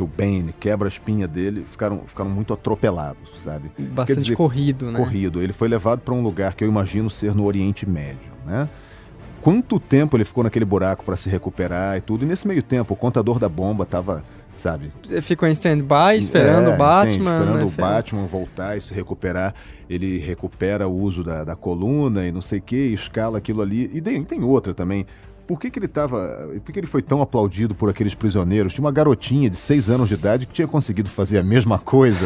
que 0.00 0.02
o 0.02 0.06
Bane 0.06 0.54
quebra 0.58 0.86
a 0.86 0.88
espinha 0.88 1.28
dele, 1.28 1.62
ficaram, 1.66 2.02
ficaram 2.06 2.30
muito 2.30 2.54
atropelados, 2.54 3.30
sabe? 3.36 3.70
Bastante 3.78 4.20
dizer, 4.22 4.34
corrido, 4.34 4.90
né? 4.90 4.98
Corrido. 4.98 5.42
Ele 5.42 5.52
foi 5.52 5.68
levado 5.68 6.00
para 6.00 6.14
um 6.14 6.22
lugar 6.22 6.54
que 6.54 6.64
eu 6.64 6.68
imagino 6.68 7.10
ser 7.10 7.34
no 7.34 7.44
Oriente 7.44 7.86
Médio, 7.88 8.30
né? 8.46 8.66
Quanto 9.42 9.78
tempo 9.78 10.16
ele 10.16 10.24
ficou 10.24 10.42
naquele 10.42 10.64
buraco 10.64 11.04
para 11.04 11.16
se 11.16 11.28
recuperar 11.28 11.98
e 11.98 12.00
tudo? 12.00 12.24
E 12.24 12.28
nesse 12.28 12.48
meio 12.48 12.62
tempo, 12.62 12.94
o 12.94 12.96
contador 12.96 13.38
da 13.38 13.48
bomba 13.48 13.84
tava, 13.86 14.22
sabe, 14.56 14.90
Ficou 15.22 15.46
em 15.48 15.52
stand-by, 15.52 16.16
esperando 16.16 16.70
É, 16.70 16.74
o 16.74 16.78
Batman. 16.78 17.10
entende? 17.14 17.24
esperando 17.24 17.58
né, 17.58 17.64
o 17.64 17.70
Batman 17.70 18.26
voltar 18.26 18.76
e 18.76 18.80
se 18.80 18.94
recuperar. 18.94 19.54
Ele 19.88 20.18
recupera 20.18 20.88
o 20.88 20.94
uso 20.94 21.22
da, 21.22 21.44
da 21.44 21.56
coluna 21.56 22.26
e 22.26 22.32
não 22.32 22.42
sei 22.42 22.58
o 22.58 22.62
que, 22.62 22.76
escala 22.76 23.38
aquilo 23.38 23.60
ali. 23.62 23.90
E 23.92 24.00
tem, 24.00 24.22
tem 24.24 24.42
outra 24.42 24.72
também. 24.72 25.06
Por 25.50 25.58
que, 25.58 25.68
que 25.68 25.80
ele 25.80 25.88
tava. 25.88 26.48
Por 26.64 26.72
que 26.72 26.78
ele 26.78 26.86
foi 26.86 27.02
tão 27.02 27.20
aplaudido 27.20 27.74
por 27.74 27.90
aqueles 27.90 28.14
prisioneiros? 28.14 28.72
Tinha 28.72 28.84
uma 28.84 28.92
garotinha 28.92 29.50
de 29.50 29.56
seis 29.56 29.88
anos 29.88 30.08
de 30.08 30.14
idade 30.14 30.46
que 30.46 30.52
tinha 30.52 30.68
conseguido 30.68 31.10
fazer 31.10 31.38
a 31.38 31.42
mesma 31.42 31.76
coisa 31.76 32.24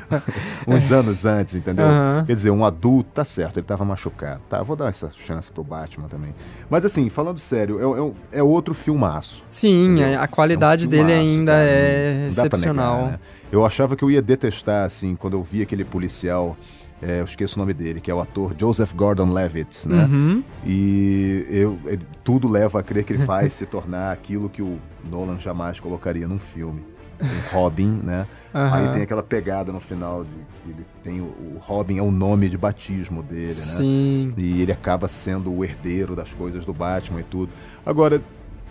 uns 0.66 0.90
anos 0.90 1.26
antes, 1.26 1.54
entendeu? 1.54 1.84
Aham. 1.84 2.24
Quer 2.26 2.34
dizer, 2.34 2.50
um 2.50 2.64
adulto, 2.64 3.10
tá 3.12 3.24
certo, 3.26 3.58
ele 3.58 3.66
tava 3.66 3.84
machucado. 3.84 4.40
Tá, 4.48 4.62
vou 4.62 4.74
dar 4.74 4.88
essa 4.88 5.10
chance 5.10 5.52
pro 5.52 5.62
Batman 5.62 6.08
também. 6.08 6.34
Mas 6.70 6.82
assim, 6.82 7.10
falando 7.10 7.38
sério, 7.38 7.78
é, 7.78 8.36
é 8.36 8.38
é 8.38 8.42
outro 8.42 8.72
filmaço. 8.72 9.42
Sim, 9.50 9.92
Entendeu? 9.92 10.18
a, 10.18 10.22
a 10.24 10.26
qualidade 10.28 10.84
É 10.84 10.86
um 10.86 10.90
dele 10.90 11.04
filmaço, 11.12 11.28
ainda 11.30 11.52
cara, 11.52 11.64
é 11.68 12.26
excepcional. 12.28 12.96
negar, 12.96 13.12
né? 13.12 13.18
Eu 13.50 13.64
achava 13.64 13.96
que 13.96 14.02
eu 14.02 14.10
ia 14.10 14.20
detestar, 14.20 14.84
assim, 14.84 15.14
quando 15.14 15.34
eu 15.34 15.42
vi 15.42 15.62
aquele 15.62 15.84
policial, 15.84 16.56
é, 17.00 17.20
eu 17.20 17.24
esqueço 17.24 17.56
o 17.56 17.58
nome 17.60 17.74
dele, 17.74 18.00
que 18.00 18.10
é 18.10 18.14
o 18.14 18.20
ator 18.20 18.54
Joseph 18.58 18.92
Gordon-Levitt, 18.94 19.88
né? 19.88 20.04
Uhum. 20.04 20.42
E 20.64 21.46
eu, 21.50 21.78
tudo 22.24 22.48
leva 22.48 22.80
a 22.80 22.82
crer 22.82 23.04
que 23.04 23.12
ele 23.12 23.24
vai 23.24 23.48
se 23.50 23.66
tornar 23.66 24.12
aquilo 24.12 24.48
que 24.48 24.62
o 24.62 24.78
Nolan 25.08 25.38
jamais 25.38 25.78
colocaria 25.78 26.26
num 26.26 26.38
filme. 26.38 26.84
Um 27.20 27.54
Robin, 27.54 28.00
né? 28.02 28.26
aham. 28.54 28.74
Aí 28.74 28.92
tem 28.92 29.02
aquela 29.02 29.22
pegada 29.22 29.72
no 29.72 29.80
final 29.80 30.22
de 30.22 30.30
que 30.62 30.70
ele 30.70 30.86
tem 31.02 31.20
o, 31.20 31.24
o 31.24 31.56
Robin 31.58 31.96
é 31.96 32.02
o 32.02 32.10
nome 32.10 32.46
de 32.46 32.58
batismo 32.58 33.22
dele, 33.22 33.46
né? 33.46 33.52
Sim. 33.52 34.34
E 34.36 34.60
ele 34.60 34.70
acaba 34.70 35.08
sendo 35.08 35.50
o 35.50 35.64
herdeiro 35.64 36.14
das 36.14 36.34
coisas 36.34 36.64
do 36.66 36.74
Batman 36.74 37.20
e 37.20 37.24
tudo. 37.24 37.50
Agora, 37.86 38.22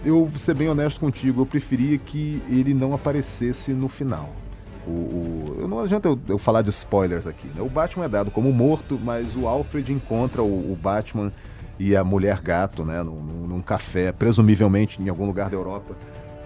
eu 0.04 0.28
vou 0.28 0.38
ser 0.38 0.54
bem 0.54 0.70
honesto 0.70 1.00
contigo, 1.00 1.42
eu 1.42 1.46
preferia 1.46 1.98
que 1.98 2.42
ele 2.48 2.74
não 2.74 2.94
aparecesse 2.94 3.74
no 3.74 3.88
final. 3.88 4.30
O, 4.88 4.92
o- 5.64 5.68
não 5.68 5.80
adianta 5.80 6.08
eu, 6.08 6.20
eu 6.28 6.38
falar 6.38 6.62
de 6.62 6.70
spoilers 6.70 7.26
aqui. 7.28 7.48
Né? 7.56 7.62
O 7.62 7.70
Batman 7.70 8.06
é 8.06 8.10
dado 8.10 8.30
como 8.32 8.52
morto, 8.54 9.00
mas 9.04 9.36
o 9.36 9.48
Alfred 9.48 9.92
encontra 9.92 10.42
o, 10.44 10.72
o 10.72 10.78
Batman 10.82 11.32
e 11.80 11.96
a 11.96 12.04
mulher 12.04 12.40
gato, 12.42 12.86
né, 12.86 13.02
num, 13.04 13.20
num- 13.48 13.62
café, 13.62 14.12
presumivelmente 14.12 15.02
em 15.02 15.10
algum 15.10 15.26
lugar 15.26 15.50
da 15.50 15.58
Europa. 15.58 15.96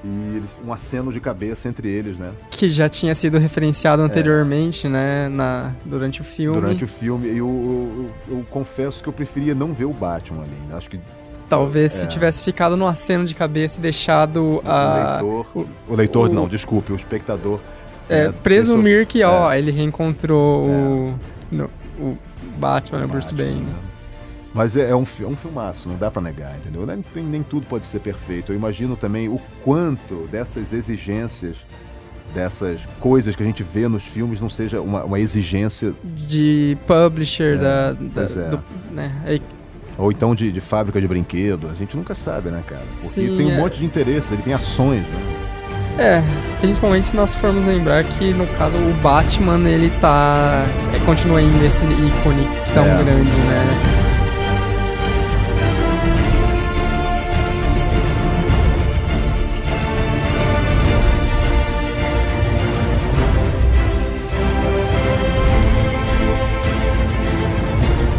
E 0.04 0.38
eles, 0.38 0.58
um 0.66 0.72
aceno 0.72 1.12
de 1.12 1.20
cabeça 1.20 1.68
entre 1.68 1.90
eles, 1.90 2.18
né? 2.18 2.32
Que 2.50 2.70
já 2.70 2.88
tinha 2.88 3.14
sido 3.14 3.38
referenciado 3.38 4.02
anteriormente, 4.02 4.88
né? 4.88 5.28
Na, 5.28 5.74
durante 5.86 6.22
o 6.22 6.24
filme. 6.24 6.58
É. 6.58 6.62
Durante 6.62 6.84
o 6.86 6.88
filme. 6.88 7.28
E 7.28 7.38
eu, 7.40 7.48
eu- 8.30 8.38
eu- 8.38 8.46
confesso 8.50 9.04
que 9.04 9.10
eu 9.10 9.14
preferia 9.14 9.54
não 9.54 9.74
ver 9.74 9.84
o 9.86 9.92
Batman 9.94 10.44
ali. 10.44 10.52
né? 10.70 10.76
Acho 10.78 10.90
que 10.90 11.00
Talvez 11.50 11.92
se 11.94 12.04
É. 12.04 12.08
tivesse 12.08 12.44
ficado 12.44 12.78
no 12.78 12.86
aceno 12.88 13.26
de 13.26 13.34
cabeça 13.34 13.80
e 13.80 13.82
deixado 13.82 14.62
o 14.64 14.70
a. 14.70 15.16
leitor. 15.20 15.48
o- 15.56 15.68
O 15.90 15.96
leitor, 15.96 16.30
o- 16.30 16.34
não, 16.34 16.48
desculpe, 16.48 16.94
o 16.94 16.96
espectador. 16.96 17.60
É, 18.10 18.28
né, 18.28 18.34
presumir 18.44 19.06
que, 19.06 19.24
ó, 19.24 19.52
é. 19.52 19.58
ele 19.60 19.72
reencontrou 19.72 20.66
o, 20.68 21.16
no- 21.52 21.70
o 22.00 22.18
Batman, 22.58 23.06
o 23.06 23.08
Bruce 23.08 23.34
Bane. 23.34 23.62
né? 23.62 23.74
Mas 24.54 24.76
é, 24.76 24.90
é 24.90 24.96
um, 24.96 25.06
é 25.22 25.26
um 25.28 25.36
filmaço, 25.36 25.88
não 25.88 25.96
dá 25.96 26.10
pra 26.10 26.22
negar, 26.22 26.56
entendeu? 26.58 26.86
Nem, 26.86 27.04
nem- 27.24 27.44
tudo 27.44 27.66
pode 27.68 27.86
ser 27.86 28.00
perfeito. 28.00 28.52
Eu 28.52 28.56
imagino 28.56 28.96
também 28.96 29.30
o 29.30 29.40
quanto 29.64 30.28
dessas 30.32 30.74
exigências, 30.74 31.58
dessas 32.34 32.88
coisas 33.00 33.36
que 33.36 33.44
a 33.44 33.46
gente 33.46 33.62
vê 33.64 33.88
nos 33.88 34.04
filmes, 34.06 34.40
não 34.42 34.50
seja 34.50 34.82
uma, 34.82 35.04
uma 35.04 35.20
exigência, 35.20 35.94
De 36.04 36.76
publisher 36.88 37.56
É, 37.56 37.58
da. 37.58 37.92
da 37.94 38.22
é. 38.24 38.50
do- 38.50 38.64
né, 38.92 39.40
ou 39.98 40.12
então 40.14 40.34
de, 40.34 40.50
de 40.52 40.62
fábrica 40.62 41.00
de 41.02 41.08
brinquedo. 41.10 41.68
A 41.70 41.76
gente 41.76 41.96
nunca 41.98 42.16
sabe, 42.16 42.50
né, 42.50 42.64
cara? 42.66 42.84
Porque 42.94 43.08
Sim, 43.08 43.36
tem 43.36 43.46
um 43.48 43.52
é. 43.52 43.58
monte 43.58 43.80
de 43.80 43.86
interesse, 43.86 44.34
ele 44.34 44.42
tem 44.42 44.54
ações, 44.54 45.02
né? 45.02 45.49
É, 46.00 46.24
principalmente 46.62 47.08
se 47.08 47.16
nós 47.16 47.36
formos 47.36 47.66
lembrar 47.66 48.04
que 48.06 48.34
no 48.34 48.48
caso 48.58 48.78
o 48.78 48.94
Batman 49.04 49.60
ele 49.70 49.92
tá. 50.00 50.66
é, 50.96 51.00
continua 51.06 51.40
ainda 51.40 51.66
esse 51.66 51.84
ícone 51.86 52.48
tão 52.74 52.86
É. 52.86 53.04
grande, 53.04 53.30
né? 53.32 53.96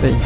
Bem, 0.01 0.17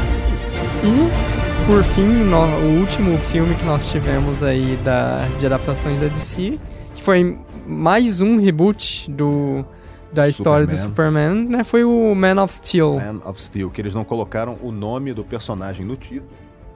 e 0.85 1.67
por 1.67 1.83
fim, 1.83 2.07
no- 2.07 2.39
o 2.59 2.79
último 2.81 3.19
filme 3.19 3.55
que 3.55 3.65
nós 3.65 3.91
tivemos 3.91 4.43
aí 4.43 4.79
da, 4.85 5.27
de 5.39 5.47
adaptações 5.47 5.99
da 5.99 6.07
DC, 6.07 6.59
foi 7.05 7.39
mais 7.67 8.21
um 8.21 8.39
reboot 8.39 9.11
do, 9.11 9.65
da 10.13 10.29
história 10.29 10.67
do 10.67 10.71
Superman, 10.77 11.35
né? 11.49 11.63
Foi 11.65 11.85
o 11.85 12.15
Man 12.15 12.43
of 12.43 12.55
Steel. 12.55 12.95
Man 12.95 13.21
of 13.29 13.41
Steel, 13.41 13.71
que 13.71 13.81
eles 13.81 13.95
não 13.95 14.05
colocaram 14.05 14.59
o 14.63 14.73
nome 14.73 15.13
do 15.13 15.23
personagem 15.25 15.85
no 15.85 15.97
título. 15.97 16.31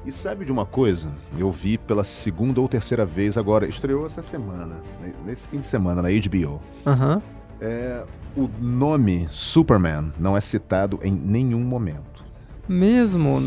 E 0.06 0.12
sabe 0.12 0.44
de 0.44 0.52
uma 0.52 0.64
coisa? 0.64 1.09
Eu 1.36 1.50
vi 1.50 1.76
pela 1.76 2.05
segunda 2.05 2.60
ou 2.60 2.68
terceira 2.68 3.05
vez 3.05 3.36
agora, 3.36 3.66
estreou 3.66 4.06
essa 4.06 4.22
semana, 4.22 4.76
né, 5.00 5.12
nesse 5.26 5.48
fim 5.48 5.59
de 5.59 5.66
semana, 5.66 6.00
na 6.00 6.09
HBO. 6.09 6.60
Aham. 6.86 7.20
É, 7.60 8.05
o 8.36 8.48
nome 8.60 9.26
Superman 9.30 10.12
não 10.18 10.36
é 10.36 10.40
citado 10.40 11.00
em 11.02 11.10
nenhum 11.12 11.60
momento. 11.64 12.24
Mesmo. 12.68 13.40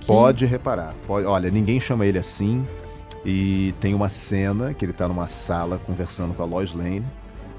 que- 0.00 0.06
Pode 0.06 0.44
reparar. 0.46 0.94
Pode, 1.06 1.26
olha, 1.26 1.50
ninguém 1.50 1.78
chama 1.78 2.04
ele 2.04 2.18
assim. 2.18 2.66
E 3.24 3.74
tem 3.80 3.94
uma 3.94 4.08
cena 4.08 4.74
que 4.74 4.84
ele 4.84 4.92
tá 4.92 5.06
numa 5.06 5.26
sala 5.28 5.78
conversando 5.78 6.34
com 6.34 6.42
a 6.42 6.46
Lois 6.46 6.72
Lane, 6.72 7.04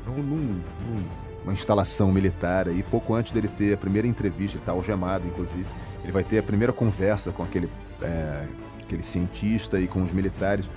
num, 0.05 0.21
num- 0.21 0.61
uma 1.43 1.53
instalação 1.53 2.11
militar 2.11 2.67
aí, 2.69 2.83
pouco 2.83 3.13
antes 3.13 3.31
dele 3.31 3.47
ter 3.49 3.73
a 3.73 3.77
primeira 3.77 4.07
entrevista, 4.07 4.57
ele 4.57 4.65
tá 4.65 4.71
algemado, 4.71 5.27
inclusive. 5.27 5.65
Ele 6.03 6.11
vai 6.11 6.23
ter 6.23 6.39
a 6.39 6.43
primeira 6.43 6.71
conversa 6.73 7.31
com 7.31 7.43
aquele, 7.43 7.69
é, 8.01 8.45
aquele 8.81 9.01
cientista 9.01 9.79
e 9.79 9.87
com 9.87 10.03
os 10.03 10.11
militares. 10.11 10.69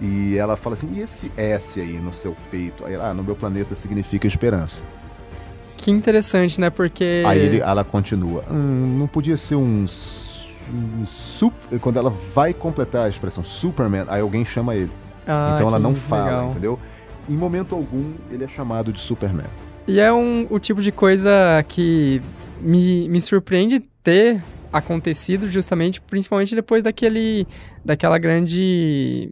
E 0.00 0.36
ela 0.36 0.56
fala 0.56 0.74
assim: 0.74 0.90
e 0.94 1.00
esse 1.00 1.30
S 1.36 1.80
aí 1.80 1.98
no 1.98 2.12
seu 2.12 2.36
peito? 2.50 2.84
Aí, 2.84 2.94
ah, 2.96 3.14
no 3.14 3.22
meu 3.22 3.36
planeta 3.36 3.74
significa 3.74 4.26
esperança. 4.26 4.82
Que 5.76 5.90
interessante, 5.90 6.60
né? 6.60 6.70
Porque. 6.70 7.22
Aí 7.26 7.38
ele- 7.40 7.60
ela 7.60 7.84
continua. 7.84 8.44
"Hum, 8.50 8.96
não 8.98 9.06
podia 9.06 9.36
ser 9.36 9.56
um, 9.56 9.86
s- 10.62 10.72
um 11.00 11.06
sup- 11.06 11.78
Quando 11.80 11.98
ela 11.98 12.10
vai 12.10 12.52
completar 12.54 13.06
a 13.06 13.08
expressão 13.08 13.42
Superman, 13.44 14.04
aí 14.08 14.20
alguém 14.20 14.44
chama 14.44 14.74
ele. 14.74 14.90
Ah, 15.26 15.52
então 15.54 15.68
ela 15.68 15.78
não 15.78 15.94
fala, 15.94 16.24
legal. 16.24 16.50
entendeu? 16.50 16.78
Em 17.28 17.36
momento 17.36 17.74
algum 17.74 18.12
ele 18.30 18.44
é 18.44 18.48
chamado 18.48 18.92
de 18.92 19.00
Superman. 19.00 19.46
E 19.86 20.00
é 20.00 20.12
um, 20.12 20.46
o 20.50 20.58
tipo 20.58 20.80
de 20.80 20.90
coisa 20.92 21.30
que 21.68 22.20
me, 22.60 23.08
me 23.08 23.20
surpreende 23.20 23.80
ter 24.02 24.42
acontecido 24.72 25.46
justamente, 25.48 26.00
principalmente 26.00 26.54
depois 26.54 26.82
daquele, 26.82 27.46
daquela 27.84 28.18
grande 28.18 29.30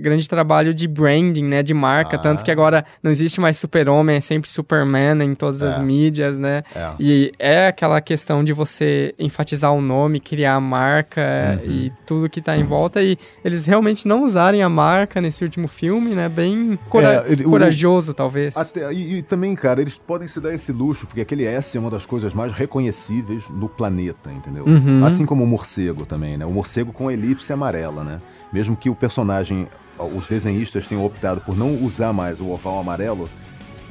grande 0.00 0.28
trabalho 0.28 0.72
de 0.74 0.86
branding, 0.86 1.44
né? 1.44 1.62
De 1.62 1.72
marca. 1.74 2.16
Ah. 2.16 2.18
Tanto 2.18 2.44
que 2.44 2.50
agora 2.50 2.84
não 3.02 3.10
existe 3.10 3.40
mais 3.40 3.56
super-homem, 3.56 4.16
é 4.16 4.20
sempre 4.20 4.48
Superman 4.48 5.22
em 5.22 5.34
todas 5.34 5.62
as 5.62 5.78
É. 5.78 5.82
mídias, 5.82 6.38
né? 6.38 6.62
É. 6.74 6.90
E 6.98 7.32
é 7.38 7.66
aquela 7.68 8.00
questão 8.00 8.42
de 8.44 8.52
você 8.52 9.14
enfatizar 9.18 9.72
o 9.72 9.80
nome, 9.80 10.20
criar 10.20 10.54
a 10.54 10.60
marca 10.60 11.20
Uhum. 11.64 11.70
e 11.70 11.92
tudo 12.06 12.28
que 12.28 12.40
tá 12.40 12.56
em 12.56 12.64
volta. 12.64 13.02
E 13.02 13.16
eles 13.44 13.64
realmente 13.64 14.06
não 14.06 14.22
usarem 14.22 14.62
a 14.62 14.68
marca 14.68 15.20
nesse 15.20 15.42
último 15.44 15.68
filme, 15.68 16.10
né? 16.14 16.28
Bem 16.28 16.78
cora- 16.88 17.24
É, 17.26 17.32
ele- 17.32 17.46
o- 17.46 17.50
corajoso, 17.50 18.12
talvez. 18.14 18.56
Até- 18.56 18.92
e, 18.92 19.18
e 19.18 19.22
também, 19.22 19.54
cara, 19.54 19.80
eles 19.80 19.96
podem 19.96 20.28
se 20.28 20.40
dar 20.40 20.52
esse 20.54 20.72
luxo, 20.72 21.06
porque 21.06 21.20
aquele 21.20 21.44
S 21.44 21.76
é 21.76 21.80
uma 21.80 21.90
das 21.90 22.04
coisas 22.06 22.32
mais 22.34 22.52
reconhecíveis 22.52 23.44
no 23.50 23.68
planeta, 23.68 24.30
entendeu? 24.32 24.64
Uhum. 24.66 25.04
Assim 25.04 25.24
como 25.26 25.44
o 25.44 25.46
morcego 25.46 26.04
também, 26.06 26.36
né? 26.36 26.44
O 26.46 26.50
morcego 26.50 26.92
com 26.92 27.08
a 27.08 27.12
elipse 27.12 27.52
amarela, 27.52 28.02
né? 28.04 28.20
Mesmo 28.52 28.76
que 28.76 28.90
o 28.90 28.94
personagem, 28.94 29.68
os 29.98 30.26
desenhistas 30.26 30.86
tenham 30.86 31.04
optado 31.04 31.40
por 31.40 31.56
não 31.56 31.74
usar 31.76 32.12
mais 32.12 32.40
o 32.40 32.48
oval 32.48 32.80
amarelo, 32.80 33.28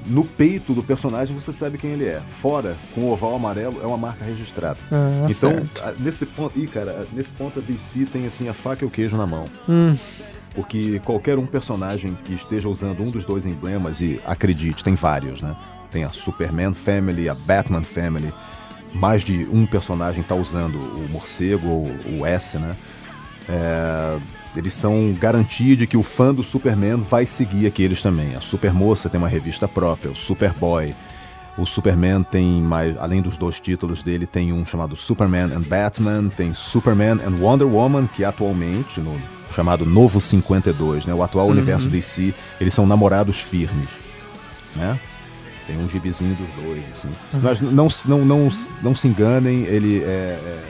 no 0.06 0.26
peito 0.26 0.74
do 0.74 0.82
personagem 0.82 1.36
você 1.36 1.52
sabe 1.52 1.78
quem 1.78 1.92
ele 1.92 2.06
é. 2.06 2.22
Fora, 2.28 2.76
com 2.94 3.02
o 3.02 3.12
oval 3.12 3.36
amarelo, 3.36 3.80
é 3.82 3.86
uma 3.86 3.98
marca 3.98 4.24
registrada. 4.24 4.78
Ah, 4.92 5.28
então, 5.30 5.52
certo. 5.52 6.02
nesse 6.02 6.26
ponto, 6.26 6.58
ih, 6.60 6.68
cara, 6.68 7.08
nesse 7.14 7.34
ponto 7.34 7.60
a 7.60 7.62
DC 7.62 8.06
tem 8.06 8.26
assim 8.26 8.48
a 8.50 8.54
faca 8.54 8.84
e 8.84 8.88
o 8.88 8.92
queijo 8.92 9.18
na 9.18 9.28
mão. 9.28 9.46
Hum, 9.68 9.96
Porque 10.56 11.00
qualquer 11.06 11.38
um 11.38 11.46
personagem 11.46 12.18
que 12.26 12.34
esteja 12.34 12.68
usando 12.68 13.02
um 13.02 13.12
dos 13.12 13.26
dois 13.26 13.46
emblemas, 13.46 14.02
e 14.02 14.20
acredite, 14.26 14.84
tem 14.84 14.96
vários, 14.96 15.42
né? 15.42 15.56
Tem 15.92 16.04
a 16.04 16.10
Superman 16.10 16.74
Family, 16.74 17.30
a 17.30 17.36
Batman 17.36 17.84
Family. 17.84 18.34
Mais 18.94 19.22
de 19.22 19.48
um 19.52 19.68
personagem 19.68 20.22
está 20.22 20.34
usando 20.34 20.76
o 20.76 21.08
morcego 21.12 21.68
ou 21.68 22.20
o 22.20 22.26
S, 22.26 22.58
né? 22.58 22.76
É, 23.48 24.20
eles 24.56 24.74
são 24.74 25.16
garantia 25.20 25.76
de 25.76 25.86
que 25.86 25.98
o 25.98 26.04
fã 26.04 26.34
do 26.34 26.44
Superman 26.44 26.98
vai 26.98 27.26
seguir 27.26 27.68
aqueles 27.68 28.02
também. 28.02 28.36
A 28.36 28.42
Supermoça 28.42 29.10
tem 29.10 29.20
uma 29.20 29.30
revista 29.30 29.68
própria, 29.68 30.12
o 30.12 30.16
Superboy. 30.16 30.96
O 31.58 31.66
Superman 31.66 32.24
tem 32.24 32.62
mais, 32.62 32.98
além 32.98 33.22
dos 33.22 33.38
dois 33.38 33.60
títulos 33.60 34.02
dele, 34.02 34.26
tem 34.26 34.54
um 34.54 34.66
chamado 34.66 34.96
Superman 34.96 35.52
and 35.52 35.62
Batman, 35.62 36.30
tem 36.30 36.54
Superman 36.54 37.20
and 37.26 37.36
Wonder 37.42 37.68
Woman, 37.68 38.08
que 38.08 38.24
atualmente, 38.24 39.00
no 39.00 39.22
chamado 39.52 39.86
Novo 39.86 40.22
52, 40.22 41.06
né, 41.06 41.14
o 41.14 41.22
atual 41.22 41.48
universo 41.48 41.90
DC, 41.90 42.34
eles 42.62 42.74
são 42.74 42.88
namorados 42.88 43.40
firmes, 43.40 43.90
né? 44.76 45.00
Tem 45.68 45.78
um 45.78 45.88
gibizinho 45.88 46.36
dos 46.36 46.50
dois, 46.64 46.84
assim. 46.90 47.10
Mas 47.34 47.60
não, 47.60 47.88
não, 48.06 48.26
não, 48.26 48.50
não 48.82 48.96
se 48.96 49.08
enganem, 49.08 49.66
ele 49.66 50.02
é, 50.02 50.08
é, 50.08 50.64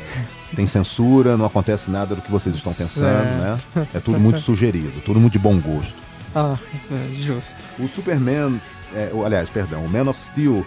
tem 0.55 0.65
censura, 0.67 1.37
não 1.37 1.45
acontece 1.45 1.89
nada 1.91 2.15
do 2.15 2.21
que 2.21 2.31
vocês 2.31 2.55
estão 2.55 2.73
pensando, 2.73 3.29
né? 3.35 3.57
É 3.93 3.99
tudo 3.99 4.19
muito 4.19 4.39
sugerido, 4.39 5.01
tudo 5.05 5.19
muito 5.19 5.33
de 5.33 5.39
bom 5.39 5.59
gosto. 5.59 5.95
ah, 6.35 6.57
é, 6.91 7.13
justo. 7.21 7.63
O 7.79 7.87
Superman, 7.87 8.59
é, 8.93 9.11
aliás, 9.25 9.49
perdão, 9.49 9.85
o 9.85 9.89
Man 9.89 10.09
of 10.09 10.19
Steel, 10.19 10.65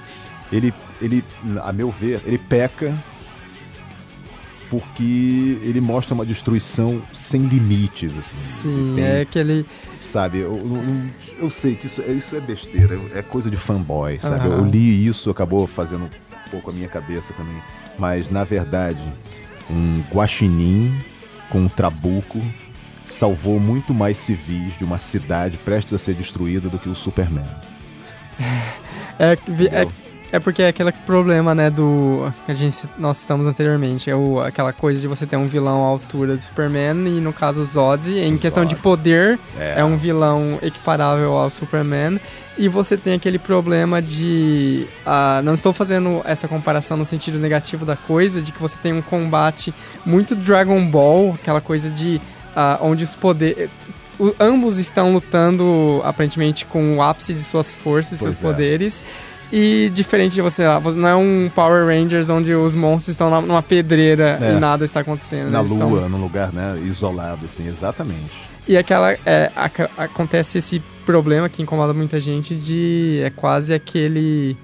ele, 0.53 0.73
ele, 1.01 1.25
a 1.63 1.73
meu 1.73 1.91
ver, 1.91 2.21
ele 2.25 2.39
peca 2.39 2.95
porque 4.71 5.59
ele 5.63 5.81
mostra 5.81 6.15
uma 6.15 6.25
destruição 6.25 7.03
sem 7.13 7.43
limites, 7.43 8.17
assim. 8.17 8.63
Sim, 8.63 8.93
Tem- 8.97 9.05
é 9.05 9.21
aquele. 9.21 9.67
Sabe, 10.01 10.39
eu, 10.39 10.53
eu- 10.55 11.45
eu 11.45 11.51
sei 11.51 11.75
que 11.75 11.87
isso, 11.87 12.03
isso 12.03 12.35
é 12.37 12.41
besteira, 12.41 12.99
é 13.15 13.23
coisa 13.23 13.51
de 13.51 13.57
fanboy, 13.57 14.19
sabe? 14.21 14.47
Eu, 14.47 14.55
Aham. 14.55 14.67
li 14.69 15.07
isso, 15.07 15.31
acabou 15.31 15.67
fazendo 15.67 16.05
um 16.05 16.51
pouco 16.51 16.71
a 16.71 16.73
minha 16.73 16.89
cabeça 16.89 17.33
também. 17.35 17.57
Mas, 17.99 18.31
na 18.31 18.45
verdade, 18.45 18.99
um 19.73 20.03
guaxinim 20.12 20.97
com 21.49 21.61
um 21.61 21.69
trabuco 21.69 22.40
salvou 23.05 23.59
muito 23.59 23.93
mais 23.93 24.19
civis 24.19 24.77
de 24.77 24.85
uma 24.85 24.99
cidade 24.99 25.59
prestes 25.59 25.93
a 25.93 25.99
ser 25.99 26.15
destruída 26.15 26.69
do 26.69 26.78
que 26.78 26.89
o 26.89 26.94
Superman. 26.94 27.47
É, 29.19 29.32
é? 29.32 29.86
É 30.33 30.41
porque 30.41 30.63
é 30.63 30.69
aquele 30.69 30.91
problema, 30.91 31.55
né, 31.55 31.69
do. 31.69 32.33
que 32.47 32.53
a 32.53 32.55
gente, 32.55 32.89
nós 32.99 33.19
citamos 33.19 33.47
anteriormente. 33.47 34.09
É 34.11 34.17
o, 34.17 34.41
aquela 34.41 34.73
coisa 34.73 34.99
de 34.99 35.07
você 35.07 35.27
ter 35.27 35.37
um 35.37 35.47
vilão 35.47 35.83
à 35.83 35.87
altura 35.87 36.35
do 36.35 36.41
Superman, 36.41 37.07
e 37.07 37.21
no 37.21 37.35
caso 37.35 37.61
o 37.61 37.65
Zod, 37.67 38.11
em 38.19 38.35
O 38.35 38.39
questão 38.39 38.65
de 38.65 38.75
poder, 38.75 39.39
É. 39.59 39.81
é 39.81 39.85
um 39.85 39.97
vilão 39.97 40.59
equiparável 40.63 41.35
ao 41.35 41.51
Superman. 41.51 42.19
E 42.57 42.67
você 42.69 42.97
tem 42.97 43.15
aquele 43.15 43.39
problema 43.39 44.01
de. 44.01 44.87
ah, 45.05 45.41
não 45.45 45.53
estou 45.53 45.73
fazendo 45.73 46.23
essa 46.25 46.49
comparação 46.49 46.97
no 46.97 47.05
sentido 47.05 47.39
negativo 47.39 47.85
da 47.85 47.97
coisa, 47.97 48.41
de 48.41 48.53
que 48.53 48.61
você 48.61 48.77
tem 48.79 48.93
um 48.93 49.03
combate 49.03 49.73
muito 50.05 50.35
Dragon 50.35 50.83
Ball, 50.87 51.35
aquela 51.35 51.61
coisa 51.61 51.91
de. 51.91 52.21
ah, 52.57 52.79
onde 52.81 53.05
os 53.05 53.15
poderes. 53.15 53.69
Ambos 54.39 54.79
estão 54.79 55.13
lutando 55.13 56.01
aparentemente 56.05 56.65
com 56.65 56.97
o 56.97 57.03
ápice 57.03 57.35
de 57.35 57.43
suas 57.43 57.75
forças 57.75 58.19
e 58.19 58.23
seus 58.23 58.39
é. 58.39 58.47
poderes. 58.47 59.03
E 59.53 59.91
diferente 59.93 60.33
de 60.33 60.41
você 60.41 60.66
lá, 60.66 60.79
você 60.79 60.97
não 60.97 61.09
é 61.09 61.15
um 61.15 61.51
Power 61.55 61.85
Rangers 61.87 62.31
onde 62.31 62.55
os 62.55 62.74
monstros 62.74 63.09
estão 63.09 63.29
numa 63.43 63.62
pedreira 63.62 64.39
É. 64.41 64.55
e 64.55 64.59
nada 64.59 64.83
está 64.85 65.01
acontecendo. 65.01 65.51
Na 65.51 65.59
né? 65.59 65.61
Eles 65.61 65.73
estão- 65.73 65.91
lua, 65.91 66.09
num 66.09 66.20
lugar 66.23 66.51
né, 66.53 66.81
isolado, 66.87 67.45
assim, 67.45 67.69
exatamente. 67.69 68.33
e 68.66 68.77
aquela. 68.77 69.12
É, 69.27 69.51
aca- 69.55 69.91
acontece 69.99 70.57
esse 70.59 70.81
problema 71.05 71.49
que 71.49 71.61
incomoda 71.62 71.93
muita 71.93 72.19
gente 72.19 72.55
de. 72.55 73.20
É 73.24 73.29
quase 73.31 73.74
aquele. 73.74 74.57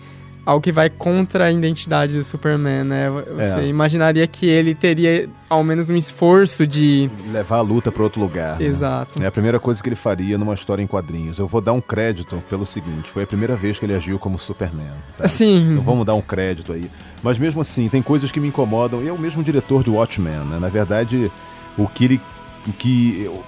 Algo 0.49 0.63
que 0.63 0.73
vai 0.73 0.89
contra 0.89 1.45
a 1.45 1.53
identidade 1.53 2.15
do 2.15 2.25
Superman, 2.25 2.83
né? 2.83 3.11
Você 3.37 3.61
É. 3.61 3.67
imaginaria 3.67 4.27
que 4.27 4.47
ele 4.47 4.75
teria 4.75 5.29
ao 5.47 5.63
menos 5.63 5.87
um 5.87 5.95
esforço 5.95 6.67
de. 6.67 7.11
Levar 7.31 7.59
a 7.59 7.61
luta 7.61 7.93
para 7.93 8.03
outro 8.03 8.19
lugar. 8.19 8.59
né? 8.59 8.65
Exato. 8.65 9.23
É 9.23 9.27
a 9.27 9.31
primeira 9.31 9.61
coisa 9.61 9.83
que 9.83 9.91
ele 9.91 9.95
faria 9.95 10.39
numa 10.39 10.55
história 10.55 10.83
em 10.83 10.87
quadrinhos. 10.87 11.39
Eu 11.39 11.47
vou 11.47 11.61
dar 11.61 11.75
um 11.75 11.83
crédito 11.83 12.43
pelo 12.49 12.65
seguinte: 12.65 13.11
foi 13.11 13.25
a 13.25 13.27
primeira 13.27 13.57
vez 13.57 13.79
que 13.79 13.85
ele 13.85 13.95
agiu 13.95 14.19
como 14.19 14.39
Superman. 14.39 14.91
Tá? 15.19 15.27
Assim. 15.27 15.69
Então 15.73 15.83
vamos 15.83 16.07
dar 16.07 16.15
um 16.15 16.23
crédito 16.23 16.73
aí. 16.73 16.91
Mas 17.23 17.39
mesmo 17.39 17.61
assim, 17.61 17.87
tem 17.91 18.01
coisas 18.01 18.33
que 18.33 18.41
me 18.41 18.49
incomodam. 18.49 19.03
E 19.03 19.09
é 19.09 19.13
o 19.13 19.19
mesmo 19.19 19.43
diretor 19.45 19.85
de 19.85 19.91
Watchmen, 19.91 20.47
né? 20.47 20.59
Na 20.59 20.71
verdade, 20.71 21.31
o 21.77 21.87
que 21.87 22.05
ele. 22.07 22.21
O 22.67 22.73
que. 22.73 23.21
eu- 23.23 23.43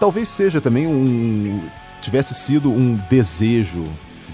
talvez 0.00 0.28
seja 0.28 0.60
também 0.60 0.88
um. 0.88 1.62
tivesse 2.02 2.34
sido 2.34 2.68
um 2.68 2.98
desejo 3.08 3.84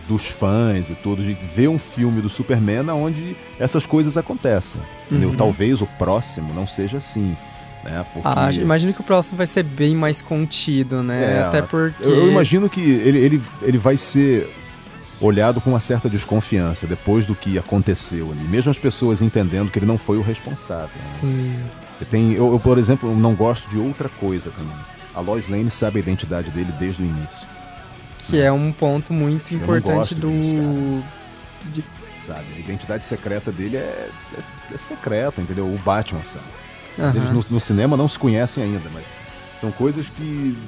dos 0.09 0.27
fãs 0.27 0.91
e 0.91 0.95
tudo, 0.95 1.23
de 1.23 1.35
ver 1.35 1.69
um 1.69 1.79
filme 1.79 2.21
do 2.21 2.29
Superman 2.29 2.91
onde 2.91 3.37
essas 3.59 3.87
coisas 3.87 4.17
acontecem. 4.17 4.81
Entendeu? 5.07 5.31
Uhum. 5.31 5.37
Talvez 5.37 5.81
o 5.81 5.87
próximo 5.99 6.53
não 6.55 6.67
seja 6.67 6.99
assim. 6.99 7.37
Né? 7.85 8.05
Porque... 8.13 8.29
Ah, 8.29 8.53
imagino 8.53 8.93
que 8.93 9.01
o 9.01 9.05
próximo 9.05 9.37
vai 9.39 9.47
ser 9.47 9.63
bem 9.63 9.95
mais 9.95 10.21
contido, 10.21 11.03
né? 11.03 11.39
É, 11.39 11.43
Até 11.43 11.63
porque. 11.63 12.05
Eu, 12.05 12.15
eu 12.15 12.31
imagino 12.31 12.69
que 12.69 12.81
ele, 12.81 13.19
ele, 13.19 13.43
ele 13.63 13.79
vai 13.79 13.97
ser 13.97 14.53
olhado 15.21 15.61
com 15.61 15.71
uma 15.71 15.81
certa 15.81 16.09
desconfiança 16.11 16.87
depois 16.87 17.25
do 17.25 17.35
que 17.35 17.59
aconteceu 17.59 18.31
ali. 18.31 18.43
Mesmo 18.49 18.71
as 18.71 18.79
pessoas 18.79 19.23
entendendo 19.23 19.71
que 19.71 19.79
ele 19.79 19.87
não 19.87 19.97
foi 19.97 20.19
o 20.19 20.23
responsável. 20.23 20.89
né? 20.89 20.97
Sim. 20.97 21.57
Tem, 22.11 22.33
eu, 22.35 22.53
eu, 22.53 22.61
por 22.61 22.77
exemplo, 22.77 23.15
não 23.17 23.35
gosto 23.35 23.71
de 23.71 23.79
outra 23.79 24.09
coisa 24.09 24.51
também. 24.51 24.77
A 25.15 25.21
Lois 25.21 25.49
Lane 25.49 25.71
sabe 25.71 25.99
a 25.99 26.03
identidade 26.03 26.51
dele 26.51 26.73
desde 26.79 27.03
o 27.03 27.07
início. 27.07 27.47
Que 28.29 28.41
é 28.41 28.51
um 28.53 28.73
ponto 28.73 29.13
muito 29.13 29.55
importante 29.55 30.15
do. 30.15 30.29
disso, 30.31 31.05
de- 31.73 31.85
Sabe? 32.27 32.45
A 32.57 32.59
identidade 32.59 33.05
secreta 33.05 33.53
dele 33.53 33.77
é, 33.77 34.11
é, 34.37 34.75
é 34.75 34.77
secreta, 34.77 35.41
entendeu? 35.41 35.65
O 35.67 35.79
Batman 35.85 36.25
sabe. 36.25 36.45
Aham. 36.99 37.15
eles 37.15 37.31
no, 37.31 37.45
no 37.51 37.61
cinema 37.61 37.97
não 37.97 38.09
se 38.09 38.19
conhecem 38.19 38.65
ainda, 38.65 38.89
mas 38.93 39.05
são 39.61 39.71
coisas 39.71 40.09
que. 40.09 40.59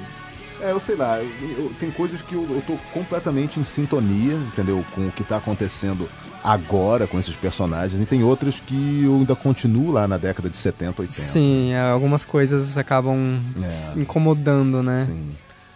É, 0.61 0.71
eu 0.73 0.79
sei 0.81 0.95
lá, 0.97 1.19
eu- 1.21 1.31
eu- 1.59 1.73
tem 1.81 1.91
coisas 1.91 2.21
que 2.23 2.35
eu, 2.35 2.43
eu 2.51 2.63
tô 2.67 2.77
completamente 2.93 3.59
em 3.59 3.65
sintonia, 3.65 4.35
entendeu? 4.35 4.85
Com 4.95 5.07
o 5.07 5.11
que 5.13 5.25
tá 5.25 5.37
acontecendo 5.39 6.09
agora 6.45 7.07
com 7.09 7.19
esses 7.19 7.35
personagens, 7.35 8.01
e 8.01 8.07
tem 8.07 8.23
outras 8.23 8.61
que 8.61 9.05
eu 9.05 9.15
ainda 9.17 9.35
continuo 9.35 9.91
lá 9.91 10.07
na 10.07 10.17
década 10.17 10.49
de 10.49 10.57
70, 10.57 11.03
80. 11.03 11.13
Sim, 11.13 11.73
é, 11.73 11.81
algumas 11.81 12.25
coisas 12.25 12.79
acabam 12.79 13.41
É. 13.61 13.65
se 13.65 13.99
incomodando, 14.01 14.81
né? 14.83 15.01
Sim. 15.01 15.33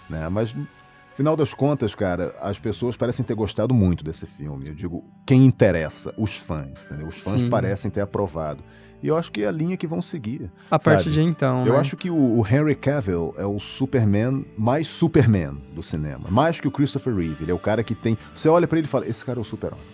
Né? 0.09 0.29
Mas, 0.29 0.55
final 1.15 1.37
das 1.37 1.55
contas, 1.55 1.95
cara, 1.95 2.35
as 2.41 2.59
pessoas 2.59 2.97
parecem 2.97 3.25
ter 3.25 3.35
gostado 3.35 3.75
muito 3.75 4.05
desse 4.05 4.27
filme. 4.27 4.69
Eu 4.69 4.75
digo, 4.75 5.05
quem 5.27 5.45
interessa? 5.45 6.15
Os 6.17 6.37
fãs, 6.37 6.87
entendeu? 6.87 7.09
Os 7.09 7.23
fãs 7.23 7.41
Sim. 7.41 7.51
parecem 7.51 7.91
ter 7.91 8.01
aprovado. 8.01 8.63
E 9.03 9.09
eu 9.09 9.17
acho 9.17 9.33
que 9.33 9.43
é 9.43 9.49
a 9.49 9.51
linha 9.51 9.77
que 9.77 9.87
vão 9.87 10.01
seguir. 10.01 10.51
A 10.71 10.79
partir 10.79 11.05
sabe? 11.05 11.15
de 11.17 11.23
então. 11.23 11.67
Eu 11.67 11.73
né? 11.73 11.81
acho 11.81 11.97
que 11.97 12.09
o, 12.09 12.39
o 12.39 12.47
Henry 12.47 12.77
Cavill 12.77 13.35
é 13.37 13.45
o 13.45 13.59
Superman 13.59 14.47
mais 14.57 14.87
Superman 14.87 15.59
do 15.75 15.83
cinema. 15.83 16.31
Mais 16.31 16.61
que 16.61 16.69
o 16.69 16.71
Christopher 16.71 17.15
Reeve. 17.15 17.43
Ele 17.43 17.51
é 17.51 17.55
o 17.55 17.59
cara 17.59 17.83
que 17.83 17.97
tem. 17.97 18.17
Você 18.33 18.49
olha 18.49 18.69
pra 18.69 18.79
ele 18.79 18.87
e 18.87 18.91
fala: 18.91 19.07
esse 19.09 19.25
cara 19.25 19.41
é 19.41 19.43
o 19.43 19.45
Super-Homem. 19.45 19.85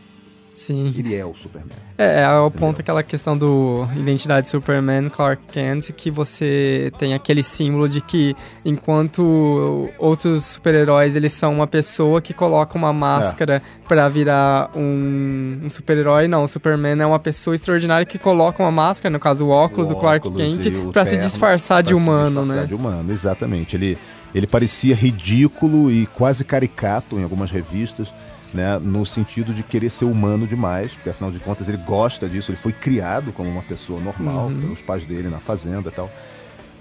Sim. 0.59 0.93
Ele 0.99 1.15
é 1.15 1.25
o 1.25 1.33
Superman. 1.37 1.71
É, 1.97 2.23
é 2.23 2.29
o 2.31 2.49
Entendeu? 2.49 2.51
ponto 2.51 2.81
aquela 2.81 3.05
questão 3.05 3.39
do 3.39 3.87
identidade 3.97 4.49
Superman, 4.49 5.09
Clark 5.09 5.47
Kent, 5.47 5.93
que 5.93 6.11
você 6.11 6.91
tem 6.99 7.15
aquele 7.15 7.45
símbolo 7.45 7.89
de 7.89 8.01
que 8.01 8.35
enquanto 8.65 9.89
outros 9.99 10.45
super-heróis 10.45 11.15
eles 11.15 11.33
são 11.33 11.55
uma 11.55 11.69
pessoa 11.69 12.21
que 12.21 12.35
coloca 12.35 12.77
uma 12.77 12.93
máscara 12.93 13.63
pra 13.87 14.09
virar 14.09 14.69
um, 14.75 15.61
um 15.63 15.69
super-herói, 15.69 16.27
não, 16.27 16.43
o 16.43 16.49
Superman 16.49 17.01
é 17.01 17.07
uma 17.07 17.21
pessoa 17.21 17.55
extraordinária 17.55 18.05
que 18.05 18.19
coloca 18.19 18.61
uma 18.61 18.73
máscara, 18.73 19.13
no 19.13 19.21
caso 19.21 19.47
o 19.47 19.51
óculos 19.51 19.87
O 19.87 19.91
do 19.91 20.01
Clark 20.01 20.27
óculos 20.27 20.59
Kent, 20.59 20.93
pra 20.93 21.07
se 21.07 21.17
disfarçar 21.17 21.85
de 21.85 21.95
humano, 21.95 22.41
disfarçar 22.41 22.63
né? 22.63 22.67
de 22.67 22.75
humano, 22.75 23.13
exatamente. 23.13 23.77
Ele, 23.77 23.97
ele 24.35 24.47
parecia 24.49 24.97
ridículo 24.97 25.89
e 25.89 26.05
quase 26.07 26.45
caricato 26.45 27.17
em 27.17 27.23
algumas 27.23 27.53
revistas, 27.53 28.13
né, 28.55 28.79
no 28.79 29.05
sentido 29.05 29.53
de 29.53 29.63
querer 29.63 29.91
ser 29.91 30.07
humano 30.07 30.47
demais, 30.47 30.93
porque 30.93 31.11
afinal 31.11 31.31
de 31.31 31.39
contas 31.39 31.69
ele 31.69 31.77
gosta 31.79 32.29
disso, 32.29 32.51
ele 32.51 32.57
foi 32.59 32.73
criado 32.73 33.33
como 33.33 33.49
uma 33.51 33.63
pessoa 33.63 34.01
normal 34.01 34.47
Uhum. 34.49 34.61
pelos 34.61 34.83
pais 34.83 35.05
dele 35.05 35.29
na 35.29 35.39
fazenda 35.39 35.89
e 35.91 35.93
tal. 35.93 36.11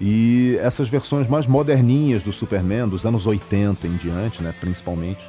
E 0.00 0.56
essas 0.62 0.88
versões 0.88 1.26
mais 1.26 1.46
moderninhas 1.46 2.22
do 2.22 2.32
Superman, 2.32 2.88
dos 2.88 3.04
anos 3.04 3.26
80 3.26 3.86
em 3.86 3.96
diante, 3.96 4.42
né, 4.42 4.54
principalmente, 4.60 5.20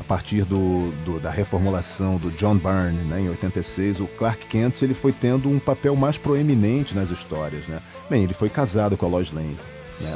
a 0.00 0.04
partir 0.04 0.44
do, 0.44 0.90
do- 1.04 1.18
da 1.20 1.30
reformulação 1.30 2.16
do 2.18 2.30
John 2.32 2.56
Byrne, 2.58 2.98
né, 3.08 3.20
em 3.20 3.28
86, 3.30 4.00
o 4.00 4.06
Clark 4.06 4.44
Kent 4.46 4.82
ele 4.82 4.92
foi 4.92 5.12
tendo 5.12 5.48
um 5.48 5.58
papel 5.58 5.96
mais 5.96 6.18
proeminente 6.18 6.94
nas 6.94 7.10
histórias. 7.10 7.66
Né? 7.66 7.78
Bem, 8.10 8.24
ele 8.24 8.34
foi 8.34 8.50
casado 8.50 8.96
com 8.96 9.06
a 9.06 9.08
Lois 9.08 9.32
Lane 9.32 9.56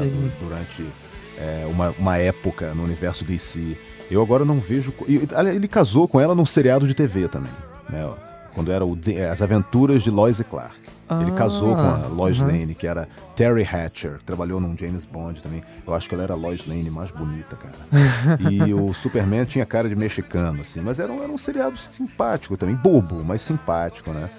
né, 0.00 0.30
durante 0.40 0.84
é, 1.38 1.66
uma, 1.70 1.94
uma 1.98 2.18
época 2.18 2.74
no 2.74 2.84
universo 2.84 3.24
DC. 3.24 3.76
Eu 4.10 4.20
agora 4.20 4.44
não 4.44 4.58
vejo. 4.58 4.92
Ele 5.06 5.68
casou 5.68 6.08
com 6.08 6.20
ela 6.20 6.34
num 6.34 6.46
seriado 6.46 6.86
de 6.86 6.94
TV 6.94 7.28
também, 7.28 7.52
né? 7.88 8.08
Quando 8.54 8.72
era 8.72 8.84
o 8.84 8.98
As 9.30 9.40
Aventuras 9.40 10.02
de 10.02 10.10
Lois 10.10 10.40
e 10.40 10.44
Clark. 10.44 10.74
Ele 11.20 11.32
Ah, 11.32 11.34
casou 11.34 11.74
com 11.74 11.82
a 11.82 12.06
Lois 12.06 12.38
uhum. 12.38 12.46
Lane, 12.46 12.72
que 12.72 12.86
era 12.86 13.08
Terry 13.34 13.64
Hatcher, 13.64 14.18
trabalhou 14.24 14.60
num 14.60 14.76
James 14.78 15.04
Bond 15.04 15.42
também. 15.42 15.60
Eu 15.84 15.92
acho 15.92 16.08
que 16.08 16.14
ela 16.14 16.22
era 16.22 16.34
a 16.34 16.36
Lois 16.36 16.64
Lane 16.66 16.88
mais 16.88 17.10
bonita, 17.10 17.56
cara. 17.56 17.74
e 18.48 18.72
o 18.72 18.94
Superman 18.94 19.44
tinha 19.44 19.66
cara 19.66 19.88
de 19.88 19.96
mexicano, 19.96 20.60
assim, 20.60 20.80
mas 20.80 21.00
era 21.00 21.12
um, 21.12 21.20
era 21.20 21.32
um 21.32 21.38
seriado 21.38 21.76
simpático 21.76 22.56
também, 22.56 22.76
bobo, 22.76 23.24
mas 23.24 23.42
simpático, 23.42 24.12
né? 24.12 24.30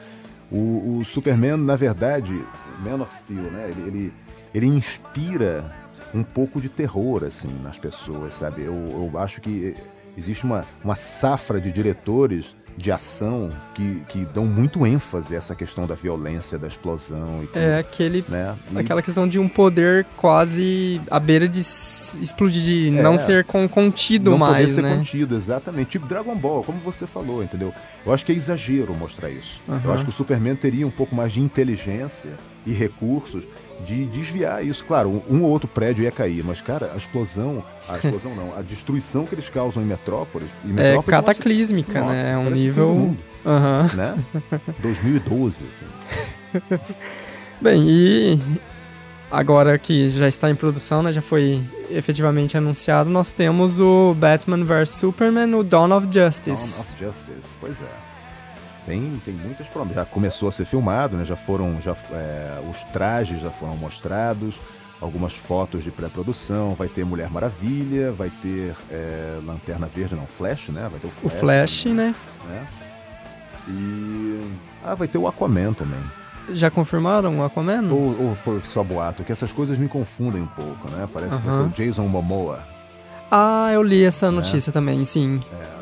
O, 0.49 0.99
o 0.99 1.05
Superman, 1.05 1.57
na 1.57 1.75
verdade, 1.75 2.41
Man 2.85 3.01
of 3.01 3.13
Steel, 3.13 3.51
né? 3.51 3.69
Ele, 3.69 3.87
ele, 3.87 4.13
ele 4.55 4.65
inspira 4.67 5.65
um 6.13 6.23
pouco 6.23 6.59
de 6.61 6.69
terror, 6.69 7.23
assim, 7.23 7.49
nas 7.63 7.77
pessoas, 7.79 8.33
sabe? 8.33 8.63
Eu, 8.63 8.73
eu 9.13 9.19
acho 9.19 9.39
que 9.41 9.75
existe 10.17 10.43
uma, 10.43 10.65
uma 10.83 10.95
safra 10.95 11.59
de 11.61 11.71
diretores 11.71 12.55
de 12.77 12.89
ação 12.89 13.51
que, 13.75 14.01
que 14.07 14.25
dão 14.33 14.45
muito 14.45 14.87
ênfase 14.87 15.35
a 15.35 15.37
essa 15.37 15.53
questão 15.53 15.85
da 15.85 15.93
violência, 15.93 16.57
da 16.57 16.67
explosão 16.67 17.43
e 17.43 17.47
que, 17.47 17.59
É 17.59 17.79
aquele 17.79 18.23
né? 18.29 18.55
E- 18.71 18.77
Aquela 18.79 19.01
questão 19.01 19.27
de 19.27 19.37
um 19.37 19.47
poder 19.47 20.05
quase 20.15 20.99
à 21.11 21.19
beira 21.19 21.49
de 21.49 21.59
explodir, 21.59 22.61
de 22.61 22.87
É. 22.97 23.01
não 23.01 23.17
ser 23.17 23.43
con- 23.43 23.67
contido 23.67 24.31
não 24.31 24.39
poder 24.39 24.51
mais, 24.53 24.71
ser 24.71 24.81
né? 24.83 24.95
contido, 24.95 25.35
exatamente. 25.35 25.91
Tipo 25.91 26.07
Dragon 26.07 26.35
Ball, 26.35 26.63
como 26.63 26.79
você 26.79 27.05
falou, 27.05 27.43
entendeu? 27.43 27.73
Eu 28.05 28.13
acho 28.13 28.25
que 28.25 28.31
é 28.31 28.35
exagero 28.35 28.95
mostrar 28.95 29.29
isso. 29.29 29.59
Eu 29.67 29.75
Aham. 29.75 29.93
acho 29.93 30.03
que 30.05 30.09
o 30.09 30.13
Superman 30.13 30.55
teria 30.55 30.87
um 30.87 30.91
pouco 30.91 31.13
mais 31.13 31.33
de 31.33 31.41
inteligência 31.41 32.31
e 32.65 32.71
recursos 32.71 33.45
de 33.85 34.05
desviar 34.05 34.65
isso. 34.65 34.83
Claro, 34.85 35.09
um, 35.09 35.37
um 35.37 35.43
ou 35.43 35.49
outro 35.49 35.67
prédio 35.67 36.03
ia 36.03 36.11
cair, 36.11 36.43
mas, 36.43 36.61
cara, 36.61 36.91
a 36.93 36.97
explosão, 36.97 37.63
a 37.89 37.95
explosão 37.97 38.35
não, 38.35 38.57
a 38.57 38.61
destruição 38.61 39.25
que 39.25 39.35
eles 39.35 39.49
causam 39.49 39.81
em 39.83 39.85
Metrópolis. 39.85 40.47
E 40.65 40.69
É 40.69 40.73
Metrópolis 40.73 41.05
ci- 41.05 41.11
cataclísmica, 41.25 41.99
Nossa, 42.01 42.13
né? 42.13 42.31
É 42.31 42.37
um 42.37 42.49
nível. 42.49 42.89
mundo, 42.95 43.17
Aham. 43.45 43.89
né? 43.95 44.15
2012, 44.79 45.63
assim. 45.63 46.79
Bem, 47.61 47.85
e 47.87 48.39
agora 49.29 49.77
que 49.77 50.09
já 50.09 50.27
está 50.27 50.49
em 50.49 50.55
produção, 50.55 51.03
né? 51.03 51.11
Já 51.13 51.21
foi 51.21 51.61
efetivamente 51.89 52.57
anunciado, 52.57 53.09
nós 53.09 53.33
temos 53.33 53.79
o 53.79 54.13
Batman 54.15 54.63
vs 54.63 54.89
Superman, 54.89 55.53
o 55.55 55.63
Dawn 55.63 55.91
of 55.95 56.07
Dawn 56.07 56.25
Justice. 56.25 56.93
of 56.95 57.05
Justice, 57.05 57.57
pois 57.59 57.81
é. 57.81 58.10
Tem, 58.85 59.21
tem 59.23 59.33
muitas 59.33 59.67
promessas. 59.69 59.95
Já 59.97 60.05
começou 60.05 60.49
a 60.49 60.51
ser 60.51 60.65
filmado, 60.65 61.15
né? 61.17 61.25
Já 61.25 61.35
foram. 61.35 61.79
Já, 61.81 61.95
é, 62.11 62.59
os 62.69 62.83
trajes 62.85 63.41
já 63.41 63.49
foram 63.51 63.75
mostrados, 63.77 64.55
algumas 64.99 65.33
fotos 65.33 65.83
de 65.83 65.91
pré-produção. 65.91 66.73
Vai 66.73 66.87
ter 66.87 67.05
Mulher 67.05 67.29
Maravilha, 67.29 68.11
vai 68.11 68.31
ter 68.41 68.75
é, 68.89 69.39
Lanterna 69.45 69.87
Verde, 69.93 70.15
não, 70.15 70.25
Flash, 70.25 70.69
né? 70.69 70.87
Vai 70.89 70.99
ter 70.99 71.07
o 71.07 71.09
O 71.09 71.29
Flash. 71.29 71.39
Flash, 71.39 71.83
também, 71.83 71.95
né? 71.97 72.15
né? 72.49 72.67
E. 73.67 74.41
Ah, 74.83 74.95
vai 74.95 75.07
ter 75.07 75.17
o 75.17 75.27
Aquaman 75.27 75.73
também. 75.73 75.99
Já 76.49 76.71
confirmaram 76.71 77.39
o 77.39 77.43
Aquaman? 77.43 77.83
Ou, 77.91 78.29
ou 78.29 78.35
foi 78.35 78.59
só 78.63 78.83
boato? 78.83 79.23
Que 79.23 79.31
essas 79.31 79.53
coisas 79.53 79.77
me 79.77 79.87
confundem 79.87 80.41
um 80.41 80.47
pouco, 80.47 80.89
né? 80.89 81.07
Parece 81.13 81.37
que 81.37 81.45
vai 81.45 81.53
ser 81.53 81.61
o 81.61 81.69
Jason 81.69 82.07
Momoa. 82.07 82.59
Ah, 83.29 83.69
eu 83.71 83.83
li 83.83 84.01
Né? 84.01 84.07
essa 84.07 84.31
notícia 84.31 84.73
também, 84.73 85.03
sim. 85.03 85.39
É, 85.53 85.80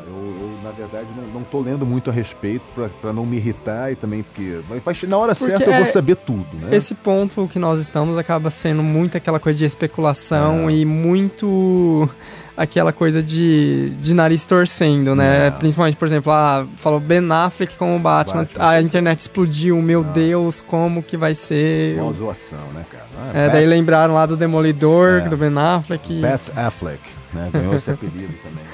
verdade, 0.90 1.08
não, 1.32 1.42
tô 1.42 1.60
lendo 1.60 1.84
muito 1.86 2.10
a 2.10 2.12
respeito 2.12 2.62
pra 3.00 3.12
não 3.12 3.24
me 3.26 3.36
irritar 3.36 3.92
e 3.92 3.96
também 3.96 4.22
porque. 4.22 4.60
Vai- 4.68 4.80
na 5.08 5.16
hora 5.18 5.34
Porque 5.34 5.50
certa 5.50 5.64
eu 5.64 5.72
vou 5.72 5.82
é- 5.82 5.84
saber 5.84 6.16
tudo, 6.16 6.46
né? 6.54 6.74
Esse 6.76 6.94
ponto 6.94 7.48
que 7.52 7.58
nós 7.58 7.80
estamos 7.80 8.16
acaba 8.18 8.50
sendo 8.50 8.82
muito 8.82 9.16
aquela 9.16 9.38
coisa 9.40 9.58
de 9.58 9.64
especulação 9.64 10.68
É. 10.68 10.72
e 10.74 10.84
muito 10.84 12.08
aquela 12.56 12.92
coisa 12.92 13.22
de, 13.22 13.90
de 14.00 14.14
nariz 14.14 14.44
torcendo, 14.44 15.14
né? 15.14 15.46
É. 15.46 15.50
Principalmente, 15.50 15.96
por 15.96 16.06
exemplo, 16.06 16.30
ah, 16.32 16.66
falou 16.76 17.00
Ben 17.00 17.20
Affleck 17.30 17.76
como 17.78 17.98
Batman, 17.98 18.42
Batman, 18.42 18.68
a 18.68 18.82
internet 18.82 19.20
explodiu, 19.20 19.80
meu 19.80 20.02
Nossa. 20.02 20.12
Deus, 20.14 20.60
como 20.60 21.02
que 21.02 21.16
vai 21.16 21.34
ser? 21.34 21.98
Uma 22.00 22.12
zoação, 22.12 22.58
né, 22.74 22.84
cara? 22.90 23.06
Ah, 23.18 23.30
É, 23.38 23.48
daí 23.48 23.64
Bat- 23.64 23.70
lembraram 23.74 24.14
lá 24.14 24.26
do 24.26 24.36
Demolidor, 24.36 25.22
É. 25.24 25.28
do 25.28 25.36
Ben 25.36 25.56
Affleck. 25.56 26.20
Bat 26.20 26.52
Affleck, 26.54 27.00
né? 27.32 27.48
Ganhou 27.52 27.74
esse 27.74 27.90
apelido 27.90 28.34
também. 28.42 28.64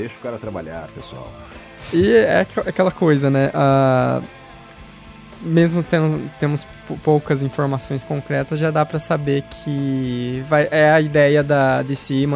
Deixa 0.00 0.14
o 0.18 0.20
cara 0.22 0.38
trabalhar, 0.38 0.88
pessoal. 0.94 1.30
E 1.92 2.12
é 2.12 2.40
aqu- 2.40 2.68
aquela 2.68 2.90
coisa, 2.90 3.30
né? 3.30 3.50
ah, 3.54 4.20
mesmo 5.42 5.82
tendo, 5.82 6.30
temos 6.38 6.66
pou- 6.86 6.98
poucas 7.02 7.42
informações 7.42 8.04
concretas, 8.04 8.58
já 8.58 8.70
dá 8.70 8.84
pra 8.84 8.98
saber 8.98 9.42
que 9.42 10.44
vai, 10.48 10.68
é 10.70 10.90
a 10.92 11.00
ideia 11.00 11.42
da 11.42 11.82
DC 11.82 12.26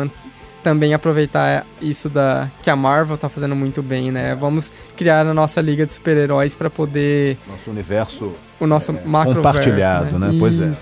também 0.62 0.94
aproveitar 0.94 1.66
isso 1.82 2.08
da 2.08 2.48
que 2.62 2.70
a 2.70 2.74
Marvel 2.76 3.18
tá 3.18 3.28
fazendo 3.28 3.54
muito 3.54 3.82
bem, 3.82 4.10
né? 4.10 4.34
Vamos 4.34 4.72
criar 4.96 5.20
a 5.26 5.34
nossa 5.34 5.60
liga 5.60 5.84
de 5.84 5.92
super-heróis 5.92 6.54
pra 6.54 6.70
poder 6.70 7.36
Nosso 7.46 7.70
universo 7.70 8.32
o 8.58 8.66
nosso 8.66 8.92
É, 8.92 8.94
macroverso, 9.04 9.36
compartilhado, 9.42 10.18
né? 10.18 10.34
Pois 10.38 10.58
é. 10.58 10.72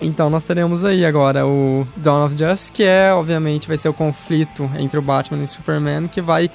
Então 0.00 0.28
nós 0.28 0.44
teremos 0.44 0.84
aí 0.84 1.04
agora 1.04 1.46
o 1.46 1.86
Dawn 1.96 2.26
of 2.26 2.36
Justice, 2.36 2.70
que 2.70 2.82
é, 2.82 3.12
obviamente, 3.12 3.66
vai 3.66 3.76
ser 3.76 3.88
o 3.88 3.94
conflito 3.94 4.70
entre 4.78 4.98
o 4.98 5.02
Batman 5.02 5.38
e 5.38 5.44
o 5.44 5.46
Superman, 5.46 6.06
que 6.06 6.20
vai, 6.20 6.50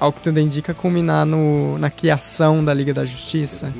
ao 0.00 0.12
que 0.12 0.20
tudo 0.20 0.40
indica, 0.40 0.74
culminar 0.74 1.24
no, 1.24 1.78
na 1.78 1.90
criação 1.90 2.64
da 2.64 2.74
Liga 2.74 2.92
da 2.92 3.04
Justiça. 3.04 3.72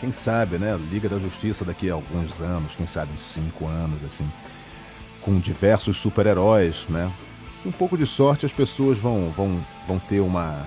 Quem 0.00 0.10
sabe, 0.10 0.58
né? 0.58 0.78
Liga 0.90 1.08
da 1.08 1.18
Justiça 1.18 1.64
daqui 1.64 1.90
a 1.90 1.94
alguns 1.94 2.40
anos, 2.40 2.72
quem 2.76 2.86
sabe 2.86 3.12
uns 3.14 3.22
cinco 3.22 3.66
anos, 3.66 4.04
assim, 4.04 4.28
com 5.22 5.38
diversos 5.38 5.96
super-heróis, 5.96 6.84
né? 6.88 7.10
Um 7.64 7.72
pouco 7.72 7.96
de 7.96 8.06
sorte 8.06 8.44
as 8.44 8.52
pessoas 8.52 8.98
vão, 8.98 9.30
vão, 9.30 9.58
vão 9.88 9.98
ter 9.98 10.20
uma 10.20 10.60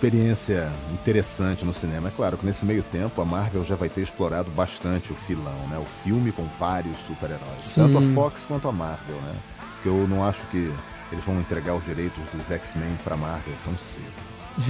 experiência 0.00 0.70
interessante 0.92 1.64
no 1.64 1.72
cinema. 1.72 2.08
É 2.08 2.10
claro 2.14 2.36
que 2.36 2.44
nesse 2.44 2.66
meio 2.66 2.82
tempo 2.82 3.20
a 3.22 3.24
Marvel 3.24 3.64
já 3.64 3.74
vai 3.76 3.88
ter 3.88 4.02
explorado 4.02 4.50
bastante 4.50 5.10
o 5.10 5.16
filão, 5.16 5.56
né? 5.70 5.78
O 5.78 5.86
filme 5.86 6.30
com 6.32 6.44
vários 6.60 6.98
super-heróis. 6.98 7.74
Tanto 7.74 7.96
a 7.96 8.02
Fox 8.14 8.44
quanto 8.44 8.68
a 8.68 8.72
Marvel, 8.72 9.16
né? 9.22 9.34
Porque 9.74 9.88
eu 9.88 10.06
não 10.06 10.22
acho 10.22 10.42
que 10.50 10.70
eles 11.10 11.24
vão 11.24 11.40
entregar 11.40 11.74
os 11.74 11.84
direitos 11.84 12.22
dos 12.34 12.50
X-Men 12.50 12.94
pra 13.02 13.16
Marvel 13.16 13.54
tão 13.64 13.76
cedo. 13.78 14.04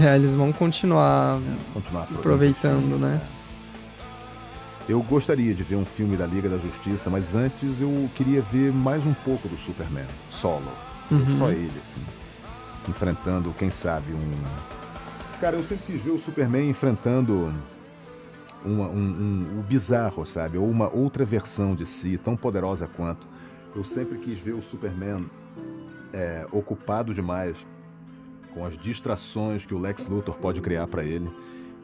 É, 0.00 0.14
eles 0.14 0.32
vão 0.34 0.52
continuar. 0.52 1.40
continuar 1.74 2.02
apro- 2.04 2.18
Aproveitando, 2.20 2.96
né? 2.98 3.20
é. 3.32 3.36
Eu 4.88 5.02
gostaria 5.02 5.52
de 5.52 5.64
ver 5.64 5.74
um 5.74 5.84
filme 5.84 6.16
da 6.16 6.26
Liga 6.26 6.48
da 6.48 6.58
Justiça, 6.58 7.10
mas 7.10 7.34
antes 7.34 7.80
eu 7.80 8.08
queria 8.14 8.40
ver 8.42 8.72
mais 8.72 9.04
um 9.04 9.12
pouco 9.12 9.48
do 9.48 9.56
Superman, 9.56 10.06
solo. 10.30 10.62
Uhum. 11.10 11.36
Só 11.36 11.48
ele, 11.50 11.72
assim. 11.82 12.00
Enfrentando, 12.88 13.52
quem 13.58 13.68
sabe, 13.72 14.12
um. 14.12 14.75
Cara, 15.40 15.56
eu 15.56 15.62
sempre 15.62 15.92
quis 15.92 16.00
ver 16.00 16.10
o 16.10 16.18
Superman 16.18 16.68
enfrentando 16.70 17.52
uma- 18.64 18.88
um, 18.88 18.98
um- 18.98 19.58
o 19.60 19.62
bizarro, 19.62 20.24
sabe? 20.24 20.56
Ou 20.56 20.68
uma 20.68 20.92
outra 20.92 21.24
versão 21.24 21.74
de 21.74 21.84
si, 21.84 22.16
tão 22.18 22.36
poderosa 22.36 22.86
quanto. 22.86 23.26
Eu 23.74 23.84
sempre 23.84 24.18
quis 24.18 24.38
ver 24.38 24.54
o 24.54 24.62
Superman 24.62 25.26
é, 26.12 26.46
ocupado 26.50 27.12
demais 27.12 27.56
com 28.54 28.64
as 28.64 28.78
distrações 28.78 29.66
que 29.66 29.74
o 29.74 29.78
Lex 29.78 30.06
Luthor 30.06 30.36
pode 30.38 30.62
criar 30.62 30.86
pra 30.86 31.04
ele. 31.04 31.30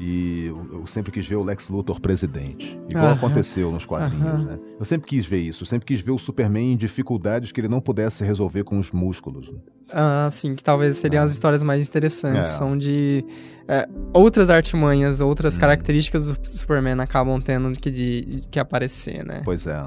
E 0.04 0.46
eu 0.46 0.84
sempre 0.84 1.12
quis 1.12 1.24
ver 1.28 1.36
o 1.36 1.44
Lex 1.44 1.68
Luthor 1.68 2.00
presidente. 2.00 2.76
Igual 2.88 3.06
Aham. 3.06 3.14
aconteceu 3.14 3.70
nos 3.70 3.86
quadrinhos, 3.86 4.26
Aham. 4.26 4.44
né? 4.44 4.58
Eu 4.76 4.84
sempre 4.84 5.06
quis 5.06 5.24
ver 5.24 5.38
isso. 5.38 5.62
Eu 5.62 5.66
sempre 5.68 5.86
quis 5.86 6.00
ver 6.00 6.10
o 6.10 6.18
Superman 6.18 6.72
em 6.72 6.76
dificuldades 6.76 7.52
que 7.52 7.60
ele 7.60 7.68
não 7.68 7.80
pudesse 7.80 8.24
resolver 8.24 8.64
com 8.64 8.80
os 8.80 8.90
músculos. 8.90 9.52
né? 9.52 9.58
Ah, 9.92 10.28
sim, 10.32 10.56
que 10.56 10.64
talvez 10.64 10.96
seriam 10.96 11.22
as 11.22 11.30
histórias 11.32 11.62
mais 11.62 11.86
interessantes. 11.86 12.50
É. 12.50 12.54
São 12.54 12.76
de 12.76 13.24
é, 13.68 13.88
outras 14.12 14.50
artimanhas, 14.50 15.20
outras 15.20 15.56
Hum. 15.56 15.60
características 15.60 16.26
do 16.26 16.36
Superman 16.48 16.98
acabam 17.00 17.40
tendo 17.40 17.70
que, 17.78 17.90
de, 17.90 18.42
que 18.50 18.58
aparecer, 18.58 19.24
né? 19.24 19.42
Pois 19.44 19.68
é. 19.68 19.80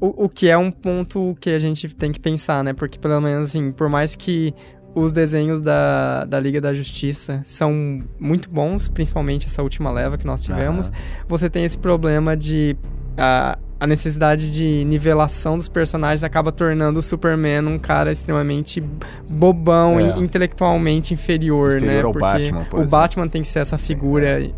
O, 0.00 0.26
o 0.26 0.28
que 0.28 0.48
é 0.48 0.56
um 0.56 0.70
ponto 0.70 1.36
que 1.40 1.50
a 1.50 1.58
gente 1.58 1.88
tem 1.96 2.12
que 2.12 2.20
pensar, 2.20 2.62
né? 2.62 2.72
Porque, 2.72 2.96
pelo 2.96 3.20
menos, 3.20 3.48
assim, 3.48 3.72
por 3.72 3.88
mais 3.88 4.14
que 4.14 4.54
os 4.98 5.12
desenhos 5.12 5.60
da, 5.60 6.24
da 6.24 6.38
Liga 6.40 6.60
da 6.60 6.72
Justiça 6.74 7.40
são 7.44 8.02
muito 8.18 8.50
bons, 8.50 8.88
principalmente 8.88 9.46
essa 9.46 9.62
última 9.62 9.90
leva 9.90 10.16
que 10.18 10.26
nós 10.26 10.42
tivemos, 10.42 10.88
Aham. 10.88 10.96
você 11.28 11.48
tem 11.50 11.64
esse 11.64 11.78
problema 11.78 12.36
de. 12.36 12.76
ah, 13.16 13.58
a 13.80 13.86
necessidade 13.86 14.50
de 14.50 14.84
nivelação 14.84 15.56
dos 15.56 15.68
personagens 15.68 16.24
acaba 16.24 16.50
tornando 16.50 16.98
o 16.98 17.02
Superman 17.02 17.64
um 17.68 17.78
cara 17.78 18.10
extremamente 18.10 18.82
bobão 19.30 20.00
É. 20.00 20.18
e 20.18 20.20
intelectualmente 20.20 21.14
inferior, 21.14 21.76
Inferior 21.76 21.86
né? 21.94 22.02
ao 22.02 22.10
Porque 22.12 22.18
Batman, 22.26 22.64
por 22.64 22.76
o 22.78 22.80
exemplo. 22.80 22.90
Batman 22.90 23.28
tem 23.28 23.42
que 23.42 23.46
ser 23.48 23.60
essa 23.60 23.78
figura 23.78 24.50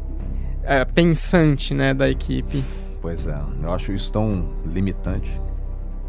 é, 0.65 0.85
pensante, 0.87 1.75
né, 1.75 1.93
da 1.93 2.09
equipe. 2.09 2.65
Pois 3.03 3.27
é, 3.27 3.39
eu 3.63 3.71
acho 3.73 3.93
isso 3.93 4.11
tão 4.11 4.53
limitante. 4.65 5.39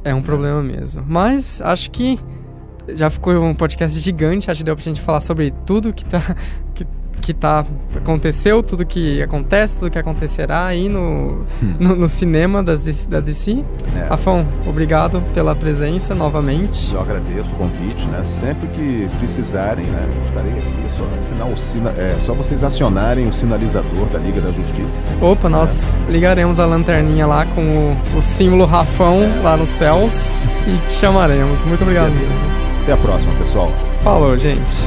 É 0.05 0.15
um 0.15 0.21
problema 0.21 0.63
mesmo. 0.63 1.03
Mas 1.05 1.61
acho 1.61 1.91
que 1.91 2.17
já 2.89 3.09
ficou 3.09 3.33
um 3.43 3.53
podcast 3.53 3.99
gigante, 3.99 4.49
acho 4.49 4.59
que 4.59 4.65
deu 4.65 4.75
pra 4.75 4.83
gente 4.83 5.01
falar 5.01 5.21
sobre 5.21 5.51
tudo 5.65 5.93
que 5.93 6.05
tá. 6.05 6.21
Que, 6.73 6.87
que 7.21 7.33
tá. 7.33 7.65
Aconteceu, 7.95 8.63
tudo 8.63 8.85
que 8.85 9.21
acontece, 9.21 9.77
tudo 9.77 9.91
que 9.91 9.99
acontecerá 9.99 10.65
aí 10.65 10.89
no, 10.89 11.43
no, 11.79 11.95
no 11.95 12.09
cinema 12.09 12.63
das, 12.63 13.05
da 13.05 13.19
DC. 13.19 13.53
Hum. 13.53 13.65
É. 13.95 14.07
Rafão, 14.07 14.47
obrigado 14.65 15.21
pela 15.33 15.53
presença 15.53 16.15
novamente. 16.15 16.93
Eu 16.93 17.01
agradeço 17.01 17.53
o 17.53 17.57
convite, 17.57 18.05
né? 18.07 18.23
Sempre 18.23 18.67
que 18.69 19.07
precisarem, 19.19 19.85
né? 19.85 20.09
Eu 20.15 20.23
estarei 20.23 20.51
aqui. 20.53 20.81
Só, 20.97 21.05
assinar 21.17 21.47
o 21.47 21.57
sina... 21.57 21.89
é, 21.91 22.17
só 22.19 22.33
vocês 22.33 22.63
acionarem 22.63 23.27
o 23.27 23.33
sinalizador 23.33 24.07
da 24.11 24.19
Liga 24.19 24.41
da 24.41 24.51
Justiça. 24.51 25.05
Opa, 25.21 25.47
nós 25.47 25.99
ligaremos 26.09 26.59
a 26.59 26.65
lanterninha 26.65 27.25
lá 27.27 27.45
com 27.45 27.61
o, 27.61 28.17
o 28.17 28.21
símbolo 28.21 28.65
Rafão 28.65 29.21
lá 29.43 29.55
nos 29.55 29.69
céus 29.69 30.33
e 30.67 30.87
te 30.87 30.93
chamaremos. 30.93 31.63
Muito 31.63 31.81
obrigado 31.81 32.11
Beleza. 32.11 32.45
mesmo. 32.45 32.70
Até 32.91 32.99
a 32.99 33.05
próxima, 33.05 33.33
pessoal. 33.35 33.71
Falou, 34.03 34.37
gente. 34.37 34.83